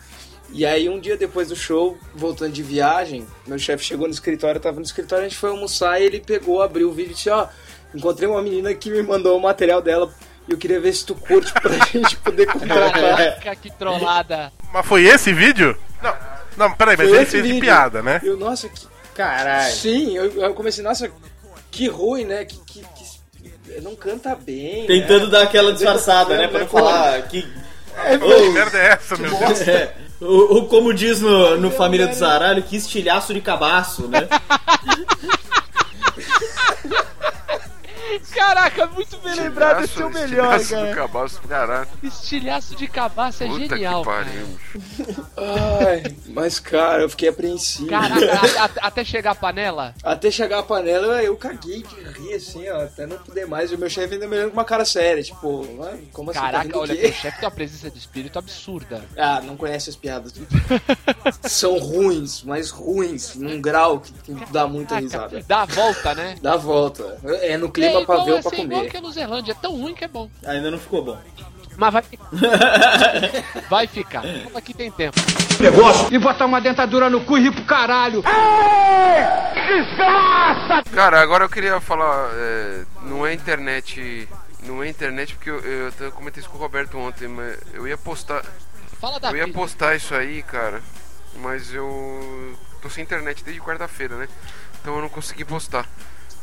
E 0.53 0.67
aí 0.67 0.89
um 0.89 0.99
dia 0.99 1.17
depois 1.17 1.49
do 1.49 1.57
show, 1.57 1.97
voltando 2.15 2.53
de 2.53 2.63
viagem, 2.63 3.27
meu 3.47 3.59
chefe 3.59 3.85
chegou 3.85 4.07
no 4.09 4.13
escritório, 4.13 4.59
eu 4.59 4.63
tava 4.63 4.77
no 4.77 4.83
escritório, 4.83 5.25
a 5.25 5.29
gente 5.29 5.39
foi 5.39 5.51
almoçar 5.51 6.01
e 6.01 6.05
ele 6.05 6.21
pegou, 6.21 6.61
abriu 6.61 6.89
o 6.89 6.93
vídeo 6.93 7.13
e 7.13 7.15
disse, 7.15 7.31
ó, 7.31 7.47
encontrei 7.95 8.29
uma 8.29 8.43
menina 8.43 8.75
que 8.75 8.91
me 8.91 9.03
mandou 9.03 9.37
o 9.37 9.41
material 9.41 9.81
dela 9.81 10.13
e 10.49 10.53
eu 10.53 10.59
queria 10.59 10.81
ver 10.81 10.93
se 10.93 11.07
tu 11.07 11.15
curte 11.15 11.53
pra 11.53 11.73
gente 11.93 12.17
poder 12.17 12.47
contratar. 12.47 12.93
Caraca, 13.41 13.57
que 13.57 13.71
trollada. 13.71 14.53
Mas 14.73 14.87
foi 14.87 15.05
esse 15.05 15.33
vídeo? 15.33 15.77
Não, 16.03 16.17
não, 16.57 16.73
peraí, 16.73 16.97
mas 16.97 17.09
Foi 17.09 17.17
ele 17.17 17.23
esse 17.23 17.33
fez 17.33 17.43
de 17.45 17.49
vídeo. 17.53 17.63
piada, 17.65 18.03
né? 18.03 18.21
Eu, 18.25 18.37
nossa, 18.37 18.69
que... 18.69 18.87
Caralho. 19.15 19.73
Sim, 19.73 20.17
eu, 20.17 20.33
eu 20.33 20.55
comecei, 20.55 20.83
nossa, 20.83 21.11
que 21.71 21.87
ruim, 21.89 22.25
né? 22.25 22.45
Que, 22.45 22.57
que, 22.65 22.81
que- 22.81 23.81
não 23.83 23.95
canta 23.95 24.35
bem. 24.35 24.87
Tentando 24.87 25.27
né? 25.27 25.31
dar 25.33 25.43
aquela 25.43 25.73
disfarçada, 25.73 26.37
né? 26.37 26.49
Pra 26.49 26.61
não 26.61 26.67
falar 26.69 27.23
que. 27.29 27.43
Que 27.43 28.49
merda 28.51 28.79
é 28.79 28.87
essa, 28.93 29.17
meu 29.17 29.31
Deus? 29.37 29.61
É, 29.69 29.95
o, 30.21 30.59
o- 30.59 30.67
como 30.67 30.93
diz 30.93 31.21
no, 31.21 31.57
no 31.59 31.71
Família 31.71 32.07
do 32.07 32.15
Zaralho, 32.15 32.63
que 32.63 32.77
estilhaço 32.77 33.33
de 33.35 33.41
cabaço, 33.41 34.07
né? 34.09 34.29
Caraca, 38.35 38.87
muito 38.89 39.17
bem 39.19 39.35
lembrado, 39.35 39.85
esse 39.85 40.01
é 40.01 40.05
o 40.05 40.11
melhor, 40.11 40.57
Estilhaço 40.61 40.69
do 40.77 40.81
cara. 40.83 40.95
cabaço, 40.95 41.41
caralho. 41.49 41.89
Estilhaço 42.03 42.77
de 42.77 42.89
cabaço 42.89 43.45
é 43.45 43.47
Puta 43.47 43.61
genial, 43.77 44.03
que 44.03 44.09
cara. 44.11 44.25
pariu. 44.25 44.47
Ai, 45.37 46.17
mas 46.29 46.59
cara, 46.61 47.03
eu 47.03 47.09
fiquei 47.11 47.29
apreensivo. 47.29 47.89
Caraca, 47.89 48.33
a- 48.33 48.65
a- 48.65 48.87
até 48.89 49.05
chegar 49.05 49.31
a 49.33 49.35
panela. 49.35 49.95
Até 50.03 50.31
chegar 50.31 50.59
a 50.59 50.63
panela, 50.63 51.23
eu 51.23 51.37
caguei 51.37 51.83
de 51.83 51.95
rir, 52.21 52.35
assim, 52.35 52.69
ó, 52.69 52.83
até 52.85 53.07
não 53.07 53.19
poder 53.19 53.47
mais. 53.47 53.71
E 53.71 53.75
o 53.75 53.79
meu 53.79 53.89
chefe 53.91 54.15
ainda 54.15 54.27
me 54.27 54.37
olhando 54.37 54.51
com 54.51 54.57
uma 54.57 54.65
cara 54.65 54.85
séria, 54.85 55.23
tipo, 55.23 55.67
"Ué, 55.79 55.99
como 56.13 56.31
assim? 56.31 56.41
tá 56.41 56.47
Caraca, 56.47 56.77
o 56.79 56.81
olha, 56.83 56.95
quê?" 56.95 57.03
teu 57.03 57.13
chefe 57.13 57.39
tem 57.41 57.49
uma 57.49 57.55
presença 57.55 57.91
de 57.91 57.99
espírito 57.99 58.39
absurda. 58.39 59.03
Ah, 59.17 59.41
não 59.43 59.57
conhece 59.57 59.91
as 59.91 59.97
piadas. 59.97 60.33
São 61.43 61.79
ruins, 61.79 62.43
mas 62.43 62.71
ruins, 62.71 63.35
num 63.37 63.61
grau 63.61 64.01
que, 64.01 64.13
que 64.13 64.53
dá 64.53 64.67
muita 64.67 64.99
risada. 64.99 65.43
Dá 65.47 65.63
a 65.63 65.67
volta, 65.67 66.15
né? 66.15 66.37
Dá 66.43 66.55
a 66.55 66.57
volta. 66.57 67.19
É 67.43 67.57
no 67.57 67.71
clima 67.71 68.00
é 68.03 68.07
pra 68.07 68.15
igual, 68.15 68.27
ver 68.27 68.33
ou 68.33 68.41
pra 68.41 68.51
assim, 68.51 68.63
igual 68.63 68.81
comer. 68.81 68.91
que 68.91 68.97
a 68.97 69.01
Luzerlândia, 69.01 69.53
é 69.53 69.55
tão 69.55 69.73
ruim 69.73 69.95
que 69.95 70.05
é 70.05 70.09
bom. 70.09 70.31
Ainda 70.45 70.71
não 70.71 70.79
ficou 70.79 71.05
bom. 71.05 71.19
Mas 71.77 71.93
vai 71.93 72.03
Vai 73.71 73.87
ficar. 73.87 74.23
Aqui 74.55 74.75
tem 74.75 74.91
tempo. 74.91 75.19
E 76.11 76.19
botar 76.19 76.45
uma 76.45 76.61
dentadura 76.61 77.09
no 77.09 77.23
cu 77.23 77.39
e 77.39 77.43
rir 77.43 77.53
pro 77.53 77.65
caralho. 77.65 78.23
Cara, 80.93 81.21
agora 81.21 81.45
eu 81.45 81.49
queria 81.49 81.81
falar, 81.81 82.29
é, 82.35 82.85
não 83.03 83.27
é 83.27 83.33
internet, 83.33 84.29
não 84.65 84.83
é 84.83 84.89
internet 84.89 85.35
porque 85.35 85.51
eu, 85.51 85.61
eu, 85.61 85.89
até 85.89 86.11
comentei 86.11 86.41
isso 86.41 86.51
com 86.51 86.59
o 86.59 86.61
Roberto 86.61 86.99
ontem, 86.99 87.29
mas 87.29 87.59
eu 87.73 87.87
ia 87.89 87.97
postar, 87.97 88.45
Fala 89.01 89.19
da 89.19 89.31
eu 89.31 89.37
ia 89.37 89.53
postar 89.53 89.97
isso 89.97 90.15
aí, 90.15 90.43
cara, 90.43 90.83
mas 91.37 91.73
eu 91.73 92.59
tô 92.83 92.91
sem 92.91 93.05
internet 93.05 93.43
desde 93.45 93.63
quarta-feira, 93.63 94.17
né? 94.17 94.29
Então 94.81 94.97
eu 94.97 95.03
não 95.03 95.09
consegui 95.09 95.45
postar. 95.45 95.87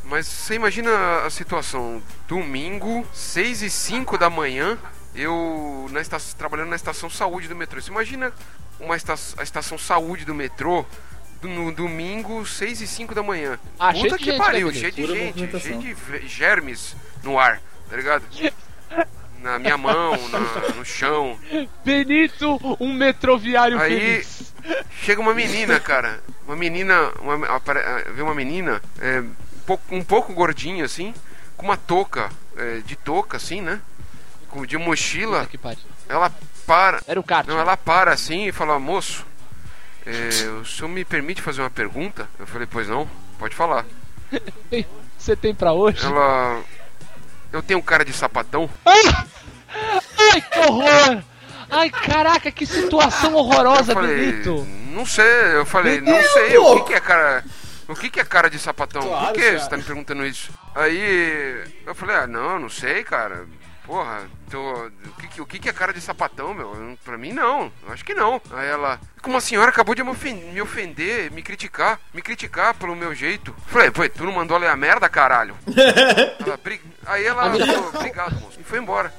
Mas 0.09 0.25
você 0.25 0.55
imagina 0.55 1.25
a 1.25 1.29
situação, 1.29 2.01
domingo, 2.27 3.05
6 3.13 3.61
e 3.63 3.69
5 3.69 4.17
da 4.17 4.29
manhã, 4.29 4.77
eu 5.13 5.87
na 5.91 5.99
esta, 5.99 6.17
trabalhando 6.37 6.69
na 6.69 6.75
estação 6.75 7.09
saúde 7.09 7.47
do 7.47 7.55
metrô. 7.55 7.81
Você 7.81 7.91
imagina 7.91 8.31
uma 8.79 8.95
esta, 8.95 9.15
a 9.37 9.43
estação 9.43 9.77
saúde 9.77 10.23
do 10.23 10.33
metrô 10.33 10.85
no 11.41 11.71
domingo, 11.71 12.45
6 12.45 12.81
e 12.81 12.87
5 12.87 13.13
da 13.13 13.21
manhã. 13.21 13.59
Ah, 13.77 13.91
Puta 13.93 13.99
cheio 13.99 14.11
de 14.17 14.23
que 14.23 14.31
gente, 14.31 14.37
pariu, 14.37 14.67
né, 14.67 14.73
cheio 14.73 14.91
de 14.91 15.05
gente, 15.07 15.59
cheio 15.59 15.79
de 16.21 16.27
germes 16.27 16.95
no 17.23 17.37
ar, 17.37 17.61
tá 17.89 17.95
ligado? 17.97 18.23
Na 19.41 19.59
minha 19.59 19.77
mão, 19.77 20.13
na- 20.29 20.39
no 20.75 20.83
chão. 20.85 21.37
Benito, 21.85 22.57
um 22.79 22.91
metroviário 22.93 23.77
Aí 23.79 24.23
feliz. 24.23 24.53
chega 25.03 25.21
uma 25.21 25.33
menina, 25.33 25.79
cara. 25.79 26.23
Uma 26.47 26.55
menina, 26.55 27.11
uma, 27.19 27.45
apare- 27.55 27.83
vê 28.13 28.21
uma 28.21 28.33
menina 28.33 28.81
é, 28.99 29.21
pouco, 29.67 29.95
um 29.95 30.03
pouco 30.03 30.33
gordinha 30.33 30.85
assim, 30.85 31.13
com 31.57 31.65
uma 31.65 31.75
touca, 31.75 32.29
é, 32.55 32.77
de 32.85 32.95
touca 32.95 33.35
assim, 33.35 33.59
né? 33.61 33.81
Com, 34.49 34.65
de 34.65 34.77
mochila. 34.77 35.47
Ela 36.07 36.31
para. 36.65 37.01
Era 37.05 37.19
o 37.19 37.23
kart. 37.23 37.45
Não, 37.45 37.59
ela 37.59 37.75
para 37.75 38.13
assim 38.13 38.47
e 38.47 38.51
fala, 38.53 38.79
moço, 38.79 39.25
é, 40.05 40.47
o 40.61 40.65
senhor 40.65 40.87
me 40.87 41.03
permite 41.03 41.41
fazer 41.41 41.61
uma 41.61 41.69
pergunta? 41.69 42.29
Eu 42.39 42.47
falei, 42.47 42.65
pois 42.69 42.87
não, 42.87 43.07
pode 43.37 43.53
falar. 43.53 43.85
Você 45.17 45.35
tem 45.35 45.53
pra 45.53 45.73
hoje? 45.73 46.05
Ela. 46.05 46.63
Eu 47.51 47.61
tenho 47.61 47.81
cara 47.83 48.05
de 48.05 48.13
sapatão? 48.13 48.69
Ai, 48.85 50.41
que 50.41 50.59
horror! 50.59 51.23
Ai, 51.69 51.89
caraca, 51.89 52.51
que 52.51 52.65
situação 52.65 53.33
horrorosa, 53.33 53.91
Eu 53.91 53.95
falei, 53.95 54.15
Benito! 54.15 54.65
não 54.93 55.05
sei, 55.05 55.55
eu 55.55 55.65
falei, 55.65 56.01
não 56.01 56.21
sei, 56.23 56.57
o 56.57 56.75
que, 56.75 56.83
que 56.87 56.93
é 56.93 56.99
cara. 56.99 57.43
O 57.87 57.95
que, 57.95 58.09
que 58.09 58.19
é 58.19 58.25
cara 58.25 58.49
de 58.49 58.59
sapatão? 58.59 59.01
Claro, 59.01 59.25
Por 59.27 59.33
que 59.35 59.41
cara. 59.41 59.59
você 59.59 59.69
tá 59.69 59.77
me 59.77 59.83
perguntando 59.83 60.25
isso? 60.25 60.51
Aí 60.75 61.63
eu 61.85 61.95
falei, 61.95 62.15
ah, 62.17 62.27
não, 62.27 62.59
não 62.59 62.69
sei, 62.69 63.03
cara. 63.03 63.45
Porra, 63.85 64.27
tô, 64.51 64.59
o, 65.39 65.45
que, 65.45 65.59
que- 65.59 65.69
é 65.69 65.71
cara 65.71 65.93
de 65.93 66.01
sapatão, 66.01 66.53
meu? 66.53 66.97
Pra 67.05 67.17
mim, 67.17 67.31
não. 67.31 67.71
Eu 67.85 67.93
acho 67.93 68.03
que 68.03 68.13
não. 68.13 68.41
Aí 68.51 68.67
ela, 68.67 68.99
como 69.21 69.37
a 69.37 69.41
senhora 69.41 69.69
acabou 69.69 69.95
de 69.95 70.03
me 70.03 70.09
ofen- 70.09 70.51
me 70.51 70.61
ofender, 70.61 71.31
me 71.31 71.41
criticar, 71.41 71.97
me 72.13 72.21
criticar 72.21 72.73
pelo 72.73 72.93
meu 72.97 73.15
jeito. 73.15 73.51
Eu 73.57 73.63
Falei, 73.71 73.89
pô, 73.89 74.07
tu 74.09 74.25
não 74.25 74.33
mandou 74.33 74.57
ler 74.57 74.67
a 74.69 74.75
merda, 74.75 75.07
caralho? 75.07 75.55
Ela, 76.45 76.57
"Bri-" 76.57 76.81
Aí 77.05 77.23
ela 77.25 77.43
falou, 77.49 77.91
obrigado, 77.95 78.37
moço. 78.41 78.59
E 78.59 78.63
foi 78.65 78.79
embora. 78.79 79.13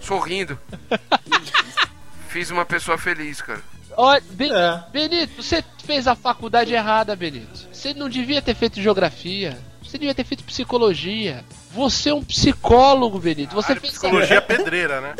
Sorrindo. 0.00 0.58
Fiz 2.28 2.50
uma 2.50 2.64
pessoa 2.64 2.98
feliz, 2.98 3.40
cara. 3.40 3.60
Ó, 4.00 4.18
Ben- 4.30 4.52
É. 4.52 4.82
Benito, 4.90 5.42
você 5.42 5.62
fez 5.84 6.06
a 6.06 6.14
faculdade 6.14 6.72
errada, 6.72 7.14
Benito. 7.14 7.68
Você 7.72 7.92
não 7.92 8.08
devia 8.08 8.40
ter 8.40 8.54
feito 8.54 8.80
geografia. 8.80 9.58
Você 9.82 9.98
devia 9.98 10.14
ter 10.14 10.24
feito 10.24 10.44
psicologia. 10.44 11.44
Você 11.72 12.10
é 12.10 12.14
um 12.14 12.22
psicólogo, 12.22 13.18
Benito. 13.18 13.54
Você 13.54 13.74
fez 13.76 13.92
psicologia 13.92 14.40
pedreira, 14.42 15.00
né? 15.00 15.14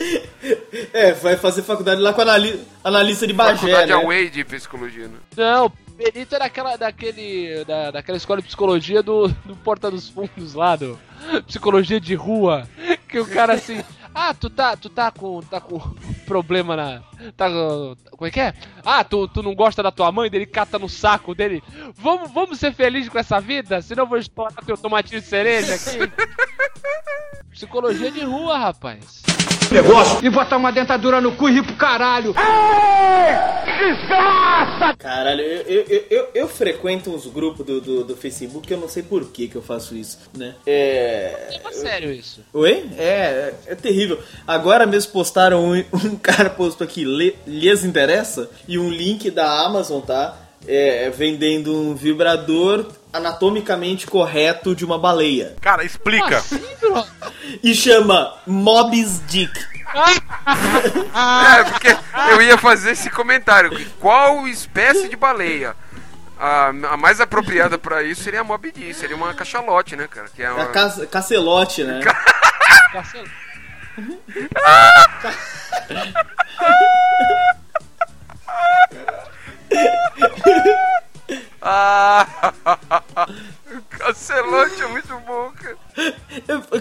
É, 0.92 1.12
vai 1.12 1.36
fazer 1.36 1.62
faculdade 1.62 2.00
lá 2.00 2.12
com 2.12 2.20
anali 2.22 2.60
analista 2.82 3.26
de 3.26 3.32
Bagé, 3.32 3.56
Faculdade 3.58 3.88
né? 3.88 3.94
Away 3.94 4.30
de 4.30 4.44
psicologia, 4.44 5.08
né? 5.08 5.18
Não, 5.36 5.70
Benito 5.96 6.34
era 6.34 6.44
daquela, 6.44 6.76
daquele, 6.76 7.64
da, 7.64 7.90
daquela 7.90 8.16
escola 8.16 8.40
de 8.40 8.46
psicologia 8.46 9.02
do, 9.02 9.28
do 9.44 9.54
Porta 9.56 9.90
dos 9.90 10.08
Fundos 10.08 10.54
lá, 10.54 10.74
do 10.76 10.98
psicologia 11.46 12.00
de 12.00 12.14
rua, 12.14 12.66
que 13.08 13.18
o 13.18 13.26
cara 13.26 13.52
assim, 13.54 13.82
ah, 14.14 14.32
tu 14.32 14.48
tá, 14.48 14.76
tu 14.76 14.88
tá 14.88 15.10
com, 15.10 15.40
tá 15.42 15.60
com 15.60 15.78
problema 16.26 16.74
na, 16.76 17.02
tá, 17.36 17.48
com- 17.48 17.96
como 18.12 18.26
é 18.26 18.30
que 18.30 18.40
é? 18.40 18.54
Ah, 18.84 19.04
tu, 19.04 19.28
tu 19.28 19.42
não 19.42 19.54
gosta 19.54 19.82
da 19.82 19.90
tua 19.90 20.10
mãe, 20.12 20.30
dele 20.30 20.46
cata 20.46 20.78
no 20.78 20.88
saco 20.88 21.34
dele, 21.34 21.62
vamos, 21.94 22.30
vamos 22.32 22.58
ser 22.58 22.72
felizes 22.72 23.08
com 23.08 23.18
essa 23.18 23.40
vida, 23.40 23.80
senão 23.82 24.04
eu 24.04 24.08
vou 24.08 24.18
estourar 24.18 24.64
teu 24.64 24.76
tomatinho 24.76 25.20
de 25.20 25.26
cereja 25.26 25.74
aqui. 25.74 25.98
Psicologia 27.50 28.10
de 28.10 28.24
rua, 28.24 28.58
rapaz. 28.58 29.22
E 30.20 30.28
botar 30.28 30.56
uma 30.56 30.72
dentadura 30.72 31.20
no 31.20 31.32
cu 31.36 31.48
e 31.48 31.52
rir 31.52 31.62
pro 31.62 31.76
caralho. 31.76 32.34
Caralho, 34.98 35.40
eu, 35.40 35.84
eu, 35.88 36.06
eu, 36.10 36.28
eu, 36.34 36.48
frequento 36.48 37.10
uns 37.10 37.26
grupos 37.26 37.64
do, 37.64 37.80
do, 37.80 38.04
do 38.04 38.16
Facebook 38.16 38.66
que 38.66 38.74
eu 38.74 38.78
não 38.78 38.88
sei 38.88 39.02
por 39.02 39.24
que 39.30 39.46
que 39.46 39.56
eu 39.56 39.62
faço 39.62 39.94
isso, 39.96 40.18
né? 40.36 40.56
É. 40.66 41.60
É 41.64 41.72
sério 41.72 42.12
isso. 42.12 42.44
Oi? 42.52 42.90
É, 42.98 43.04
é, 43.04 43.54
é 43.68 43.74
terrível. 43.76 44.18
Agora 44.46 44.86
mesmo 44.86 45.12
postaram 45.12 45.64
um, 45.64 45.74
um 45.94 46.16
cara 46.16 46.50
postou 46.50 46.84
aqui, 46.84 47.04
"Lhe- 47.16 47.36
lhes 47.46 47.84
interessa? 47.84 48.48
E 48.68 48.78
um 48.78 48.88
link 48.90 49.30
da 49.30 49.64
Amazon, 49.66 50.00
tá? 50.00 50.36
É, 50.68 51.10
vendendo 51.10 51.74
um 51.74 51.94
vibrador 51.94 52.86
anatomicamente 53.12 54.06
correto 54.06 54.74
de 54.74 54.84
uma 54.84 54.98
baleia. 54.98 55.56
Cara, 55.60 55.84
explica. 55.84 56.36
Assim? 56.38 56.62
E 57.62 57.74
chama 57.74 58.34
Mob's 58.46 59.20
Dick. 59.26 59.50
É, 61.58 61.64
porque 61.64 61.96
eu 62.32 62.42
ia 62.42 62.56
fazer 62.58 62.92
esse 62.92 63.10
comentário. 63.10 63.70
Qual 63.98 64.46
espécie 64.46 65.08
de 65.08 65.16
baleia? 65.16 65.74
A, 66.38 66.68
a 66.68 66.96
mais 66.96 67.20
apropriada 67.20 67.76
pra 67.76 68.02
isso 68.02 68.22
seria 68.22 68.40
a 68.40 68.44
Mob 68.44 68.70
Dick, 68.70 68.94
seria 68.94 69.14
uma 69.16 69.34
cachalote, 69.34 69.94
né, 69.96 70.06
cara? 70.08 70.28
Que 70.34 70.42
é 70.42 70.46
É 70.46 70.50
uma... 70.52 70.62
a 70.62 70.66
ca- 70.66 71.06
cacelote, 71.10 71.84
né? 71.84 72.00
Cacelo. 72.92 73.28
Ah! 81.62 82.26
Cacelote 83.90 84.82
é 84.82 84.86
muito 84.88 85.14
bom, 85.26 85.52
cara. 85.52 85.76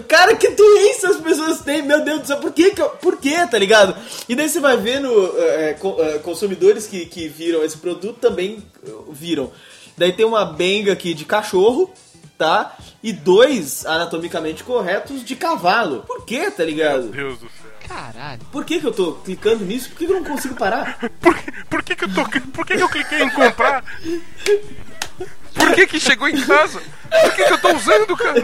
Cara, 0.08 0.34
que 0.36 0.48
doença 0.50 1.10
as 1.10 1.16
pessoas 1.18 1.60
têm, 1.60 1.82
meu 1.82 2.02
Deus 2.02 2.20
do 2.22 2.26
céu, 2.26 2.38
por 2.38 2.52
que, 2.52 2.72
por 3.00 3.16
que, 3.18 3.46
tá 3.46 3.58
ligado? 3.58 3.94
E 4.28 4.34
daí 4.34 4.48
você 4.48 4.58
vai 4.58 4.76
vendo 4.76 5.08
é, 5.38 5.74
co- 5.74 5.96
é, 6.02 6.18
consumidores 6.18 6.86
que, 6.86 7.06
que 7.06 7.28
viram 7.28 7.62
esse 7.62 7.76
produto 7.76 8.18
também 8.18 8.64
é, 8.86 8.90
viram. 9.12 9.52
Daí 9.96 10.12
tem 10.12 10.24
uma 10.26 10.44
benga 10.44 10.92
aqui 10.92 11.12
de 11.14 11.24
cachorro, 11.24 11.92
tá? 12.40 12.74
E 13.02 13.12
dois 13.12 13.84
anatomicamente 13.84 14.64
corretos 14.64 15.22
de 15.22 15.36
cavalo. 15.36 16.04
Por 16.06 16.24
que, 16.24 16.50
tá 16.50 16.58
Meu 16.62 16.66
ligado? 16.66 17.02
Deus 17.08 17.38
do 17.38 17.46
céu. 17.50 17.70
Caralho. 17.86 18.40
Por 18.50 18.64
que, 18.64 18.80
que 18.80 18.86
eu 18.86 18.92
tô 18.92 19.12
clicando 19.12 19.62
nisso? 19.64 19.90
Por 19.90 19.98
que, 19.98 20.06
que 20.06 20.12
eu 20.12 20.16
não 20.20 20.24
consigo 20.24 20.54
parar? 20.54 20.98
Por, 21.20 21.34
que- 21.36 21.52
por 21.68 21.82
que, 21.82 21.94
que 21.96 22.04
eu 22.04 22.14
tô. 22.14 22.22
Por 22.24 22.64
que, 22.66 22.76
que 22.76 22.82
eu 22.82 22.88
cliquei 22.88 23.22
em 23.22 23.30
comprar? 23.30 23.84
Por 25.54 25.74
que 25.74 25.86
que 25.86 26.00
chegou 26.00 26.28
em 26.28 26.40
casa? 26.40 26.80
Por 27.10 27.34
que 27.34 27.44
que 27.44 27.52
eu 27.52 27.58
tô 27.60 27.74
usando, 27.76 28.16
cara? 28.16 28.42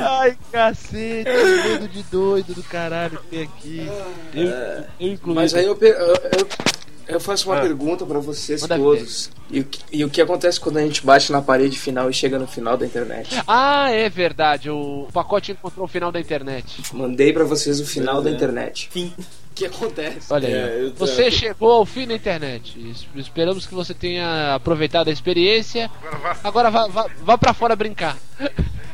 Ai, 0.00 0.36
cacete, 0.52 1.24
que 1.24 1.68
medo 1.68 1.88
de 1.88 2.02
doido 2.04 2.54
do 2.54 2.62
caralho 2.64 3.18
que 3.20 3.26
tem 3.28 3.42
aqui. 3.42 3.88
Eu, 4.34 4.46
eu 5.00 5.12
incluí. 5.12 5.34
Mas 5.34 5.54
aí 5.54 5.64
eu, 5.64 5.76
eu, 5.80 5.88
eu- 5.88 6.48
eu 7.08 7.20
faço 7.20 7.50
uma 7.50 7.60
pergunta 7.60 8.04
pra 8.04 8.18
vocês 8.18 8.62
Manda 8.62 8.76
todos. 8.76 9.30
E 9.50 9.60
o, 9.60 9.64
que, 9.64 9.80
e 9.92 10.04
o 10.04 10.10
que 10.10 10.20
acontece 10.20 10.58
quando 10.60 10.78
a 10.78 10.82
gente 10.82 11.04
bate 11.06 11.30
na 11.30 11.40
parede 11.40 11.78
final 11.78 12.10
e 12.10 12.12
chega 12.12 12.38
no 12.38 12.46
final 12.46 12.76
da 12.76 12.84
internet? 12.86 13.42
Ah, 13.46 13.90
é 13.90 14.08
verdade. 14.08 14.68
O 14.70 15.06
pacote 15.12 15.52
encontrou 15.52 15.84
o 15.84 15.88
final 15.88 16.10
da 16.10 16.18
internet. 16.20 16.82
Mandei 16.92 17.32
pra 17.32 17.44
vocês 17.44 17.80
o 17.80 17.86
final 17.86 18.20
da 18.20 18.30
É. 18.30 18.32
internet. 18.32 18.88
Fim. 18.92 19.12
O 19.18 19.54
que 19.56 19.64
acontece? 19.66 20.30
Olha. 20.30 20.46
É, 20.48 20.90
Você 20.96 21.30
chegou 21.30 21.70
ao 21.72 21.86
fim 21.86 22.06
da 22.06 22.14
internet. 22.14 22.76
Es- 22.90 23.06
Esperamos 23.16 23.66
que 23.66 23.74
você 23.74 23.94
tenha 23.94 24.54
aproveitado 24.54 25.08
a 25.08 25.12
experiência. 25.12 25.90
Agora 26.04 26.18
vá. 26.18 26.36
Agora 26.44 26.70
vá, 26.70 26.86
vá, 26.88 27.10
vá 27.22 27.38
pra 27.38 27.54
fora 27.54 27.74
brincar. 27.74 28.18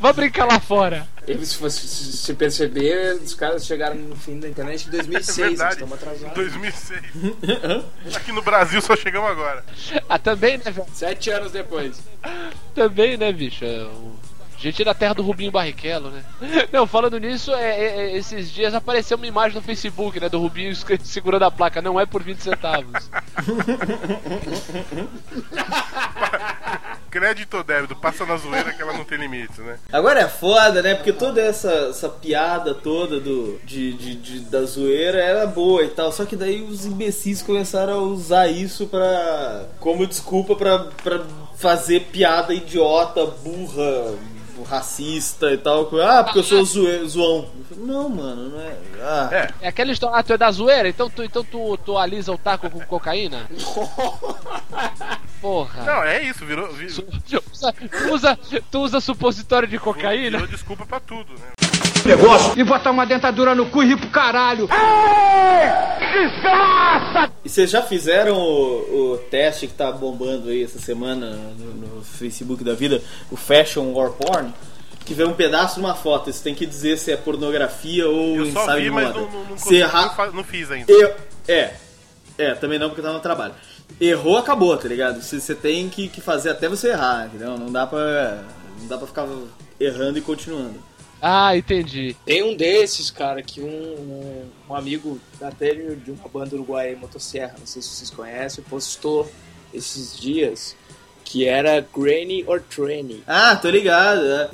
vá 0.00 0.12
brincar 0.12 0.46
lá 0.46 0.58
fora. 0.60 1.06
E 1.26 1.46
se 1.46 1.56
você 1.58 1.86
se 1.86 2.34
perceber, 2.34 3.14
os 3.22 3.32
caras 3.34 3.64
chegaram 3.64 3.94
no 3.94 4.16
fim 4.16 4.40
da 4.40 4.48
internet 4.48 4.86
em 4.86 4.88
É 4.94 4.96
2006, 5.02 5.36
verdade. 5.50 5.74
estamos 5.74 5.94
atrasados. 5.94 6.34
2006. 6.34 7.00
Aqui 8.16 8.32
no 8.32 8.42
Brasil 8.42 8.80
só 8.80 8.96
chegamos 8.96 9.30
agora. 9.30 9.64
Ah, 10.08 10.18
também, 10.18 10.58
né, 10.58 10.64
velho? 10.70 10.86
Sete 10.92 11.30
anos 11.30 11.52
depois. 11.52 12.00
Também, 12.74 13.16
né, 13.16 13.32
bicho? 13.32 13.64
É, 13.64 13.86
Gente 14.58 14.84
da 14.84 14.94
terra 14.94 15.14
do 15.14 15.22
Rubinho 15.24 15.50
Barrichello, 15.50 16.08
né? 16.10 16.22
Não, 16.72 16.86
falando 16.86 17.18
nisso, 17.18 17.52
é, 17.52 17.70
é- 17.80 17.96
é, 18.12 18.16
esses 18.16 18.48
dias 18.48 18.72
apareceu 18.74 19.16
uma 19.16 19.26
imagem 19.26 19.56
no 19.56 19.62
Facebook, 19.62 20.20
né? 20.20 20.28
Do 20.28 20.38
Rubinho 20.38 20.72
segurando 21.02 21.42
a 21.44 21.50
placa. 21.50 21.82
Não 21.82 21.98
é 21.98 22.06
por 22.06 22.22
20 22.22 22.38
centavos. 22.40 22.92
Crédito 27.12 27.58
ou 27.58 27.62
débito, 27.62 27.94
passa 27.94 28.24
na 28.24 28.36
zoeira 28.38 28.72
que 28.72 28.80
ela 28.80 28.94
não 28.94 29.04
tem 29.04 29.18
limite, 29.18 29.60
né? 29.60 29.78
Agora 29.92 30.20
é 30.20 30.28
foda, 30.28 30.80
né? 30.80 30.94
Porque 30.94 31.12
toda 31.12 31.42
essa, 31.42 31.70
essa 31.90 32.08
piada 32.08 32.72
toda 32.74 33.20
do, 33.20 33.60
de, 33.64 33.92
de, 33.92 34.14
de- 34.14 34.40
da 34.40 34.62
zoeira 34.64 35.22
era 35.22 35.46
boa 35.46 35.82
e 35.84 35.88
tal. 35.88 36.10
Só 36.10 36.24
que 36.24 36.34
daí 36.34 36.62
os 36.62 36.86
imbecis 36.86 37.42
começaram 37.42 37.92
a 37.92 37.98
usar 38.02 38.48
isso 38.48 38.86
pra. 38.86 39.66
como 39.78 40.06
desculpa 40.06 40.56
pra, 40.56 40.78
pra 41.02 41.20
fazer 41.54 42.00
piada 42.10 42.54
idiota, 42.54 43.26
burra, 43.26 44.14
racista 44.62 45.50
e 45.52 45.58
tal. 45.58 45.88
Ah, 46.00 46.24
porque 46.24 46.38
eu 46.40 46.42
sou 46.44 46.64
zoe, 46.64 47.06
zoão. 47.08 47.48
Não, 47.76 48.08
mano, 48.08 48.50
não 48.50 48.60
é. 48.60 48.76
Ah. 49.00 49.28
É. 49.32 49.50
É 49.62 49.68
aquela 49.68 49.92
história. 49.92 50.16
Ah, 50.16 50.22
tu 50.22 50.32
é 50.32 50.38
da 50.38 50.50
zoeira? 50.50 50.88
Então 50.88 51.08
tu, 51.10 51.22
então 51.22 51.44
tu, 51.44 51.76
tu 51.78 51.96
alisa 51.98 52.32
o 52.32 52.38
taco 52.38 52.68
com 52.70 52.80
cocaína? 52.80 53.46
Porra. 55.40 55.82
Não, 55.84 56.04
é 56.04 56.22
isso, 56.22 56.44
virou, 56.46 56.72
vi- 56.72 56.88
Su- 56.90 57.04
Usa, 57.52 57.72
tu, 57.72 58.14
usa, 58.14 58.38
tu 58.70 58.80
usa 58.80 59.00
supositório 59.00 59.66
de 59.66 59.78
cocaína? 59.78 60.38
virou 60.38 60.46
desculpa 60.46 60.86
pra 60.86 61.00
tudo, 61.00 61.32
né? 61.32 61.61
E 62.56 62.64
botar 62.64 62.90
uma 62.90 63.06
dentadura 63.06 63.54
no 63.54 63.66
cu 63.66 63.82
e 63.82 63.86
rir 63.86 63.96
pro 63.96 64.08
caralho. 64.08 64.68
E 67.44 67.48
vocês 67.48 67.70
já 67.70 67.82
fizeram 67.82 68.36
o, 68.36 69.12
o 69.12 69.18
teste 69.30 69.66
que 69.66 69.74
tá 69.74 69.90
bombando 69.90 70.48
aí 70.48 70.62
essa 70.62 70.78
semana 70.78 71.30
no, 71.58 71.74
no 71.74 72.02
Facebook 72.04 72.62
da 72.62 72.74
vida, 72.74 73.02
o 73.30 73.36
Fashion 73.36 73.92
War 73.92 74.10
Porn? 74.10 74.52
Que 75.04 75.14
vê 75.14 75.24
um 75.24 75.32
pedaço 75.32 75.74
de 75.74 75.80
uma 75.80 75.96
foto, 75.96 76.32
você 76.32 76.42
tem 76.42 76.54
que 76.54 76.64
dizer 76.64 76.96
se 76.96 77.10
é 77.10 77.16
pornografia 77.16 78.08
ou 78.08 78.36
Eu 78.36 78.52
só 78.52 78.62
ensaio 78.62 78.78
vi, 78.78 78.84
de 78.84 78.90
mas 78.90 79.08
não, 79.08 79.20
não, 79.22 79.30
não, 79.30 79.44
consegui, 79.46 79.76
errar, 79.76 80.32
não, 80.32 80.44
fiz 80.44 80.70
ainda. 80.70 80.92
eu, 80.92 81.12
é, 81.48 81.74
é, 82.38 82.54
também 82.54 82.78
não 82.78 82.88
porque 82.88 83.00
eu 83.00 83.04
tava 83.04 83.16
no 83.16 83.22
trabalho. 83.22 83.52
Errou, 84.00 84.36
acabou, 84.36 84.76
tá 84.76 84.88
ligado? 84.88 85.20
Você, 85.20 85.40
você 85.40 85.56
tem 85.56 85.88
que, 85.88 86.08
que 86.08 86.20
fazer 86.20 86.50
até 86.50 86.68
você 86.68 86.90
errar, 86.90 87.26
entendeu? 87.26 87.58
Não 87.58 87.70
dá 87.72 87.84
pra, 87.84 88.44
não 88.80 88.86
dá 88.86 88.96
pra 88.96 89.06
ficar 89.08 89.26
errando 89.80 90.18
e 90.18 90.22
continuando. 90.22 90.91
Ah, 91.24 91.56
entendi. 91.56 92.16
Tem 92.26 92.42
um 92.42 92.56
desses, 92.56 93.08
cara, 93.08 93.44
que 93.44 93.60
um, 93.60 93.68
um, 93.68 94.50
um 94.68 94.74
amigo 94.74 95.20
até 95.40 95.72
de 95.72 96.10
uma 96.10 96.28
banda 96.28 96.56
uruguaia, 96.56 96.96
Motosserra, 96.96 97.54
não 97.60 97.66
sei 97.66 97.80
se 97.80 97.90
vocês 97.90 98.10
conhecem, 98.10 98.64
postou 98.64 99.30
esses 99.72 100.18
dias 100.18 100.74
que 101.24 101.46
era 101.46 101.86
Granny 101.94 102.44
or 102.44 102.60
Tranny. 102.60 103.22
Ah, 103.24 103.54
tô 103.54 103.70
ligado, 103.70 104.20
é. 104.20 104.50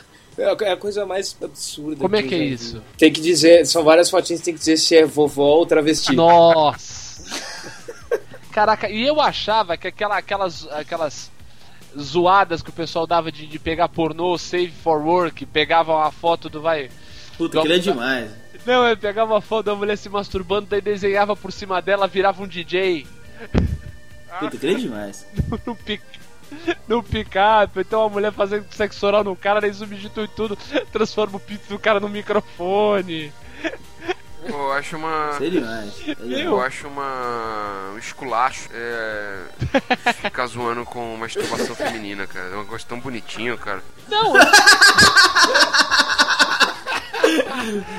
É 0.38 0.70
a 0.72 0.76
coisa 0.76 1.04
mais 1.04 1.36
absurda. 1.42 2.00
Como 2.00 2.16
é 2.16 2.22
que 2.22 2.34
é 2.34 2.38
vi. 2.38 2.52
isso? 2.54 2.82
Tem 2.96 3.12
que 3.12 3.20
dizer, 3.20 3.66
são 3.66 3.84
várias 3.84 4.08
fotinhas, 4.08 4.40
tem 4.40 4.54
que 4.54 4.60
dizer 4.60 4.78
se 4.78 4.96
é 4.96 5.04
vovó 5.04 5.56
ou 5.56 5.66
travesti. 5.66 6.14
Nossa! 6.16 7.22
Caraca, 8.50 8.88
e 8.88 9.06
eu 9.06 9.20
achava 9.20 9.76
que 9.76 9.88
aquela, 9.88 10.16
aquelas, 10.16 10.66
aquelas 10.68 11.30
zoadas 11.98 12.62
que 12.62 12.70
o 12.70 12.72
pessoal 12.72 13.06
dava 13.06 13.30
de, 13.30 13.46
de 13.46 13.58
pegar 13.58 13.88
pornô, 13.88 14.36
save 14.38 14.72
for 14.72 15.00
work, 15.00 15.44
pegavam 15.46 15.98
a 15.98 16.10
foto 16.10 16.48
do 16.48 16.60
vai. 16.60 16.90
Puta, 17.36 17.58
aquilo 17.58 17.74
é 17.74 17.78
demais. 17.78 18.30
Não, 18.66 18.86
eu 18.86 18.96
pegava 18.96 19.36
a 19.38 19.40
foto 19.40 19.66
da 19.66 19.74
mulher 19.74 19.96
se 19.96 20.08
masturbando, 20.08 20.66
daí 20.68 20.80
desenhava 20.80 21.34
por 21.34 21.50
cima 21.50 21.80
dela, 21.80 22.06
virava 22.06 22.42
um 22.42 22.46
DJ 22.46 23.06
Puta, 24.38 24.56
aquilo 24.56 24.72
é 24.72 24.74
demais. 24.76 25.26
no, 25.66 25.74
pic, 25.74 26.02
no 26.86 27.02
picape, 27.02 27.80
então 27.80 28.02
a 28.04 28.08
mulher 28.08 28.32
fazendo 28.32 28.66
sexo 28.70 29.06
oral 29.06 29.24
no 29.24 29.34
cara, 29.34 29.60
daí 29.60 29.72
substitui 29.72 30.28
tudo, 30.28 30.56
transforma 30.92 31.36
o 31.36 31.40
pinto 31.40 31.68
do 31.68 31.78
cara 31.78 31.98
no 31.98 32.08
microfone. 32.08 33.32
Eu 34.44 34.72
acho 34.72 34.96
uma. 34.96 35.36
Demais. 35.38 35.92
Eu 36.20 36.60
acho 36.60 36.88
uma. 36.88 37.90
um 37.94 37.98
esculacho. 37.98 38.68
É. 38.72 39.38
ficar 40.14 40.46
zoando 40.46 40.84
com 40.84 41.16
masturbação 41.16 41.74
feminina, 41.76 42.26
cara. 42.26 42.46
É 42.48 42.56
um 42.56 42.60
negócio 42.60 42.86
tão 42.88 42.98
bonitinho, 43.00 43.56
cara. 43.58 43.82
Não, 44.08 44.32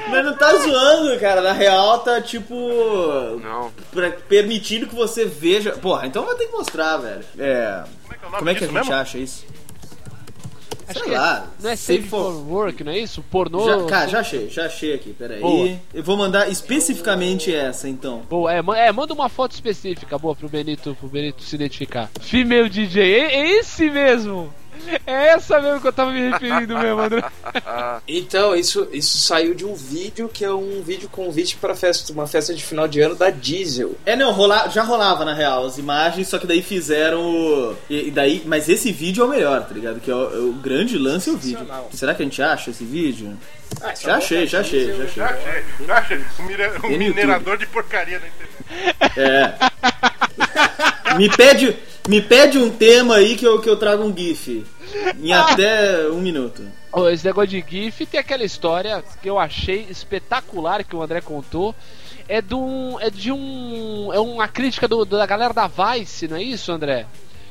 Mas 0.10 0.26
não 0.26 0.36
tá 0.36 0.56
zoando, 0.58 1.20
cara. 1.20 1.42
Na 1.42 1.54
real, 1.54 2.00
tá 2.00 2.20
tipo. 2.22 2.54
Não. 3.42 3.72
pra- 3.92 4.12
permitindo 4.12 4.88
que 4.88 4.96
você 4.96 5.26
veja. 5.26 5.72
Porra, 5.74 6.08
então 6.08 6.26
vai 6.26 6.36
ter 6.36 6.48
que 6.48 6.52
mostrar, 6.54 6.98
velho. 6.98 7.24
É. 7.38 7.84
Como 8.04 8.14
é 8.14 8.16
que 8.18 8.26
é 8.26 8.38
Como 8.38 8.50
é 8.50 8.54
que 8.56 8.64
a 8.64 8.68
gente 8.68 8.74
mesmo? 8.76 8.94
acha 8.94 9.18
isso? 9.18 9.46
Acho 10.92 11.00
Sei 11.00 11.10
que 11.10 11.16
lá. 11.16 11.48
é, 11.60 11.64
não 11.64 11.70
é 11.70 11.76
Safe 11.76 11.98
Save 11.98 12.08
for 12.10 12.34
Work, 12.48 12.84
não 12.84 12.92
é 12.92 13.00
isso? 13.00 13.24
Pornô. 13.24 13.66
Já, 13.66 13.86
cara, 13.86 14.08
já 14.08 14.20
achei, 14.20 14.50
já 14.50 14.66
achei 14.66 14.94
aqui, 14.94 15.14
peraí. 15.14 15.40
Boa. 15.40 15.80
Eu 15.94 16.04
vou 16.04 16.18
mandar 16.18 16.50
especificamente 16.50 17.54
essa, 17.54 17.88
então. 17.90 18.22
Boa, 18.30 18.54
é, 18.54 18.62
é, 18.88 18.92
manda 18.92 19.14
uma 19.14 19.30
foto 19.30 19.54
específica, 19.54 20.18
boa, 20.18 20.36
pro 20.36 20.50
Benito, 20.50 20.96
pro 21.00 21.10
Benito 21.10 21.42
se 21.44 21.56
identificar. 21.56 22.10
Female 22.20 22.70
DJ, 22.70 23.02
é, 23.04 23.36
é 23.36 23.60
esse 23.60 23.90
mesmo! 23.90 24.54
É 25.06 25.28
essa 25.30 25.62
mesmo 25.62 25.82
que 25.82 25.88
eu 25.88 25.94
tava 25.94 26.12
me 26.12 26.30
referindo 26.30 26.78
mesmo, 26.78 27.02
André. 27.02 27.24
Então, 28.08 28.56
isso, 28.56 28.88
isso 28.92 29.18
saiu 29.20 29.54
de 29.54 29.66
um 29.66 29.74
vídeo 29.76 30.30
que 30.30 30.44
é 30.44 30.52
um 30.52 30.82
vídeo 30.82 31.08
convite 31.10 31.56
pra 31.58 31.76
festa, 31.76 32.12
uma 32.12 32.28
festa 32.28 32.54
de 32.54 32.64
final 32.64 32.88
de 32.88 33.00
ano 33.00 33.16
da 33.16 33.30
Diesel. 33.30 33.96
É, 34.06 34.16
não, 34.16 34.32
rola, 34.32 34.68
já 34.70 34.84
rolava 34.84 35.24
na 35.24 35.34
real 35.34 35.66
as 35.66 35.78
imagens, 35.78 36.28
só 36.28 36.38
que 36.38 36.48
daí 36.48 36.62
fizeram 36.62 37.22
o. 37.22 37.76
E, 37.90 38.08
e 38.08 38.12
daí, 38.12 38.44
mas 38.46 38.68
esse 38.70 38.92
vídeo 38.92 39.24
é 39.24 39.26
o 39.26 39.30
melhor, 39.30 39.66
tá 39.66 39.74
ligado? 39.74 40.00
Que 40.00 40.10
é 40.12 40.16
o, 40.16 40.50
o 40.50 40.54
grande 40.54 40.98
lance 40.98 41.30
é 41.30 41.34
o 41.34 41.38
vídeo. 41.38 41.66
Será 41.92 42.14
que 42.14 42.22
a 42.22 42.26
gente 42.26 42.42
acha 42.42 42.72
esse 42.72 42.84
vídeo? 42.84 43.38
Ah, 43.82 43.96
só 43.96 44.08
Já 44.10 44.16
achei, 44.18 44.48
já 44.48 44.60
achei, 44.60 44.88
já 44.88 44.94
Já 44.94 45.04
achei. 45.04 45.24
achei, 45.24 45.86
já 45.86 45.98
achei. 45.98 46.18
Um, 46.18 46.44
um 46.44 46.82
Tem 46.82 46.92
no 46.92 46.98
minerador 46.98 47.58
de 47.58 47.66
porcaria 47.68 48.20
na 48.20 48.28
internet. 48.28 49.20
É. 49.20 50.02
me 51.18 51.30
pede, 51.30 51.76
me 52.08 52.22
pede 52.22 52.58
um 52.58 52.70
tema 52.70 53.16
aí 53.16 53.36
que 53.36 53.46
eu, 53.46 53.60
que 53.62 53.70
eu 53.70 53.78
trago 53.78 54.04
um 54.04 54.16
GIF. 54.16 54.66
Em 55.22 55.32
até 55.34 56.08
um 56.10 56.20
minuto. 56.22 56.64
Esse 57.12 57.26
negócio 57.26 57.50
de 57.50 57.64
GIF 57.68 58.06
tem 58.06 58.20
aquela 58.20 58.44
história 58.44 59.02
que 59.22 59.30
eu 59.30 59.40
achei 59.40 59.88
espetacular 59.90 60.84
que 60.84 60.96
o 60.96 61.02
André 61.02 61.22
contou. 61.22 61.74
É 62.28 62.42
de 62.42 62.54
um. 62.56 63.00
É 63.00 63.10
de 63.10 63.32
um. 63.32 64.10
É 64.14 64.20
uma 64.20 64.48
crítica 64.48 64.88
do- 64.88 65.06
da 65.06 65.26
galera 65.26 65.54
da 65.54 65.68
Vice, 65.68 66.28
não 66.28 66.38
é 66.38 66.44
isso, 66.44 66.72
André? 66.72 67.06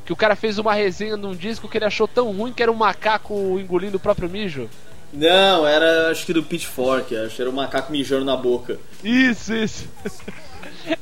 Que 0.04 0.12
o 0.12 0.16
cara 0.16 0.34
fez 0.36 0.58
uma 0.58 0.74
resenha 0.74 1.16
num 1.16 1.34
disco 1.34 1.68
que 1.68 1.78
ele 1.78 1.84
achou 1.84 2.06
tão 2.08 2.30
ruim 2.32 2.52
que 2.52 2.62
era 2.62 2.72
um 2.72 2.76
macaco 2.76 3.58
engolindo 3.58 3.96
o 3.96 4.00
próprio 4.00 4.28
mijo. 4.28 4.68
Não, 5.12 5.66
era 5.66 6.10
acho 6.10 6.24
que 6.24 6.32
do 6.32 6.42
Pitchfork, 6.42 7.16
acho 7.16 7.34
que 7.36 7.42
era 7.42 7.50
um 7.50 7.54
macaco 7.54 7.90
mijando 7.92 8.24
na 8.24 8.36
boca. 8.36 8.78
Isso, 9.02 9.54
isso. 9.54 9.88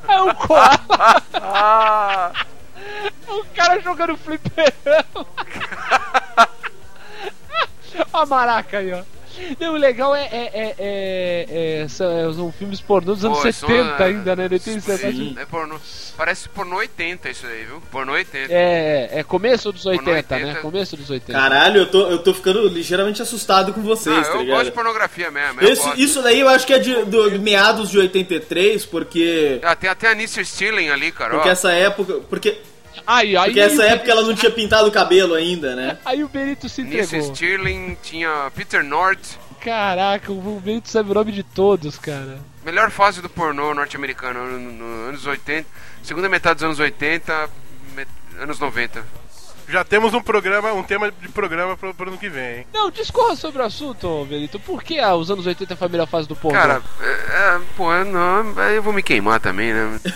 É 0.09 0.23
um 0.23 0.35
koala. 0.35 1.23
Ah! 1.35 2.33
É 3.29 3.33
um 3.33 3.45
cara 3.55 3.79
jogando 3.81 4.17
fliperama. 4.17 5.27
Ó 8.13 8.19
a 8.19 8.27
maraca 8.27 8.79
aí, 8.79 8.93
ó. 8.93 9.03
Não, 9.61 9.75
o 9.75 9.77
legal 9.77 10.15
é. 10.15 10.23
é, 10.25 10.51
é, 10.55 10.75
é, 10.79 11.83
é 11.83 11.89
são, 11.89 12.33
são 12.35 12.53
filmes 12.53 12.81
pornô 12.81 13.15
dos 13.15 13.25
anos 13.25 13.39
Pô, 13.41 13.49
isso 13.49 13.67
70 13.67 14.03
é- 14.03 14.07
ainda, 14.07 14.37
né? 14.37 14.45
Ele 14.47 14.59
tem. 14.59 14.81
Sim. 14.81 15.37
É 15.39 15.45
pornô. 15.45 15.77
Parece 16.17 16.49
pornô 16.49 16.77
80 16.77 17.31
isso 17.31 17.47
aí, 17.47 17.65
viu? 17.65 17.81
Pornô 17.91 18.13
80. 18.13 18.53
É, 18.53 19.09
é 19.13 19.23
começo 19.23 19.71
dos 19.73 19.87
80, 19.87 20.11
80. 20.11 20.39
né? 20.47 20.55
Começo 20.61 20.97
dos 20.97 21.09
80. 21.11 21.33
Caralho, 21.39 21.83
eu 21.83 21.87
tô, 21.91 22.11
eu 22.11 22.19
tô 22.19 22.35
ficando 22.35 22.67
ligeiramente 22.69 23.23
assustado 23.23 23.73
com 23.73 23.81
Ah, 23.81 23.85
vocês, 23.85 24.27
tá 24.29 24.35
eu 24.35 24.47
gosto 24.47 24.65
de 24.67 24.73
pornografia 24.73 25.31
mesmo. 25.31 25.61
eu 25.61 25.69
Esse- 25.73 25.83
gosto. 25.83 26.01
isso 26.01 26.23
daí 26.23 26.41
eu 26.41 26.49
acho 26.49 26.67
que 26.67 26.73
é 26.75 26.79
de, 26.79 27.05
do- 27.05 27.31
de 27.31 27.39
meados 27.39 27.91
de 27.91 27.99
83, 27.99 28.85
porque. 28.87 29.61
Ah, 29.63 29.77
tem 29.77 29.89
até 29.89 30.09
a 30.11 30.15
Nisser 30.15 30.45
Stirling 30.45 30.89
ali, 30.89 31.13
cara. 31.13 31.35
Porque 31.35 31.49
ó. 31.49 31.53
essa 31.53 31.73
época. 31.73 32.15
Porque, 32.29 32.59
Aí, 33.11 33.35
aí, 33.39 33.45
porque 33.47 33.61
essa 33.61 33.81
o 33.81 33.85
época 33.85 34.11
ela 34.11 34.21
não 34.23 34.35
tinha 34.35 34.53
pintado 34.53 34.87
o 34.87 34.93
cabelo 34.93 35.33
ainda, 35.33 35.75
né? 35.75 35.97
Aí 36.05 36.23
o 36.23 36.29
Benito 36.29 36.69
se 36.69 36.83
entregou. 36.83 37.35
Stirling, 37.35 37.97
tinha 38.03 38.53
Peter 38.55 38.85
North. 38.85 39.39
Caraca, 39.63 40.31
o 40.31 40.61
Benito 40.63 40.91
sabe 40.91 41.11
o 41.11 41.15
nome 41.15 41.33
de 41.33 41.43
todos, 41.43 41.97
cara. 41.99 42.39
Melhor 42.63 42.91
fase 42.91 43.23
do 43.23 43.29
pornô 43.31 43.73
norte-americano, 43.73 44.45
no, 44.45 44.59
no- 44.73 45.09
anos 45.09 45.27
80. 45.27 45.67
Segunda 46.03 46.29
metade 46.29 46.57
dos 46.57 46.65
anos 46.65 46.79
80, 46.79 47.49
met- 47.97 48.09
anos 48.39 48.59
90. 48.61 49.03
Já 49.71 49.83
temos 49.85 50.13
um 50.13 50.21
programa, 50.21 50.73
um 50.75 50.83
tema 50.83 51.11
de 51.11 51.29
programa 51.31 51.77
pro, 51.79 51.95
pro 51.95 52.09
ano 52.11 52.19
que 52.19 52.29
vem, 52.29 52.59
hein? 52.59 52.67
Não, 52.75 52.91
discorra 52.91 53.37
sobre 53.37 53.63
o 53.63 53.65
assunto, 53.65 54.27
Benito. 54.29 54.61
Por 54.61 54.83
que 54.83 54.99
ah, 54.99 55.15
os 55.15 55.31
anos 55.31 55.47
80 55.47 55.77
foi 55.77 55.87
a 55.87 55.91
melhor 55.91 56.07
fase 56.07 56.29
do 56.29 56.37
pornô? 56.37 56.59
Cara, 56.59 56.83
é, 57.01 57.07
é, 57.57 57.61
pô, 57.75 57.91
não, 58.05 58.59
eu 58.71 58.83
vou 58.83 58.93
me 58.93 59.03
queimar 59.03 59.41
também, 59.41 59.73
né? 59.73 59.99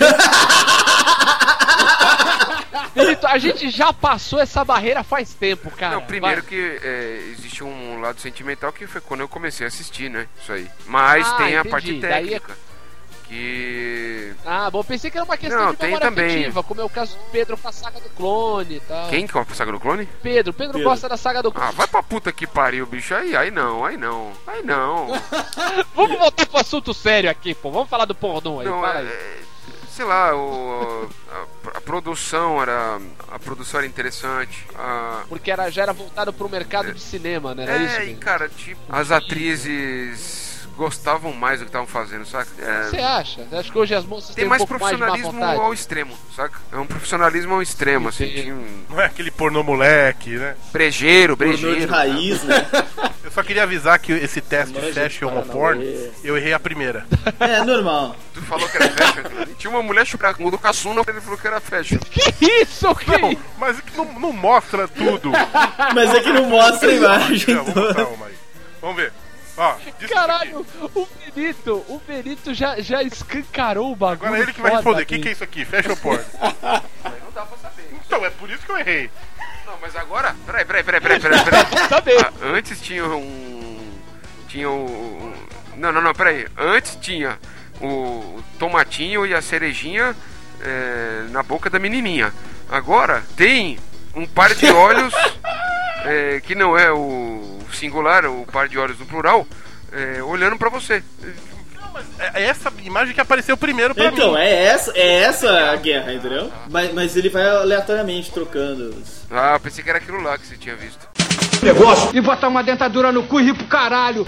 Benito, 2.94 3.26
a 3.26 3.38
gente 3.38 3.70
já 3.70 3.92
passou 3.92 4.38
essa 4.40 4.64
barreira 4.64 5.02
faz 5.04 5.34
tempo, 5.34 5.70
cara. 5.70 5.96
Não, 5.96 6.02
primeiro 6.02 6.40
Vai. 6.42 6.48
que 6.48 6.80
é, 6.82 7.28
existe 7.32 7.62
um 7.62 8.00
lado 8.00 8.20
sentimental 8.20 8.72
que 8.72 8.86
foi 8.86 9.00
quando 9.00 9.20
eu 9.20 9.28
comecei 9.28 9.64
a 9.66 9.68
assistir, 9.68 10.08
né? 10.10 10.26
Isso 10.40 10.52
aí. 10.52 10.68
Mas 10.86 11.26
Ah, 11.26 11.36
tem 11.36 11.46
a 11.56 11.60
entendi. 11.60 11.68
parte 11.68 12.00
Daí 12.00 12.10
é- 12.12 12.40
técnica. 12.40 12.56
Que. 13.28 14.34
Ah, 14.44 14.70
bom, 14.70 14.84
pensei 14.84 15.10
que 15.10 15.16
era 15.16 15.24
uma 15.24 15.38
questão 15.38 15.58
Não, 15.64 15.70
de 15.70 15.78
tem 15.78 15.88
memória 15.88 16.06
também. 16.08 16.26
afetiva, 16.26 16.62
como 16.62 16.80
é 16.82 16.84
o 16.84 16.88
caso 16.90 17.16
do 17.16 17.24
Pedro 17.30 17.56
com 17.56 17.66
a 17.66 17.72
saga 17.72 17.98
do 17.98 18.10
clone 18.10 18.76
e 18.76 18.80
tal. 18.80 19.08
Quem 19.08 19.26
que 19.26 19.38
é 19.38 19.40
a 19.40 19.54
saga 19.54 19.72
do 19.72 19.80
clone? 19.80 20.06
Pedro, 20.22 20.52
Pedro, 20.52 20.72
Pedro. 20.74 20.82
gosta 20.88 21.08
da 21.08 21.16
saga 21.16 21.42
do 21.42 21.50
clone. 21.50 21.68
Ah, 21.68 21.72
vai 21.72 21.86
pra 21.86 22.02
puta 22.02 22.30
que 22.30 22.46
pariu, 22.46 22.84
bicho. 22.84 23.14
Aí, 23.14 23.34
aí 23.34 23.50
não, 23.50 23.86
aí 23.86 23.96
não. 23.96 24.32
Aí 24.46 24.62
não. 24.62 25.08
Vamos 25.96 26.18
voltar 26.18 26.44
pro 26.46 26.58
assunto 26.60 26.92
sério 26.92 27.30
aqui, 27.30 27.54
pô. 27.54 27.70
Vamos 27.70 27.88
falar 27.88 28.04
do 28.04 28.14
pornô 28.14 28.60
aí, 28.60 28.66
Não, 28.66 28.86
é, 28.86 28.98
aí. 28.98 29.06
é, 29.06 29.38
sei 29.88 30.04
lá, 30.04 30.34
o, 30.36 31.08
a, 31.30 31.36
a 31.42 31.46
produção 31.84 32.60
era. 32.60 33.00
A 33.30 33.38
produção 33.38 33.80
era 33.80 33.86
interessante. 33.86 34.66
A, 34.74 35.24
Porque 35.28 35.50
era, 35.50 35.70
já 35.70 35.82
era 35.82 35.92
voltado 35.92 36.32
pro 36.32 36.48
mercado 36.48 36.92
de 36.92 37.00
cinema, 37.00 37.54
né? 37.54 37.64
Era 37.64 37.76
isso, 37.78 37.94
é, 37.94 38.02
e 38.02 38.06
Benito? 38.06 38.20
cara, 38.20 38.48
tipo, 38.48 38.80
as 38.88 39.10
atrizes 39.10 40.51
gostavam 40.76 41.32
mais 41.32 41.58
do 41.60 41.64
que 41.64 41.68
estavam 41.68 41.86
fazendo, 41.86 42.24
saca? 42.26 42.50
É, 42.58 42.82
Você 42.90 42.98
acha? 42.98 43.46
Acho 43.52 43.70
que 43.72 43.78
hoje 43.78 43.94
as 43.94 44.04
moças 44.04 44.34
tem 44.34 44.42
têm 44.44 44.48
mais 44.48 44.62
um 44.62 44.66
mais 44.66 44.78
profissionalismo 44.78 45.32
vontade. 45.32 45.60
ao 45.60 45.72
extremo, 45.74 46.18
saca? 46.34 46.58
É 46.72 46.76
um 46.76 46.86
profissionalismo 46.86 47.54
ao 47.54 47.62
extremo, 47.62 48.08
assim. 48.08 48.26
Tinha 48.28 48.54
um 48.54 48.84
Não 48.90 49.00
é 49.00 49.06
aquele 49.06 49.30
pornô 49.30 49.62
moleque, 49.62 50.30
né? 50.30 50.56
brejeiro, 50.72 51.36
Pornô 51.36 51.52
brejeiro. 51.52 51.80
de 51.80 51.86
raiz, 51.86 52.42
né? 52.44 52.66
Eu 53.24 53.30
só 53.30 53.42
queria 53.42 53.62
avisar 53.62 53.98
que 54.00 54.12
esse 54.12 54.40
teste 54.40 54.74
Manja 54.74 54.88
de 54.88 54.92
fashion 54.94 55.26
ou 55.26 55.42
Paranauê. 55.42 55.52
porn, 55.56 56.10
eu 56.24 56.36
errei 56.36 56.52
a 56.52 56.58
primeira. 56.60 57.06
É 57.38 57.64
normal. 57.64 58.16
Tu 58.34 58.42
falou 58.42 58.68
que 58.68 58.76
era 58.76 58.90
fashion. 58.90 59.22
Tinha 59.58 59.70
uma 59.70 59.82
mulher 59.82 60.04
chupando 60.04 60.50
do 60.50 60.58
caçuna, 60.58 61.02
ele 61.06 61.20
falou 61.20 61.38
que 61.38 61.46
era 61.46 61.60
fashion. 61.60 61.98
Que 62.10 62.44
isso? 62.62 62.92
Que 62.96 63.10
Não, 63.18 63.30
isso? 63.32 63.40
mas 63.58 63.78
é 63.78 63.82
que 63.82 63.96
não, 63.96 64.04
não 64.18 64.32
mostra 64.32 64.88
tudo. 64.88 65.30
Mas 65.94 66.12
é 66.14 66.20
que 66.20 66.32
não 66.32 66.46
mostra 66.48 66.90
a 66.90 66.94
imagem 66.94 67.64
toda. 67.72 68.06
uma 68.08 68.26
aí. 68.26 68.34
Vamos 68.80 68.96
ver. 68.96 69.12
Ó, 69.62 69.76
Caralho, 70.08 70.66
o 70.92 71.08
Benito, 71.32 71.84
o 71.88 72.02
Benito 72.04 72.52
já, 72.52 72.80
já 72.80 73.00
escancarou 73.00 73.92
o 73.92 73.96
bagulho. 73.96 74.26
Agora 74.26 74.40
é 74.40 74.42
ele 74.42 74.52
que 74.52 74.60
vai 74.60 74.72
responder. 74.72 75.02
O 75.02 75.06
que, 75.06 75.18
que 75.20 75.28
é 75.28 75.32
isso 75.32 75.44
aqui? 75.44 75.64
Fashion 75.64 75.94
porn. 75.96 76.20
Não 76.42 77.32
dá 77.32 77.42
pra 77.46 77.56
saber. 77.58 77.88
Então, 78.04 78.24
é 78.26 78.30
por 78.30 78.50
isso 78.50 78.66
que 78.66 78.72
eu 78.72 78.78
errei. 78.78 79.08
Não, 79.64 79.74
mas 79.80 79.94
agora. 79.94 80.34
Peraí, 80.44 80.64
peraí, 80.64 80.82
peraí, 80.82 81.00
peraí, 81.00 81.20
peraí. 81.20 81.44
peraí. 81.44 81.64
Saber. 81.88 82.26
Ah, 82.26 82.32
antes 82.42 82.80
tinha 82.80 83.06
um. 83.06 83.92
Tinha 84.48 84.68
o. 84.68 85.32
Não, 85.76 85.92
não, 85.92 86.02
não, 86.02 86.12
peraí. 86.12 86.48
Antes 86.58 86.96
tinha 86.96 87.38
o 87.80 88.42
tomatinho 88.58 89.24
e 89.24 89.32
a 89.32 89.40
cerejinha 89.40 90.16
é, 90.60 91.26
na 91.30 91.44
boca 91.44 91.70
da 91.70 91.78
menininha. 91.78 92.34
Agora 92.68 93.22
tem 93.36 93.78
um 94.12 94.26
par 94.26 94.52
de 94.54 94.66
olhos 94.72 95.14
é, 96.04 96.40
que 96.40 96.56
não 96.56 96.76
é 96.76 96.90
o 96.90 97.51
singular, 97.76 98.24
o 98.26 98.46
par 98.50 98.68
de 98.68 98.78
olhos 98.78 98.98
no 98.98 99.06
plural, 99.06 99.46
é, 99.92 100.22
olhando 100.22 100.56
pra 100.56 100.68
você. 100.70 101.02
É 102.34 102.44
essa 102.44 102.72
imagem 102.82 103.12
que 103.14 103.20
apareceu 103.20 103.54
primeiro 103.56 103.94
pra 103.94 104.06
Então, 104.06 104.32
mim. 104.32 104.38
é 104.38 104.64
essa, 104.64 104.92
é 104.96 105.22
essa 105.24 105.70
a 105.72 105.76
guerra, 105.76 106.14
entendeu? 106.14 106.50
Mas, 106.70 106.92
mas 106.94 107.16
ele 107.16 107.28
vai 107.28 107.46
aleatoriamente 107.46 108.30
trocando. 108.32 108.88
os- 108.90 109.26
Ah, 109.30 109.52
eu 109.54 109.60
pensei 109.60 109.84
que 109.84 109.90
era 109.90 109.98
aquilo 109.98 110.22
lá 110.22 110.38
que 110.38 110.46
você 110.46 110.56
tinha 110.56 110.74
visto. 110.74 111.06
E 112.14 112.20
botar 112.20 112.48
uma 112.48 112.62
dentadura 112.62 113.12
no 113.12 113.22
cu 113.24 113.38
e 113.40 113.44
rir 113.44 113.54
pro 113.54 113.66
caralho. 113.66 114.24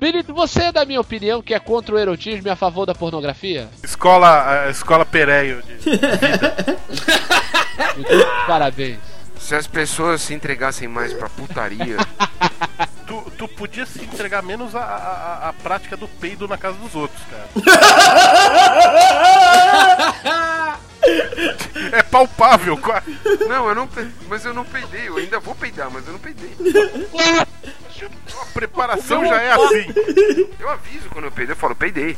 Benito, 0.00 0.34
você 0.34 0.64
é 0.64 0.72
da 0.72 0.84
minha 0.84 1.00
opinião 1.00 1.40
que 1.40 1.54
é 1.54 1.58
contra 1.60 1.94
o 1.94 1.98
erotismo 1.98 2.46
e 2.48 2.50
a 2.50 2.56
favor 2.56 2.84
da 2.84 2.94
pornografia? 2.94 3.68
Escola, 3.82 4.66
escola 4.70 5.04
Pereio. 5.06 5.62
de- 5.62 5.90
Muito 7.96 8.26
Parabéns. 8.46 8.98
Se 9.46 9.54
as 9.54 9.66
pessoas 9.68 10.22
se 10.22 10.34
entregassem 10.34 10.88
mais 10.88 11.12
pra 11.12 11.28
putaria. 11.28 11.96
Tu, 13.06 13.30
tu 13.38 13.46
podia 13.46 13.86
se 13.86 14.02
entregar 14.02 14.42
menos 14.42 14.74
a, 14.74 14.80
a, 14.82 15.48
a 15.50 15.52
prática 15.52 15.96
do 15.96 16.08
peido 16.08 16.48
na 16.48 16.58
casa 16.58 16.76
dos 16.78 16.92
outros, 16.96 17.22
cara. 17.30 17.48
é 21.92 22.02
palpável. 22.02 22.76
qua- 22.76 23.04
Não, 23.48 23.68
eu 23.68 23.74
não. 23.76 23.88
Mas 24.28 24.44
eu 24.44 24.52
não 24.52 24.64
peidei. 24.64 25.06
Eu 25.08 25.18
ainda 25.18 25.38
vou 25.38 25.54
peidar, 25.54 25.88
mas 25.88 26.04
eu 26.06 26.14
não 26.14 26.18
peidei. 26.18 26.50
A 28.40 28.44
preparação 28.52 29.24
já 29.24 29.40
é 29.40 29.52
assim. 29.52 30.50
Eu 30.58 30.68
aviso 30.68 31.08
quando 31.10 31.26
eu 31.26 31.30
peidei, 31.32 31.52
eu 31.52 31.56
falo, 31.56 31.76
peidei. 31.76 32.16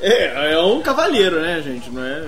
É, 0.00 0.52
é 0.54 0.60
um 0.60 0.80
cavalheiro, 0.80 1.40
né, 1.42 1.60
gente? 1.60 1.90
Não 1.90 2.02
é. 2.02 2.24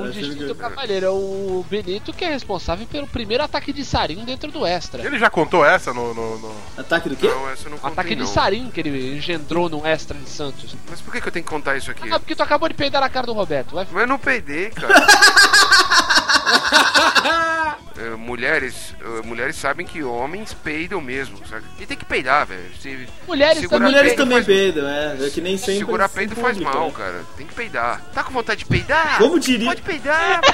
É 0.00 0.04
um 0.04 0.08
é 0.08 0.10
distinto 0.10 0.54
que- 0.54 0.60
cavalheiro. 0.60 1.06
É 1.06 1.10
o 1.10 1.64
Benito 1.68 2.12
que 2.12 2.24
é 2.24 2.28
responsável 2.30 2.86
pelo 2.86 3.06
primeiro 3.06 3.42
ataque 3.42 3.72
de 3.72 3.84
sarin 3.84 4.24
dentro 4.24 4.50
do 4.50 4.64
Extra. 4.66 5.04
Ele 5.04 5.18
já 5.18 5.28
contou 5.30 5.64
essa 5.64 5.92
no. 5.92 6.12
no- 6.14 6.38
no- 6.38 6.54
Ataque 6.76 7.08
do 7.08 7.16
quê? 7.16 7.28
Não, 7.28 7.50
essa 7.50 7.66
eu 7.66 7.70
não 7.70 7.78
contei, 7.78 7.92
Ataque 7.92 8.14
de 8.14 8.22
não. 8.22 8.26
sarin 8.28 8.70
que 8.70 8.80
ele 8.80 9.16
engendrou 9.16 9.68
no 9.68 9.86
Extra 9.86 10.16
de 10.18 10.28
Santos. 10.28 10.74
Mas 10.88 11.00
por 11.00 11.12
que, 11.12 11.20
que 11.20 11.28
eu 11.28 11.32
tenho 11.32 11.44
que 11.44 11.50
contar 11.50 11.76
isso 11.76 11.90
aqui? 11.90 12.10
Ah, 12.12 12.18
porque 12.18 12.34
tu 12.34 12.42
acabou 12.42 12.68
de 12.68 12.74
peidar 12.74 13.00
na 13.00 13.08
cara 13.08 13.26
do 13.26 13.32
Roberto. 13.32 13.74
Vai 13.74 13.86
Mas 13.90 14.02
eu 14.02 14.08
não 14.08 14.18
peidei, 14.18 14.70
cara. 14.70 14.94
É, 18.00 18.10
mulheres, 18.10 18.94
é, 19.00 19.22
mulheres 19.26 19.56
sabem 19.56 19.84
que 19.84 20.04
homens 20.04 20.54
peidam 20.54 21.00
mesmo, 21.00 21.36
sabe? 21.48 21.64
E 21.80 21.84
tem 21.86 21.96
que 21.96 22.04
peidar, 22.04 22.46
velho. 22.46 22.70
Se 22.80 23.08
Mulheres. 23.26 23.68
Mulheres 23.68 24.02
peido 24.10 24.16
também 24.16 24.36
faz- 24.36 24.46
peidam, 24.46 24.88
é. 24.88 25.16
É 25.26 25.30
que 25.30 25.40
nem 25.40 25.58
sempre. 25.58 25.78
segurar 25.78 26.08
peido 26.08 26.36
faz 26.36 26.56
público, 26.56 26.76
mal, 26.78 26.86
né? 26.86 26.94
cara. 26.96 27.24
Tem 27.36 27.44
que 27.44 27.54
peidar. 27.54 28.00
Tá 28.14 28.22
com 28.22 28.32
vontade 28.32 28.60
de 28.60 28.66
peidar? 28.66 29.18
Como 29.18 29.40
diria- 29.40 29.66
Pode 29.70 29.82
peidar, 29.82 30.40
pô. 30.46 30.48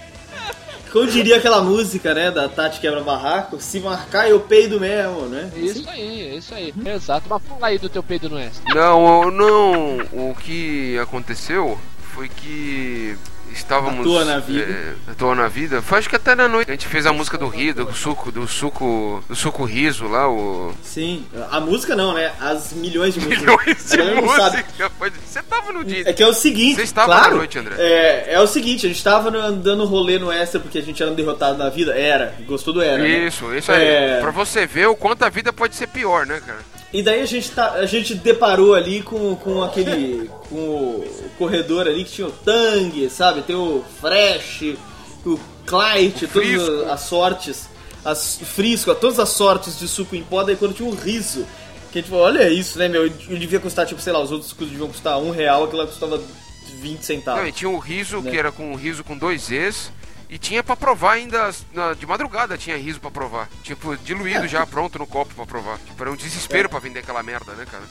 Como 0.96 1.08
diria 1.08 1.36
aquela 1.36 1.60
música, 1.60 2.14
né, 2.14 2.30
da 2.30 2.48
Tati 2.48 2.80
Quebra 2.80 3.02
Barraco, 3.02 3.60
se 3.60 3.80
marcar 3.80 4.30
eu 4.30 4.40
peido 4.40 4.80
mesmo, 4.80 5.26
né? 5.26 5.52
É 5.54 5.58
Isso 5.58 5.90
aí, 5.90 6.22
é 6.22 6.36
isso 6.36 6.54
aí. 6.54 6.72
Exato. 6.86 7.26
Mas 7.28 7.42
fala 7.42 7.66
aí 7.66 7.78
do 7.78 7.90
teu 7.90 8.02
peido 8.02 8.30
no 8.30 8.38
Extra. 8.38 8.74
Não, 8.74 9.30
não. 9.30 9.98
O 10.30 10.34
que 10.34 10.98
aconteceu 10.98 11.78
foi 12.14 12.30
que 12.30 13.14
estávamos. 13.52 14.00
À 14.00 14.02
toa 14.04 14.24
na 14.24 14.38
vida. 14.38 14.62
É, 14.62 15.10
à 15.10 15.14
toa 15.14 15.34
na 15.34 15.48
vida. 15.48 15.82
Foi 15.82 15.98
acho 15.98 16.08
que 16.08 16.16
até 16.16 16.34
na 16.34 16.48
noite. 16.48 16.70
A 16.70 16.74
gente 16.74 16.86
fez 16.86 17.06
a 17.06 17.12
música 17.12 17.36
do 17.38 17.48
Rio, 17.48 17.74
do 17.74 17.92
suco, 17.94 18.30
do 18.32 18.46
suco. 18.46 19.22
Do 19.28 19.34
suco 19.34 19.64
riso 19.64 20.06
lá, 20.08 20.28
o. 20.30 20.72
Sim. 20.82 21.24
A 21.50 21.60
música 21.60 21.94
não, 21.96 22.14
né? 22.14 22.32
As 22.40 22.72
milhões 22.72 23.14
de 23.14 23.20
músicas. 23.20 23.40
Milhões 23.42 23.90
de 23.90 23.96
galera 23.96 24.20
não 24.20 24.28
sabe. 24.36 24.56
música. 24.58 24.90
Pode- 24.98 25.14
Você 25.26 25.42
tava 25.42 25.72
no 25.72 25.84
dia. 25.84 26.02
É 26.08 26.12
que 26.12 26.22
é 26.22 26.26
o 26.26 26.34
seguinte, 26.34 26.76
Você 26.76 26.82
estava 26.82 27.06
claro, 27.08 27.30
na 27.30 27.36
noite, 27.38 27.58
André. 27.58 27.74
É, 27.78 28.34
é 28.34 28.40
o 28.40 28.46
seguinte, 28.46 28.86
a 28.86 28.88
gente 28.88 29.02
tava 29.02 29.30
no- 29.30 29.56
dando 29.56 29.84
rolê 29.84 30.18
no 30.18 30.30
extra 30.30 30.60
porque 30.60 30.78
a 30.78 30.82
gente 30.82 31.02
era 31.02 31.10
um 31.10 31.14
derrotado 31.14 31.58
na 31.58 31.68
vida. 31.68 31.94
Era, 31.96 32.34
gostou 32.46 32.72
do 32.74 32.82
era. 32.82 32.98
né? 32.98 33.08
Isso, 33.26 33.52
isso 33.54 33.72
aí. 33.72 33.82
É. 33.86 34.18
Pra 34.20 34.30
você 34.30 34.66
ver 34.66 34.86
o 34.86 34.96
quanto 34.96 35.22
a 35.24 35.28
vida 35.28 35.52
pode 35.52 35.74
ser 35.76 35.86
pior, 35.88 36.26
né, 36.26 36.40
cara? 36.44 36.58
E 36.96 37.02
daí 37.02 37.20
a 37.20 37.26
gente, 37.26 37.50
tá, 37.50 37.72
a 37.72 37.84
gente 37.84 38.14
deparou 38.14 38.74
ali 38.74 39.02
com, 39.02 39.36
com 39.36 39.62
aquele. 39.62 40.30
com 40.48 40.56
o 40.56 41.30
corredor 41.36 41.86
ali 41.86 42.04
que 42.04 42.10
tinha 42.12 42.26
o 42.26 42.32
Tang, 42.32 43.10
sabe? 43.10 43.42
Tem 43.42 43.54
o 43.54 43.84
Fresh, 44.00 44.76
o 45.26 45.38
Clyde, 45.66 46.24
O 46.24 46.28
todas 46.28 46.88
as 46.90 47.00
sortes. 47.02 47.68
As, 48.02 48.38
frisco, 48.38 48.94
todas 48.94 49.18
as 49.18 49.28
sortes 49.28 49.78
de 49.78 49.86
suco 49.86 50.16
em 50.16 50.22
pó, 50.22 50.42
daí 50.42 50.56
quando 50.56 50.72
tinha 50.72 50.88
o 50.88 50.94
riso. 50.94 51.44
Que 51.92 51.98
a 51.98 52.00
gente 52.00 52.08
falou, 52.08 52.24
olha 52.24 52.48
isso, 52.48 52.78
né, 52.78 52.88
meu? 52.88 53.04
Ele 53.04 53.38
devia 53.38 53.60
custar, 53.60 53.84
tipo, 53.84 54.00
sei 54.00 54.14
lá, 54.14 54.20
os 54.20 54.32
outros 54.32 54.48
sucos 54.48 54.70
deviam 54.70 54.88
custar 54.88 55.18
um 55.18 55.30
real, 55.30 55.64
aquilo 55.64 55.82
lá 55.82 55.86
custava 55.86 56.18
20 56.80 57.02
centavos. 57.04 57.42
Não, 57.42 57.48
e 57.48 57.52
tinha 57.52 57.68
o 57.68 57.78
riso, 57.78 58.22
Né? 58.22 58.30
que 58.30 58.38
era 58.38 58.50
com 58.50 58.72
o 58.72 58.74
riso 58.74 59.04
com 59.04 59.18
dois 59.18 59.50
Es. 59.52 59.92
E 60.28 60.38
tinha 60.38 60.62
pra 60.62 60.74
provar 60.76 61.12
ainda, 61.12 61.50
na- 61.72 61.94
de 61.94 62.04
madrugada 62.04 62.58
tinha 62.58 62.76
riso 62.76 63.00
pra 63.00 63.10
provar. 63.10 63.48
Tipo, 63.62 63.96
diluído 63.96 64.48
já, 64.48 64.66
pronto 64.66 64.98
no 64.98 65.06
copo 65.06 65.32
pra 65.34 65.46
provar. 65.46 65.78
Tipo, 65.78 66.02
era 66.02 66.10
um 66.12 66.16
desespero 66.16 66.68
pra 66.68 66.80
vender 66.80 67.00
aquela 67.00 67.22
merda, 67.22 67.52
né, 67.52 67.64
cara? 67.64 67.84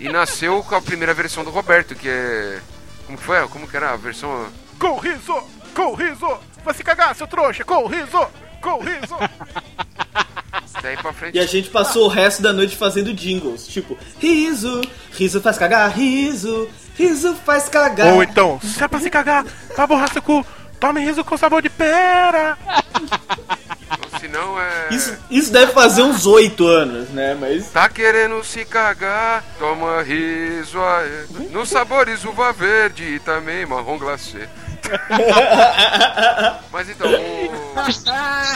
E 0.00 0.08
nasceu 0.08 0.62
com 0.62 0.74
a 0.74 0.82
primeira 0.82 1.14
versão 1.14 1.44
do 1.44 1.50
Roberto, 1.50 1.94
que 1.94 2.08
é... 2.08 2.60
Como 3.06 3.16
que 3.18 3.24
foi? 3.24 3.48
Como 3.48 3.66
que 3.68 3.76
era 3.76 3.92
a 3.92 3.96
versão... 3.96 4.48
Com 4.78 4.96
riso! 4.98 5.34
Com 5.74 5.94
riso! 5.94 6.38
Vai 6.64 6.74
se 6.74 6.84
cagar, 6.84 7.14
seu 7.16 7.26
trouxa! 7.26 7.64
Com 7.64 7.86
riso! 7.86 8.26
Com 8.60 8.78
riso! 8.80 9.16
Daí 10.82 10.96
pra 10.96 11.12
frente... 11.12 11.36
E 11.36 11.40
a 11.40 11.46
gente 11.46 11.70
passou 11.70 12.04
o 12.04 12.08
resto 12.08 12.42
da 12.42 12.52
noite 12.52 12.76
fazendo 12.76 13.12
jingles, 13.12 13.66
tipo, 13.66 13.98
riso, 14.20 14.80
riso 15.12 15.40
faz 15.40 15.58
cagar, 15.58 15.90
riso, 15.90 16.68
riso 16.98 17.34
faz 17.46 17.68
cagar. 17.68 18.12
Ou 18.12 18.22
então, 18.22 18.60
se 18.60 18.82
é 18.82 18.88
pra 18.88 18.98
se 18.98 19.08
cagar, 19.08 19.44
vai 19.76 19.86
borrar 19.86 20.12
seu 20.12 20.20
cu, 20.20 20.44
tome 20.80 21.00
riso 21.00 21.24
com 21.24 21.36
sabor 21.36 21.62
de 21.62 21.70
pera! 21.70 22.58
Ou 24.12 24.20
senão 24.20 24.60
é... 24.60 24.88
Isso, 24.90 25.16
isso 25.30 25.52
deve 25.52 25.72
fazer 25.72 26.02
uns 26.02 26.26
oito 26.26 26.66
anos, 26.66 27.08
né? 27.10 27.36
Mas. 27.38 27.70
Tá 27.70 27.88
querendo 27.88 28.42
se 28.42 28.64
cagar, 28.64 29.44
toma 29.58 30.02
riso 30.02 30.78
aí. 30.80 31.48
No 31.50 31.64
sabores 31.64 32.24
uva 32.24 32.52
verde 32.52 33.04
e 33.04 33.20
também 33.20 33.64
marrom 33.64 33.96
glacê. 33.96 34.48
Mas 36.72 36.88
então, 36.88 37.06
o... 37.08 37.88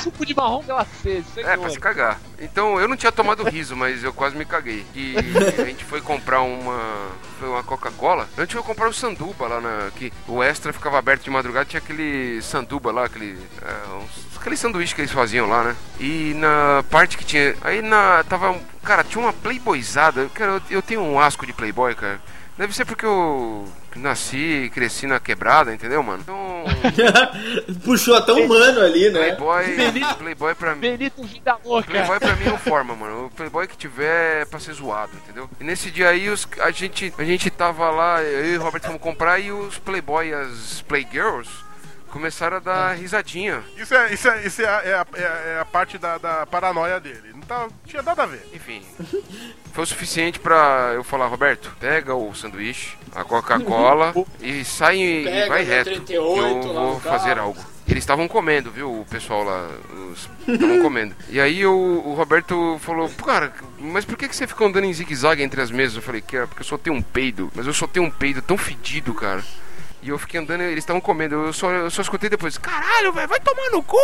Suco 0.03 0.25
de 0.27 0.35
marrom 0.35 0.63
glacê, 0.63 1.23
É, 1.37 1.43
pra 1.43 1.55
senhor. 1.57 1.71
se 1.71 1.81
cagar. 1.81 2.21
Então, 2.41 2.79
eu 2.81 2.89
não 2.89 2.97
tinha 2.97 3.13
tomado 3.13 3.43
riso, 3.45 3.75
mas 3.77 4.03
eu 4.05 4.13
quase 4.13 4.37
me 4.37 4.45
caguei. 4.45 4.85
E 4.95 5.15
a 5.61 5.65
gente 5.65 5.85
foi 5.85 6.01
comprar 6.01 6.41
uma. 6.43 7.09
Foi 7.39 7.49
uma 7.49 7.63
Coca-Cola. 7.63 8.29
A 8.37 8.41
gente 8.43 8.55
foi 8.55 8.63
comprar 8.63 8.89
o 8.89 8.93
sanduba 8.93 9.47
lá 9.47 9.61
na. 9.61 9.91
Que 9.97 10.13
o 10.29 10.43
extra 10.43 10.73
ficava 10.73 10.99
aberto 10.99 11.23
de 11.25 11.31
madrugada, 11.31 11.65
tinha 11.67 11.79
aquele 11.81 12.41
sanduba 12.43 12.91
lá, 12.93 13.05
aquele. 13.07 13.39
É, 13.63 13.95
uns- 13.97 14.37
aquele 14.41 14.57
sanduíche 14.57 14.95
que 14.95 15.01
eles 15.01 15.13
faziam 15.13 15.49
lá, 15.49 15.63
né? 15.65 15.77
E 16.01 16.35
na 16.37 16.85
parte 16.91 17.17
que 17.17 17.25
tinha. 17.25 17.55
Aí 17.63 17.81
na. 17.81 18.25
Tava. 18.29 18.57
Cara, 18.83 19.05
tinha 19.05 19.23
uma 19.23 19.33
playboyzada. 19.33 20.29
Cara, 20.35 20.53
eu, 20.53 20.63
eu 20.71 20.83
tenho 20.83 21.01
um 21.03 21.19
asco 21.21 21.47
de 21.47 21.53
playboy, 21.53 21.95
cara. 21.95 22.21
Deve 22.63 22.73
ser 22.77 22.85
porque 22.85 23.05
eu 23.05 23.67
nasci 23.97 24.37
e 24.37 24.71
cresci 24.71 25.05
na 25.05 25.19
quebrada, 25.19 25.75
entendeu, 25.75 26.01
mano? 26.01 26.23
Então. 26.23 26.65
Puxou 27.85 28.15
até 28.15 28.33
um 28.33 28.47
mano 28.47 28.81
ali, 28.81 29.11
né? 29.11 29.19
Playboy. 29.35 29.65
Playboy 30.19 30.55
pra 30.55 30.75
mim. 30.77 30.81
Benito 30.81 31.25
Vida 31.25 31.59
Louca. 31.65 31.91
Playboy 31.91 32.21
pra 32.21 32.37
mim 32.37 32.45
não 32.45 32.57
forma, 32.59 32.95
mano. 32.95 33.27
O 33.27 33.31
Playboy 33.31 33.67
que 33.67 33.77
tiver 33.77 34.43
é 34.43 34.45
pra 34.45 34.61
ser 34.61 34.75
zoado, 34.75 35.11
entendeu? 35.25 35.51
E 35.61 35.65
nesse 35.65 35.91
dia 35.91 36.09
aí 36.11 36.29
os, 36.31 36.47
a, 36.61 36.71
gente, 36.71 37.13
a 37.19 37.25
gente 37.25 37.51
tava 37.51 37.91
lá, 37.91 38.23
eu 38.23 38.55
e 38.55 38.57
o 38.59 38.63
Roberto 38.63 38.87
fomos 38.87 39.01
comprar 39.03 39.41
e 39.41 39.51
os 39.51 39.79
Playboy, 39.79 40.33
as 40.33 40.83
Playgirls, 40.83 41.51
começaram 42.11 42.59
a 42.59 42.61
dar 42.61 42.93
risadinha. 42.97 43.61
Isso 43.77 43.93
é, 43.93 44.13
isso 44.15 44.29
é, 44.29 44.47
isso 44.47 44.63
é, 44.63 44.67
a, 44.69 44.83
é 44.85 44.95
a- 44.95 45.07
é 45.15 45.25
a- 45.27 45.43
é 45.57 45.59
a 45.61 45.65
parte 45.65 45.99
da, 45.99 46.17
da 46.17 46.47
paranoia 46.47 47.01
dele. 47.01 47.33
Não 47.53 47.69
tá, 47.69 47.75
tinha 47.87 48.03
nada 48.03 48.23
a 48.23 48.27
ver. 48.27 48.47
Enfim. 48.55 48.83
Foi 49.73 49.85
o 49.85 49.87
suficiente 49.87 50.41
pra 50.41 50.93
eu 50.95 51.05
falar, 51.05 51.27
Roberto, 51.27 51.75
pega 51.79 52.15
o 52.15 52.35
sanduíche, 52.35 52.97
a 53.15 53.25
Coca-Cola 53.25 54.15
e 54.41 54.65
sai 54.65 54.99
e 54.99 55.49
vai 55.49 55.63
reto. 55.63 55.91
38 55.91 56.61
que 56.61 56.67
eu 56.67 56.73
lá 56.73 56.81
vou 56.83 57.01
fazer 57.01 57.39
algo. 57.39 57.61
Eles 57.87 58.05
estavam 58.05 58.27
comendo, 58.29 58.71
viu? 58.71 59.01
O 59.01 59.05
pessoal 59.05 59.43
lá. 59.45 59.69
Estavam 60.47 60.81
comendo. 60.83 61.15
E 61.29 61.41
aí 61.41 61.67
o, 61.67 62.03
o 62.07 62.15
Roberto 62.15 62.79
falou, 62.81 63.09
"Pô, 63.11 63.25
cara, 63.27 63.53
mas 63.79 64.05
por 64.05 64.17
que, 64.17 64.29
que 64.29 64.37
você 64.37 64.47
fica 64.47 64.65
andando 64.65 64.85
em 64.85 64.93
zigue-zague 64.93 65.43
entre 65.43 65.61
as 65.61 65.71
mesas? 65.71 65.97
Eu 65.97 66.03
falei, 66.03 66.21
que 66.21 66.37
é 66.37 66.47
porque 66.47 66.63
eu 66.63 66.67
só 66.67 66.79
tenho 66.79 66.97
um 66.97 67.03
peido. 67.03 67.51
Mas 67.55 67.67
eu 67.67 67.75
só 67.75 67.87
tenho 67.87 68.07
um 68.07 68.11
peido 68.11 68.41
tão 68.41 68.57
fedido, 68.57 69.13
cara. 69.13 69.43
E 70.03 70.09
eu 70.09 70.19
fiquei 70.19 70.41
andando, 70.41 70.63
eles 70.63 70.79
estavam 70.79 71.01
comendo. 71.01 71.37
Eu 71.37 71.53
só, 71.53 71.71
eu 71.71 71.91
só 71.91 72.03
escutei 72.03 72.29
depois, 72.29 72.59
caralho, 72.59 73.13
velho, 73.13 73.29
vai 73.29 73.39
tomar 73.39 73.71
no 73.71 73.83
cu! 73.83 73.97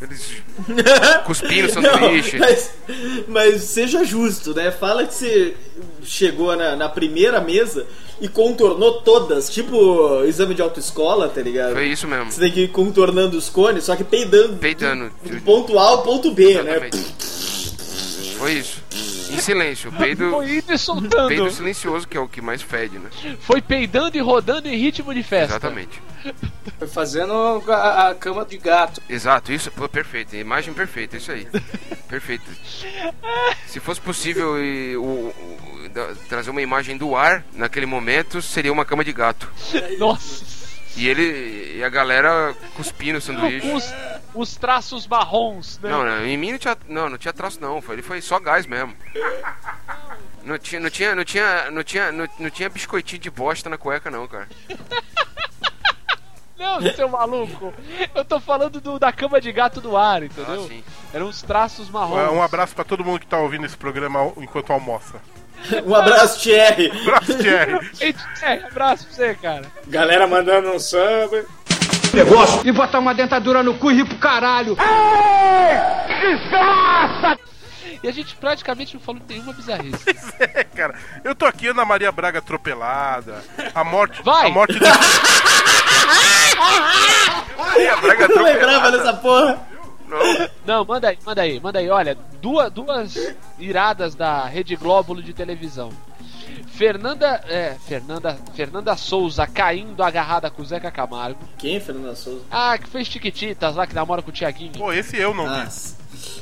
Eles 0.00 0.36
cuspindo 1.26 1.72
o 1.78 1.82
Não, 1.82 1.92
sanduíche. 1.92 2.38
mas, 2.38 2.70
mas 3.28 3.62
seja 3.62 4.04
justo, 4.04 4.54
né? 4.54 4.70
Fala 4.70 5.04
que 5.06 5.14
você 5.14 5.56
chegou 6.04 6.56
na, 6.56 6.76
na 6.76 6.88
primeira 6.88 7.40
mesa 7.40 7.86
e 8.20 8.28
contornou 8.28 9.02
todas, 9.02 9.50
tipo 9.50 10.22
exame 10.24 10.54
de 10.54 10.62
autoescola, 10.62 11.28
tá 11.28 11.40
ligado? 11.40 11.72
Foi 11.74 11.86
isso 11.88 12.06
mesmo. 12.06 12.30
Você 12.30 12.40
tem 12.40 12.52
que 12.52 12.60
ir 12.64 12.68
contornando 12.68 13.36
os 13.36 13.48
cones, 13.48 13.84
só 13.84 13.96
que 13.96 14.04
peidando. 14.04 14.58
Peidando. 14.58 15.12
Do, 15.24 15.34
do 15.36 15.40
ponto 15.42 15.76
A 15.78 15.82
ao 15.82 16.02
ponto 16.02 16.32
B, 16.32 16.62
né? 16.62 16.70
Exatamente. 16.72 17.14
Foi 18.38 18.52
isso. 18.54 18.82
Em 19.32 19.38
silêncio. 19.38 19.90
Peido, 19.92 20.30
Foi 20.30 20.56
indo 20.58 20.72
e 20.72 20.78
soltando. 20.78 21.28
peido 21.28 21.50
silencioso, 21.50 22.06
que 22.06 22.16
é 22.16 22.20
o 22.20 22.28
que 22.28 22.40
mais 22.40 22.62
fede, 22.62 22.98
né? 22.98 23.08
Foi 23.40 23.60
peidando 23.60 24.16
e 24.16 24.20
rodando 24.20 24.68
em 24.68 24.76
ritmo 24.76 25.12
de 25.14 25.22
festa. 25.22 25.52
Exatamente. 25.56 26.00
Foi 26.78 26.86
fazendo 26.88 27.32
a, 27.68 28.10
a 28.10 28.14
cama 28.14 28.44
de 28.44 28.56
gato. 28.58 29.00
Exato, 29.08 29.52
isso, 29.52 29.70
pô, 29.70 29.88
perfeito. 29.88 30.36
Imagem 30.36 30.72
perfeita, 30.74 31.16
isso 31.16 31.32
aí. 31.32 31.46
Perfeito. 32.08 32.44
Se 33.66 33.80
fosse 33.80 34.00
possível 34.00 34.62
e, 34.62 34.96
o, 34.96 35.02
o- 35.02 35.88
da- 35.92 36.14
trazer 36.28 36.50
uma 36.50 36.62
imagem 36.62 36.96
do 36.96 37.16
ar 37.16 37.44
naquele 37.54 37.86
momento, 37.86 38.40
seria 38.40 38.72
uma 38.72 38.84
cama 38.84 39.04
de 39.04 39.12
gato. 39.12 39.50
Nossa. 39.98 40.44
E 40.96 41.08
ele 41.08 41.76
e 41.78 41.82
a 41.82 41.88
galera 41.88 42.54
cuspindo 42.74 43.18
o 43.18 43.20
sanduíche. 43.20 43.66
Os, 43.72 43.84
os 44.34 44.56
traços 44.56 45.06
marrons, 45.06 45.78
né? 45.82 45.90
Não, 45.90 46.04
não, 46.04 46.24
em 46.24 46.36
mim 46.36 46.52
não 46.52 46.58
tinha, 46.58 46.76
não, 46.88 47.10
não 47.10 47.18
tinha 47.18 47.32
traço 47.32 47.60
não, 47.60 47.80
foi, 47.82 47.96
ele 47.96 48.02
foi 48.02 48.20
só 48.20 48.38
gás 48.38 48.66
mesmo. 48.66 48.94
Não 50.42 50.58
tinha, 50.58 50.80
não 50.80 50.90
tinha, 50.90 51.14
não 51.14 51.24
tinha, 51.24 51.70
não 51.70 51.82
tinha, 51.84 52.12
não, 52.12 52.28
não 52.38 52.50
tinha 52.50 52.68
biscoitinho 52.68 53.20
de 53.22 53.30
bosta 53.30 53.70
na 53.70 53.78
cueca 53.78 54.10
não, 54.10 54.26
cara. 54.26 54.48
Não, 56.58 56.80
seu 56.94 57.08
maluco. 57.08 57.74
Eu 58.14 58.24
tô 58.24 58.38
falando 58.38 58.80
do, 58.80 58.96
da 58.96 59.10
cama 59.10 59.40
de 59.40 59.50
gato 59.50 59.80
do 59.80 59.96
ar, 59.96 60.22
entendeu? 60.22 60.70
Ah. 60.70 60.92
Eram 61.12 61.26
os 61.26 61.42
traços 61.42 61.90
marrons. 61.90 62.32
Um 62.32 62.40
abraço 62.40 62.72
pra 62.72 62.84
todo 62.84 63.04
mundo 63.04 63.18
que 63.18 63.26
tá 63.26 63.36
ouvindo 63.38 63.66
esse 63.66 63.76
programa 63.76 64.32
enquanto 64.36 64.72
almoça. 64.72 65.20
Um 65.86 65.94
abraço, 65.94 66.40
Thierry. 66.40 66.90
Abraço, 66.90 67.38
Thierry. 67.38 67.90
Ei, 68.00 68.14
É, 68.42 68.54
abraço 68.64 69.06
pra 69.06 69.14
você, 69.14 69.34
cara. 69.34 69.62
Galera 69.86 70.26
mandando 70.26 70.70
um 70.72 70.78
samba. 70.78 71.44
Negócio 72.16 72.60
e 72.66 72.72
botar 72.72 72.98
uma 72.98 73.14
dentadura 73.14 73.62
no 73.62 73.74
cu 73.74 73.90
e 73.90 73.94
rir 73.96 74.04
pro 74.04 74.16
caralho. 74.18 74.76
E 78.02 78.08
a 78.08 78.12
gente 78.12 78.34
praticamente 78.34 78.94
não 78.94 79.00
falou 79.00 79.22
nenhuma 79.28 79.52
bizarrice. 79.52 80.04
É, 80.54 80.64
cara. 80.64 80.94
Eu 81.22 81.34
tô 81.36 81.46
aqui, 81.46 81.68
Ana 81.68 81.84
Maria 81.84 82.10
Braga 82.10 82.40
atropelada. 82.40 83.44
A 83.74 83.84
morte. 83.84 84.20
Vai! 84.24 84.48
A 84.48 84.50
morte 84.50 84.76
do. 84.78 84.84
Maria 87.56 87.96
Braga 87.96 88.24
Eu 88.24 88.28
não 88.28 88.42
lembrava 88.42 88.88
atropelada. 88.88 88.98
dessa 88.98 89.14
porra. 89.14 89.60
Não. 90.08 90.18
Não, 90.66 90.84
manda 90.84 91.08
aí, 91.08 91.18
manda 91.24 91.42
aí, 91.42 91.60
manda 91.60 91.78
aí. 91.78 91.88
Olha, 91.88 92.18
duas, 92.40 92.70
duas 92.72 93.14
iradas 93.58 94.14
da 94.16 94.44
Rede 94.46 94.74
Glóbulo 94.76 95.22
de 95.22 95.32
televisão. 95.32 95.90
Fernanda, 96.86 97.40
é, 97.48 97.76
Fernanda, 97.86 98.36
Fernanda 98.56 98.96
Souza 98.96 99.46
caindo 99.46 100.02
agarrada 100.02 100.50
com 100.50 100.62
o 100.62 100.64
Zeca 100.64 100.90
Camargo. 100.90 101.38
Quem, 101.56 101.78
Fernanda 101.78 102.16
Souza? 102.16 102.40
Ah, 102.50 102.76
que 102.76 102.88
fez 102.88 103.08
Tiquititas 103.08 103.76
lá, 103.76 103.86
que 103.86 103.94
namora 103.94 104.20
com 104.20 104.30
o 104.30 104.32
Tiaguinho. 104.32 104.72
Pô, 104.72 104.92
esse 104.92 105.16
eu 105.16 105.32
não 105.32 105.44
vi. 105.44 105.50
Ah, 105.60 105.68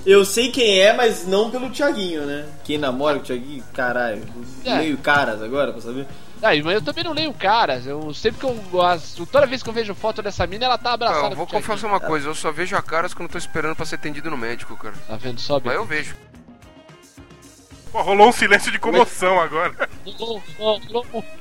eu 0.07 0.25
sei 0.25 0.51
quem 0.51 0.81
é, 0.81 0.95
mas 0.95 1.27
não 1.27 1.51
pelo 1.51 1.69
Thiaguinho, 1.69 2.23
né? 2.25 2.47
Quem 2.65 2.79
namora 2.79 3.17
com 3.19 3.23
o 3.23 3.27
Thiaguinho? 3.27 3.63
Caralho. 3.75 4.23
É. 4.65 4.79
Meio 4.79 4.97
caras 4.97 5.43
agora, 5.43 5.73
pra 5.73 5.83
saber. 5.83 6.07
Ah, 6.43 6.53
mas 6.65 6.73
eu 6.75 6.81
também 6.81 7.05
não 7.05 7.13
leio 7.13 7.35
caras. 7.35 7.87
Eu 7.87 8.15
sempre 8.15 8.41
que 8.41 8.47
eu. 8.47 8.81
as- 8.83 9.13
toda 9.31 9.47
vez 9.47 9.63
que 9.63 9.69
eu 9.69 9.75
vejo 9.75 9.95
foto 9.95 10.23
dessa 10.23 10.47
mina, 10.47 10.65
ela 10.65 10.79
tá 10.79 10.95
abraçada 10.95 11.27
Ah, 11.27 11.31
eu 11.33 11.37
vou 11.37 11.47
com 11.47 11.51
o 11.57 11.61
Thiaguinho. 11.61 11.69
confessar 11.69 11.87
uma 11.87 12.01
coisa, 12.01 12.29
eu 12.29 12.35
só 12.35 12.51
vejo 12.51 12.75
a 12.75 12.81
caras 12.81 13.13
quando 13.13 13.29
tô 13.31 13.37
esperando 13.37 13.77
pra 13.77 13.85
ser 13.85 13.97
atendido 13.97 14.31
no 14.31 14.39
médico, 14.39 14.75
cara. 14.75 14.95
Tá 15.07 15.17
vendo? 15.19 15.39
Sobe. 15.39 15.69
Aí 15.69 15.77
eu 15.77 15.85
vejo. 15.85 16.17
Pô, 17.93 18.03
rolou 18.03 18.29
um 18.29 18.33
silêncio 18.33 18.71
de 18.71 18.79
comoção 18.79 19.41
agora. 19.41 19.89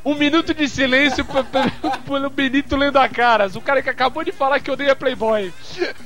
Um, 0.04 0.16
minuto 0.16 0.54
de 0.54 0.68
silêncio 0.68 1.26
pelo 2.06 2.30
Benito 2.30 2.76
lendo 2.76 2.98
a 2.98 3.08
caras. 3.08 3.56
O 3.56 3.62
cara 3.62 3.82
que 3.82 3.90
acabou 3.90 4.24
de 4.24 4.32
falar 4.32 4.60
que 4.60 4.72
odeia 4.72 4.96
Playboy. 4.96 5.54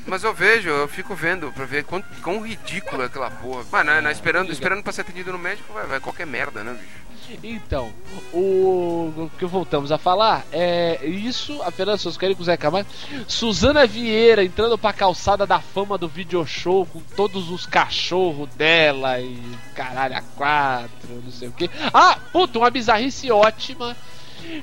Mas 0.05 0.23
eu 0.23 0.33
vejo, 0.33 0.69
eu 0.69 0.87
fico 0.87 1.15
vendo 1.15 1.51
pra 1.51 1.65
ver 1.65 1.83
quão, 1.85 2.03
quão 2.21 2.41
ridículo 2.41 3.03
é 3.03 3.05
aquela 3.05 3.31
porra. 3.31 3.63
Mas 3.71 3.85
né, 3.85 4.01
né, 4.01 4.11
esperando, 4.11 4.51
esperando 4.51 4.83
pra 4.83 4.91
ser 4.91 5.01
atendido 5.01 5.31
no 5.31 5.39
médico, 5.39 5.73
vai, 5.73 5.85
vai 5.85 5.99
qualquer 5.99 6.27
merda, 6.27 6.63
né, 6.63 6.73
bicho? 6.73 7.02
Então, 7.43 7.91
o, 8.33 9.13
o 9.17 9.31
que 9.37 9.45
voltamos 9.45 9.91
a 9.91 9.97
falar 9.97 10.45
é 10.51 10.99
isso, 11.05 11.61
a 11.63 11.71
Fernanda 11.71 11.97
Souza 11.97 12.19
querendo 12.19 12.35
com 12.37 12.41
o 12.43 12.45
Zé 12.45 12.57
Camargo. 12.57 12.89
Suzana 13.27 13.85
Vieira 13.87 14.43
entrando 14.43 14.77
pra 14.77 14.93
calçada 14.93 15.45
da 15.45 15.59
fama 15.59 15.97
do 15.97 16.07
video 16.07 16.45
show 16.45 16.85
com 16.85 16.99
todos 17.15 17.49
os 17.49 17.65
cachorros 17.65 18.49
dela 18.55 19.19
e 19.19 19.39
caralho, 19.73 20.15
a 20.17 20.21
quatro, 20.21 21.21
não 21.23 21.31
sei 21.31 21.47
o 21.47 21.51
que. 21.51 21.69
Ah, 21.93 22.17
puta, 22.31 22.59
uma 22.59 22.69
bizarrice 22.69 23.31
ótima. 23.31 23.95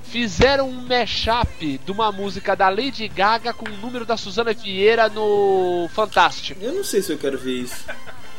Fizeram 0.02 0.68
um 0.68 0.86
mashup 0.86 1.78
de 1.78 1.90
uma 1.90 2.12
música 2.12 2.54
da 2.54 2.68
Lady 2.68 3.08
Gaga 3.08 3.54
com 3.54 3.66
o 3.66 3.76
número 3.78 4.04
da 4.04 4.16
Suzana 4.16 4.52
Vieira 4.52 5.08
no 5.08 5.88
Fantástico. 5.94 6.60
Eu 6.62 6.74
não 6.74 6.84
sei 6.84 7.00
se 7.00 7.12
eu 7.12 7.18
quero 7.18 7.38
ver 7.38 7.62
isso. 7.62 7.84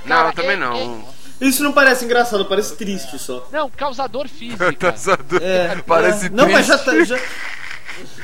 Não, 0.06 0.16
Cara, 0.18 0.30
eu 0.30 0.34
também 0.34 0.52
é- 0.52 0.56
não. 0.58 1.04
Isso 1.42 1.64
não 1.64 1.74
parece 1.74 2.06
engraçado, 2.06 2.46
parece 2.46 2.76
triste 2.76 3.18
só. 3.18 3.48
Não, 3.52 3.70
causador 3.70 4.28
física. 4.30 4.64
É, 5.42 5.76
Parece 5.88 6.28
é. 6.28 6.30
Não, 6.30 6.48
mas 6.50 6.68
já 6.68 6.78
tá. 6.78 6.92
triste. 6.92 7.10
Já, 7.10 7.20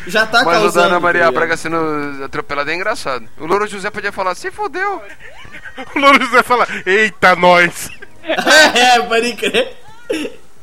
já 0.08 0.26
tá 0.28 0.44
Mas 0.44 0.58
o 0.58 0.62
causando. 0.62 0.74
da 0.90 0.96
Ana 0.96 1.00
Maria? 1.00 1.32
Braga 1.32 1.58
sendo 1.58 2.24
atropelada 2.24 2.72
é 2.72 2.76
engraçado. 2.76 3.28
O 3.40 3.46
Louro 3.46 3.68
José 3.68 3.90
podia 3.90 4.12
falar, 4.12 4.36
se 4.36 4.52
fodeu. 4.52 5.02
O 5.96 6.00
Louro 6.00 6.24
José 6.24 6.42
fala: 6.42 6.68
Eita, 6.86 7.36
nós! 7.36 7.90
é, 8.24 9.00
pode 9.02 9.34
crer. 9.34 9.78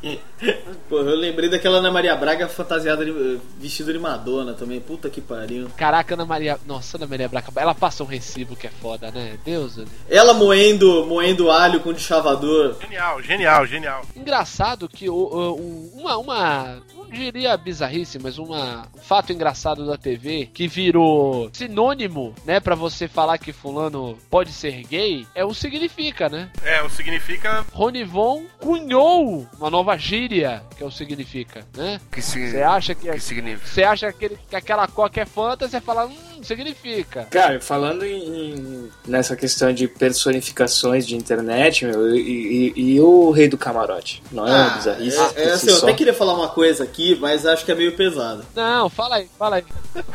Pô, 0.87 0.99
eu 0.99 1.15
lembrei 1.15 1.49
daquela 1.49 1.77
Ana 1.79 1.91
Maria 1.91 2.15
Braga 2.15 2.47
fantasiada 2.47 3.03
de, 3.03 3.39
vestida 3.57 3.91
de 3.91 3.97
Madonna 3.99 4.53
também. 4.53 4.79
Puta 4.79 5.09
que 5.09 5.19
pariu. 5.21 5.67
Caraca, 5.75 6.13
Ana 6.13 6.25
Maria. 6.25 6.59
Nossa, 6.67 6.97
Ana 6.97 7.07
Maria 7.07 7.27
Braca. 7.27 7.51
Ela 7.55 7.73
passa 7.73 8.03
um 8.03 8.07
recibo 8.07 8.55
que 8.55 8.67
é 8.67 8.69
foda, 8.69 9.09
né? 9.11 9.37
Deus. 9.43 9.75
Deus. 9.75 9.87
Ela 10.09 10.33
moendo, 10.33 11.05
moendo 11.05 11.49
alho 11.49 11.79
com 11.79 11.91
deschavador. 11.93 12.75
Genial, 12.81 13.21
genial, 13.23 13.65
genial. 13.65 14.05
Engraçado 14.15 14.87
que 14.87 15.09
o, 15.09 15.15
o- 15.15 15.55
um- 15.59 15.91
uma, 16.01 16.17
uma. 16.17 16.77
Não 17.09 17.17
diria 17.17 17.55
bizarrice, 17.57 18.19
mas 18.19 18.37
uma, 18.37 18.87
um 18.95 18.99
fato 18.99 19.31
engraçado 19.31 19.85
da 19.85 19.97
TV 19.97 20.49
que 20.53 20.67
virou 20.67 21.49
sinônimo, 21.53 22.33
né? 22.45 22.59
Pra 22.59 22.75
você 22.75 23.07
falar 23.07 23.37
que 23.37 23.53
Fulano 23.53 24.17
pode 24.29 24.51
ser 24.51 24.83
gay, 24.83 25.25
é 25.33 25.45
o 25.45 25.53
significa, 25.53 26.27
né? 26.29 26.49
É, 26.63 26.81
o 26.81 26.89
significa. 26.89 27.65
Ronivon 27.71 28.43
cunhou 28.59 29.47
uma 29.57 29.69
nova 29.69 29.97
gíria, 29.97 30.63
que 30.77 30.83
é 30.83 30.85
o 30.85 30.91
significa, 30.91 31.65
né? 31.75 31.99
Que, 32.11 32.21
Você 32.21 32.61
acha 32.61 32.93
que. 32.95 33.09
que 33.11 33.19
significa? 33.19 33.67
Você 33.67 33.83
acha 33.83 34.11
que, 34.13 34.25
ele- 34.25 34.37
que 34.49 34.55
aquela 34.55 34.87
coca 34.87 35.21
é 35.21 35.25
fanta, 35.25 35.67
você 35.67 35.79
fala, 35.79 36.05
hum, 36.05 36.15
significa. 36.45 37.25
Cara, 37.29 37.59
falando 37.59 38.05
em, 38.05 38.51
em- 38.53 38.91
nessa 39.05 39.35
questão 39.35 39.73
de 39.73 39.87
personificações 39.87 41.05
de 41.05 41.15
internet, 41.15 41.85
meu, 41.85 42.15
e, 42.15 42.71
e- 42.75 42.93
e 42.95 43.01
o 43.01 43.31
Rei 43.31 43.47
do 43.49 43.57
Camarote? 43.57 44.21
Não 44.31 44.47
é 44.47 44.51
uma 44.51 44.69
bizarrice? 44.77 45.17
é, 45.35 45.43
é, 45.43 45.51
assim, 45.51 45.69
eu 45.69 45.77
até 45.77 45.93
queria 45.93 46.13
falar 46.13 46.33
uma 46.35 46.47
coisa 46.49 46.83
aqui, 46.83 47.17
mas 47.19 47.45
acho 47.45 47.65
que 47.65 47.71
é 47.71 47.75
meio 47.75 47.95
pesado. 47.97 48.45
Não, 48.55 48.89
fala 48.89 49.15
aí, 49.17 49.27
fala 49.37 49.57
aí. 49.57 49.65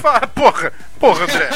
Fala, 0.00 0.26
porra, 0.28 0.72
porra, 0.98 1.24
André. 1.24 1.50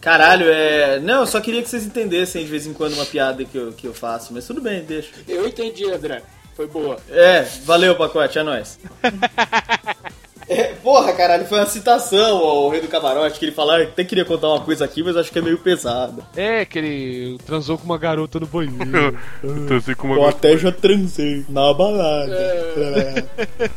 Caralho, 0.00 0.46
é. 0.48 0.98
Não, 1.00 1.20
eu 1.20 1.26
só 1.26 1.38
queria 1.38 1.62
que 1.62 1.68
vocês 1.68 1.84
entendessem 1.84 2.42
de 2.42 2.50
vez 2.50 2.66
em 2.66 2.72
quando 2.72 2.94
uma 2.94 3.04
piada 3.04 3.44
que 3.44 3.58
eu, 3.58 3.72
que 3.72 3.86
eu 3.86 3.92
faço, 3.92 4.32
mas 4.32 4.46
tudo 4.46 4.62
bem, 4.62 4.82
deixa. 4.84 5.10
Eu 5.28 5.46
entendi, 5.46 5.84
André. 5.90 6.22
Foi 6.56 6.66
boa. 6.66 6.96
É, 7.10 7.42
valeu, 7.64 7.94
pacote, 7.94 8.38
é 8.38 8.42
nóis. 8.42 8.78
É, 10.48 10.64
porra, 10.82 11.12
caralho, 11.12 11.46
foi 11.46 11.58
uma 11.58 11.66
citação 11.66 12.36
ao 12.38 12.68
Rei 12.68 12.80
do 12.80 12.88
Camarote, 12.88 13.38
que 13.38 13.44
ele 13.46 13.52
falou, 13.52 13.72
"Ah, 13.74 13.82
até 13.82 14.04
queria 14.04 14.24
contar 14.24 14.48
uma 14.48 14.60
coisa 14.60 14.84
aqui, 14.84 15.02
mas 15.02 15.16
acho 15.16 15.30
que 15.32 15.38
é 15.38 15.42
meio 15.42 15.58
pesado. 15.58 16.22
É, 16.36 16.64
que 16.64 16.78
ele 16.78 17.38
transou 17.46 17.78
com 17.78 17.84
uma 17.84 17.96
garota 17.98 18.38
no 18.38 18.46
banheiro. 18.46 19.18
Eu 19.42 19.96
com 19.96 20.08
uma. 20.08 20.16
Eu 20.16 20.26
até 20.28 20.56
já 20.58 20.70
transei 20.70 21.44
na 21.48 21.72
balada. 21.72 22.36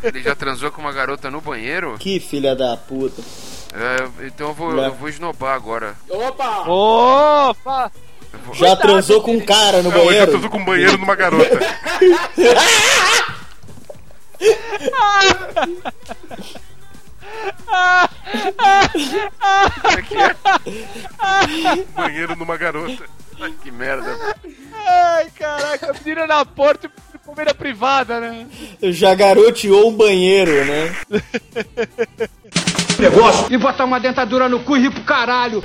Ele 0.04 0.22
já 0.22 0.36
transou 0.36 0.70
com 0.72 0.82
uma 0.82 0.92
garota 0.92 1.32
no 1.32 1.40
banheiro? 1.42 1.96
que 2.00 2.20
filha 2.20 2.56
da 2.56 2.76
puta. 2.76 3.22
É, 3.74 4.26
então 4.28 4.48
eu 4.50 4.54
vou, 4.54 4.76
Já. 4.76 4.84
eu 4.88 4.94
vou 4.94 5.10
esnobar 5.10 5.54
agora. 5.56 5.94
Opa! 6.10 7.92
Eu 8.34 8.40
vou- 8.46 8.56
Já 8.56 8.76
transou 8.76 9.22
com 9.22 9.34
um 9.34 9.40
cara 9.40 9.82
no 9.84 9.92
eu 9.92 10.06
banheiro? 10.06 10.40
tô 10.42 10.50
com 10.50 10.58
um 10.58 10.66
banheiro 10.66 10.98
numa 10.98 11.16
garota. 11.16 11.60
banheiro 21.96 22.36
numa 22.36 22.58
garota. 22.58 23.06
Ai, 23.40 23.54
que 23.62 23.72
merda. 23.72 24.18
Ai, 24.74 25.30
caraca, 25.38 25.94
menina 26.04 26.26
na 26.26 26.44
porta 26.46 26.88
e 27.14 27.18
primeira 27.20 27.54
privada, 27.54 28.20
né? 28.20 28.48
Já 28.82 29.14
garoteou 29.14 29.90
um 29.90 29.96
banheiro, 29.96 30.66
né? 30.66 30.96
negócio 33.00 33.54
e 33.54 33.58
botar 33.58 33.86
uma 33.86 34.00
dentadura 34.00 34.50
no 34.50 34.64
cu 34.64 34.76
e 34.76 34.82
rir 34.82 34.92
pro 34.92 35.04
caralho. 35.04 35.62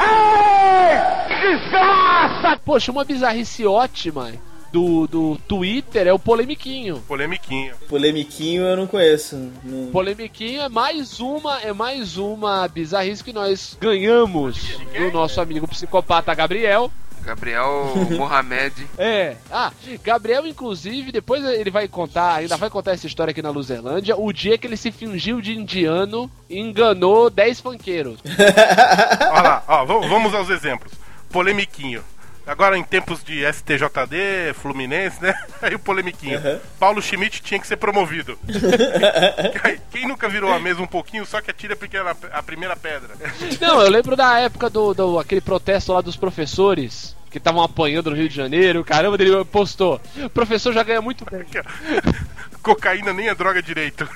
Poxa, 2.65 2.93
uma 2.93 3.05
bizarrice 3.05 3.65
ótima 3.65 4.33
do, 4.73 5.07
do 5.07 5.39
Twitter 5.47 6.07
é 6.07 6.13
o 6.13 6.19
Polemiquinho. 6.19 6.99
Polemiquinho. 7.07 7.75
Polemiquinho 7.89 8.63
eu 8.63 8.77
não 8.77 8.87
conheço. 8.87 9.37
Não... 9.63 9.91
Polemiquinho 9.93 10.63
é 10.63 10.69
mais 10.69 11.21
uma, 11.21 11.61
é 11.61 11.73
mais 11.73 12.17
uma 12.17 12.67
bizarrice 12.67 13.23
que 13.23 13.33
nós 13.33 13.77
ganhamos 13.79 14.79
do 14.97 15.13
nosso 15.13 15.41
amigo 15.41 15.69
psicopata 15.69 16.35
Gabriel. 16.35 16.91
Gabriel 17.23 17.93
Mohamed. 18.17 18.75
É. 18.99 19.37
Ah, 19.51 19.71
Gabriel, 20.03 20.47
inclusive, 20.47 21.13
depois 21.13 21.45
ele 21.45 21.71
vai 21.71 21.87
contar, 21.87 22.37
ainda 22.37 22.57
vai 22.57 22.69
contar 22.69 22.93
essa 22.93 23.07
história 23.07 23.31
aqui 23.31 23.43
na 23.43 23.51
Luzerlândia, 23.51 24.17
o 24.17 24.33
dia 24.33 24.59
que 24.59 24.67
ele 24.67 24.77
se 24.77 24.91
fingiu 24.91 25.41
de 25.41 25.53
indiano 25.53 26.31
e 26.49 26.59
enganou 26.59 27.31
10 27.31 27.61
funkeiros. 27.61 28.19
Olha 28.27 29.43
lá, 29.43 29.65
ó, 29.69 29.85
vamos 29.85 30.35
aos 30.35 30.51
exemplos. 30.51 30.93
Polemiquinho. 31.31 32.03
Agora 32.53 32.77
em 32.77 32.85
tempos 32.85 33.25
de 33.25 33.43
STJD, 33.51 34.53
Fluminense, 34.55 35.23
né? 35.23 35.35
Aí 35.63 35.75
o 35.75 35.79
polemiquinho. 35.79 36.39
Paulo 36.79 37.01
Schmidt 37.01 37.41
tinha 37.41 37.59
que 37.59 37.67
ser 37.67 37.79
promovido. 37.79 38.39
Quem 39.91 40.07
nunca 40.07 40.29
virou 40.29 40.53
a 40.53 40.59
mesa 40.59 40.83
um 40.83 40.87
pouquinho, 40.87 41.25
só 41.25 41.41
que 41.41 41.51
atira 41.51 41.75
a 42.31 42.43
primeira 42.43 42.77
pedra. 42.77 43.09
Não, 43.59 43.81
eu 43.81 43.91
lembro 43.91 44.15
da 44.15 44.39
época 44.39 44.69
do, 44.69 44.93
do 44.93 45.19
aquele 45.19 45.41
protesto 45.41 45.95
lá 45.95 46.03
dos 46.03 46.15
professores 46.15 47.17
que 47.31 47.39
estavam 47.39 47.63
apanhando 47.63 48.11
no 48.11 48.17
Rio 48.17 48.29
de 48.29 48.37
Janeiro. 48.37 48.85
Caramba, 48.85 49.17
ele 49.19 49.43
postou. 49.47 49.99
O 50.23 50.29
professor 50.29 50.75
já 50.75 50.83
ganha 50.83 51.01
muito 51.01 51.25
bem. 51.25 51.47
Cocaína 52.63 53.15
nem 53.15 53.29
é 53.29 53.35
droga 53.35 53.63
direito. 53.63 54.07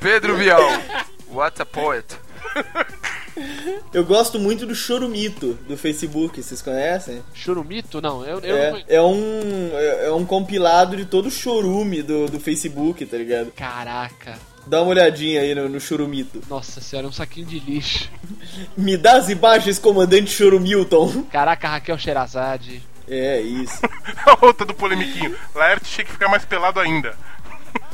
Pedro 0.00 0.36
Bial. 0.38 0.62
What 1.30 1.60
a 1.60 1.66
poet. 1.66 2.04
Eu 3.92 4.02
gosto 4.04 4.38
muito 4.38 4.64
do 4.64 4.74
Chorumito 4.74 5.58
do 5.68 5.76
Facebook, 5.76 6.42
vocês 6.42 6.62
conhecem? 6.62 7.22
Churumito? 7.34 8.00
Não, 8.00 8.24
eu, 8.24 8.40
eu 8.40 8.56
não 8.56 8.78
É, 8.78 8.84
é 8.88 9.02
um 9.02 9.70
é 9.74 10.06
é 10.06 10.12
um 10.12 10.24
compilado 10.24 10.96
de 10.96 11.04
todo 11.04 11.26
o 11.26 11.30
chorume 11.30 12.02
do, 12.02 12.26
do 12.28 12.40
Facebook, 12.40 13.04
tá 13.04 13.18
ligado? 13.18 13.52
Caraca. 13.52 14.38
Dá 14.66 14.80
uma 14.80 14.90
olhadinha 14.90 15.42
aí 15.42 15.54
no, 15.54 15.68
no 15.68 15.78
Chorumito. 15.78 16.40
Nossa 16.48 16.80
senhora, 16.80 17.06
é 17.06 17.10
um 17.10 17.12
saquinho 17.12 17.46
de 17.46 17.58
lixo. 17.58 18.10
Me 18.76 18.96
dá 18.96 19.18
as 19.18 19.28
imagens, 19.28 19.78
comandante 19.78 20.30
Chorumilton. 20.30 21.24
Caraca, 21.30 21.68
Raquel 21.68 21.98
Sherazade. 21.98 22.82
É, 23.08 23.40
isso. 23.40 23.80
A 24.26 24.44
outra 24.44 24.66
do 24.66 24.74
polemiquinho. 24.74 25.36
Laerte 25.54 25.84
tinha 25.84 26.04
que 26.04 26.12
ficar 26.12 26.28
mais 26.28 26.44
pelado 26.44 26.80
ainda. 26.80 27.14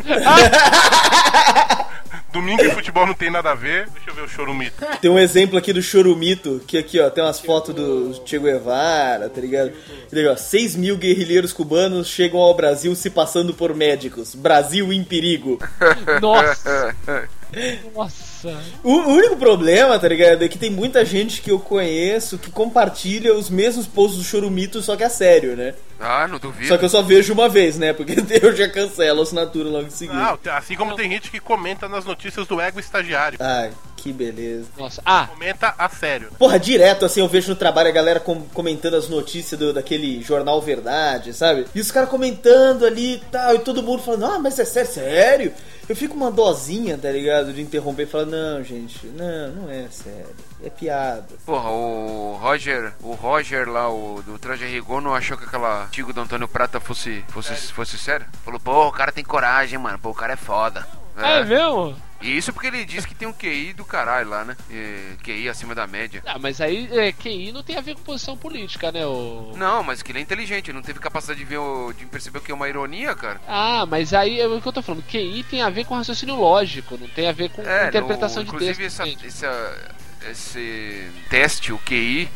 Domingo 2.32 2.62
e 2.62 2.70
futebol 2.70 3.06
não 3.06 3.12
tem 3.12 3.30
nada 3.30 3.50
a 3.50 3.54
ver. 3.54 3.90
Deixa 3.90 4.10
eu 4.10 4.14
ver 4.14 4.22
o 4.22 4.28
chorumito. 4.28 4.86
Tem 5.02 5.10
um 5.10 5.18
exemplo 5.18 5.58
aqui 5.58 5.70
do 5.70 5.82
Chorumito, 5.82 6.62
que 6.66 6.78
aqui, 6.78 6.98
ó, 6.98 7.10
tem 7.10 7.22
umas 7.22 7.38
fotos 7.38 7.74
do 7.74 8.22
Che 8.24 8.38
Guevara, 8.38 9.28
tá 9.28 9.38
ligado? 9.38 9.72
Ele, 10.10 10.28
ó, 10.28 10.34
6 10.34 10.76
mil 10.76 10.96
guerrilheiros 10.96 11.52
cubanos 11.52 12.08
chegam 12.08 12.40
ao 12.40 12.54
Brasil 12.54 12.94
se 12.94 13.10
passando 13.10 13.52
por 13.52 13.74
médicos. 13.74 14.34
Brasil 14.34 14.90
em 14.92 15.04
perigo. 15.04 15.58
Nossa. 16.22 16.96
Nossa. 17.94 18.62
O 18.82 18.92
único 18.92 19.36
problema, 19.36 19.98
tá 19.98 20.09
ligado, 20.09 20.42
é 20.42 20.48
que 20.48 20.59
tem 20.59 20.70
muita 20.70 21.05
gente 21.05 21.42
que 21.42 21.50
eu 21.50 21.59
conheço 21.59 22.38
que 22.38 22.50
compartilha 22.50 23.34
os 23.34 23.50
mesmos 23.50 23.86
posts 23.86 24.18
do 24.18 24.24
Chorumito, 24.24 24.80
só 24.82 24.96
que 24.96 25.05
é 25.05 25.09
sério, 25.09 25.57
né? 25.57 25.74
Ah, 26.00 26.26
não 26.26 26.38
duvido. 26.38 26.66
Só 26.66 26.76
que 26.76 26.84
eu 26.84 26.88
só 26.88 27.03
vejo 27.03 27.32
uma 27.32 27.48
vez, 27.48 27.78
né? 27.78 27.92
Porque 27.92 28.14
eu 28.42 28.57
já 28.57 28.68
cancelo 28.68 29.20
a 29.20 29.22
assinatura 29.22 29.68
logo 29.68 29.86
em 29.86 29.90
seguida. 29.90 30.38
Ah, 30.44 30.57
assim 30.57 30.74
como 30.74 30.96
tem 30.96 31.11
gente 31.11 31.30
que 31.30 31.38
comenta 31.38 31.88
nas 31.88 32.05
notícias 32.05 32.46
do 32.46 32.61
ego 32.61 32.80
estagiário. 32.80 33.38
Ai, 33.40 33.70
que 34.03 34.12
beleza. 34.12 34.66
Nossa. 34.76 35.00
Ah, 35.07 35.28
Comenta 35.28 35.74
a 35.78 35.88
sério. 35.88 36.30
Porra, 36.38 36.59
direto 36.59 37.05
assim 37.05 37.20
eu 37.20 37.28
vejo 37.28 37.50
no 37.50 37.57
trabalho 37.57 37.88
a 37.88 37.92
galera 37.92 38.18
com- 38.20 38.42
comentando 38.48 38.94
as 38.94 39.09
notícias 39.09 39.59
do, 39.59 39.72
daquele 39.72 40.20
jornal 40.22 40.61
Verdade, 40.61 41.32
sabe? 41.32 41.66
E 41.74 41.80
os 41.80 41.90
caras 41.90 42.09
comentando 42.09 42.84
ali 42.84 43.14
e 43.14 43.18
tal, 43.30 43.55
e 43.55 43.59
todo 43.61 43.82
mundo 43.82 44.03
falando, 44.03 44.26
ah, 44.26 44.38
mas 44.38 44.59
é 44.59 44.64
sério, 44.64 44.90
sério? 44.90 45.53
Eu 45.88 45.96
fico 45.96 46.14
uma 46.16 46.30
dozinha, 46.30 46.96
tá 46.96 47.11
ligado? 47.11 47.53
De 47.53 47.61
interromper 47.61 48.05
e 48.05 48.07
falar, 48.07 48.26
não, 48.26 48.62
gente, 48.62 49.05
não, 49.09 49.48
não 49.53 49.70
é 49.70 49.86
sério. 49.90 50.34
É 50.64 50.70
piada. 50.70 51.26
Porra, 51.44 51.70
o 51.70 52.38
Roger, 52.40 52.92
o 53.03 53.12
Roger 53.14 53.68
lá, 53.68 53.88
o 53.92 54.22
do 54.24 54.38
Traje 54.38 54.64
Rigor, 54.64 55.00
não 55.00 55.14
achou 55.14 55.36
que 55.36 55.44
aquela 55.44 55.82
artigo 55.82 56.12
do 56.12 56.20
Antônio 56.20 56.46
Prata 56.48 56.78
fosse, 56.80 57.24
fosse, 57.28 57.53
fosse 57.72 57.98
sério? 57.98 58.26
Falou, 58.44 58.61
pô, 58.61 58.86
o 58.88 58.92
cara 58.92 59.11
tem 59.12 59.24
coragem, 59.24 59.78
mano. 59.78 59.98
Pô, 59.98 60.11
o 60.11 60.14
cara 60.14 60.34
é 60.34 60.36
foda. 60.36 60.86
é, 61.16 61.44
mesmo? 61.44 61.96
E 62.22 62.36
isso 62.36 62.52
porque 62.52 62.68
ele 62.68 62.84
disse 62.84 63.06
que 63.06 63.14
tem 63.14 63.26
um 63.28 63.32
QI 63.32 63.72
do 63.72 63.84
caralho 63.84 64.28
lá, 64.30 64.44
né? 64.44 64.56
É, 64.70 65.16
QI 65.22 65.48
acima 65.48 65.74
da 65.74 65.86
média. 65.86 66.22
Ah, 66.26 66.38
mas 66.38 66.60
aí 66.60 66.88
é, 66.92 67.12
QI 67.12 67.52
não 67.52 67.62
tem 67.62 67.76
a 67.76 67.80
ver 67.80 67.94
com 67.96 68.02
posição 68.02 68.36
política, 68.36 68.92
né? 68.92 69.04
O... 69.06 69.52
Não, 69.56 69.82
mas 69.82 70.02
que 70.02 70.12
ele 70.12 70.18
é 70.18 70.22
inteligente, 70.22 70.72
não 70.72 70.82
teve 70.82 70.98
capacidade 71.00 71.38
de 71.38 71.44
ver 71.44 71.58
o, 71.58 71.92
de 71.92 72.06
perceber 72.06 72.38
o 72.38 72.40
que 72.42 72.52
é 72.52 72.54
uma 72.54 72.68
ironia, 72.68 73.14
cara. 73.14 73.40
Ah, 73.46 73.84
mas 73.86 74.14
aí 74.14 74.40
é 74.40 74.46
o 74.46 74.60
que 74.60 74.68
eu 74.68 74.72
tô 74.72 74.82
falando. 74.82 75.02
QI 75.04 75.44
tem 75.50 75.62
a 75.62 75.70
ver 75.70 75.84
com 75.84 75.94
raciocínio 75.96 76.36
lógico, 76.36 76.96
não 76.96 77.08
tem 77.08 77.28
a 77.28 77.32
ver 77.32 77.50
com 77.50 77.62
É, 77.62 77.88
interpretação 77.88 78.42
no, 78.42 78.44
de 78.44 78.48
inclusive 78.54 78.82
texto. 78.82 79.00
entende? 79.02 79.26
essa, 79.26 79.92
esse 80.30 81.10
teste, 81.28 81.72
o 81.72 81.78
QI, 81.78 82.28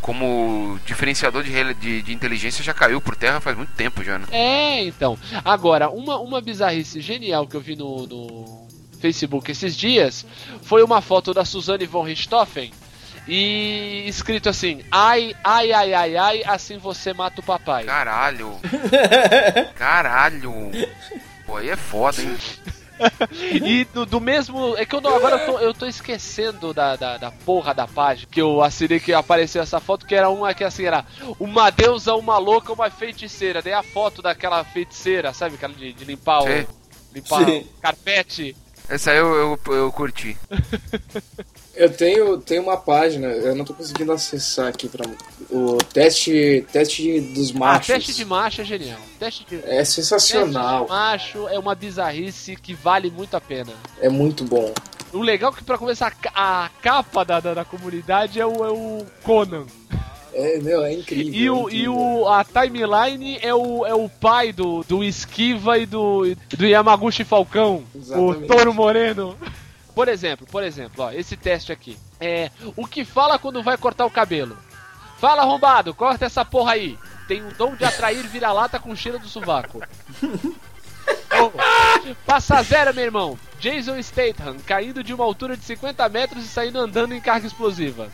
como 0.00 0.78
diferenciador 0.86 1.42
de, 1.42 1.74
de, 1.74 2.02
de 2.02 2.12
inteligência 2.12 2.62
já 2.62 2.74
caiu 2.74 3.00
por 3.00 3.16
terra 3.16 3.40
faz 3.40 3.56
muito 3.56 3.72
tempo 3.72 4.02
já, 4.04 4.18
né? 4.18 4.26
É, 4.30 4.84
então. 4.84 5.18
Agora, 5.44 5.88
uma, 5.90 6.18
uma 6.18 6.40
bizarrice 6.40 7.00
genial 7.00 7.46
que 7.46 7.54
eu 7.56 7.60
vi 7.60 7.74
no, 7.76 8.06
no 8.06 8.68
Facebook 9.04 9.50
esses 9.50 9.76
dias 9.76 10.24
foi 10.62 10.82
uma 10.82 11.02
foto 11.02 11.34
da 11.34 11.44
Suzane 11.44 11.84
von 11.84 12.04
Richthofen 12.04 12.72
e 13.28 14.04
escrito 14.06 14.48
assim: 14.48 14.82
ai, 14.90 15.34
ai, 15.44 15.72
ai, 15.72 15.92
ai, 15.92 16.16
ai, 16.16 16.42
assim 16.46 16.78
você 16.78 17.12
mata 17.12 17.40
o 17.40 17.44
papai. 17.44 17.84
Caralho. 17.84 18.58
Caralho. 19.76 20.70
Pô, 21.44 21.56
aí 21.58 21.68
é 21.68 21.76
foda, 21.76 22.22
hein? 22.22 22.34
E 23.50 23.84
do, 23.86 24.06
do 24.06 24.20
mesmo. 24.20 24.76
É 24.76 24.86
que 24.86 24.94
eu 24.94 25.00
não, 25.00 25.16
agora 25.16 25.36
eu 25.36 25.46
tô, 25.46 25.58
eu 25.58 25.74
tô 25.74 25.84
esquecendo 25.84 26.72
da, 26.72 26.94
da, 26.94 27.18
da 27.18 27.30
porra 27.32 27.74
da 27.74 27.88
página 27.88 28.28
que 28.30 28.40
eu 28.40 28.62
assinei 28.62 29.00
que 29.00 29.12
apareceu 29.12 29.60
essa 29.60 29.80
foto, 29.80 30.06
que 30.06 30.14
era 30.14 30.30
uma 30.30 30.54
que 30.54 30.62
assim 30.62 30.84
era 30.84 31.04
uma 31.40 31.70
deusa, 31.70 32.14
uma 32.14 32.38
louca, 32.38 32.72
uma 32.72 32.88
feiticeira. 32.88 33.60
Daí 33.60 33.72
a 33.72 33.82
foto 33.82 34.22
daquela 34.22 34.62
feiticeira, 34.62 35.32
sabe? 35.32 35.56
Aquela 35.56 35.74
de, 35.74 35.92
de 35.92 36.04
limpar 36.04 36.42
Sim. 36.42 36.48
o. 36.48 36.66
Limpar 37.12 37.44
Sim. 37.44 37.58
o 37.58 37.80
carpete. 37.80 38.56
Essa 38.88 39.10
aí 39.12 39.18
eu, 39.18 39.58
eu, 39.66 39.74
eu 39.74 39.92
curti. 39.92 40.36
Eu 41.76 41.90
tenho, 41.92 42.38
tenho 42.38 42.62
uma 42.62 42.76
página, 42.76 43.26
eu 43.26 43.52
não 43.56 43.64
tô 43.64 43.74
conseguindo 43.74 44.12
acessar 44.12 44.68
aqui 44.68 44.88
pra 44.88 45.04
o 45.50 45.76
teste, 45.92 46.64
teste 46.70 47.20
dos 47.20 47.50
Ah, 47.50 47.58
machos. 47.58 47.86
teste 47.88 48.14
de 48.14 48.24
macho 48.24 48.60
é 48.60 48.64
genial. 48.64 49.00
Teste 49.18 49.44
de. 49.44 49.56
É 49.56 49.78
Teste 49.78 49.94
sensacional, 49.96 50.84
de 50.84 50.90
macho 50.90 51.48
é 51.48 51.58
uma 51.58 51.74
bizarrice 51.74 52.54
que 52.54 52.74
vale 52.74 53.10
muito 53.10 53.36
a 53.36 53.40
pena. 53.40 53.72
é 54.00 54.08
muito 54.08 54.44
bom. 54.44 54.72
O 55.12 55.20
legal 55.20 55.52
é 55.52 55.56
que 55.56 55.64
pra 55.64 55.76
começar 55.76 56.14
a 56.32 56.70
capa 56.80 57.24
da, 57.24 57.40
da, 57.40 57.54
da 57.54 57.64
comunidade 57.64 58.38
é 58.38 58.46
o, 58.46 58.64
é 58.64 58.70
o 58.70 59.04
Conan. 59.24 59.66
É, 60.34 60.58
meu, 60.58 60.84
é 60.84 60.92
incrível. 60.92 61.32
E, 61.32 61.46
é 61.46 61.50
o, 61.50 61.54
e 61.54 61.60
incrível. 61.62 61.96
o, 61.96 62.28
a 62.28 62.44
timeline 62.44 63.38
é 63.40 63.54
o, 63.54 63.86
é 63.86 63.94
o 63.94 64.08
pai 64.08 64.52
do, 64.52 64.82
do 64.84 65.04
Esquiva 65.04 65.78
e 65.78 65.86
do, 65.86 66.34
do 66.56 66.66
Yamaguchi 66.66 67.24
Falcão, 67.24 67.84
Exatamente. 67.94 68.44
o 68.44 68.46
Toro 68.46 68.74
Moreno. 68.74 69.36
Por 69.94 70.08
exemplo, 70.08 70.44
por 70.50 70.64
exemplo, 70.64 71.04
ó, 71.04 71.12
esse 71.12 71.36
teste 71.36 71.70
aqui. 71.70 71.96
É 72.20 72.50
o 72.74 72.84
que 72.84 73.04
fala 73.04 73.38
quando 73.38 73.62
vai 73.62 73.78
cortar 73.78 74.04
o 74.04 74.10
cabelo. 74.10 74.58
Fala, 75.18 75.42
arrombado, 75.42 75.94
corta 75.94 76.24
essa 76.24 76.44
porra 76.44 76.72
aí. 76.72 76.98
Tem 77.28 77.40
o 77.46 77.54
dom 77.54 77.76
de 77.76 77.84
atrair 77.84 78.26
vira-lata 78.26 78.80
com 78.80 78.96
cheiro 78.96 79.20
do 79.20 79.28
sovaco. 79.28 79.80
Passa 82.26 82.62
zero, 82.62 82.94
meu 82.94 83.04
irmão. 83.04 83.38
Jason 83.58 83.98
Statham 84.02 84.56
caindo 84.66 85.02
de 85.02 85.14
uma 85.14 85.24
altura 85.24 85.56
de 85.56 85.64
50 85.64 86.06
metros 86.10 86.44
e 86.44 86.48
saindo 86.48 86.78
andando 86.78 87.14
em 87.14 87.20
carga 87.20 87.46
explosiva. 87.46 88.10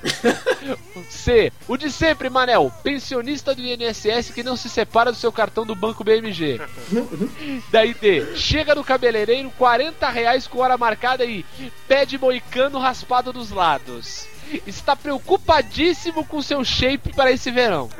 C. 1.10 1.52
O 1.66 1.76
de 1.76 1.90
sempre, 1.90 2.30
Manel. 2.30 2.72
Pensionista 2.84 3.52
do 3.52 3.60
INSS 3.60 4.30
que 4.32 4.44
não 4.44 4.56
se 4.56 4.68
separa 4.68 5.10
do 5.10 5.18
seu 5.18 5.32
cartão 5.32 5.66
do 5.66 5.74
Banco 5.74 6.04
BMG. 6.04 6.60
Daí 7.72 7.94
D. 7.94 8.36
Chega 8.36 8.76
no 8.76 8.84
cabeleireiro, 8.84 9.50
40 9.58 10.08
reais 10.08 10.46
com 10.46 10.60
hora 10.60 10.78
marcada 10.78 11.24
e 11.24 11.44
pede 11.88 12.16
moicano 12.16 12.78
raspado 12.78 13.32
dos 13.32 13.50
lados. 13.50 14.28
Está 14.66 14.94
preocupadíssimo 14.94 16.24
com 16.24 16.40
seu 16.40 16.64
shape 16.64 17.12
para 17.12 17.32
esse 17.32 17.50
verão. 17.50 17.90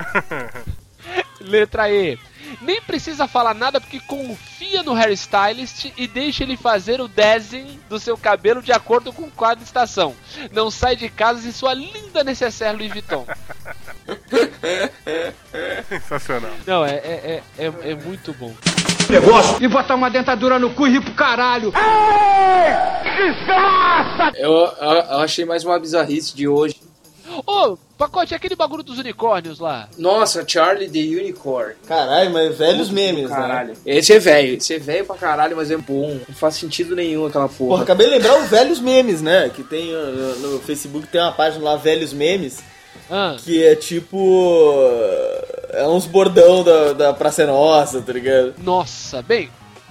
Letra 1.41 1.91
E. 1.91 2.17
Nem 2.61 2.81
precisa 2.83 3.27
falar 3.27 3.55
nada 3.55 3.81
porque 3.81 4.01
confia 4.01 4.70
no 4.83 4.93
hairstylist 4.95 5.93
e 5.97 6.07
deixa 6.07 6.43
ele 6.45 6.57
fazer 6.57 7.01
o 7.01 7.09
desenho 7.09 7.79
do 7.89 7.99
seu 7.99 8.17
cabelo 8.17 8.63
de 8.63 8.73
acordo 8.73 9.13
com 9.13 9.31
cada 9.31 9.63
estação. 9.63 10.15
Não 10.53 10.71
sai 10.71 10.97
de 10.97 11.09
casa 11.09 11.41
sem 11.43 11.53
sua 11.53 11.75
linda 11.75 12.23
necessaire 12.25 12.77
Louis 12.77 12.93
Vuitton. 12.93 13.27
Sensacional. 15.89 16.51
Não, 16.67 16.85
é, 16.85 16.95
é, 16.97 17.43
é, 17.59 17.65
é, 17.67 17.91
é 17.91 17.95
muito 17.95 18.33
bom. 18.35 18.55
E 19.61 19.67
botar 19.69 19.95
uma 19.97 20.09
dentadura 20.11 20.59
no 20.59 20.71
cu 20.71 20.87
e 20.87 20.91
rir 20.93 21.01
pro 21.03 21.15
caralho. 21.15 21.73
Eu, 24.37 24.51
eu- 24.53 24.91
eu 25.11 25.19
achei 25.21 25.45
mais 25.45 25.65
uma 25.65 25.79
bizarrice 25.79 26.35
de 26.35 26.47
hoje. 26.49 26.80
Ô, 27.47 27.77
pacote, 27.99 28.35
aquele 28.35 28.55
bagulho 28.57 28.83
dos 28.83 28.99
unicórnios 28.99 29.59
lá. 29.59 29.89
Nossa, 29.99 30.45
Charlie 30.47 30.89
the 30.89 30.99
Unicorn. 31.21 31.75
Caralho, 31.87 32.31
mas 32.33 32.57
velhos 32.57 32.91
memes, 32.91 33.29
né? 33.31 33.37
Caralho. 33.37 33.75
Esse 33.85 34.13
é 34.13 34.19
velho, 34.19 34.55
esse 34.57 34.75
é 34.75 34.79
velho 34.79 35.05
pra 35.07 35.17
caralho, 35.17 35.57
mas 35.57 35.71
é 35.71 35.77
bom. 35.77 36.19
Não 36.29 36.35
faz 36.35 36.55
sentido 36.57 36.95
nenhum 36.97 37.27
aquela 37.27 37.49
Porra, 37.49 37.59
porra. 37.71 37.83
acabei 37.83 38.07
de 38.07 38.13
lembrar 38.15 38.39
o 38.39 38.45
Velhos 38.47 38.81
Memes, 38.81 39.21
né? 39.23 39.51
Que 39.55 39.63
tem 39.63 39.95
uh, 39.95 40.37
no, 40.39 40.53
no 40.53 40.61
Facebook 40.61 41.07
tem 41.09 41.21
uma 41.21 41.33
página 41.33 41.65
lá, 41.65 41.77
Velhos 41.77 42.13
Memes, 42.13 42.61
Ah, 43.11 43.37
que 43.43 43.63
é 43.65 43.75
tipo. 43.75 44.99
É 45.73 45.87
uns 45.87 46.07
bordão 46.07 46.63
da, 46.65 46.93
da 46.93 47.13
Praça 47.13 47.43
é 47.43 47.47
Nossa, 47.47 48.01
tá 48.03 48.13
ligado? 48.13 48.55
nossa, 48.59 49.23
bem, 49.23 49.49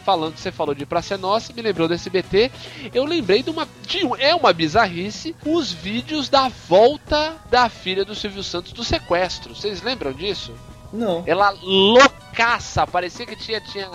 falando 0.10 0.34
que 0.34 0.40
você 0.40 0.52
falou 0.52 0.74
de 0.74 0.88
Praça 0.88 1.20
Nossa, 1.20 1.54
me 1.54 1.62
lembrou 1.62 1.88
do 1.88 1.94
SBT. 1.94 2.52
Eu 2.92 3.06
lembrei 3.06 3.44
de 3.44 3.52
uma. 3.52 3.68
De, 3.86 4.00
é 4.18 4.34
uma 4.34 4.52
bizarrice 4.52 5.36
os 5.46 5.72
vídeos 5.72 6.30
da 6.30 6.48
volta 6.48 7.36
da 7.52 7.70
filha 7.70 8.04
do 8.04 8.16
Silvio 8.16 8.44
Santos 8.44 8.74
do 8.74 8.84
sequestro. 8.84 9.54
Vocês 9.54 9.84
lembram 9.84 10.12
disso? 10.12 10.52
Não. 10.92 11.24
Ela 11.28 11.52
loucaça, 11.62 12.88
parecia 12.88 13.26
que 13.26 13.36
tinha. 13.36 13.62
tinha... 13.62 13.88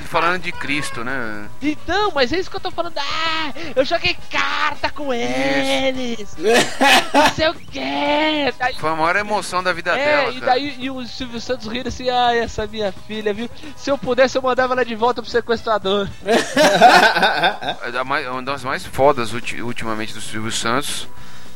E 0.00 0.04
falando 0.04 0.40
de 0.40 0.50
Cristo, 0.52 1.04
né? 1.04 1.48
Então, 1.60 2.10
mas 2.14 2.32
é 2.32 2.38
isso 2.38 2.48
que 2.50 2.56
eu 2.56 2.60
tô 2.60 2.70
falando. 2.70 2.94
Ah, 2.96 3.52
eu 3.76 3.84
joguei 3.84 4.16
carta 4.30 4.88
com 4.88 5.12
eles. 5.12 6.34
Não 7.12 7.30
sei 7.34 7.48
o 7.48 7.54
quê. 7.54 8.52
Daí- 8.58 8.74
Foi 8.74 8.90
a 8.90 8.94
maior 8.96 9.16
emoção 9.16 9.62
da 9.62 9.72
vida 9.72 9.92
É, 9.98 10.04
dela, 10.22 10.30
e 10.32 10.40
cara. 10.40 10.52
daí 10.52 10.76
e 10.78 10.90
o 10.90 11.04
Silvio 11.06 11.40
Santos 11.40 11.66
rindo 11.66 11.88
assim, 11.88 12.08
ai, 12.08 12.38
essa 12.38 12.66
minha 12.66 12.92
filha, 13.06 13.34
viu? 13.34 13.50
Se 13.76 13.90
eu 13.90 13.98
pudesse, 13.98 14.38
eu 14.38 14.42
mandava 14.42 14.72
ela 14.74 14.84
de 14.84 14.94
volta 14.94 15.20
pro 15.20 15.30
sequestrador. 15.30 16.08
É 17.84 17.90
da 17.90 18.04
mais- 18.04 18.26
Uma 18.26 18.42
das 18.42 18.64
mais 18.64 18.84
fodas 18.86 19.32
ulti- 19.32 19.60
ultimamente 19.62 20.14
do 20.14 20.20
Silvio 20.20 20.50
Santos 20.52 21.06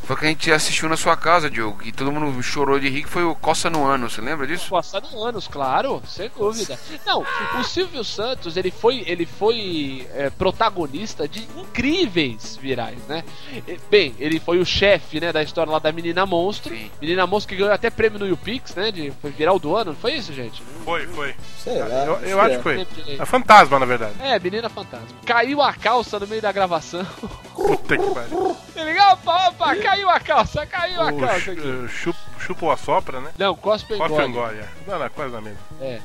Foi 0.08 0.16
que 0.16 0.24
a 0.24 0.28
gente 0.28 0.50
assistiu 0.50 0.88
na 0.88 0.96
sua 0.96 1.18
casa, 1.18 1.50
Diogo, 1.50 1.80
e 1.84 1.92
todo 1.92 2.10
mundo 2.10 2.42
chorou 2.42 2.80
de 2.80 2.88
rir, 2.88 3.02
que 3.02 3.10
foi 3.10 3.24
o 3.24 3.34
Coça 3.34 3.68
no 3.68 3.84
Ano, 3.84 4.08
você 4.08 4.22
lembra 4.22 4.46
disso? 4.46 4.70
Passado 4.70 5.06
anos, 5.22 5.46
claro, 5.46 6.02
sem 6.08 6.30
dúvida. 6.34 6.80
Não, 7.04 7.26
o 7.60 7.62
Silvio 7.62 8.02
Santos, 8.02 8.56
ele 8.56 8.70
foi, 8.70 9.04
ele 9.06 9.26
foi 9.26 10.08
é, 10.14 10.30
protagonista 10.30 11.28
de 11.28 11.46
incríveis 11.54 12.56
virais, 12.56 12.98
né? 13.06 13.22
E, 13.52 13.78
Bem, 13.90 14.14
ele 14.18 14.40
foi 14.40 14.58
o 14.58 14.64
chefe, 14.64 15.20
né, 15.20 15.30
da 15.30 15.42
história 15.42 15.70
lá 15.70 15.78
da 15.78 15.92
Menina 15.92 16.24
Monstro. 16.24 16.74
Sim. 16.74 16.90
Menina 17.02 17.26
Monstro 17.26 17.54
que 17.54 17.60
ganhou 17.60 17.74
até 17.74 17.90
prêmio 17.90 18.18
no 18.18 18.26
YouPix, 18.26 18.74
né? 18.76 18.90
De, 18.90 19.10
foi 19.20 19.30
viral 19.30 19.58
do 19.58 19.76
ano, 19.76 19.90
não 19.90 19.98
foi 19.98 20.14
isso, 20.14 20.32
gente? 20.32 20.62
Foi, 20.86 21.06
foi. 21.08 21.34
Sei 21.62 21.78
lá. 21.80 22.06
Eu, 22.06 22.14
acho 22.14 22.24
eu 22.24 22.38
que 22.38 22.44
acho 22.44 22.54
é. 22.54 22.56
que 22.56 22.62
foi. 22.62 22.78
Sempre- 22.78 23.16
É 23.18 23.26
fantasma, 23.26 23.78
na 23.78 23.84
verdade. 23.84 24.14
É, 24.20 24.38
Menina 24.38 24.70
Fantasma. 24.70 25.06
Caiu 25.26 25.60
a 25.60 25.74
calça 25.74 26.18
no 26.18 26.26
meio 26.26 26.40
da 26.40 26.50
gravação. 26.50 27.06
Puta 27.54 27.98
que 27.98 28.10
pariu. 28.14 28.56
Ele 28.74 28.92
ligou, 28.92 29.12
opa, 29.12 29.48
opa, 29.48 29.76
caiu 29.98 30.10
a 30.10 30.20
calça, 30.20 30.66
caiu 30.66 31.00
a 31.00 31.06
O 31.12 31.18
calça 31.18 31.50
aqui. 31.52 31.84
eh, 31.84 31.88
chupa, 31.88 32.18
chupa 32.40 32.66
ou 32.66 32.72
assopra, 32.72 33.20
né? 33.20 33.30
Não, 33.38 33.54
cospe 33.54 33.92
ou 33.94 33.98
Coffee 33.98 34.26
engole. 34.26 34.30
engole. 34.56 34.58
é. 34.60 34.68
Não, 34.90 34.98
não, 34.98 35.08
quase 35.10 35.32
na 35.32 35.40
mesma. 35.40 35.58
É. 35.80 36.00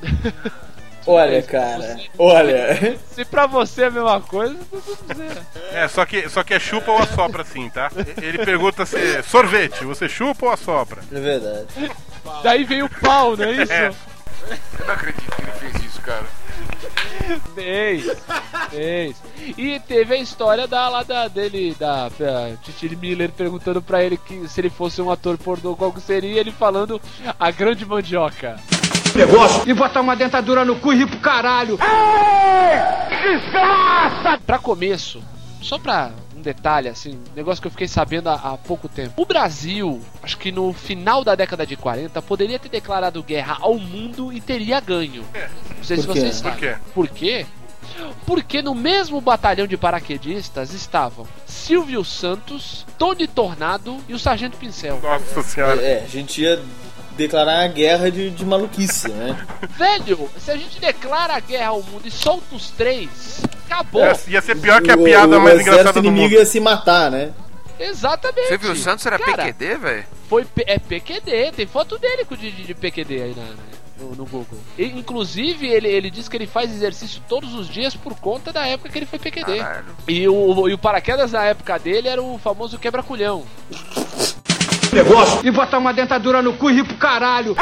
Olha, 1.05 1.43
cara. 1.43 1.99
Olha. 2.17 2.97
Se 3.11 3.25
pra 3.25 3.45
você 3.45 3.83
é 3.83 3.87
a 3.87 3.91
mesma 3.91 4.21
coisa. 4.21 4.57
É, 5.73 5.85
só 5.89 6.05
que, 6.05 6.29
só 6.29 6.43
que 6.45 6.53
é 6.53 6.59
chupa 6.59 6.91
ou 6.91 6.97
assopra 6.99 7.43
sim, 7.43 7.69
tá? 7.69 7.91
Ele 8.21 8.37
pergunta 8.45 8.85
se 8.85 9.21
sorvete, 9.23 9.83
você 9.83 10.07
chupa 10.07 10.45
ou 10.45 10.51
assopra? 10.53 11.01
É 11.11 11.19
verdade. 11.19 11.67
Daí 12.41 12.63
veio 12.63 12.85
o 12.85 12.89
pau, 13.01 13.35
não 13.35 13.43
é 13.43 13.51
isso? 13.63 13.73
É. 13.73 13.87
Eu 14.79 14.85
não 14.87 14.93
acredito 14.93 15.35
que 15.35 15.41
ele 15.41 15.51
fez 15.51 15.83
isso, 15.83 16.01
cara. 16.01 16.23
Fez, 17.55 18.05
fez. 18.69 19.15
E 19.57 19.79
teve 19.79 20.15
a 20.15 20.17
história 20.17 20.67
da, 20.67 20.89
lá 20.89 21.03
da, 21.03 21.27
dele, 21.27 21.75
da, 21.79 22.09
da 22.09 22.51
Titi 22.63 22.95
Miller 22.95 23.31
perguntando 23.31 23.81
pra 23.81 24.03
ele 24.03 24.17
que 24.17 24.47
se 24.47 24.61
ele 24.61 24.69
fosse 24.69 25.01
um 25.01 25.11
ator 25.11 25.37
pornô, 25.37 25.75
qual 25.75 25.91
que 25.91 26.01
seria, 26.01 26.39
ele 26.39 26.51
falando 26.51 27.01
a 27.39 27.51
grande 27.51 27.85
mandioca. 27.85 28.57
E 29.67 29.73
botar 29.73 30.01
uma 30.01 30.15
dentadura 30.15 30.65
no 30.65 30.75
cu 30.77 30.91
e 30.91 30.97
rir 30.97 31.07
pro 31.07 31.19
caralho. 31.19 31.77
Pra 34.45 34.57
começo, 34.57 35.21
só 35.61 35.77
pra 35.77 36.11
detalhe, 36.43 36.87
assim, 36.89 37.19
negócio 37.35 37.61
que 37.61 37.67
eu 37.67 37.71
fiquei 37.71 37.87
sabendo 37.87 38.29
há, 38.29 38.33
há 38.35 38.57
pouco 38.57 38.87
tempo. 38.87 39.21
O 39.21 39.25
Brasil, 39.25 39.99
acho 40.21 40.37
que 40.37 40.51
no 40.51 40.71
final 40.73 41.23
da 41.23 41.33
década 41.33 41.65
de 41.65 41.75
40, 41.75 42.21
poderia 42.21 42.59
ter 42.59 42.69
declarado 42.69 43.23
guerra 43.23 43.57
ao 43.61 43.79
mundo 43.79 44.31
e 44.31 44.39
teria 44.39 44.79
ganho. 44.79 45.25
Não 45.77 45.83
sei 45.83 45.97
se 45.97 46.05
Por 46.05 46.13
quê? 46.13 46.19
vocês 46.19 46.41
Por 46.41 46.51
sabem. 46.51 46.59
quê? 46.59 46.77
Por 46.93 47.07
quê? 47.09 47.45
Porque 48.25 48.61
no 48.61 48.73
mesmo 48.73 49.19
batalhão 49.21 49.67
de 49.67 49.77
paraquedistas 49.77 50.73
estavam 50.73 51.27
Silvio 51.45 52.03
Santos, 52.03 52.85
Tony 52.97 53.27
Tornado 53.27 53.97
e 54.07 54.13
o 54.13 54.19
Sargento 54.19 54.57
Pincel. 54.57 54.99
Nossa 55.01 55.43
senhora. 55.43 55.81
É, 55.81 56.03
a 56.03 56.07
gente 56.07 56.41
ia 56.41 56.61
declarar 57.15 57.63
a 57.63 57.67
guerra 57.67 58.09
de, 58.11 58.29
de 58.29 58.45
maluquice, 58.45 59.09
né? 59.09 59.45
Velho, 59.77 60.29
se 60.37 60.51
a 60.51 60.55
gente 60.57 60.79
declara 60.79 61.35
a 61.35 61.39
guerra 61.39 61.67
ao 61.69 61.81
mundo 61.83 62.01
e 62.07 62.11
solta 62.11 62.55
os 62.55 62.69
três, 62.71 63.41
acabou. 63.65 64.03
É, 64.03 64.15
ia 64.27 64.41
ser 64.41 64.55
pior 64.55 64.81
que 64.81 64.91
a 64.91 64.95
O- 64.95 65.03
piada 65.03 65.37
o 65.37 65.41
mais 65.41 65.59
engraçada 65.61 65.93
do 65.93 65.99
inimigo 66.07 66.23
mundo. 66.29 66.33
ia 66.39 66.45
se 66.45 66.59
matar, 66.59 67.09
né? 67.11 67.31
Exatamente. 67.79 68.47
Você 68.47 68.57
viu 68.57 68.71
o 68.71 68.75
Santos 68.75 69.05
era 69.05 69.17
Cara, 69.19 69.45
PQD, 69.45 69.75
velho? 69.77 70.05
Foi 70.29 70.45
P- 70.45 70.63
é 70.67 70.79
PQD, 70.79 71.51
tem 71.55 71.65
foto 71.67 71.97
dele 71.97 72.23
com 72.25 72.35
de, 72.35 72.51
de, 72.51 72.63
de 72.63 72.73
PQD 72.73 73.21
aí 73.21 73.35
na, 73.35 73.43
no, 73.97 74.15
no 74.15 74.25
Google. 74.25 74.59
E, 74.77 74.85
inclusive, 74.85 75.67
ele, 75.67 75.87
ele 75.87 76.09
diz 76.09 76.27
que 76.27 76.37
ele 76.37 76.47
faz 76.47 76.71
exercício 76.71 77.21
todos 77.27 77.53
os 77.53 77.67
dias 77.67 77.95
por 77.95 78.15
conta 78.19 78.51
da 78.51 78.65
época 78.65 78.89
que 78.89 78.99
ele 78.99 79.05
foi 79.05 79.19
PQD. 79.19 79.57
Caralho. 79.57 79.85
E 80.07 80.27
o, 80.27 80.69
e 80.69 80.73
o 80.73 80.77
paraquedas 80.77 81.31
na 81.31 81.43
época 81.43 81.77
dele 81.79 82.07
era 82.07 82.21
o 82.21 82.37
famoso 82.37 82.77
quebra-culhão. 82.77 83.43
E 85.43 85.49
botar 85.49 85.79
uma 85.79 85.91
dentadura 85.91 86.41
no 86.41 86.53
cu 86.53 86.69
e 86.69 86.73
rir 86.73 86.83
pro 86.83 86.97
caralho. 86.97 87.55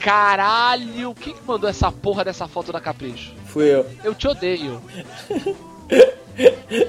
Caralho, 0.00 1.14
quem 1.14 1.32
que 1.32 1.46
mandou 1.46 1.70
essa 1.70 1.92
porra 1.92 2.24
dessa 2.24 2.48
foto 2.48 2.72
da 2.72 2.80
Capricho? 2.80 3.32
Fui 3.46 3.72
eu. 3.72 3.86
Eu 4.02 4.14
te 4.14 4.26
odeio. 4.26 4.82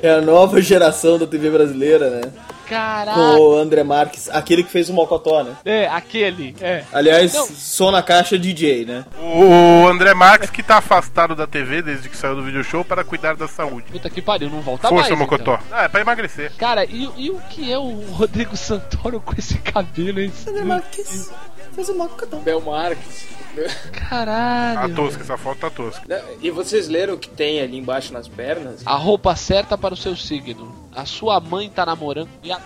É 0.02 0.10
a 0.10 0.22
nova 0.22 0.60
geração 0.62 1.20
da 1.20 1.28
TV 1.28 1.52
brasileira, 1.52 2.10
né? 2.10 2.22
Com 2.64 2.70
Caralho. 2.70 3.40
o 3.40 3.56
André 3.56 3.84
Marques, 3.84 4.28
aquele 4.30 4.64
que 4.64 4.72
fez 4.72 4.90
o 4.90 4.94
Mocotó, 4.94 5.44
né? 5.44 5.56
É, 5.64 5.88
aquele, 5.88 6.56
é. 6.60 6.84
Aliás, 6.92 7.32
Não. 7.36 7.46
som 7.48 7.92
na 7.92 8.02
caixa 8.02 8.40
DJ, 8.40 8.86
né? 8.86 9.06
O 9.22 9.88
André 9.88 10.16
Marques 10.16 10.50
que 10.50 10.64
tá 10.64 10.78
afastado 10.78 11.36
da 11.36 11.46
TV 11.46 11.84
desde 11.84 12.10
que 12.10 12.18
saiu 12.18 12.36
do 12.36 12.42
video 12.44 12.64
show 12.64 12.84
para 12.84 13.04
cuidar 13.04 13.36
da 13.36 13.48
saúde. 13.48 13.86
Puta 13.92 14.10
que 14.10 14.20
pariu, 14.20 14.50
não 14.50 14.62
volta 14.62 14.88
Força, 14.90 15.10
mais. 15.10 15.20
Mocotó. 15.20 15.54
então. 15.54 15.68
Ah, 15.72 15.84
é 15.84 15.88
pra 15.88 16.02
emagrecer. 16.02 16.52
Cara, 16.58 16.84
e, 16.86 17.08
e 17.16 17.30
o 17.30 17.40
que 17.52 17.72
é 17.72 17.78
o 17.78 18.02
Rodrigo 18.14 18.58
Santoro 18.58 19.20
com 19.20 19.36
esse 19.38 19.60
cabelo, 19.60 20.20
hein? 20.20 20.34
Marques 20.66 21.32
fez 21.74 21.90
o 21.90 21.96
Mocotó. 21.96 22.38
Bel 22.38 22.62
Marques. 22.62 23.28
Tá 23.56 23.90
Caralho. 24.10 24.96
tosca, 24.96 25.24
essa 25.24 25.38
foto 25.38 25.60
tá 25.60 25.70
tosca. 25.70 26.26
E 26.42 26.52
vocês 26.52 26.90
leram 26.90 27.14
o 27.14 27.18
que 27.18 27.30
tem 27.30 27.62
ali 27.62 27.78
embaixo 27.78 28.12
nas 28.12 28.28
pernas? 28.28 28.82
A 28.86 28.96
roupa 28.96 29.34
certa 29.36 29.78
para 29.78 29.94
o 29.94 29.98
seu 29.98 30.16
signo. 30.16 30.76
A 30.94 31.06
sua 31.06 31.40
mãe 31.40 31.70
tá 31.70 31.86
namorando 31.86 32.30
e 32.44 32.52
a... 32.52 32.60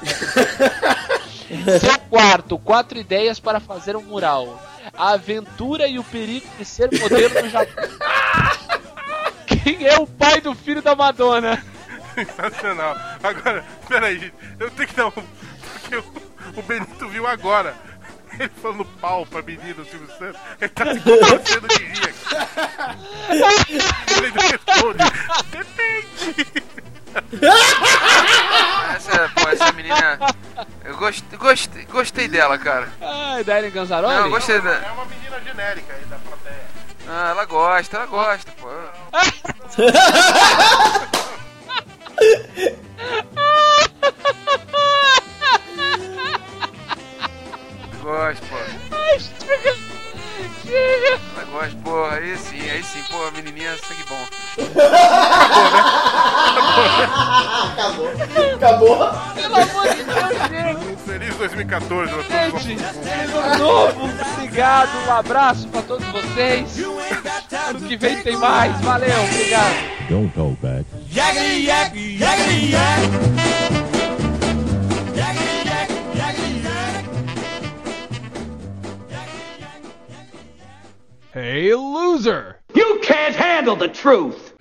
Seu 1.80 1.98
quarto, 2.12 2.60
quatro 2.60 3.00
ideias 3.00 3.40
para 3.40 3.60
fazer 3.60 3.96
um 3.96 4.04
mural. 4.04 4.62
A 4.96 5.14
aventura 5.14 5.88
e 5.88 5.98
o 5.98 6.04
perigo 6.04 6.46
de 6.60 6.66
ser 6.66 6.90
modelo 7.00 7.42
no 7.42 7.50
Japão. 7.50 7.90
Quem 9.48 9.88
é 9.88 9.98
o 9.98 10.06
pai 10.06 10.40
do 10.42 10.54
filho 10.54 10.82
da 10.82 10.96
Madonna? 10.96 11.64
Sensacional. 12.14 12.96
Agora, 13.24 13.66
peraí, 13.88 14.32
eu 14.60 14.70
tenho 14.72 14.88
que 14.88 14.96
dar 14.96 15.08
um. 15.08 15.12
Porque 15.12 15.96
o 16.56 16.62
Benito 16.62 17.08
viu 17.10 17.26
agora. 17.26 17.76
Ele 18.40 18.50
falando 18.62 18.86
pau 19.02 19.26
pra 19.26 19.42
menina, 19.42 19.82
o 19.82 19.86
Silvio 19.86 20.08
Santos. 20.18 20.40
Ele 20.62 20.70
tá 20.70 20.94
se 20.94 21.00
contorcendo 21.02 21.68
de 21.68 21.84
rir 21.84 22.10
aqui. 22.10 22.26
Ele 24.18 24.32
responde. 24.32 25.04
Depende. 25.52 26.64
Essa, 28.96 29.30
pô, 29.36 29.50
essa 29.50 29.72
menina. 29.74 30.20
Eu 30.86 30.96
gostei, 30.96 31.38
gostei, 31.38 31.86
gostei 31.86 32.28
dela, 32.28 32.58
cara. 32.58 32.88
Ai, 33.02 33.44
da 33.44 33.58
Ellen 33.60 33.72
Ganzaroli? 33.72 34.14
Não, 34.14 34.26
eu 34.26 34.30
gostei 34.30 34.62
da. 34.62 34.72
É 34.72 34.92
uma 34.92 35.06
menina 35.06 35.40
genérica 35.42 35.94
aí 35.94 36.06
da 36.06 36.18
plateia. 36.18 36.70
Ah, 37.10 37.30
ela 37.32 37.46
gosta, 37.46 37.98
ela 37.98 38.06
gosta, 38.06 38.52
pô. 38.54 38.70
menininha 53.42 53.78
sangue 53.78 54.04
bom. 54.10 54.26
Acabou. 58.56 58.98
Pelo 59.34 59.56
amor 59.56 59.88
de 59.96 60.04
Deus, 60.04 60.38
gente. 60.50 60.96
Feliz 61.06 61.36
2014 61.36 62.12
a 62.12 62.16
todos. 62.16 62.64
Gente, 62.64 62.84
feliz 62.84 63.34
ano 63.34 63.58
novo, 63.58 64.10
obrigado, 64.34 64.90
um 65.08 65.12
abraço 65.12 65.68
pra 65.70 65.82
todos 65.82 66.06
vocês. 66.08 66.78
Ano 67.70 67.82
que 67.82 67.96
vem 67.96 68.22
tem 68.22 68.36
mais, 68.38 68.80
valeu, 68.82 69.24
obrigado. 69.24 69.76
Don't 70.10 70.38
hold 70.38 70.58
back. 70.62 70.86
Hey, 71.16 71.70
truth. 84.02 84.54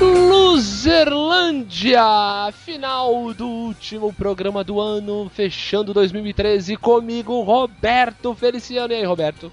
Luzerlândia! 0.00 2.52
Final 2.64 3.34
do 3.34 3.46
último 3.46 4.12
programa 4.12 4.62
do 4.62 4.80
ano, 4.80 5.28
fechando 5.34 5.92
2013 5.92 6.76
comigo, 6.76 7.42
Roberto 7.42 8.32
Feliciano. 8.36 8.92
E 8.92 8.96
aí, 8.96 9.04
Roberto? 9.04 9.50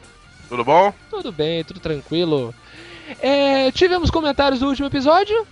Tudo 0.48 0.64
bom? 0.64 0.94
Tudo 1.10 1.32
bem, 1.32 1.64
tudo 1.64 1.80
tranquilo. 1.80 2.54
É, 3.22 3.72
tivemos 3.72 4.10
comentários 4.10 4.60
do 4.60 4.68
último 4.68 4.88
episódio? 4.88 5.48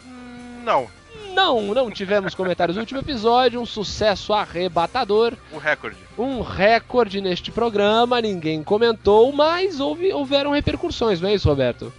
Não, 0.63 0.87
Não, 1.33 1.61
não 1.73 1.91
tivemos 1.91 2.33
comentários 2.35 2.75
do 2.75 2.79
último 2.79 2.99
episódio. 2.99 3.59
Um 3.61 3.65
sucesso 3.65 4.33
arrebatador. 4.33 5.33
o 5.51 5.57
recorde. 5.57 5.97
Um 6.17 6.41
recorde 6.41 7.21
neste 7.21 7.51
programa. 7.51 8.21
Ninguém 8.21 8.63
comentou, 8.63 9.31
mas 9.31 9.79
houve, 9.79 10.11
houveram 10.13 10.51
repercussões, 10.51 11.21
não 11.21 11.29
é 11.29 11.35
isso, 11.35 11.47
Roberto? 11.49 11.91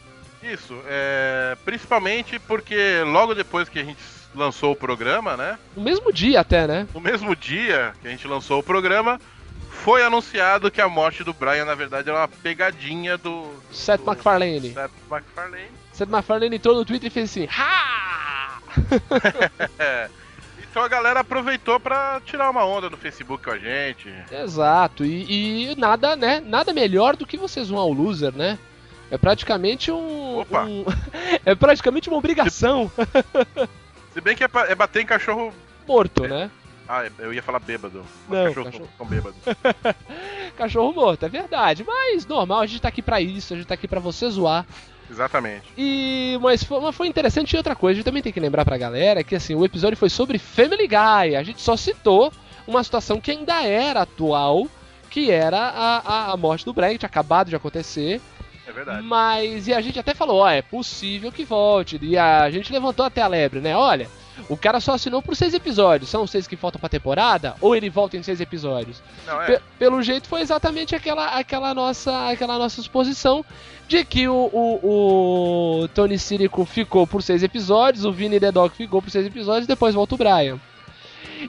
Isso, 0.43 0.77
é, 0.87 1.57
principalmente 1.65 2.39
porque 2.39 3.03
logo 3.05 3.35
depois 3.35 3.69
que 3.69 3.81
a 3.81 3.85
gente 3.85 3.99
lançou 4.35 4.73
o 4.73 4.77
programa, 4.77 5.37
né? 5.37 5.59
No 5.77 5.83
mesmo 5.83 6.13
dia 6.13 6.41
até, 6.41 6.67
né? 6.67 6.87
No 6.95 7.01
mesmo 7.01 7.35
dia 7.35 7.95
que 8.01 8.07
a 8.07 8.11
gente 8.11 8.29
lançou 8.29 8.61
o 8.61 8.63
programa, 8.63 9.19
foi 9.83 10.03
anunciado 10.03 10.71
que 10.71 10.81
a 10.81 10.89
morte 10.89 11.23
do 11.25 11.33
Brian, 11.33 11.65
na 11.65 11.75
verdade, 11.75 12.09
era 12.09 12.19
uma 12.19 12.29
pegadinha 12.29 13.17
do. 13.17 13.49
Seth 13.73 14.01
do 14.01 14.07
MacFarlane. 14.07 14.73
Seth 14.73 14.91
MacFarlane. 15.09 15.71
Seth 15.93 16.09
MacFarlane 16.09 16.57
entrou 16.57 16.75
no 16.75 16.85
Twitter 16.85 17.09
e 17.09 17.11
fez 17.11 17.31
assim, 17.31 17.49
ha! 17.51 18.59
É. 19.79 20.09
Então 20.71 20.83
a 20.85 20.89
galera 20.89 21.21
aproveitou 21.21 21.81
pra 21.81 22.21
tirar 22.27 22.51
uma 22.51 22.65
onda 22.67 22.91
no 22.91 22.99
Facebook 22.99 23.43
com 23.43 23.51
a 23.51 23.57
gente. 23.59 24.13
Exato, 24.31 25.05
e, 25.07 25.71
e 25.73 25.77
nada, 25.77 26.15
né? 26.15 26.43
Nada 26.45 26.73
melhor 26.75 27.17
do 27.17 27.27
que 27.27 27.39
você 27.39 27.65
zoar 27.65 27.85
o 27.87 27.93
loser, 27.95 28.33
né? 28.37 28.59
É 29.11 29.17
praticamente 29.17 29.91
um. 29.91 30.41
Opa. 30.41 30.65
um- 30.65 30.85
é 31.47 31.55
praticamente 31.55 32.09
uma 32.11 32.19
obrigação. 32.19 32.91
Se 34.13 34.21
bem 34.21 34.37
que 34.37 34.45
é, 34.45 34.49
é 34.69 34.75
bater 34.75 35.01
em 35.03 35.07
cachorro. 35.07 35.51
Morto, 35.89 36.25
É. 36.25 36.29
né? 36.29 36.51
Ah, 36.89 37.05
eu 37.19 37.33
ia 37.35 37.43
falar 37.43 37.59
bêbado. 37.59 38.05
Mas 38.29 38.39
Não, 38.39 38.47
cachorro, 38.47 38.65
cachorro- 38.67 38.89
com 38.99 39.07
bêbado. 39.07 39.35
Cachorro 40.57 40.93
morto, 40.95 41.25
é 41.25 41.29
verdade. 41.29 41.85
Mas 41.87 42.25
normal, 42.27 42.61
a 42.61 42.67
gente 42.67 42.81
tá 42.81 42.89
aqui 42.89 43.03
pra 43.03 43.21
isso, 43.21 43.53
a 43.53 43.57
gente 43.57 43.67
tá 43.67 43.75
aqui 43.75 43.87
pra 43.89 44.01
você 44.01 44.29
zoar. 44.31 44.65
Exatamente. 45.11 45.67
E. 45.77 46.39
Mas 46.41 46.63
foi, 46.65 46.81
mas 46.81 46.95
foi 46.95 47.07
interessante 47.09 47.53
e 47.53 47.57
outra 47.57 47.77
coisa, 47.77 47.93
a 47.93 47.97
gente 47.97 48.05
também 48.05 48.23
tem 48.23 48.33
que 48.33 48.41
lembrar 48.41 48.65
pra 48.65 48.79
galera 48.79 49.23
que 49.23 49.35
assim, 49.37 49.55
o 49.55 49.65
episódio 49.65 49.97
foi 49.97 50.09
sobre 50.09 50.39
Family 50.39 50.87
Guy. 50.89 51.37
A 51.37 51.43
gente 51.43 51.61
só 51.61 51.77
citou 51.77 52.33
uma 52.67 52.83
situação 52.83 53.21
que 53.21 53.31
ainda 53.31 53.63
era 53.65 54.03
atual, 54.03 54.67
que 55.11 55.31
era 55.31 55.59
a, 55.59 55.99
a, 55.99 56.33
a 56.33 56.37
morte 56.37 56.65
do 56.65 56.73
tinha 56.75 56.97
acabado 57.03 57.49
de 57.49 57.57
acontecer. 57.57 58.21
É 58.67 58.73
verdade. 58.73 59.03
Mas, 59.07 59.69
e 59.69 59.75
a 59.75 59.81
gente 59.81 59.99
até 59.99 60.13
falou, 60.13 60.39
ó, 60.41 60.49
é 60.49 60.61
possível 60.61 61.31
que 61.31 61.45
volte. 61.45 61.99
E 62.03 62.19
a 62.19 62.51
gente 62.51 62.73
levantou 62.73 63.07
até 63.07 63.23
a 63.23 63.29
lebre, 63.29 63.61
né? 63.61 63.77
Olha, 63.77 64.09
o 64.49 64.57
cara 64.57 64.81
só 64.81 64.95
assinou 64.95 65.23
por 65.23 65.35
seis 65.37 65.55
episódios. 65.55 66.11
São 66.11 66.27
seis 66.27 66.47
que 66.47 66.57
faltam 66.57 66.79
pra 66.81 66.89
temporada? 66.89 67.55
Ou 67.61 67.75
ele 67.75 67.89
volta 67.91 68.17
em 68.17 68.23
seis 68.23 68.41
episódios? 68.41 69.03
Não, 69.27 69.41
é. 69.43 69.47
Pe- 69.47 69.63
pelo 69.79 70.03
jeito 70.03 70.29
foi 70.29 70.41
exatamente 70.41 70.95
aquela, 70.95 71.29
aquela, 71.39 71.75
nossa, 71.75 72.29
aquela 72.31 72.59
nossa 72.59 72.81
suposição 72.83 73.45
de 73.89 74.05
que 74.05 74.29
o, 74.29 74.51
o, 74.53 75.83
o 75.83 75.89
Tony 75.89 76.19
Sirico 76.19 76.65
ficou 76.65 77.07
por 77.07 77.23
seis 77.23 77.43
episódios, 77.43 78.05
o 78.05 78.13
Vini 78.13 78.41
The 78.41 78.53
Dog 78.53 78.75
ficou 78.75 79.01
por 79.01 79.11
seis 79.11 79.27
episódios 79.27 79.65
e 79.65 79.69
depois 79.69 79.95
volta 79.95 80.15
o 80.15 80.19
Brian. 80.19 80.59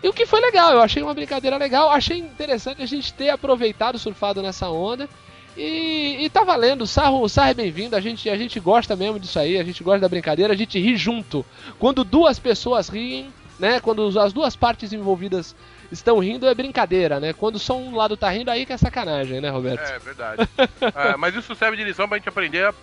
E 0.03 0.07
o 0.07 0.13
que 0.13 0.25
foi 0.25 0.41
legal, 0.41 0.71
eu 0.73 0.81
achei 0.81 1.01
uma 1.01 1.13
brincadeira 1.13 1.57
legal, 1.57 1.89
achei 1.89 2.17
interessante 2.17 2.81
a 2.81 2.85
gente 2.85 3.13
ter 3.13 3.29
aproveitado, 3.29 3.97
surfado 3.97 4.41
nessa 4.41 4.69
onda. 4.69 5.09
E, 5.57 6.23
e 6.23 6.29
tá 6.29 6.43
valendo, 6.43 6.83
o 6.83 6.87
sarro, 6.87 7.21
o 7.21 7.27
sarro 7.27 7.49
é 7.49 7.53
bem-vindo, 7.55 7.95
a 7.95 7.99
gente, 7.99 8.29
a 8.29 8.37
gente 8.37 8.59
gosta 8.59 8.95
mesmo 8.95 9.19
disso 9.19 9.39
aí, 9.39 9.57
a 9.57 9.63
gente 9.63 9.83
gosta 9.83 10.01
da 10.01 10.07
brincadeira, 10.07 10.53
a 10.53 10.55
gente 10.55 10.79
ri 10.79 10.95
junto. 10.95 11.43
Quando 11.79 12.03
duas 12.03 12.37
pessoas 12.37 12.87
riem, 12.87 13.33
né? 13.59 13.79
Quando 13.79 14.19
as 14.19 14.31
duas 14.31 14.55
partes 14.55 14.93
envolvidas 14.93 15.55
estão 15.91 16.19
rindo, 16.19 16.47
é 16.47 16.53
brincadeira, 16.53 17.19
né? 17.19 17.33
Quando 17.33 17.57
só 17.57 17.75
um 17.75 17.95
lado 17.95 18.15
tá 18.15 18.29
rindo, 18.29 18.51
aí 18.51 18.67
que 18.67 18.73
é 18.73 18.77
sacanagem, 18.77 19.41
né, 19.41 19.49
Roberto? 19.49 19.81
É 19.81 19.99
verdade. 19.99 20.47
Ah, 20.93 21.17
mas 21.17 21.35
isso 21.35 21.55
serve 21.55 21.75
de 21.75 21.83
lição 21.83 22.07
pra 22.07 22.17
gente 22.17 22.29
aprender 22.29 22.65
a 22.65 22.73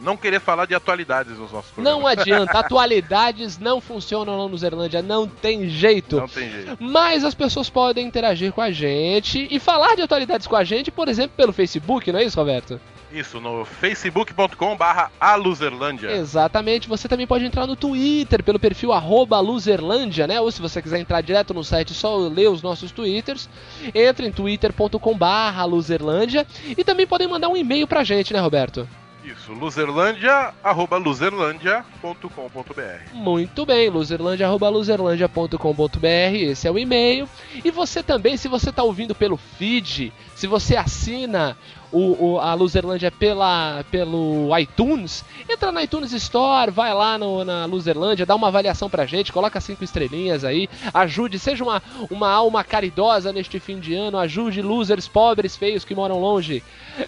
não 0.00 0.16
querer 0.16 0.40
falar 0.40 0.66
de 0.66 0.74
atualidades 0.74 1.38
nos 1.38 1.52
nossos 1.52 1.70
programas. 1.70 2.00
Não 2.00 2.06
adianta, 2.06 2.58
atualidades 2.58 3.58
não 3.58 3.80
funcionam 3.80 4.36
lá 4.36 4.48
no 4.48 4.58
Zerlândia, 4.58 5.02
não 5.02 5.26
tem 5.26 5.68
jeito. 5.68 6.16
Não 6.16 6.28
tem 6.28 6.50
jeito. 6.50 6.76
Mas 6.80 7.24
as 7.24 7.34
pessoas 7.34 7.70
podem 7.70 8.06
interagir 8.06 8.52
com 8.52 8.60
a 8.60 8.70
gente 8.70 9.46
e 9.50 9.58
falar 9.58 9.94
de 9.94 10.02
atualidades 10.02 10.46
com 10.46 10.56
a 10.56 10.64
gente, 10.64 10.90
por 10.90 11.08
exemplo, 11.08 11.36
pelo 11.36 11.52
Facebook, 11.52 12.10
não 12.10 12.18
é 12.18 12.24
isso, 12.24 12.38
Roberto? 12.38 12.80
Isso, 13.12 13.38
no 13.40 13.64
facebook.com 13.66 14.74
barra 14.74 15.10
aluzerlândia. 15.20 16.12
Exatamente, 16.12 16.88
você 16.88 17.06
também 17.06 17.26
pode 17.26 17.44
entrar 17.44 17.66
no 17.66 17.76
Twitter 17.76 18.42
pelo 18.42 18.58
perfil 18.58 18.90
arroba 18.90 19.38
Luzerlândia, 19.38 20.26
né? 20.26 20.40
Ou 20.40 20.50
se 20.50 20.62
você 20.62 20.80
quiser 20.80 20.98
entrar 20.98 21.20
direto 21.20 21.52
no 21.52 21.62
site, 21.62 21.92
só 21.92 22.16
ler 22.16 22.48
os 22.48 22.62
nossos 22.62 22.90
twitters, 22.90 23.50
entra 23.94 24.24
em 24.24 24.32
twitter.com 24.32 25.16
barra 25.16 25.64
Luzerlândia 25.66 26.46
e 26.66 26.82
também 26.82 27.06
podem 27.06 27.28
mandar 27.28 27.48
um 27.48 27.56
e-mail 27.56 27.86
pra 27.86 28.02
gente, 28.02 28.32
né, 28.32 28.40
Roberto? 28.40 28.88
Isso, 29.24 29.52
luzerlândia, 29.52 30.52
arroba 30.64 30.96
luzerlândia.com.br. 30.96 33.14
Muito 33.14 33.64
bem, 33.64 33.88
luzerlandia, 33.88 34.46
arroba 34.46 34.68
luzerlandia.com.br, 34.68 36.34
esse 36.34 36.66
é 36.66 36.70
o 36.70 36.78
e-mail. 36.78 37.28
E 37.64 37.70
você 37.70 38.02
também, 38.02 38.36
se 38.36 38.48
você 38.48 38.70
está 38.70 38.82
ouvindo 38.82 39.14
pelo 39.14 39.36
feed, 39.36 40.12
se 40.34 40.48
você 40.48 40.76
assina 40.76 41.56
o, 41.92 42.32
o- 42.32 42.40
a 42.40 42.54
Luzerlândia 42.54 43.10
pela, 43.10 43.84
pelo 43.90 44.48
iTunes, 44.58 45.24
entra 45.48 45.70
na 45.70 45.82
iTunes 45.82 46.12
Store, 46.12 46.70
vai 46.70 46.92
lá 46.94 47.18
no- 47.18 47.44
na 47.44 47.64
Luzerlândia, 47.66 48.26
dá 48.26 48.34
uma 48.34 48.48
avaliação 48.48 48.88
pra 48.90 49.06
gente, 49.06 49.32
coloca 49.32 49.60
cinco 49.60 49.84
estrelinhas 49.84 50.44
aí, 50.44 50.68
ajude, 50.94 51.38
seja 51.38 51.62
uma, 51.62 51.82
uma 52.10 52.30
alma 52.30 52.64
caridosa 52.64 53.32
neste 53.32 53.60
fim 53.60 53.78
de 53.78 53.94
ano, 53.94 54.18
ajude 54.18 54.62
losers 54.62 55.06
pobres, 55.06 55.56
feios 55.56 55.84
que 55.84 55.94
moram 55.94 56.18
longe 56.18 56.62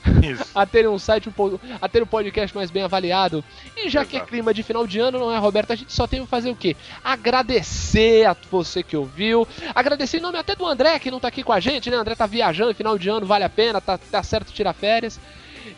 a 0.55 0.65
terem 0.67 0.89
um 0.91 0.99
site, 0.99 1.29
um 1.29 1.33
a 1.81 1.89
ter 1.89 2.03
um 2.03 2.07
podcast 2.07 2.55
mais 2.57 2.71
bem 2.71 2.83
avaliado. 2.83 3.43
E 3.77 3.89
já 3.89 4.05
que 4.05 4.17
é 4.17 4.19
Exato. 4.19 4.31
clima 4.31 4.53
de 4.55 4.63
final 4.63 4.87
de 4.87 4.99
ano, 5.01 5.19
não 5.19 5.33
é, 5.33 5.39
Roberto? 5.39 5.73
A 5.73 5.77
gente 5.77 5.93
só 5.93 6.07
tem 6.07 6.23
que 6.23 6.27
fazer 6.29 6.51
o 6.51 6.57
quê? 6.57 6.77
Agradecer 7.03 8.27
a 8.27 8.37
você 8.51 8.83
que 8.83 8.97
ouviu. 8.97 9.47
Agradecer 9.75 10.19
em 10.19 10.21
nome 10.21 10.39
até 10.39 10.55
do 10.55 10.67
André, 10.67 10.99
que 10.99 11.11
não 11.11 11.19
tá 11.19 11.29
aqui 11.29 11.43
com 11.43 11.53
a 11.53 11.59
gente, 11.61 11.91
né? 11.91 11.97
O 11.97 12.01
André 12.01 12.15
tá 12.15 12.27
viajando, 12.27 12.75
final 12.75 12.99
de 12.99 13.09
ano, 13.09 13.25
vale 13.27 13.45
a 13.45 13.49
pena, 13.49 13.81
tá, 13.81 13.97
tá 13.99 14.23
certo 14.23 14.53
tirar 14.53 14.74
férias. 14.75 15.19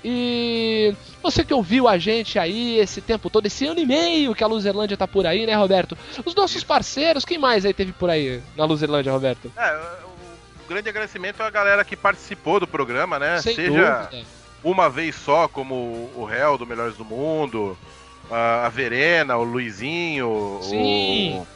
E 0.04 0.94
você 1.22 1.44
que 1.44 1.54
ouviu 1.54 1.88
a 1.88 1.98
gente 1.98 2.38
aí 2.38 2.78
esse 2.78 3.00
tempo 3.00 3.30
todo, 3.30 3.46
esse 3.46 3.66
ano 3.66 3.80
e 3.80 3.86
meio 3.86 4.34
que 4.34 4.42
a 4.42 4.46
Luzerlândia 4.46 4.96
tá 4.96 5.06
por 5.06 5.26
aí, 5.26 5.46
né, 5.46 5.54
Roberto? 5.54 5.96
Os 6.24 6.34
nossos 6.34 6.64
parceiros, 6.64 7.24
quem 7.24 7.38
mais 7.38 7.64
aí 7.64 7.72
teve 7.72 7.92
por 7.92 8.10
aí 8.10 8.42
na 8.56 8.64
Luzerlândia, 8.64 9.12
Roberto? 9.12 9.50
É, 9.56 9.80
o 10.64 10.68
grande 10.68 10.88
agradecimento 10.88 11.40
à 11.40 11.50
galera 11.50 11.84
que 11.84 11.96
participou 11.96 12.58
do 12.58 12.66
programa, 12.66 13.18
né? 13.18 13.40
Sem 13.40 13.54
Seja 13.54 13.70
dúvida. 13.70 14.26
uma 14.64 14.90
vez 14.90 15.14
só, 15.14 15.46
como 15.48 16.10
o 16.14 16.24
réu 16.24 16.58
do 16.58 16.66
Melhores 16.66 16.96
do 16.96 17.04
Mundo, 17.04 17.78
a 18.30 18.66
a 18.66 18.68
Verena, 18.68 19.36
o 19.36 19.44
Luizinho, 19.44 20.58
Sim. 20.62 21.38
o, 21.38 21.46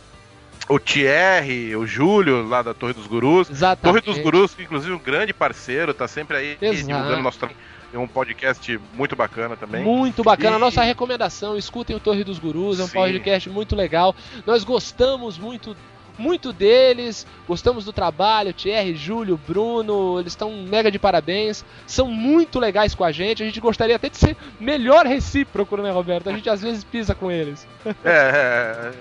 o 0.71 0.79
Thierry, 0.79 1.75
o 1.75 1.85
Júlio 1.85 2.47
lá 2.49 2.63
da 2.63 2.73
Torre 2.73 2.93
dos 2.93 3.07
Gurus. 3.09 3.49
Torre 3.49 3.57
Exatamente. 3.59 4.05
dos 4.05 4.19
Gurus, 4.19 4.55
que 4.55 4.63
inclusive 4.63 4.93
um 4.93 4.99
grande 4.99 5.35
parceiro, 5.35 5.93
tá 5.93 6.07
sempre 6.07 6.37
aí 6.37 6.59
Exato. 6.63 6.87
divulgando 6.87 7.23
nosso 7.23 7.39
trabalho. 7.39 7.59
É 7.93 7.99
um 7.99 8.07
podcast 8.07 8.81
muito 8.95 9.17
bacana 9.17 9.57
também. 9.57 9.83
Muito 9.83 10.23
bacana. 10.23 10.57
E- 10.57 10.61
Nossa 10.61 10.81
recomendação, 10.83 11.57
escutem 11.57 11.97
o 11.97 11.99
Torre 12.01 12.23
dos 12.23 12.39
Gurus, 12.39 12.79
é 12.79 12.85
um 12.85 12.87
Sim. 12.87 12.93
podcast 12.93 13.51
muito 13.51 13.75
legal. 13.75 14.15
Nós 14.47 14.63
gostamos 14.63 15.37
muito 15.37 15.77
muito 16.17 16.53
deles, 16.53 17.27
gostamos 17.49 17.87
do 17.87 17.95
trabalho, 17.95 18.53
Thierry, 18.53 18.95
Júlio, 18.95 19.41
Bruno, 19.49 20.21
eles 20.21 20.33
estão 20.33 20.53
mega 20.69 20.91
de 20.91 20.99
parabéns, 20.99 21.65
são 21.87 22.09
muito 22.09 22.59
legais 22.59 22.95
com 22.95 23.05
a 23.05 23.11
gente, 23.11 23.43
a 23.43 23.47
gente 23.47 23.59
gostaria 23.59 23.97
até 23.97 24.11
de 24.11 24.19
ser 24.19 24.37
melhor 24.61 25.07
recíproco, 25.07 25.79
né, 25.79 25.91
Roberto? 25.91 26.29
A 26.29 26.33
gente 26.35 26.51
às 26.51 26.61
vezes 26.61 26.85
pisa 26.85 27.15
com 27.15 27.31
eles. 27.31 27.67
É, 27.87 27.91
é, 28.05 28.89
é, 28.89 28.93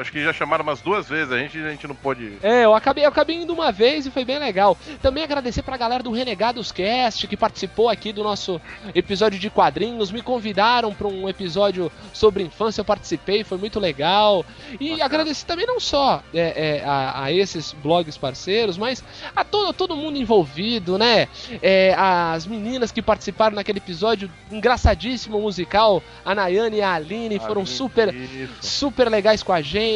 acho 0.00 0.12
que 0.12 0.22
já 0.22 0.32
chamaram 0.32 0.62
umas 0.62 0.80
duas 0.80 1.08
vezes, 1.08 1.32
a 1.32 1.38
gente, 1.38 1.58
a 1.58 1.70
gente 1.70 1.86
não 1.86 1.94
pôde. 1.94 2.38
É, 2.42 2.64
eu 2.64 2.74
acabei, 2.74 3.04
eu 3.04 3.08
acabei 3.08 3.36
indo 3.36 3.52
uma 3.52 3.72
vez 3.72 4.06
e 4.06 4.10
foi 4.10 4.24
bem 4.24 4.38
legal. 4.38 4.76
Também 5.02 5.24
agradecer 5.24 5.62
pra 5.62 5.76
galera 5.76 6.02
do 6.02 6.10
Renegados 6.12 6.70
Cast 6.72 7.26
que 7.26 7.36
participou 7.36 7.88
aqui 7.88 8.12
do 8.12 8.22
nosso 8.22 8.60
episódio 8.94 9.38
de 9.38 9.50
quadrinhos. 9.50 10.10
Me 10.10 10.22
convidaram 10.22 10.92
pra 10.94 11.08
um 11.08 11.28
episódio 11.28 11.90
sobre 12.12 12.42
infância, 12.42 12.80
eu 12.80 12.84
participei, 12.84 13.44
foi 13.44 13.58
muito 13.58 13.80
legal. 13.80 14.44
E 14.80 14.90
Bacana. 14.90 15.04
agradecer 15.04 15.46
também 15.46 15.66
não 15.66 15.80
só 15.80 16.22
é, 16.34 16.78
é, 16.78 16.84
a, 16.84 17.24
a 17.24 17.32
esses 17.32 17.72
blogs 17.72 18.16
parceiros, 18.16 18.76
mas 18.78 19.02
a 19.34 19.44
todo, 19.44 19.72
todo 19.72 19.96
mundo 19.96 20.18
envolvido, 20.18 20.98
né? 20.98 21.28
É, 21.62 21.94
as 21.96 22.46
meninas 22.46 22.92
que 22.92 23.00
participaram 23.02 23.56
naquele 23.56 23.78
episódio 23.78 24.30
engraçadíssimo 24.50 25.40
musical, 25.40 26.02
a 26.24 26.34
Nayane 26.34 26.76
e 26.78 26.82
a 26.82 26.94
Aline, 26.94 27.38
foram 27.38 27.62
Ah, 27.62 27.66
super 27.66 28.14
Isso. 28.14 28.52
super 28.60 29.08
legais 29.10 29.42
com 29.42 29.52
a 29.52 29.60
gente. 29.60 29.87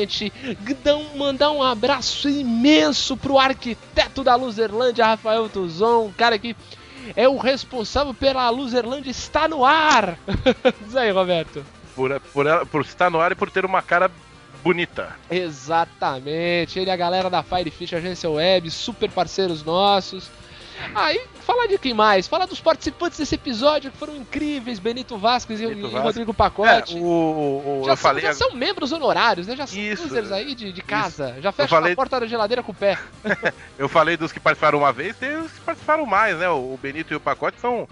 Dão, 0.83 1.17
mandar 1.17 1.51
um 1.51 1.63
abraço 1.63 2.29
imenso 2.29 3.17
pro 3.17 3.39
arquiteto 3.39 4.25
da 4.25 4.35
Luzerlândia, 4.35 5.07
Rafael 5.07 5.49
Tuzon, 5.49 6.07
um 6.07 6.13
cara 6.13 6.39
que 6.39 6.57
é 7.17 7.29
o 7.29 7.37
responsável 7.37 8.15
pela 8.15 8.49
Luzerlândia 8.51 9.11
estar 9.11 9.49
no 9.49 9.65
ar. 9.65 10.19
Diz 10.85 10.97
aí, 10.97 11.11
Roberto. 11.11 11.65
Por, 11.95 12.21
por, 12.33 12.67
por 12.67 12.81
estar 12.83 13.11
no 13.11 13.21
ar 13.21 13.33
e 13.33 13.35
por 13.35 13.51
ter 13.51 13.65
uma 13.65 13.83
cara 13.83 14.11
bonita. 14.63 15.17
Exatamente. 15.31 16.79
Ele 16.79 16.89
e 16.89 16.93
a 16.93 16.97
galera 16.97 17.29
da 17.29 17.43
Firefish 17.43 17.95
Agência 17.95 18.31
Web, 18.31 18.71
super 18.71 19.11
parceiros 19.11 19.63
nossos. 19.63 20.31
Aí, 20.95 21.21
fala 21.43 21.69
de 21.69 21.79
quem 21.79 21.93
mais? 21.95 22.27
Fala 22.27 22.47
dos 22.47 22.61
participantes 22.61 23.19
desse 23.19 23.35
episódio 23.35 23.91
que 23.91 23.97
foram 23.99 24.17
incríveis, 24.17 24.79
Benito 24.79 25.17
Vasquez 25.19 25.61
e, 25.61 25.67
Benito 25.67 25.81
e 25.81 25.83
Vasquez. 25.91 26.05
Rodrigo 26.05 26.31
É, 26.31 26.35
Pacote. 26.35 26.97
o, 26.97 27.03
o- 27.03 27.81
o- 27.83 27.85
já 27.85 27.97
são, 27.97 27.97
falei. 27.97 28.23
já 28.23 28.33
são 28.35 28.53
membros 28.55 28.93
honorários, 28.93 29.47
né? 29.47 29.57
Já 29.57 29.67
são 29.67 29.79
Isso. 29.79 30.35
aí 30.35 30.55
de, 30.55 30.73
de 30.73 30.83
casa. 30.83 31.37
Já 31.41 31.53
fecha 31.53 31.69
falei- 31.69 31.93
a 31.93 31.97
porta 31.97 32.21
da 32.21 32.27
geladeira 32.27 32.63
com 32.63 32.73
o 32.73 32.75
pé. 32.75 32.99
Eu 33.79 33.89
falei 33.89 34.17
dos 34.17 34.33
que 34.33 34.41
participaram 34.41 34.79
uma 34.79 34.93
vez, 34.93 35.17
tem 35.17 35.37
os 35.37 35.51
que 35.53 35.61
participaram 35.61 36.07
mais, 36.07 36.37
né? 36.39 36.49
O 36.49 36.79
Benito 36.81 37.13
e 37.13 37.17
o 37.17 37.21
Pacote 37.21 37.61
são 37.61 37.87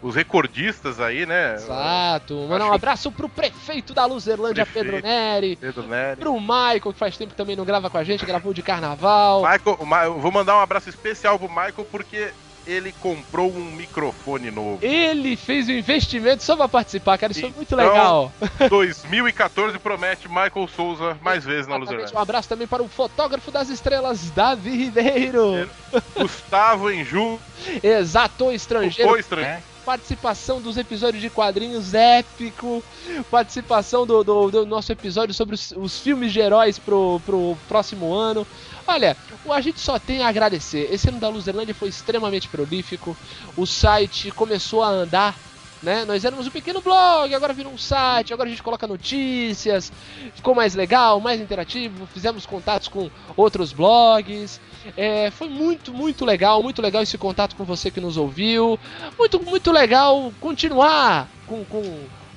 os 0.00 0.16
recordistas 0.16 0.98
aí, 1.00 1.24
né? 1.24 1.54
Exato. 1.54 2.34
Mandar 2.48 2.66
um 2.66 2.72
abraço 2.72 3.12
pro 3.12 3.28
prefeito 3.28 3.94
da 3.94 4.04
Luzerlândia, 4.04 4.66
Prefeito. 4.66 4.90
Pedro 4.90 5.06
Neri. 5.06 5.54
Pedro 5.56 5.82
Nery. 5.86 6.16
Pro 6.20 6.40
Michael, 6.40 6.80
que 6.92 6.98
faz 6.98 7.16
tempo 7.16 7.30
que 7.30 7.36
também 7.36 7.54
não 7.54 7.64
grava 7.64 7.88
com 7.88 7.98
a 7.98 8.02
gente, 8.02 8.26
gravou 8.26 8.52
de 8.52 8.62
carnaval. 8.62 9.42
Michael, 9.42 9.78
Ma- 9.86 10.08
vou 10.08 10.32
mandar 10.32 10.56
um 10.56 10.60
abraço 10.60 10.88
especial 10.88 11.38
pro 11.38 11.48
Michael 11.48 11.86
porque 11.90 12.32
ele 12.66 12.92
comprou 13.00 13.50
um 13.52 13.64
microfone 13.72 14.50
novo. 14.50 14.78
Ele 14.84 15.36
fez 15.36 15.68
um 15.68 15.72
investimento 15.72 16.42
só 16.42 16.56
pra 16.56 16.68
participar, 16.68 17.18
cara. 17.18 17.32
Isso 17.32 17.40
foi 17.40 17.50
muito 17.50 17.74
Então, 17.74 17.78
legal. 17.88 18.32
2014 18.70 19.78
promete 19.78 20.28
Michael 20.28 20.68
Souza 20.74 21.16
mais 21.22 21.44
vezes 21.44 21.66
na. 21.66 21.76
Luzerlândia. 21.76 22.16
Um 22.16 22.20
abraço 22.20 22.48
também 22.48 22.66
para 22.66 22.82
o 22.82 22.88
fotógrafo 22.88 23.50
das 23.50 23.68
estrelas, 23.68 24.30
Davi 24.30 24.70
Ribeiro. 24.70 25.68
Gustavo 26.16 26.90
Enju, 26.90 27.38
Exato, 27.82 28.52
estrangeiro. 28.52 29.10
o 29.12 29.16
estrangeiro. 29.16 29.62
Participação 29.84 30.60
dos 30.60 30.76
episódios 30.76 31.20
de 31.20 31.28
quadrinhos 31.28 31.92
épico. 31.92 32.82
Participação 33.30 34.06
do, 34.06 34.22
do- 34.22 34.50
do 34.50 34.66
nosso 34.66 34.92
episódio 34.92 35.34
sobre 35.34 35.54
os, 35.56 35.72
os 35.72 35.98
filmes 36.00 36.32
de 36.32 36.40
heróis 36.40 36.78
pro, 36.78 37.20
pro 37.20 37.56
próximo 37.66 38.12
ano. 38.14 38.46
Olha, 38.86 39.16
a 39.50 39.60
gente 39.60 39.80
só 39.80 39.98
tem 39.98 40.22
a 40.22 40.28
agradecer. 40.28 40.88
Esse 40.92 41.08
ano 41.08 41.18
da 41.18 41.28
Luzerlândia 41.28 41.74
foi 41.74 41.88
extremamente 41.88 42.48
prolífico. 42.48 43.18
O 43.56 43.66
site 43.66 44.30
começou 44.30 44.82
a 44.82 44.88
andar. 44.88 45.51
Né? 45.82 46.04
Nós 46.04 46.24
éramos 46.24 46.46
um 46.46 46.50
pequeno 46.50 46.80
blog, 46.80 47.34
agora 47.34 47.52
virou 47.52 47.72
um 47.72 47.78
site, 47.78 48.32
agora 48.32 48.48
a 48.48 48.50
gente 48.50 48.62
coloca 48.62 48.86
notícias, 48.86 49.92
ficou 50.32 50.54
mais 50.54 50.76
legal, 50.76 51.18
mais 51.18 51.40
interativo, 51.40 52.06
fizemos 52.06 52.46
contatos 52.46 52.86
com 52.86 53.10
outros 53.36 53.72
blogs. 53.72 54.60
É, 54.96 55.30
foi 55.32 55.48
muito, 55.48 55.92
muito 55.92 56.24
legal, 56.24 56.62
muito 56.62 56.80
legal 56.80 57.02
esse 57.02 57.18
contato 57.18 57.56
com 57.56 57.64
você 57.64 57.90
que 57.90 58.00
nos 58.00 58.16
ouviu. 58.16 58.78
Muito, 59.18 59.42
muito 59.42 59.72
legal 59.72 60.32
continuar 60.40 61.28
com, 61.48 61.64
com, 61.64 61.82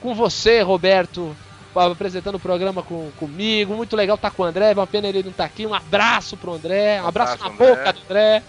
com 0.01 0.15
você, 0.15 0.61
Roberto, 0.61 1.35
apresentando 1.75 2.35
o 2.35 2.39
programa 2.39 2.81
com, 2.81 3.11
comigo. 3.11 3.75
Muito 3.75 3.95
legal 3.95 4.15
estar 4.15 4.31
com 4.31 4.41
o 4.41 4.45
André, 4.45 4.73
uma 4.73 4.87
pena 4.87 5.07
ele 5.07 5.21
não 5.21 5.29
estar 5.29 5.45
aqui. 5.45 5.67
Um 5.67 5.73
abraço 5.73 6.35
pro 6.35 6.53
André, 6.53 6.99
um 6.99 7.07
abraço, 7.07 7.33
abraço, 7.33 7.57
na 7.59 7.65
André. 7.65 7.75
boca 7.75 7.93
do 7.93 8.01
André. 8.05 8.43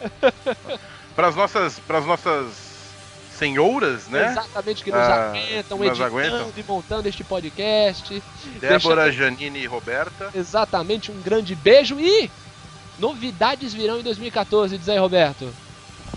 Para 1.15 1.29
as 1.29 1.37
nossas, 1.37 1.79
pras 1.81 2.07
nossas 2.07 2.66
senhoras, 3.37 4.09
né? 4.09 4.31
Exatamente, 4.31 4.83
que 4.85 4.91
nos 4.91 5.01
Ah, 5.01 5.29
aguentam, 5.31 5.79
nos 5.79 5.87
editando 5.89 6.05
aguentam. 6.05 6.53
e 6.57 6.63
montando 6.63 7.09
este 7.09 7.23
podcast. 7.25 8.23
Débora, 8.61 9.13
Janine 9.13 9.61
e 9.61 9.67
Roberta. 9.67 10.31
Exatamente, 10.35 11.11
um 11.13 11.21
grande 11.21 11.55
beijo 11.55 11.99
e 12.01 12.31
novidades 12.99 13.73
virão 13.75 13.99
em 13.99 14.03
2014, 14.03 14.79
diz 14.79 14.89
aí, 14.89 14.99
Roberto. 14.99 15.53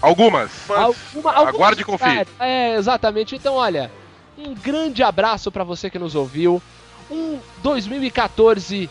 Algumas. 0.01 0.51
Alguma, 0.69 1.31
algumas 1.33 1.55
Aguarde 1.55 1.81
e 1.81 1.85
confie. 1.85 2.25
É, 2.39 2.75
exatamente. 2.75 3.35
Então, 3.35 3.55
olha, 3.55 3.91
um 4.37 4.53
grande 4.53 5.03
abraço 5.03 5.51
pra 5.51 5.63
você 5.63 5.89
que 5.89 5.99
nos 5.99 6.15
ouviu. 6.15 6.61
Um 7.11 7.39
2014 7.63 8.89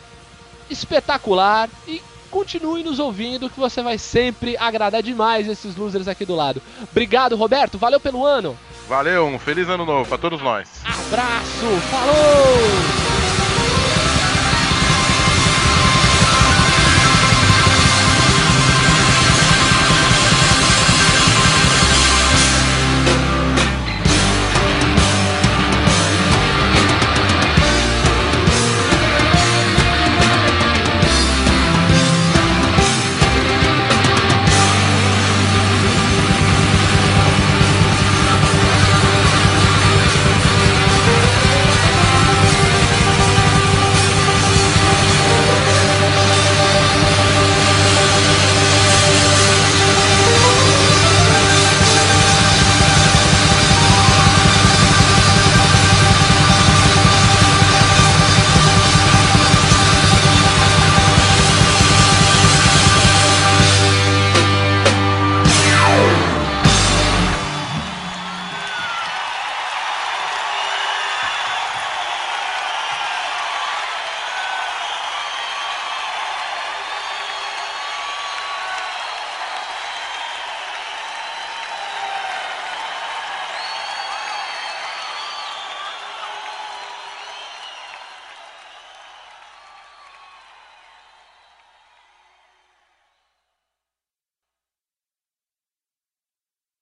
espetacular 0.68 1.68
e 1.86 2.02
continue 2.30 2.82
nos 2.82 2.98
ouvindo 2.98 3.50
que 3.50 3.59
você 3.59 3.82
vai 3.82 3.98
sempre 3.98 4.56
agradar 4.59 5.02
demais 5.02 5.48
esses 5.48 5.76
losers 5.76 6.09
aqui 6.09 6.24
do 6.24 6.34
lado. 6.34 6.62
Obrigado, 6.90 7.36
Roberto. 7.36 7.78
Valeu 7.78 8.00
pelo 8.00 8.24
ano. 8.24 8.56
Valeu, 8.88 9.26
um 9.26 9.38
feliz 9.38 9.68
ano 9.68 9.84
novo 9.84 10.09
para 10.09 10.18
todos 10.18 10.40
nós. 10.40 10.68
Abraço. 10.84 11.66
Falou! 11.90 13.18